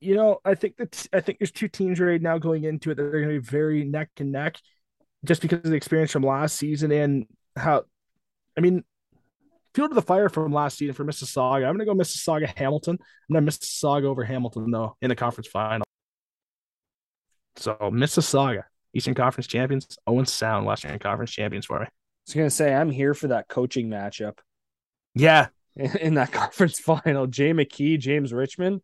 you 0.00 0.14
know, 0.14 0.40
I 0.44 0.54
think 0.54 0.76
that 0.76 1.08
I 1.12 1.20
think 1.20 1.38
there's 1.38 1.50
two 1.50 1.68
teams 1.68 1.98
right 1.98 2.20
now 2.20 2.38
going 2.38 2.64
into 2.64 2.90
it 2.90 2.96
that 2.96 3.02
are 3.02 3.10
going 3.10 3.34
to 3.34 3.40
be 3.40 3.46
very 3.46 3.84
neck 3.84 4.10
and 4.18 4.30
neck, 4.30 4.58
just 5.24 5.42
because 5.42 5.58
of 5.58 5.70
the 5.70 5.76
experience 5.76 6.12
from 6.12 6.22
last 6.22 6.56
season 6.56 6.92
and 6.92 7.26
how. 7.56 7.84
I 8.56 8.60
mean, 8.60 8.84
field 9.74 9.90
of 9.90 9.94
the 9.94 10.02
fire 10.02 10.28
from 10.28 10.52
last 10.52 10.78
season 10.78 10.94
for 10.94 11.04
Mississauga. 11.04 11.68
I'm 11.68 11.76
going 11.76 11.80
to 11.80 11.84
go 11.84 11.94
Mississauga 11.94 12.46
Hamilton. 12.56 12.98
I'm 13.00 13.32
going 13.34 13.44
to 13.44 13.52
Mississauga 13.52 14.04
over 14.04 14.24
Hamilton 14.24 14.70
though 14.70 14.96
in 15.02 15.08
the 15.08 15.16
conference 15.16 15.48
final. 15.48 15.86
So 17.56 17.76
Mississauga, 17.80 18.64
Eastern 18.94 19.14
Conference 19.14 19.46
champions, 19.46 19.98
Owen 20.06 20.26
Sound, 20.26 20.66
Western 20.66 20.98
Conference 20.98 21.30
champions 21.30 21.66
for 21.66 21.80
me. 21.80 21.86
I 21.86 21.90
was 22.26 22.34
going 22.34 22.46
to 22.46 22.54
say 22.54 22.74
I'm 22.74 22.90
here 22.90 23.14
for 23.14 23.28
that 23.28 23.48
coaching 23.48 23.88
matchup. 23.88 24.38
Yeah, 25.14 25.48
in 25.76 26.14
that 26.14 26.32
conference 26.32 26.78
final. 26.78 27.26
Jay 27.26 27.52
McKee, 27.52 27.98
James 27.98 28.32
Richardson. 28.32 28.82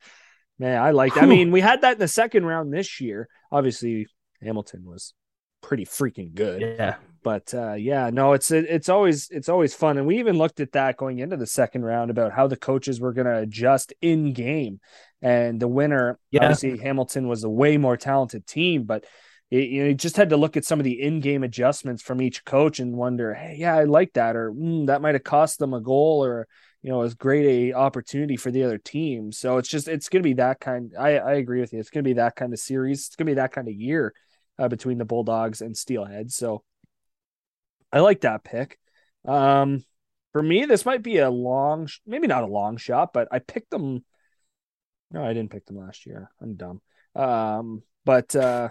Man, 0.59 0.81
I 0.81 0.93
like. 0.93 1.17
I 1.17 1.27
mean, 1.27 1.51
we 1.51 1.61
had 1.61 1.81
that 1.83 1.95
in 1.95 1.99
the 1.99 2.09
second 2.09 2.47
round 2.47 2.73
this 2.73 3.01
year. 3.01 3.29
Obviously, 3.51 4.07
Hamilton 4.41 4.85
was 4.85 5.13
pretty 5.61 5.85
freaking 5.85 6.35
good. 6.35 6.61
Yeah. 6.61 6.97
But 7.23 7.55
uh, 7.55 7.75
yeah, 7.75 8.11
no, 8.13 8.33
it's 8.33 8.51
it, 8.51 8.67
it's 8.69 8.89
always 8.89 9.29
it's 9.31 9.49
always 9.49 9.75
fun, 9.75 9.99
and 9.99 10.07
we 10.07 10.19
even 10.19 10.39
looked 10.39 10.61
at 10.61 10.73
that 10.73 10.97
going 10.97 11.19
into 11.21 11.37
the 11.37 11.47
second 11.47 11.85
round 11.85 12.11
about 12.11 12.33
how 12.33 12.47
the 12.47 12.57
coaches 12.57 13.01
were 13.01 13.13
going 13.13 13.27
to 13.27 13.39
adjust 13.39 13.93
in 14.01 14.33
game, 14.33 14.81
and 15.21 15.61
the 15.61 15.69
winner, 15.69 16.19
yeah. 16.31 16.43
obviously 16.43 16.79
Hamilton 16.79 17.29
was 17.29 17.45
a 17.45 17.51
way 17.51 17.77
more 17.77 17.97
talented 17.97 18.47
team, 18.47 18.85
but 18.85 19.05
it, 19.51 19.69
you 19.69 19.83
know, 19.83 19.89
you 19.91 19.95
just 19.95 20.17
had 20.17 20.31
to 20.31 20.37
look 20.37 20.57
at 20.57 20.65
some 20.65 20.81
of 20.81 20.85
the 20.85 21.01
in-game 21.01 21.43
adjustments 21.43 22.03
from 22.03 22.23
each 22.23 22.45
coach 22.45 22.81
and 22.81 22.97
wonder, 22.97 23.35
hey, 23.35 23.57
yeah, 23.59 23.77
I 23.77 23.85
like 23.85 24.15
that, 24.15 24.35
or 24.35 24.51
mm, 24.51 24.87
that 24.87 25.03
might 25.03 25.15
have 25.15 25.25
cost 25.25 25.59
them 25.59 25.75
a 25.75 25.81
goal, 25.81 26.25
or 26.25 26.49
you 26.83 26.91
know, 26.91 27.03
as 27.03 27.15
great 27.15 27.47
a 27.47 27.77
opportunity 27.77 28.37
for 28.37 28.51
the 28.51 28.65
other 28.65 28.79
team. 28.79 29.31
So 29.31 29.59
it's 29.59 29.69
just 29.69 29.87
it's 29.87 30.09
going 30.09 30.23
to 30.23 30.29
be 30.29 30.35
that 30.35 30.59
kind. 30.59 30.93
I 30.99 31.19
I 31.19 31.33
agree 31.35 31.61
with 31.61 31.73
you. 31.73 31.79
It's 31.79 31.91
going 31.91 32.03
to 32.03 32.09
be 32.09 32.15
that 32.15 32.35
kind 32.35 32.53
of 32.53 32.59
series. 32.59 33.07
It's 33.07 33.17
going 33.17 33.27
to 33.27 33.31
be 33.31 33.37
that 33.37 33.53
kind 33.53 33.69
of 33.69 33.75
year 33.75 34.13
uh, 34.59 34.69
between 34.69 34.99
the 34.99 35.05
Bulldogs 35.05 35.61
and 35.61 35.77
Steelhead. 35.77 36.33
So 36.33 36.65
I 37.93 38.01
like 38.01 38.23
that 38.23 38.45
pick. 38.45 38.79
Um, 39.27 39.85
for 40.33 40.43
me, 40.43 40.65
this 40.65 40.87
might 40.87 41.03
be 41.03 41.19
a 41.19 41.31
long, 41.31 41.89
maybe 42.07 42.27
not 42.27 42.45
a 42.45 42.47
long 42.47 42.77
shot, 42.77 43.13
but 43.13 43.29
I 43.31 43.39
picked 43.39 43.71
them. 43.71 44.05
No, 45.11 45.23
I 45.23 45.35
didn't 45.35 45.51
pick 45.51 45.67
them 45.67 45.77
last 45.77 46.07
year. 46.07 46.31
I'm 46.41 46.55
dumb. 46.55 46.81
Um, 47.15 47.83
but 48.05 48.35
uh, 48.35 48.71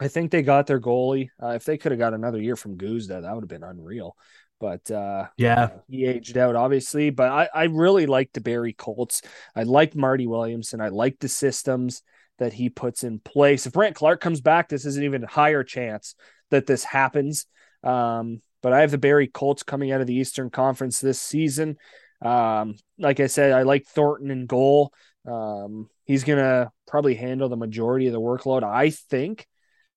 I 0.00 0.08
think 0.08 0.30
they 0.30 0.42
got 0.42 0.66
their 0.66 0.80
goalie. 0.80 1.28
Uh, 1.42 1.50
if 1.50 1.64
they 1.64 1.76
could 1.76 1.92
have 1.92 1.98
got 1.98 2.14
another 2.14 2.40
year 2.40 2.56
from 2.56 2.76
Guzda, 2.76 3.22
that 3.22 3.34
would 3.34 3.44
have 3.44 3.48
been 3.48 3.62
unreal. 3.68 4.16
But 4.60 4.90
uh, 4.90 5.26
yeah, 5.36 5.68
he 5.88 6.06
aged 6.06 6.38
out 6.38 6.56
obviously. 6.56 7.10
But 7.10 7.30
I, 7.30 7.48
I 7.54 7.64
really 7.64 8.06
like 8.06 8.32
the 8.32 8.40
Barrie 8.40 8.72
Colts. 8.72 9.20
I 9.54 9.64
like 9.64 9.94
Marty 9.94 10.26
Williamson. 10.26 10.80
I 10.80 10.88
like 10.88 11.18
the 11.18 11.28
systems 11.28 12.02
that 12.38 12.52
he 12.52 12.70
puts 12.70 13.04
in 13.04 13.18
place. 13.18 13.66
If 13.66 13.74
Brandt 13.74 13.94
Clarke 13.94 14.20
comes 14.20 14.40
back, 14.40 14.68
this 14.68 14.86
is 14.86 14.96
an 14.96 15.04
even 15.04 15.22
higher 15.22 15.62
chance 15.64 16.14
that 16.50 16.66
this 16.66 16.82
happens. 16.82 17.46
Um, 17.84 18.40
but 18.62 18.72
I 18.72 18.80
have 18.80 18.90
the 18.90 18.98
Barrie 18.98 19.28
Colts 19.28 19.62
coming 19.62 19.92
out 19.92 20.00
of 20.00 20.06
the 20.06 20.14
Eastern 20.14 20.50
Conference 20.50 21.00
this 21.00 21.20
season. 21.20 21.76
Um, 22.22 22.76
like 22.98 23.20
I 23.20 23.26
said, 23.26 23.52
I 23.52 23.62
like 23.62 23.86
Thornton 23.86 24.30
in 24.30 24.46
goal. 24.46 24.92
Um, 25.26 25.88
he's 26.04 26.24
gonna 26.24 26.72
probably 26.86 27.14
handle 27.14 27.48
the 27.48 27.56
majority 27.56 28.06
of 28.06 28.12
the 28.12 28.20
workload, 28.20 28.62
I 28.62 28.90
think 28.90 29.46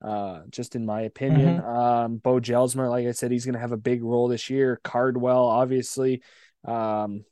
uh, 0.01 0.41
just 0.49 0.75
in 0.75 0.85
my 0.85 1.01
opinion. 1.01 1.59
Mm-hmm. 1.59 1.67
Um, 1.67 2.17
Beau 2.17 2.39
Jelsma, 2.39 2.89
like 2.89 3.07
I 3.07 3.11
said, 3.11 3.31
he's 3.31 3.45
going 3.45 3.55
to 3.55 3.61
have 3.61 3.71
a 3.71 3.77
big 3.77 4.03
role 4.03 4.27
this 4.27 4.49
year. 4.49 4.79
Cardwell, 4.83 5.45
obviously. 5.45 6.21
Um, 6.65 7.25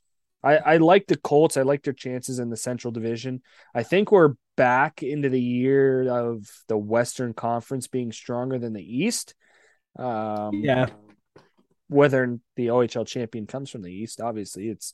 I, 0.43 0.57
I 0.57 0.77
like 0.77 1.07
the 1.07 1.17
Colts. 1.17 1.57
I 1.57 1.63
like 1.63 1.83
their 1.83 1.93
chances 1.93 2.39
in 2.39 2.49
the 2.49 2.57
Central 2.57 2.91
Division. 2.91 3.41
I 3.73 3.83
think 3.83 4.11
we're 4.11 4.35
back 4.57 5.03
into 5.03 5.29
the 5.29 5.41
year 5.41 6.07
of 6.09 6.47
the 6.67 6.77
Western 6.77 7.33
Conference 7.33 7.87
being 7.87 8.11
stronger 8.11 8.59
than 8.59 8.73
the 8.73 8.97
East. 9.03 9.35
Um, 9.97 10.61
yeah. 10.63 10.87
Whether 11.87 12.39
the 12.55 12.67
OHL 12.67 13.05
champion 13.05 13.45
comes 13.45 13.69
from 13.69 13.83
the 13.83 13.91
East, 13.91 14.19
obviously, 14.19 14.69
it's 14.69 14.93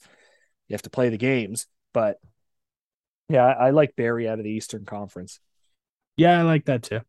you 0.68 0.74
have 0.74 0.82
to 0.84 0.90
play 0.90 1.10
the 1.10 1.18
games. 1.18 1.68
But 1.94 2.18
yeah, 3.30 3.46
I, 3.46 3.68
I 3.68 3.70
like 3.70 3.96
Barrie 3.96 4.28
out 4.28 4.40
of 4.40 4.44
the 4.44 4.52
Eastern 4.52 4.86
Conference. 4.86 5.40
Yeah, 6.18 6.38
I 6.38 6.44
like 6.44 6.66
that 6.66 6.84
too. 6.84 7.02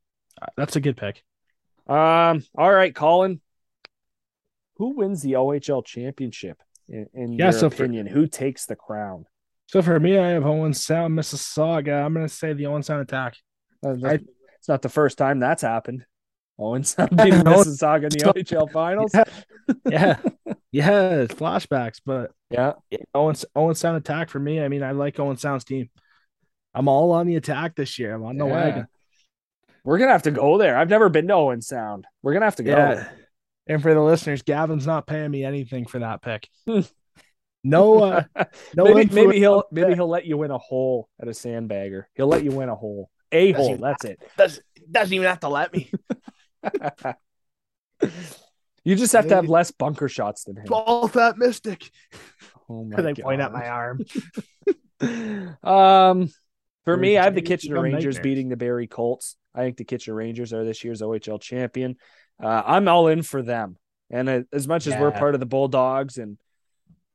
That's 0.56 0.76
a 0.76 0.80
good 0.80 0.96
pick. 0.96 1.22
Um. 1.88 2.44
All 2.54 2.72
right, 2.72 2.94
Colin. 2.94 3.40
Who 4.76 4.90
wins 4.90 5.22
the 5.22 5.32
OHL 5.32 5.84
championship? 5.84 6.62
In, 6.88 7.06
in 7.14 7.32
yeah, 7.32 7.46
your 7.46 7.52
so 7.52 7.66
opinion, 7.66 8.06
for, 8.06 8.14
who 8.14 8.26
takes 8.26 8.66
the 8.66 8.76
crown? 8.76 9.26
So 9.66 9.82
for 9.82 9.98
me, 9.98 10.18
I 10.18 10.28
have 10.28 10.44
Owen 10.44 10.74
Sound, 10.74 11.18
Mississauga. 11.18 12.04
I'm 12.04 12.14
going 12.14 12.26
to 12.26 12.32
say 12.32 12.52
the 12.52 12.66
Owen 12.66 12.82
Sound 12.82 13.02
attack. 13.02 13.36
Uh, 13.84 13.96
I, 14.04 14.18
it's 14.58 14.68
not 14.68 14.82
the 14.82 14.88
first 14.88 15.18
time 15.18 15.40
that's 15.40 15.62
happened. 15.62 16.04
Owen 16.62 16.84
Sound 16.84 17.16
beating 17.16 17.40
Mississauga 17.40 18.04
in 18.04 18.10
the 18.10 18.18
OHL 18.34 18.70
finals. 18.70 19.12
Yeah, 19.14 19.24
yeah, 19.86 20.16
yeah 20.70 21.24
flashbacks, 21.26 22.00
but 22.04 22.30
yeah, 22.50 22.72
Owen 23.14 23.36
Owen 23.54 23.74
Sound 23.74 23.96
attack 23.96 24.30
for 24.30 24.38
me. 24.38 24.60
I 24.60 24.68
mean, 24.68 24.82
I 24.82 24.92
like 24.92 25.18
Owen 25.18 25.36
Sound's 25.36 25.64
team. 25.64 25.90
I'm 26.74 26.88
all 26.88 27.12
on 27.12 27.26
the 27.26 27.36
attack 27.36 27.74
this 27.74 27.98
year. 27.98 28.14
I'm 28.14 28.24
on 28.24 28.38
the 28.38 28.46
yeah. 28.46 28.52
wagon. 28.52 28.86
We're 29.84 29.98
gonna 29.98 30.12
have 30.12 30.22
to 30.22 30.30
go 30.30 30.58
there. 30.58 30.76
I've 30.76 30.88
never 30.88 31.08
been 31.08 31.26
to 31.28 31.34
Owen 31.34 31.62
Sound. 31.62 32.06
We're 32.22 32.32
gonna 32.32 32.46
have 32.46 32.56
to 32.56 32.62
go. 32.62 32.76
Yeah. 32.76 33.08
And 33.66 33.82
for 33.82 33.94
the 33.94 34.00
listeners, 34.00 34.42
Gavin's 34.42 34.86
not 34.86 35.06
paying 35.06 35.30
me 35.30 35.44
anything 35.44 35.86
for 35.86 36.00
that 36.00 36.22
pick. 36.22 36.48
no, 37.64 38.02
uh, 38.02 38.24
no. 38.76 38.84
maybe, 38.84 39.12
maybe 39.14 39.38
he'll 39.38 39.64
maybe 39.70 39.94
he'll 39.94 40.08
let 40.08 40.26
you 40.26 40.36
win 40.36 40.50
a 40.50 40.58
hole 40.58 41.08
at 41.20 41.28
a 41.28 41.32
sandbagger. 41.32 42.04
He'll 42.14 42.26
let 42.26 42.44
you 42.44 42.50
win 42.50 42.68
a 42.68 42.74
hole. 42.74 43.10
a 43.30 43.52
hole. 43.52 43.76
That's 43.76 44.04
it. 44.04 44.20
Doesn't 44.36 44.64
doesn't 44.90 45.14
even 45.14 45.26
have 45.26 45.40
to 45.40 45.48
let 45.48 45.72
me. 45.72 45.90
you 48.84 48.96
just 48.96 49.12
have 49.12 49.28
to 49.28 49.34
have 49.34 49.48
less 49.48 49.70
bunker 49.70 50.08
shots 50.08 50.44
than 50.44 50.56
him. 50.56 50.64
Ball 50.66 51.08
fat 51.08 51.38
mystic. 51.38 51.90
Oh 52.68 52.84
my 52.90 52.96
god. 52.96 53.18
point 53.20 53.40
at 53.40 53.52
my 53.52 53.68
arm. 53.68 54.00
um, 55.62 56.28
for 56.84 56.94
Or 56.94 56.96
me, 56.96 57.16
I 57.16 57.24
have 57.24 57.34
the 57.34 57.42
Kitchener 57.42 57.80
Rangers 57.80 58.16
nightmares. 58.16 58.18
beating 58.22 58.48
the 58.48 58.56
Barrie 58.56 58.86
Colts. 58.88 59.36
I 59.54 59.62
think 59.62 59.76
the 59.76 59.84
Kitchener 59.84 60.16
Rangers 60.16 60.52
are 60.52 60.64
this 60.64 60.82
year's 60.84 61.02
OHL 61.02 61.40
champion. 61.40 61.96
Uh, 62.42 62.62
I'm 62.64 62.88
all 62.88 63.08
in 63.08 63.22
for 63.22 63.42
them. 63.42 63.76
And 64.10 64.28
uh, 64.28 64.42
as 64.52 64.66
much 64.68 64.86
as 64.86 64.96
we're 64.96 65.10
part 65.10 65.34
of 65.34 65.40
the 65.40 65.46
Bulldogs, 65.46 66.18
and 66.18 66.38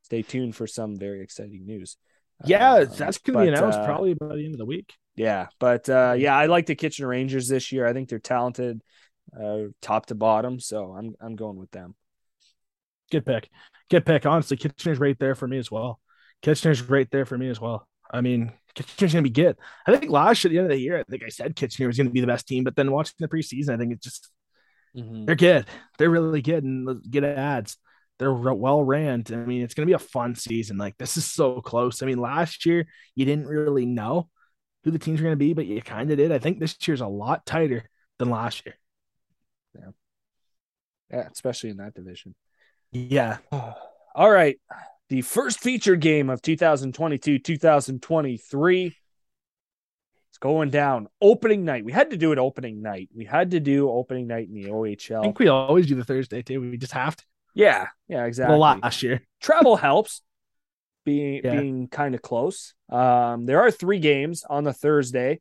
stay 0.02 0.22
tuned 0.22 0.56
for 0.56 0.66
some 0.66 0.96
very 0.96 1.20
exciting 1.22 1.64
news. 1.66 1.96
Yeah, 2.44 2.72
Uh, 2.72 2.84
that's 2.86 3.18
gonna 3.18 3.42
be 3.42 3.48
announced 3.48 3.78
uh, 3.78 3.84
probably 3.84 4.14
by 4.14 4.34
the 4.36 4.44
end 4.44 4.54
of 4.54 4.58
the 4.58 4.64
week. 4.64 4.94
Yeah, 5.16 5.48
but 5.58 5.88
uh, 5.88 6.14
yeah, 6.16 6.36
I 6.36 6.46
like 6.46 6.66
the 6.66 6.74
Kitchener 6.76 7.08
Rangers 7.08 7.48
this 7.48 7.72
year. 7.72 7.86
I 7.86 7.92
think 7.92 8.08
they're 8.08 8.18
talented, 8.20 8.80
uh, 9.38 9.70
top 9.82 10.06
to 10.06 10.14
bottom. 10.14 10.60
So 10.60 10.92
I'm 10.92 11.14
I'm 11.20 11.36
going 11.36 11.56
with 11.56 11.70
them. 11.70 11.94
Good 13.10 13.24
pick. 13.24 13.48
Good 13.90 14.04
pick. 14.04 14.26
Honestly, 14.26 14.56
Kitchener's 14.56 14.98
right 14.98 15.18
there 15.18 15.34
for 15.34 15.48
me 15.48 15.58
as 15.58 15.70
well. 15.70 16.00
Kitchener's 16.42 16.82
right 16.82 17.10
there 17.10 17.24
for 17.24 17.38
me 17.38 17.48
as 17.48 17.60
well. 17.60 17.88
I 18.12 18.20
mean, 18.20 18.52
Kitchener's 18.74 19.12
gonna 19.12 19.22
be 19.22 19.30
good. 19.30 19.56
I 19.86 19.96
think 19.96 20.10
last 20.10 20.44
year 20.44 20.50
at 20.50 20.52
the 20.52 20.58
end 20.58 20.66
of 20.70 20.76
the 20.76 20.82
year, 20.82 20.98
I 20.98 21.02
think 21.04 21.22
I 21.24 21.28
said 21.28 21.56
Kitchener 21.56 21.86
was 21.86 21.96
gonna 21.96 22.10
be 22.10 22.20
the 22.20 22.26
best 22.26 22.46
team, 22.46 22.64
but 22.64 22.76
then 22.76 22.90
watching 22.90 23.14
the 23.18 23.28
preseason, 23.28 23.74
I 23.74 23.76
think 23.76 23.92
it's 23.92 24.04
just 24.04 24.30
they're 25.26 25.36
good. 25.36 25.66
They're 25.98 26.10
really 26.10 26.42
good 26.42 26.64
and 26.64 27.02
get 27.08 27.24
ads. 27.24 27.76
They're 28.18 28.32
well 28.32 28.82
ran. 28.82 29.24
I 29.30 29.36
mean, 29.36 29.62
it's 29.62 29.74
gonna 29.74 29.86
be 29.86 29.92
a 29.92 29.98
fun 29.98 30.34
season. 30.34 30.76
Like 30.76 30.96
this 30.98 31.16
is 31.16 31.30
so 31.30 31.60
close. 31.60 32.02
I 32.02 32.06
mean, 32.06 32.18
last 32.18 32.66
year 32.66 32.86
you 33.14 33.24
didn't 33.24 33.46
really 33.46 33.86
know 33.86 34.28
who 34.84 34.90
the 34.90 34.98
teams 34.98 35.20
were 35.20 35.24
gonna 35.24 35.36
be, 35.36 35.54
but 35.54 35.66
you 35.66 35.80
kind 35.82 36.10
of 36.10 36.16
did. 36.16 36.32
I 36.32 36.38
think 36.38 36.58
this 36.58 36.76
year's 36.86 37.00
a 37.00 37.06
lot 37.06 37.46
tighter 37.46 37.88
than 38.18 38.30
last 38.30 38.64
year. 38.66 38.74
Yeah, 41.10 41.28
especially 41.32 41.70
in 41.70 41.78
that 41.78 41.94
division. 41.94 42.34
Yeah. 42.92 43.38
All 44.14 44.30
right. 44.30 44.58
The 45.08 45.22
first 45.22 45.60
feature 45.60 45.96
game 45.96 46.28
of 46.28 46.42
2022 46.42 47.38
2023. 47.38 48.96
It's 50.30 50.38
going 50.38 50.70
down. 50.70 51.08
Opening 51.20 51.64
night. 51.64 51.84
We 51.84 51.92
had 51.92 52.10
to 52.10 52.16
do 52.16 52.32
it 52.32 52.38
opening 52.38 52.82
night. 52.82 53.08
We 53.14 53.24
had 53.24 53.52
to 53.52 53.60
do 53.60 53.90
opening 53.90 54.26
night 54.26 54.48
in 54.48 54.54
the 54.54 54.68
OHL. 54.68 55.20
I 55.20 55.22
think 55.22 55.38
we 55.38 55.48
always 55.48 55.86
do 55.86 55.94
the 55.94 56.04
Thursday 56.04 56.42
too. 56.42 56.60
We 56.60 56.76
just 56.76 56.92
have 56.92 57.16
to. 57.16 57.24
Yeah. 57.54 57.86
Yeah, 58.08 58.24
exactly. 58.26 58.58
Well, 58.58 58.78
last 58.82 59.02
year. 59.02 59.22
Travel 59.40 59.76
helps 59.76 60.22
being 61.04 61.40
Yeah. 61.42 61.60
being 61.60 61.88
kind 61.88 62.14
of 62.14 62.20
close. 62.20 62.74
Um, 62.90 63.46
there 63.46 63.60
are 63.60 63.70
three 63.70 63.98
games 63.98 64.44
on 64.48 64.64
the 64.64 64.72
Thursday. 64.74 65.40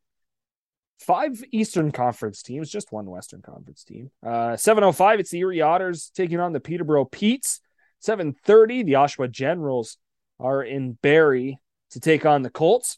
Five 0.99 1.43
Eastern 1.51 1.91
Conference 1.91 2.41
teams, 2.41 2.69
just 2.69 2.91
one 2.91 3.05
Western 3.05 3.41
Conference 3.41 3.83
team. 3.83 4.09
Uh, 4.25 4.57
705, 4.57 5.19
it's 5.19 5.29
the 5.29 5.39
Erie 5.39 5.61
Otters 5.61 6.11
taking 6.15 6.39
on 6.39 6.53
the 6.53 6.59
Peterborough 6.59 7.05
Petes. 7.05 7.61
730, 7.99 8.83
the 8.83 8.93
Oshawa 8.93 9.29
Generals 9.29 9.97
are 10.39 10.63
in 10.63 10.93
Barrie 11.01 11.59
to 11.91 11.99
take 11.99 12.25
on 12.25 12.41
the 12.41 12.49
Colts. 12.49 12.97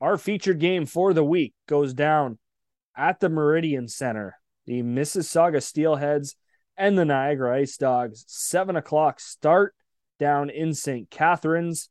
Our 0.00 0.16
featured 0.16 0.60
game 0.60 0.86
for 0.86 1.12
the 1.12 1.24
week 1.24 1.54
goes 1.66 1.94
down 1.94 2.38
at 2.96 3.20
the 3.20 3.28
Meridian 3.28 3.88
Center. 3.88 4.36
The 4.66 4.82
Mississauga 4.82 5.62
Steelheads 5.62 6.34
and 6.76 6.96
the 6.96 7.04
Niagara 7.04 7.58
Ice 7.58 7.76
Dogs. 7.76 8.24
Seven 8.28 8.76
o'clock 8.76 9.18
start 9.18 9.74
down 10.18 10.50
in 10.50 10.74
St. 10.74 11.10
Catharines. 11.10 11.90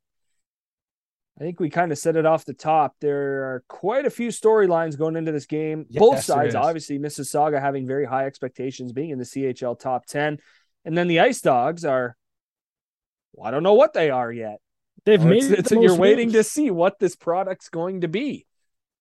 I 1.40 1.44
think 1.44 1.60
we 1.60 1.70
kind 1.70 1.92
of 1.92 1.98
set 2.00 2.16
it 2.16 2.26
off 2.26 2.46
the 2.46 2.54
top. 2.54 2.96
There 3.00 3.44
are 3.44 3.64
quite 3.68 4.06
a 4.06 4.10
few 4.10 4.30
storylines 4.30 4.98
going 4.98 5.16
into 5.16 5.32
this 5.32 5.46
game. 5.46 5.86
Both 5.90 6.16
Yes, 6.16 6.28
there 6.28 6.36
sides, 6.36 6.56
obviously, 6.56 6.98
Mississauga 6.98 7.62
having 7.62 7.86
very 7.86 8.06
high 8.06 8.26
expectations, 8.26 8.92
being 8.92 9.12
in 9.12 9.20
the 9.20 9.26
CHL 9.26 9.76
top 9.80 10.08
10. 10.08 10.40
And 10.84 10.98
then 10.98 11.08
the 11.08 11.20
Ice 11.20 11.42
Dogs 11.42 11.86
are, 11.86 12.18
well, 13.34 13.48
I 13.48 13.52
don't 13.52 13.62
know 13.62 13.76
what 13.76 13.94
they 13.94 14.10
are 14.10 14.32
yet. 14.32 14.60
They've 15.06 15.24
made 15.24 15.44
it's- 15.44 15.52
it 15.52 15.72
it's- 15.72 15.84
you're 15.84 15.96
waiting 15.96 16.32
to 16.32 16.44
see 16.44 16.72
what 16.72 16.98
this 17.00 17.16
product's 17.16 17.70
going 17.70 18.02
to 18.02 18.08
be. 18.08 18.46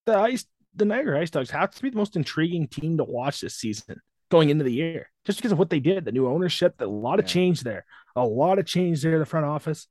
the 0.04 0.16
ice 0.16 0.46
the 0.72 0.84
Niagara 0.84 1.20
Ice 1.20 1.30
Dogs 1.30 1.50
have 1.50 1.70
to 1.74 1.82
be 1.82 1.88
the 1.90 1.96
most 1.96 2.14
intriguing 2.16 2.68
team 2.68 2.98
to 2.98 3.04
watch 3.04 3.40
this 3.40 3.56
season 3.56 4.00
going 4.30 4.50
into 4.50 4.62
the 4.62 4.72
year, 4.72 5.10
just 5.24 5.38
because 5.38 5.50
of 5.52 5.58
what 5.58 5.70
they 5.70 5.80
did, 5.80 6.04
the 6.04 6.12
new 6.12 6.28
ownership, 6.28 6.76
the, 6.76 6.84
a 6.84 6.86
lot 6.86 7.18
of 7.18 7.26
change 7.26 7.62
there, 7.62 7.86
a 8.14 8.24
lot 8.24 8.58
of 8.58 8.66
change 8.66 9.02
there 9.02 9.14
in 9.14 9.18
the 9.18 9.26
front 9.26 9.46
office, 9.46 9.88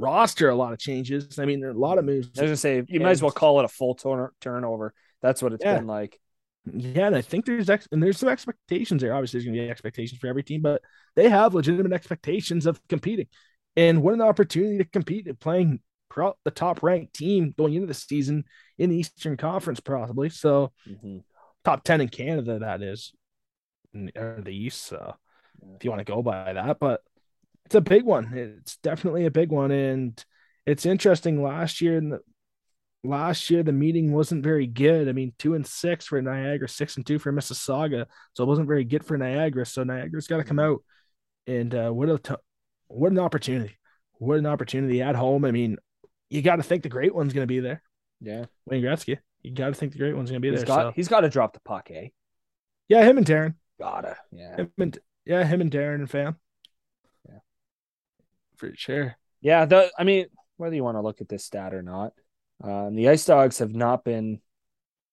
roster, 0.00 0.48
a 0.48 0.54
lot 0.54 0.72
of 0.72 0.78
changes. 0.78 1.38
I 1.38 1.44
mean, 1.44 1.60
there 1.60 1.70
are 1.70 1.74
a 1.74 1.78
lot 1.78 1.98
of 1.98 2.04
moves. 2.04 2.30
I 2.38 2.42
was 2.42 2.52
to 2.52 2.56
say, 2.56 2.82
you 2.88 3.00
might 3.00 3.10
as 3.10 3.22
well 3.22 3.30
call 3.30 3.60
it 3.60 3.64
a 3.64 3.68
full 3.68 3.94
turn- 3.94 4.30
turnover. 4.40 4.92
That's 5.22 5.42
what 5.42 5.52
it's 5.52 5.64
Yeah. 5.64 5.76
been 5.78 5.86
like. 5.86 6.18
Yeah, 6.72 7.06
and 7.06 7.16
I 7.16 7.22
think 7.22 7.46
there's 7.46 7.70
ex- 7.70 7.88
and 7.90 8.02
there's 8.02 8.18
some 8.18 8.28
expectations 8.28 9.00
there. 9.02 9.14
Obviously, 9.14 9.38
there's 9.38 9.46
going 9.46 9.56
to 9.56 9.62
be 9.62 9.70
expectations 9.70 10.20
for 10.20 10.26
every 10.26 10.42
team, 10.42 10.60
but 10.62 10.82
they 11.16 11.28
have 11.28 11.54
legitimate 11.54 11.92
expectations 11.92 12.66
of 12.66 12.80
competing. 12.88 13.28
And 13.76 14.02
what 14.02 14.14
an 14.14 14.20
opportunity 14.20 14.78
to 14.78 14.84
compete 14.84 15.26
at 15.26 15.40
playing 15.40 15.80
pro- 16.10 16.34
the 16.44 16.50
top 16.50 16.82
ranked 16.82 17.14
team 17.14 17.54
going 17.56 17.74
into 17.74 17.86
the 17.86 17.94
season 17.94 18.44
in 18.78 18.90
the 18.90 18.96
Eastern 18.96 19.36
Conference, 19.36 19.80
possibly. 19.80 20.28
So 20.28 20.72
Mhm. 20.86 21.22
top 21.64 21.82
ten 21.84 22.00
in 22.00 22.08
Canada, 22.08 22.58
that 22.58 22.82
is, 22.82 23.14
or 24.16 24.40
the 24.44 24.54
East. 24.54 24.82
So 24.82 25.14
if 25.76 25.84
you 25.84 25.90
want 25.90 26.00
to 26.00 26.12
go 26.12 26.22
by 26.22 26.52
that, 26.52 26.78
but 26.78 27.00
it's 27.70 27.76
a 27.76 27.80
big 27.80 28.02
one. 28.04 28.32
It's 28.34 28.78
definitely 28.78 29.26
a 29.26 29.30
big 29.30 29.52
one, 29.52 29.70
and 29.70 30.24
it's 30.66 30.84
interesting. 30.84 31.40
Last 31.40 31.80
year, 31.80 31.96
in 31.98 32.08
the 32.08 32.20
last 33.04 33.48
year, 33.48 33.62
the 33.62 33.70
meeting 33.70 34.12
wasn't 34.12 34.42
very 34.42 34.66
good. 34.66 35.08
I 35.08 35.12
mean, 35.12 35.34
two 35.38 35.54
and 35.54 35.64
six 35.64 36.04
for 36.04 36.20
Niagara, 36.20 36.68
six 36.68 36.96
and 36.96 37.06
two 37.06 37.20
for 37.20 37.32
Mississauga, 37.32 38.06
so 38.32 38.42
it 38.42 38.48
wasn't 38.48 38.66
very 38.66 38.82
good 38.82 39.04
for 39.06 39.16
Niagara. 39.16 39.64
So 39.64 39.84
Niagara's 39.84 40.26
got 40.26 40.38
to 40.38 40.44
come 40.44 40.58
out, 40.58 40.82
and 41.46 41.72
uh, 41.72 41.90
what 41.90 42.08
a 42.08 42.18
t- 42.18 42.34
what 42.88 43.12
an 43.12 43.20
opportunity! 43.20 43.78
What 44.14 44.38
an 44.38 44.46
opportunity 44.46 45.00
at 45.00 45.14
home. 45.14 45.44
I 45.44 45.52
mean, 45.52 45.76
you 46.28 46.42
got 46.42 46.56
to 46.56 46.64
think 46.64 46.82
the 46.82 46.88
great 46.88 47.14
one's 47.14 47.32
going 47.32 47.44
to 47.44 47.46
be 47.46 47.60
there. 47.60 47.84
Yeah. 48.20 48.46
Wayne 48.66 48.82
Gretzky. 48.82 49.18
You 49.42 49.54
got 49.54 49.68
to 49.68 49.74
think 49.74 49.92
the 49.92 49.98
great 49.98 50.16
one's 50.16 50.28
going 50.28 50.42
to 50.42 50.44
be 50.46 50.50
He's 50.50 50.64
there. 50.64 50.66
got, 50.66 50.82
so 50.82 50.92
he's 50.96 51.06
got 51.08 51.20
to 51.20 51.28
drop 51.28 51.52
the 51.52 51.60
puck, 51.60 51.88
eh? 51.94 52.08
yeah, 52.88 53.04
him 53.04 53.16
and 53.16 53.26
Darren. 53.26 53.54
Gotta. 53.78 54.16
Yeah. 54.32 54.56
Him 54.56 54.72
and 54.76 54.98
yeah, 55.24 55.44
him 55.44 55.60
and 55.60 55.70
Darren 55.70 56.00
and 56.00 56.10
fam. 56.10 56.36
Yeah. 58.62 58.68
For 58.70 58.76
sure. 58.76 59.16
Yeah, 59.40 59.64
the 59.64 59.90
I 59.98 60.04
mean, 60.04 60.26
whether 60.58 60.74
you 60.74 60.84
want 60.84 60.96
to 60.96 61.00
look 61.02 61.20
at 61.20 61.28
this 61.28 61.44
stat 61.44 61.72
or 61.74 61.82
not, 61.82 62.12
um, 62.62 62.94
the 62.94 63.08
Ice 63.08 63.24
Dogs 63.24 63.58
have 63.58 63.74
not 63.74 64.04
been 64.04 64.40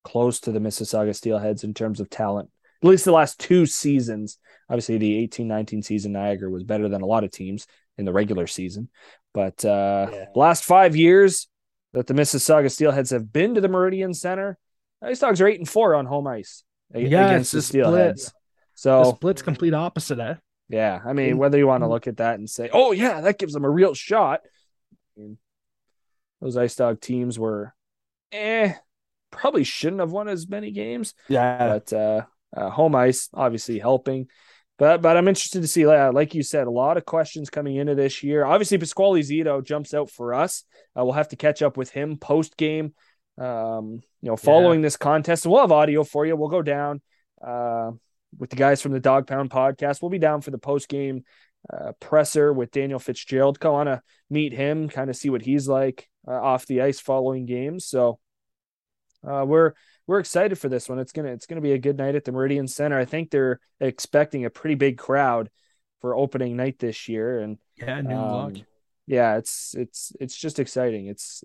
close 0.03 0.39
to 0.41 0.51
the 0.51 0.59
Mississauga 0.59 1.09
Steelheads 1.11 1.63
in 1.63 1.73
terms 1.73 1.99
of 1.99 2.09
talent. 2.09 2.49
At 2.83 2.89
least 2.89 3.05
the 3.05 3.11
last 3.11 3.39
two 3.39 3.65
seasons. 3.65 4.37
Obviously, 4.69 4.97
the 4.97 5.27
18-19 5.27 5.83
season 5.83 6.11
Niagara 6.11 6.49
was 6.49 6.63
better 6.63 6.89
than 6.89 7.01
a 7.01 7.05
lot 7.05 7.23
of 7.23 7.31
teams 7.31 7.65
in 7.97 8.05
the 8.05 8.11
regular 8.13 8.47
season. 8.47 8.89
But 9.33 9.63
uh 9.65 10.07
Yeah. 10.11 10.25
last 10.35 10.63
five 10.65 10.95
years 10.95 11.47
that 11.93 12.07
the 12.07 12.13
Mississauga 12.13 12.65
Steelheads 12.65 13.11
have 13.11 13.31
been 13.31 13.55
to 13.55 13.61
the 13.61 13.69
Meridian 13.69 14.13
Center, 14.13 14.57
Ice 15.01 15.19
Dogs 15.19 15.39
are 15.41 15.47
eight 15.47 15.59
and 15.59 15.69
four 15.69 15.95
on 15.95 16.05
home 16.05 16.27
ice 16.27 16.63
a- 16.93 16.99
Yeah, 16.99 17.27
against 17.27 17.53
the 17.53 17.57
it's 17.59 17.67
a 17.67 17.69
split. 17.69 17.85
Steelheads. 17.85 18.25
The 18.25 18.31
So 18.75 19.03
split's 19.15 19.41
complete 19.41 19.73
opposite, 19.73 20.19
eh? 20.19 20.35
Yeah, 20.69 20.99
I 21.05 21.13
mean, 21.13 21.37
whether 21.37 21.57
you 21.57 21.67
want 21.67 21.83
to 21.83 21.87
look 21.87 22.07
at 22.07 22.17
that 22.17 22.39
and 22.39 22.49
say, 22.49 22.69
"Oh 22.71 22.91
yeah, 22.91 23.21
that 23.21 23.39
gives 23.39 23.53
them 23.53 23.65
a 23.65 23.69
real 23.69 23.93
shot," 23.93 24.41
I 25.17 25.21
mean, 25.21 25.37
those 26.41 26.57
Ice 26.57 26.75
Dog 26.75 27.01
teams 27.01 27.39
were, 27.39 27.73
eh, 28.31 28.73
probably 29.31 29.63
shouldn't 29.63 30.01
have 30.01 30.11
won 30.11 30.27
as 30.27 30.47
many 30.47 30.71
games, 30.71 31.13
Yeah. 31.29 31.67
but 31.67 31.93
uh, 31.93 32.21
uh, 32.55 32.69
home 32.69 32.95
ice 32.95 33.29
obviously 33.33 33.79
helping. 33.79 34.27
But 34.77 35.01
but 35.01 35.17
I'm 35.17 35.27
interested 35.27 35.61
to 35.63 35.67
see, 35.67 35.85
uh, 35.85 36.11
like 36.11 36.35
you 36.35 36.43
said, 36.43 36.67
a 36.67 36.71
lot 36.71 36.97
of 36.97 37.05
questions 37.05 37.49
coming 37.49 37.77
into 37.77 37.95
this 37.95 38.21
year. 38.21 38.45
Obviously, 38.45 38.77
Pasquale 38.77 39.21
Zito 39.23 39.63
jumps 39.63 39.93
out 39.93 40.11
for 40.11 40.33
us. 40.35 40.63
Uh, 40.97 41.03
we'll 41.03 41.13
have 41.13 41.29
to 41.29 41.35
catch 41.35 41.61
up 41.63 41.77
with 41.77 41.89
him 41.89 42.17
post 42.17 42.57
game. 42.57 42.93
Um, 43.39 44.01
you 44.21 44.29
know, 44.29 44.35
following 44.37 44.81
this 44.81 44.97
contest, 44.97 45.45
we'll 45.47 45.61
have 45.61 45.71
audio 45.71 46.03
for 46.03 46.25
you. 46.25 46.35
We'll 46.35 46.49
go 46.49 46.61
down. 46.61 47.01
Uh, 47.41 47.91
with 48.37 48.49
the 48.49 48.55
guys 48.55 48.81
from 48.81 48.91
the 48.91 48.99
Dog 48.99 49.27
Pound 49.27 49.49
podcast. 49.49 50.01
We'll 50.01 50.09
be 50.09 50.19
down 50.19 50.41
for 50.41 50.51
the 50.51 50.57
post 50.57 50.89
game 50.89 51.23
uh, 51.71 51.91
presser 51.99 52.51
with 52.53 52.71
Daniel 52.71 52.99
Fitzgerald. 52.99 53.59
Go 53.59 53.75
on 53.75 53.85
to 53.87 54.01
meet 54.29 54.53
him, 54.53 54.89
kind 54.89 55.09
of 55.09 55.15
see 55.15 55.29
what 55.29 55.41
he's 55.41 55.67
like 55.67 56.09
uh, 56.27 56.31
off 56.31 56.65
the 56.65 56.81
ice 56.81 56.99
following 56.99 57.45
games. 57.45 57.85
So 57.85 58.19
uh, 59.27 59.45
we're 59.47 59.73
we're 60.05 60.19
excited 60.19 60.57
for 60.57 60.69
this 60.69 60.87
one. 60.87 60.99
It's 60.99 61.11
gonna 61.11 61.29
it's 61.29 61.45
gonna 61.45 61.61
be 61.61 61.73
a 61.73 61.77
good 61.77 61.97
night 61.97 62.15
at 62.15 62.23
the 62.23 62.31
Meridian 62.31 62.67
Center. 62.67 62.97
I 62.97 63.05
think 63.05 63.29
they're 63.29 63.59
expecting 63.79 64.45
a 64.45 64.49
pretty 64.49 64.75
big 64.75 64.97
crowd 64.97 65.49
for 66.01 66.15
opening 66.15 66.55
night 66.55 66.79
this 66.79 67.09
year, 67.09 67.39
and 67.39 67.57
Yeah, 67.75 68.01
new 68.01 68.15
um, 68.15 68.31
luck. 68.31 68.53
yeah, 69.07 69.37
it's 69.37 69.75
it's 69.75 70.13
it's 70.19 70.35
just 70.37 70.59
exciting. 70.59 71.07
It's 71.07 71.43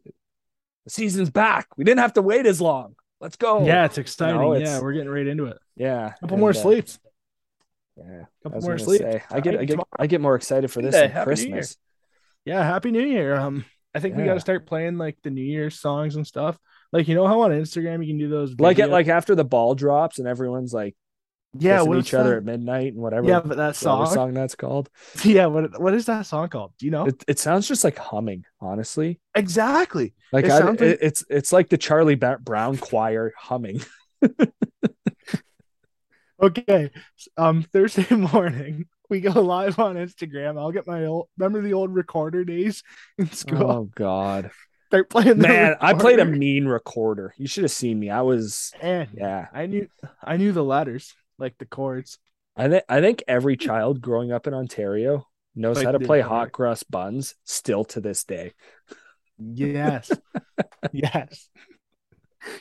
the 0.85 0.91
season's 0.91 1.31
back. 1.31 1.69
We 1.77 1.85
didn't 1.85 2.01
have 2.01 2.13
to 2.15 2.23
wait 2.23 2.47
as 2.47 2.61
long. 2.61 2.95
Let's 3.23 3.37
go. 3.37 3.65
Yeah, 3.65 3.85
it's 3.85 3.99
exciting. 3.99 4.41
know, 4.41 4.55
yeah, 4.57 4.81
we're 4.81 4.93
getting 4.95 5.09
right 5.09 5.27
into 5.27 5.47
it. 5.47 5.57
yeah. 5.77 6.09
A 6.09 6.21
couple 6.21 6.35
and, 6.35 6.41
more 6.41 6.51
uh, 6.51 6.55
sleeps. 6.55 6.99
Yeah, 7.97 8.23
I 8.23 8.27
couple 8.43 8.61
more 8.63 8.79
sleeps. 8.79 9.05
say, 9.05 9.23
I 9.31 9.41
get, 9.41 9.55
I 9.55 9.65
get, 9.65 9.75
Tomorrow. 9.75 9.89
I 9.97 10.07
get 10.09 10.21
more 10.21 10.35
excited 10.35 10.73
for 10.73 10.83
this 10.83 10.93
Sunday. 10.93 11.07
than 11.07 11.17
Happy 11.17 11.35
New 11.35 11.43
Year. 11.43 11.53
Christmas. 11.53 11.77
Yeah, 12.45 12.65
happy 12.65 12.91
New 12.91 13.07
Year. 13.07 13.37
Um, 13.37 13.65
I 13.95 14.01
think 14.01 14.17
we 14.17 14.25
got 14.25 14.35
to 14.35 14.41
start 14.41 14.67
playing 14.67 14.99
like 14.99 15.19
the 15.23 15.31
New 15.31 15.45
Year's 15.45 15.79
songs 15.79 16.17
and 16.17 16.27
stuff 16.27 16.59
Like 16.93 17.09
you 17.09 17.15
know 17.15 17.27
how 17.27 17.43
on 17.43 17.51
Instagram 17.51 18.05
you 18.05 18.11
can 18.11 18.19
do 18.19 18.29
those 18.29 18.55
Like 18.59 18.79
it 18.79 18.89
like 18.89 19.09
after 19.09 19.35
the 19.35 19.45
ball 19.45 19.75
drops 19.75 20.19
and 20.19 20.27
everyone's 20.27 20.73
like 20.73 20.97
yeah, 21.59 21.85
each 21.97 22.15
other 22.15 22.31
that? 22.31 22.37
at 22.39 22.45
midnight 22.45 22.93
and 22.95 23.03
whatever. 23.03 23.29
Yeah, 23.29 23.41
but 23.45 23.57
that 23.59 23.77
song. 23.77 24.07
song 24.07 24.35
that's 24.35 24.55
called. 24.55 24.89
Yeah, 25.25 25.47
what 25.47 25.81
what 25.81 25.95
is 25.95 26.07
that 26.07 26.27
song 26.27 26.49
called? 26.49 26.73
Do 26.79 26.87
you 26.87 26.93
know? 26.93 27.07
It, 27.07 27.25
it 27.29 27.39
sounds 27.39 27.69
just 27.69 27.85
like 27.85 27.99
humming, 27.99 28.45
honestly. 28.61 29.21
exactly. 29.35 30.15
Like, 30.33 30.47
It 30.47 30.51
I, 30.51 30.59
like- 30.61 30.81
it- 30.81 30.99
it's 31.03 31.25
it's 31.29 31.53
like 31.53 31.69
the 31.69 31.79
Charlie 31.79 32.15
Brown 32.17 32.77
choir 32.79 33.33
humming. 33.37 33.83
Okay. 36.43 36.91
Um 37.37 37.63
Thursday 37.73 38.15
morning, 38.17 38.87
we 39.09 39.21
go 39.21 39.41
live 39.41 39.79
on 39.79 39.95
Instagram. 39.97 40.59
I'll 40.59 40.73
get 40.73 40.87
my 40.87 41.05
old 41.05 41.29
remember 41.39 41.61
the 41.61 41.75
old 41.75 41.95
recorder 41.95 42.45
days 42.45 42.83
in 43.19 43.31
school. 43.31 43.71
Oh 43.71 43.91
God, 43.95 44.51
They're 44.91 45.05
playing 45.05 45.39
the 45.39 45.47
man! 45.49 45.77
I 45.81 45.95
played 45.95 46.19
a 46.19 46.25
mean 46.25 46.67
recorder. 46.67 47.33
You 47.39 47.47
should 47.47 47.63
have 47.65 47.71
seen 47.71 47.99
me. 47.99 48.11
I 48.11 48.23
was 48.23 48.73
and 48.81 49.09
yeah. 49.15 49.47
I 49.53 49.67
knew 49.67 49.87
I 50.23 50.37
knew 50.37 50.51
the 50.53 50.65
letters, 50.65 51.15
like 51.43 51.59
the 51.59 51.67
chords. 51.67 52.19
I 52.57 52.69
think 52.69 52.85
I 52.89 53.01
think 53.01 53.23
every 53.29 53.57
child 53.57 54.01
growing 54.01 54.33
up 54.33 54.47
in 54.47 54.55
Ontario 54.55 55.27
knows 55.55 55.77
Like 55.77 55.87
how 55.87 55.93
to 55.93 56.01
play 56.01 56.21
hot 56.21 56.53
cross 56.53 56.83
buns 56.83 57.35
still 57.45 57.85
to 57.87 58.01
this 58.01 58.25
day. 58.25 58.55
Yes. 59.39 60.11
yes. 60.93 61.49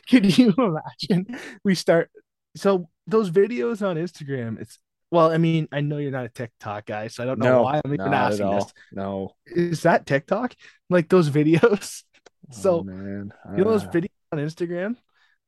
Can 0.07 0.23
you 0.25 0.53
imagine? 0.57 1.37
We 1.63 1.75
start 1.75 2.11
so 2.55 2.89
those 3.07 3.31
videos 3.31 3.85
on 3.85 3.95
Instagram, 3.97 4.59
it's 4.59 4.77
well, 5.11 5.29
I 5.31 5.37
mean, 5.37 5.67
I 5.73 5.81
know 5.81 5.97
you're 5.97 6.11
not 6.11 6.25
a 6.25 6.29
TikTok 6.29 6.85
guy, 6.85 7.07
so 7.07 7.23
I 7.23 7.25
don't 7.25 7.39
know 7.39 7.49
No, 7.49 7.63
why 7.63 7.81
I'm 7.83 7.93
even 7.93 8.13
asking 8.13 8.49
this. 8.49 8.65
No. 8.93 9.35
Is 9.45 9.81
that 9.83 10.05
TikTok? 10.05 10.55
Like 10.89 11.09
those 11.09 11.29
videos? 11.29 12.03
So 12.53 12.79
oh, 12.79 12.83
man, 12.83 13.31
you 13.55 13.63
know 13.63 13.71
those 13.71 13.85
Uh, 13.85 13.91
videos 13.91 14.09
on 14.33 14.39
Instagram? 14.39 14.97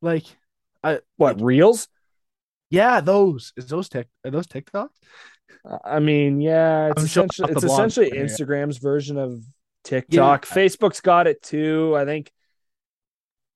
Like 0.01 0.23
I 0.81 0.99
what 1.18 1.41
reels? 1.41 1.89
Yeah, 2.74 3.02
those 3.02 3.54
is 3.56 3.68
those 3.68 3.88
tick 3.88 4.08
are 4.26 4.32
those 4.32 4.48
TikToks? 4.48 4.90
Uh, 5.64 5.78
I 5.86 6.00
mean, 6.00 6.41
yeah, 6.41 6.90
it's 6.90 7.00
I'm 7.02 7.06
essentially 7.06 7.52
it's 7.52 7.64
essentially 7.64 8.10
hair. 8.10 8.26
Instagram's 8.26 8.80
version 8.80 9.18
of 9.18 9.44
TikTok. 9.84 10.48
Yeah. 10.50 10.56
Facebook's 10.56 11.00
got 11.00 11.28
it 11.28 11.44
too. 11.44 11.95
I 11.95 12.06
think 12.06 12.32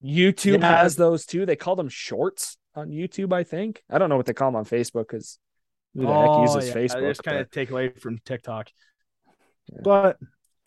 YouTube 0.04 0.62
Yeah. 0.62 0.82
has 0.84 0.96
those 0.96 1.26
too. 1.26 1.48
They 1.48 1.56
call 1.56 1.76
them 1.76 1.90
shorts 1.90 2.58
on 2.76 2.90
YouTube. 2.90 3.34
I 3.34 3.44
think 3.44 3.82
I 3.90 3.98
don't 3.98 4.10
know 4.10 4.18
what 4.18 4.28
they 4.28 4.34
call 4.34 4.50
them 4.52 4.56
on 4.58 4.66
Facebook 4.66 5.08
because 5.10 5.40
who 5.96 6.02
the 6.02 6.08
heck 6.14 6.30
oh, 6.30 6.42
uses 6.44 6.56
Oh, 6.56 6.60
yeah, 6.68 6.74
Facebook? 6.86 7.10
Just 7.10 7.24
kind 7.24 7.38
but- 7.38 7.42
of 7.42 7.52
take 7.52 7.72
away 7.72 7.90
from 7.90 8.20
TikTok. 8.24 8.70
Yeah. 9.72 9.80
But 9.84 10.18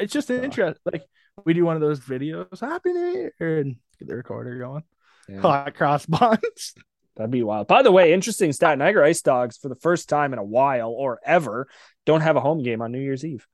it's 0.01 0.13
just 0.13 0.29
an 0.31 0.39
Yeah. 0.39 0.45
interest. 0.45 0.81
Like 0.85 1.05
we 1.45 1.55
do 1.55 1.65
one 1.65 1.77
of 1.77 1.81
those 1.83 2.01
videos, 2.01 2.59
Happy 2.61 2.93
New 2.93 3.31
Year, 3.39 3.59
and 3.61 3.77
get 4.01 4.09
the 4.09 4.17
recorder 4.17 4.59
going. 4.59 4.83
yeah, 5.29 5.41
Hot 5.43 5.75
cross 5.77 6.05
buns. 6.07 6.75
That'd 7.17 7.31
be 7.31 7.43
wild. 7.43 7.67
By 7.69 7.83
the 7.83 7.93
way, 7.93 8.13
interesting 8.13 8.53
stat: 8.53 8.79
Niagara 8.79 9.07
Ice 9.09 9.23
Dogs 9.23 9.57
for 9.57 9.69
the 9.69 9.75
first 9.75 10.09
time 10.09 10.33
in 10.33 10.39
a 10.39 10.45
while 10.45 10.91
or 10.91 11.21
ever 11.25 11.69
don't 12.07 12.21
have 12.23 12.37
a 12.37 12.41
home 12.41 12.63
game 12.63 12.83
on 12.83 12.93
New 12.93 13.01
Year's 13.01 13.25
Eve. 13.25 13.47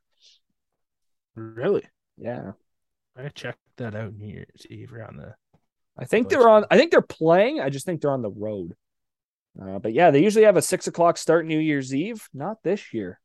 really? 1.34 1.84
Yeah, 2.16 2.52
I 3.16 3.28
checked 3.28 3.58
that 3.76 3.94
out 3.94 4.14
New 4.14 4.28
Year's 4.32 4.66
Eve 4.70 4.92
around 4.92 5.18
the 5.18 5.34
I 5.98 6.04
think 6.04 6.28
they're 6.28 6.48
on. 6.48 6.64
I 6.70 6.76
think 6.76 6.90
they're 6.90 7.00
playing. 7.02 7.60
I 7.60 7.70
just 7.70 7.86
think 7.86 8.00
they're 8.00 8.10
on 8.12 8.22
the 8.22 8.30
road. 8.30 8.74
Uh, 9.60 9.78
but 9.78 9.94
yeah, 9.94 10.10
they 10.10 10.22
usually 10.22 10.44
have 10.44 10.56
a 10.56 10.62
six 10.62 10.86
o'clock 10.86 11.16
start 11.16 11.46
New 11.46 11.58
Year's 11.58 11.94
Eve. 11.94 12.28
Not 12.34 12.62
this 12.62 12.92
year, 12.92 13.18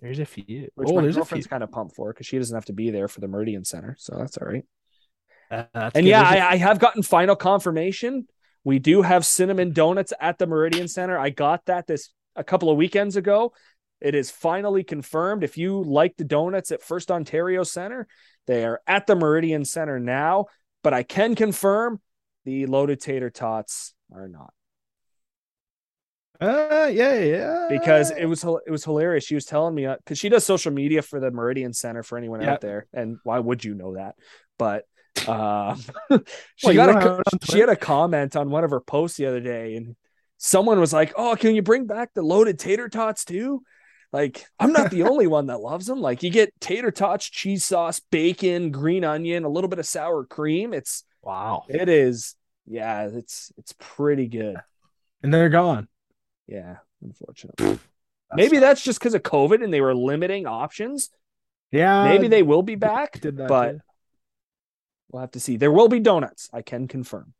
there's 0.00 0.20
a 0.20 0.24
few. 0.24 0.68
which 0.76 0.90
oh, 0.90 0.94
my 0.94 1.02
there's 1.02 1.16
a 1.16 1.24
few. 1.24 1.40
girlfriend's 1.40 1.46
kind 1.48 1.62
of 1.64 1.70
pumped 1.72 1.96
for 1.96 2.12
because 2.12 2.26
she 2.26 2.38
doesn't 2.38 2.54
have 2.54 2.66
to 2.66 2.72
be 2.72 2.90
there 2.90 3.08
for 3.08 3.20
the 3.20 3.28
Meridian 3.28 3.64
Center, 3.64 3.96
so 3.98 4.16
that's 4.16 4.38
all 4.38 4.46
right. 4.46 4.64
Uh, 5.50 5.64
that's 5.74 5.96
And 5.96 6.04
good. 6.04 6.10
yeah, 6.10 6.22
I, 6.22 6.52
I 6.52 6.56
have 6.56 6.78
gotten 6.78 7.02
final 7.02 7.34
confirmation. 7.36 8.28
We 8.66 8.80
do 8.80 9.02
have 9.02 9.24
cinnamon 9.24 9.72
donuts 9.72 10.12
at 10.20 10.38
the 10.38 10.46
Meridian 10.48 10.88
Center. 10.88 11.16
I 11.16 11.30
got 11.30 11.64
that 11.66 11.86
this 11.86 12.10
a 12.34 12.42
couple 12.42 12.68
of 12.68 12.76
weekends 12.76 13.14
ago. 13.14 13.52
It 14.00 14.16
is 14.16 14.32
finally 14.32 14.82
confirmed. 14.82 15.44
If 15.44 15.56
you 15.56 15.84
like 15.84 16.16
the 16.16 16.24
donuts 16.24 16.72
at 16.72 16.82
First 16.82 17.12
Ontario 17.12 17.62
Center, 17.62 18.08
they 18.48 18.64
are 18.64 18.80
at 18.84 19.06
the 19.06 19.14
Meridian 19.14 19.64
Center 19.64 20.00
now. 20.00 20.46
But 20.82 20.94
I 20.94 21.04
can 21.04 21.36
confirm 21.36 22.00
the 22.44 22.66
loaded 22.66 23.00
tater 23.00 23.30
tots 23.30 23.94
are 24.12 24.26
not 24.26 24.52
uh, 26.40 26.90
yeah, 26.92 27.20
yeah. 27.20 27.66
because 27.70 28.10
it 28.10 28.26
was 28.26 28.44
it 28.44 28.70
was 28.70 28.84
hilarious. 28.84 29.24
She 29.24 29.36
was 29.36 29.44
telling 29.44 29.76
me 29.76 29.86
because 29.86 30.18
she 30.18 30.28
does 30.28 30.44
social 30.44 30.72
media 30.72 31.02
for 31.02 31.20
the 31.20 31.30
Meridian 31.30 31.72
Center 31.72 32.02
for 32.02 32.18
anyone 32.18 32.40
Yeah. 32.42 32.54
out 32.54 32.60
there, 32.60 32.86
and 32.92 33.18
why 33.22 33.38
would 33.38 33.64
you 33.64 33.74
know 33.74 33.94
that? 33.94 34.16
But 34.58 34.84
um, 35.28 35.80
she 36.56 36.74
got 36.74 36.90
a 36.90 36.92
have 36.94 37.02
co- 37.02 37.14
it 37.18 37.26
on 37.32 37.38
she 37.50 37.58
had 37.58 37.68
a 37.68 37.76
comment 37.76 38.36
on 38.36 38.50
one 38.50 38.64
of 38.64 38.70
her 38.70 38.80
posts 38.80 39.16
the 39.16 39.26
other 39.26 39.40
day, 39.40 39.76
and 39.76 39.96
someone 40.36 40.80
was 40.80 40.92
like, 40.92 41.12
"Oh, 41.16 41.36
can 41.38 41.54
you 41.54 41.62
bring 41.62 41.86
back 41.86 42.14
the 42.14 42.22
loaded 42.22 42.58
tater 42.58 42.88
tots 42.88 43.24
too?" 43.24 43.62
Like 44.12 44.46
I'm 44.58 44.72
not 44.72 44.90
the 44.90 45.02
only 45.08 45.26
one 45.26 45.46
that 45.46 45.60
loves 45.60 45.86
them. 45.86 46.00
Like 46.00 46.22
you 46.22 46.30
get 46.30 46.52
tater 46.60 46.90
tots, 46.90 47.28
cheese 47.28 47.64
sauce, 47.64 48.00
bacon, 48.10 48.70
green 48.70 49.04
onion, 49.04 49.44
a 49.44 49.48
little 49.48 49.68
bit 49.68 49.78
of 49.78 49.86
sour 49.86 50.24
cream. 50.24 50.72
It's 50.72 51.04
wow. 51.22 51.64
it 51.68 51.88
is 51.88 52.34
yeah, 52.66 53.08
it's 53.12 53.52
it's 53.56 53.74
pretty 53.78 54.26
good. 54.28 54.56
And 55.22 55.32
they're 55.32 55.48
gone. 55.48 55.88
Yeah, 56.46 56.76
unfortunately. 57.02 57.78
Maybe 58.34 58.58
that's 58.58 58.82
just 58.82 58.98
because 58.98 59.14
of 59.14 59.22
COVID 59.22 59.62
and 59.62 59.72
they 59.72 59.80
were 59.80 59.94
limiting 59.94 60.46
options. 60.46 61.10
yeah. 61.70 62.04
Maybe 62.04 62.28
they 62.28 62.42
will 62.42 62.62
be 62.62 62.74
back, 62.74 63.20
did 63.20 63.36
that. 63.38 63.48
but. 63.48 63.76
We'll 65.10 65.20
have 65.20 65.32
to 65.32 65.40
see. 65.40 65.56
There 65.56 65.72
will 65.72 65.88
be 65.88 66.00
donuts. 66.00 66.48
I 66.52 66.62
can 66.62 66.88
confirm. 66.88 67.32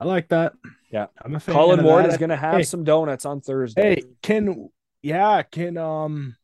I 0.00 0.04
like 0.06 0.28
that. 0.28 0.54
Yeah. 0.90 1.06
I'm 1.22 1.34
a 1.34 1.40
fan. 1.40 1.54
Colin 1.54 1.84
Ward 1.84 2.04
that. 2.04 2.10
is 2.12 2.18
going 2.18 2.30
to 2.30 2.36
have 2.36 2.56
Hey. 2.56 2.62
some 2.64 2.84
donuts 2.84 3.24
on 3.24 3.40
Thursday. 3.40 3.96
Hey, 3.96 4.02
can 4.22 4.68
yeah, 5.02 5.42
can 5.42 5.76
um 5.76 6.36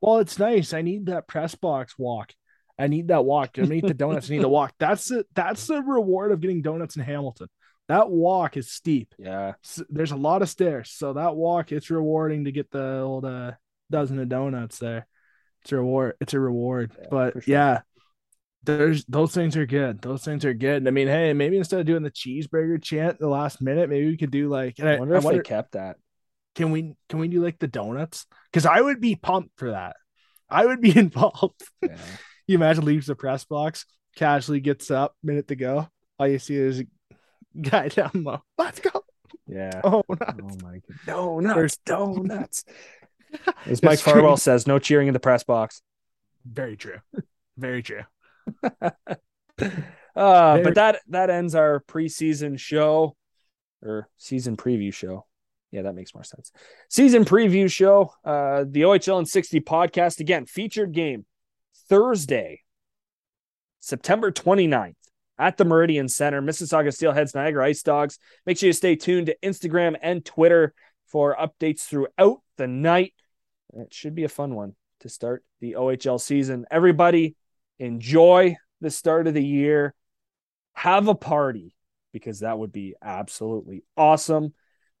well 0.00 0.18
it's 0.18 0.38
nice. 0.38 0.72
I 0.72 0.82
need 0.82 1.06
that 1.06 1.26
press 1.26 1.54
box 1.54 1.98
walk. 1.98 2.32
I 2.78 2.86
need 2.88 3.08
that 3.08 3.24
walk. 3.24 3.58
I 3.58 3.62
need 3.62 3.86
the 3.86 3.94
donuts. 3.94 4.30
I 4.30 4.34
need 4.34 4.42
the 4.44 4.48
walk. 4.48 4.74
That's 4.78 5.10
it. 5.10 5.26
That's 5.34 5.66
the 5.66 5.80
reward 5.82 6.32
of 6.32 6.40
getting 6.40 6.62
donuts 6.62 6.96
in 6.96 7.02
Hamilton. 7.02 7.48
That 7.88 8.10
walk 8.10 8.56
is 8.56 8.70
steep. 8.70 9.14
Yeah, 9.18 9.54
There's 9.90 10.12
a 10.12 10.16
lot 10.16 10.40
of 10.40 10.48
stairs, 10.48 10.90
so 10.90 11.12
that 11.12 11.36
walk 11.36 11.70
it's 11.70 11.90
rewarding 11.90 12.44
to 12.46 12.52
get 12.52 12.70
the 12.70 13.00
old 13.00 13.26
uh, 13.26 13.52
dozen 13.90 14.18
of 14.18 14.28
donuts 14.30 14.78
there. 14.78 15.06
It's 15.62 15.72
a 15.72 15.76
reward. 15.76 16.14
It's 16.20 16.32
a 16.34 16.40
reward. 16.40 16.92
Yeah, 16.98 17.06
but 17.10 17.32
sure. 17.34 17.42
yeah, 17.46 17.80
there's 18.64 19.04
those 19.06 19.32
things 19.34 19.56
are 19.56 19.66
good. 19.66 20.00
Those 20.02 20.24
things 20.24 20.44
are 20.44 20.54
good. 20.54 20.86
I 20.86 20.90
mean, 20.90 21.08
hey, 21.08 21.32
maybe 21.32 21.56
instead 21.56 21.80
of 21.80 21.86
doing 21.86 22.02
the 22.02 22.10
cheeseburger 22.10 22.82
chant 22.82 23.18
the 23.18 23.28
last 23.28 23.60
minute, 23.62 23.88
maybe 23.88 24.06
we 24.06 24.16
could 24.16 24.30
do 24.30 24.48
like. 24.48 24.78
And 24.78 24.88
I 24.88 24.94
I, 24.94 24.98
wonder 24.98 25.14
I 25.14 25.18
if 25.18 25.24
wonder, 25.24 25.42
they 25.42 25.48
kept 25.48 25.72
that. 25.72 25.96
can 26.54 26.70
we 26.70 26.94
can 27.08 27.18
we 27.18 27.28
do 27.28 27.42
like 27.42 27.58
the 27.58 27.68
donuts? 27.68 28.26
Because 28.52 28.66
I 28.66 28.80
would 28.80 29.00
be 29.00 29.14
pumped 29.16 29.50
for 29.58 29.70
that. 29.72 29.96
I 30.48 30.66
would 30.66 30.80
be 30.80 30.96
involved. 30.98 31.62
Yeah. 31.82 31.96
you 32.46 32.56
imagine 32.56 32.84
leaves 32.84 33.06
the 33.06 33.14
press 33.14 33.44
box, 33.44 33.86
casually 34.16 34.60
gets 34.60 34.90
up, 34.90 35.14
minute 35.22 35.48
to 35.48 35.56
go. 35.56 35.88
All 36.18 36.28
you 36.28 36.38
see 36.38 36.56
is 36.56 36.80
a 36.80 36.84
guy 37.60 37.88
down 37.88 38.10
low. 38.14 38.42
Let's 38.58 38.80
go. 38.80 38.90
Yeah. 39.46 39.80
Oh, 39.84 40.02
Oh 40.08 40.14
no. 40.36 40.48
my 40.62 40.80
god. 40.88 40.98
Donuts, 41.06 41.54
There's- 41.54 41.78
donuts. 41.84 42.64
As 43.66 43.82
Mike. 43.82 43.98
Farwell 43.98 44.36
says, 44.36 44.66
no 44.66 44.78
cheering 44.78 45.08
in 45.08 45.12
the 45.14 45.18
press 45.20 45.42
box. 45.42 45.82
very 46.46 46.76
true. 46.76 46.98
Very 47.56 47.82
true. 47.82 48.02
Uh, 50.16 50.62
but 50.62 50.76
that 50.76 51.00
that 51.08 51.28
ends 51.28 51.56
our 51.56 51.82
preseason 51.88 52.56
show 52.58 53.16
or 53.82 54.08
season 54.16 54.56
preview 54.56 54.94
show. 54.94 55.26
Yeah, 55.72 55.82
that 55.82 55.94
makes 55.94 56.14
more 56.14 56.22
sense. 56.22 56.52
Season 56.88 57.24
preview 57.24 57.68
show. 57.70 58.12
Uh, 58.24 58.64
the 58.64 58.82
OHL 58.82 59.18
and 59.18 59.28
60 59.28 59.60
podcast 59.62 60.20
again, 60.20 60.46
featured 60.46 60.92
game 60.92 61.26
Thursday, 61.88 62.62
September 63.80 64.30
29th 64.30 64.94
at 65.36 65.56
the 65.56 65.64
Meridian 65.64 66.08
Center, 66.08 66.40
Mississauga 66.40 66.88
Steelheads, 66.88 67.34
Niagara 67.34 67.66
Ice 67.66 67.82
Dogs. 67.82 68.20
Make 68.46 68.58
sure 68.58 68.68
you 68.68 68.72
stay 68.72 68.94
tuned 68.94 69.26
to 69.26 69.36
Instagram 69.42 69.96
and 70.00 70.24
Twitter 70.24 70.74
for 71.08 71.36
updates 71.36 71.80
throughout 71.80 72.40
the 72.56 72.68
night. 72.68 73.14
It 73.72 73.92
should 73.92 74.14
be 74.14 74.22
a 74.22 74.28
fun 74.28 74.54
one 74.54 74.76
to 75.00 75.08
start 75.08 75.44
the 75.60 75.72
OHL 75.72 76.20
season. 76.20 76.66
Everybody, 76.70 77.34
enjoy 77.78 78.56
the 78.80 78.90
start 78.90 79.26
of 79.26 79.34
the 79.34 79.44
year. 79.44 79.94
Have 80.74 81.08
a 81.08 81.14
party 81.14 81.74
because 82.12 82.40
that 82.40 82.58
would 82.58 82.72
be 82.72 82.94
absolutely 83.02 83.84
awesome. 83.96 84.54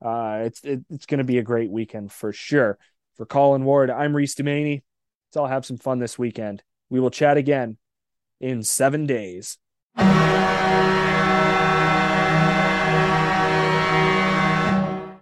Uh, 0.04 0.42
it's 0.44 0.62
it, 0.64 0.84
it's 0.90 1.06
going 1.06 1.18
to 1.18 1.24
be 1.24 1.38
a 1.38 1.42
great 1.42 1.70
weekend 1.70 2.12
for 2.12 2.32
sure. 2.32 2.78
For 3.16 3.24
Colin 3.24 3.64
Ward, 3.64 3.90
I'm 3.90 4.14
Reese 4.14 4.34
Dumaney. 4.34 4.82
Let's 5.28 5.36
all 5.36 5.46
have 5.46 5.64
some 5.64 5.78
fun 5.78 6.00
this 6.00 6.18
weekend. 6.18 6.62
We 6.90 7.00
will 7.00 7.10
chat 7.10 7.36
again 7.36 7.78
in 8.40 8.62
seven 8.62 9.06
days. 9.06 9.58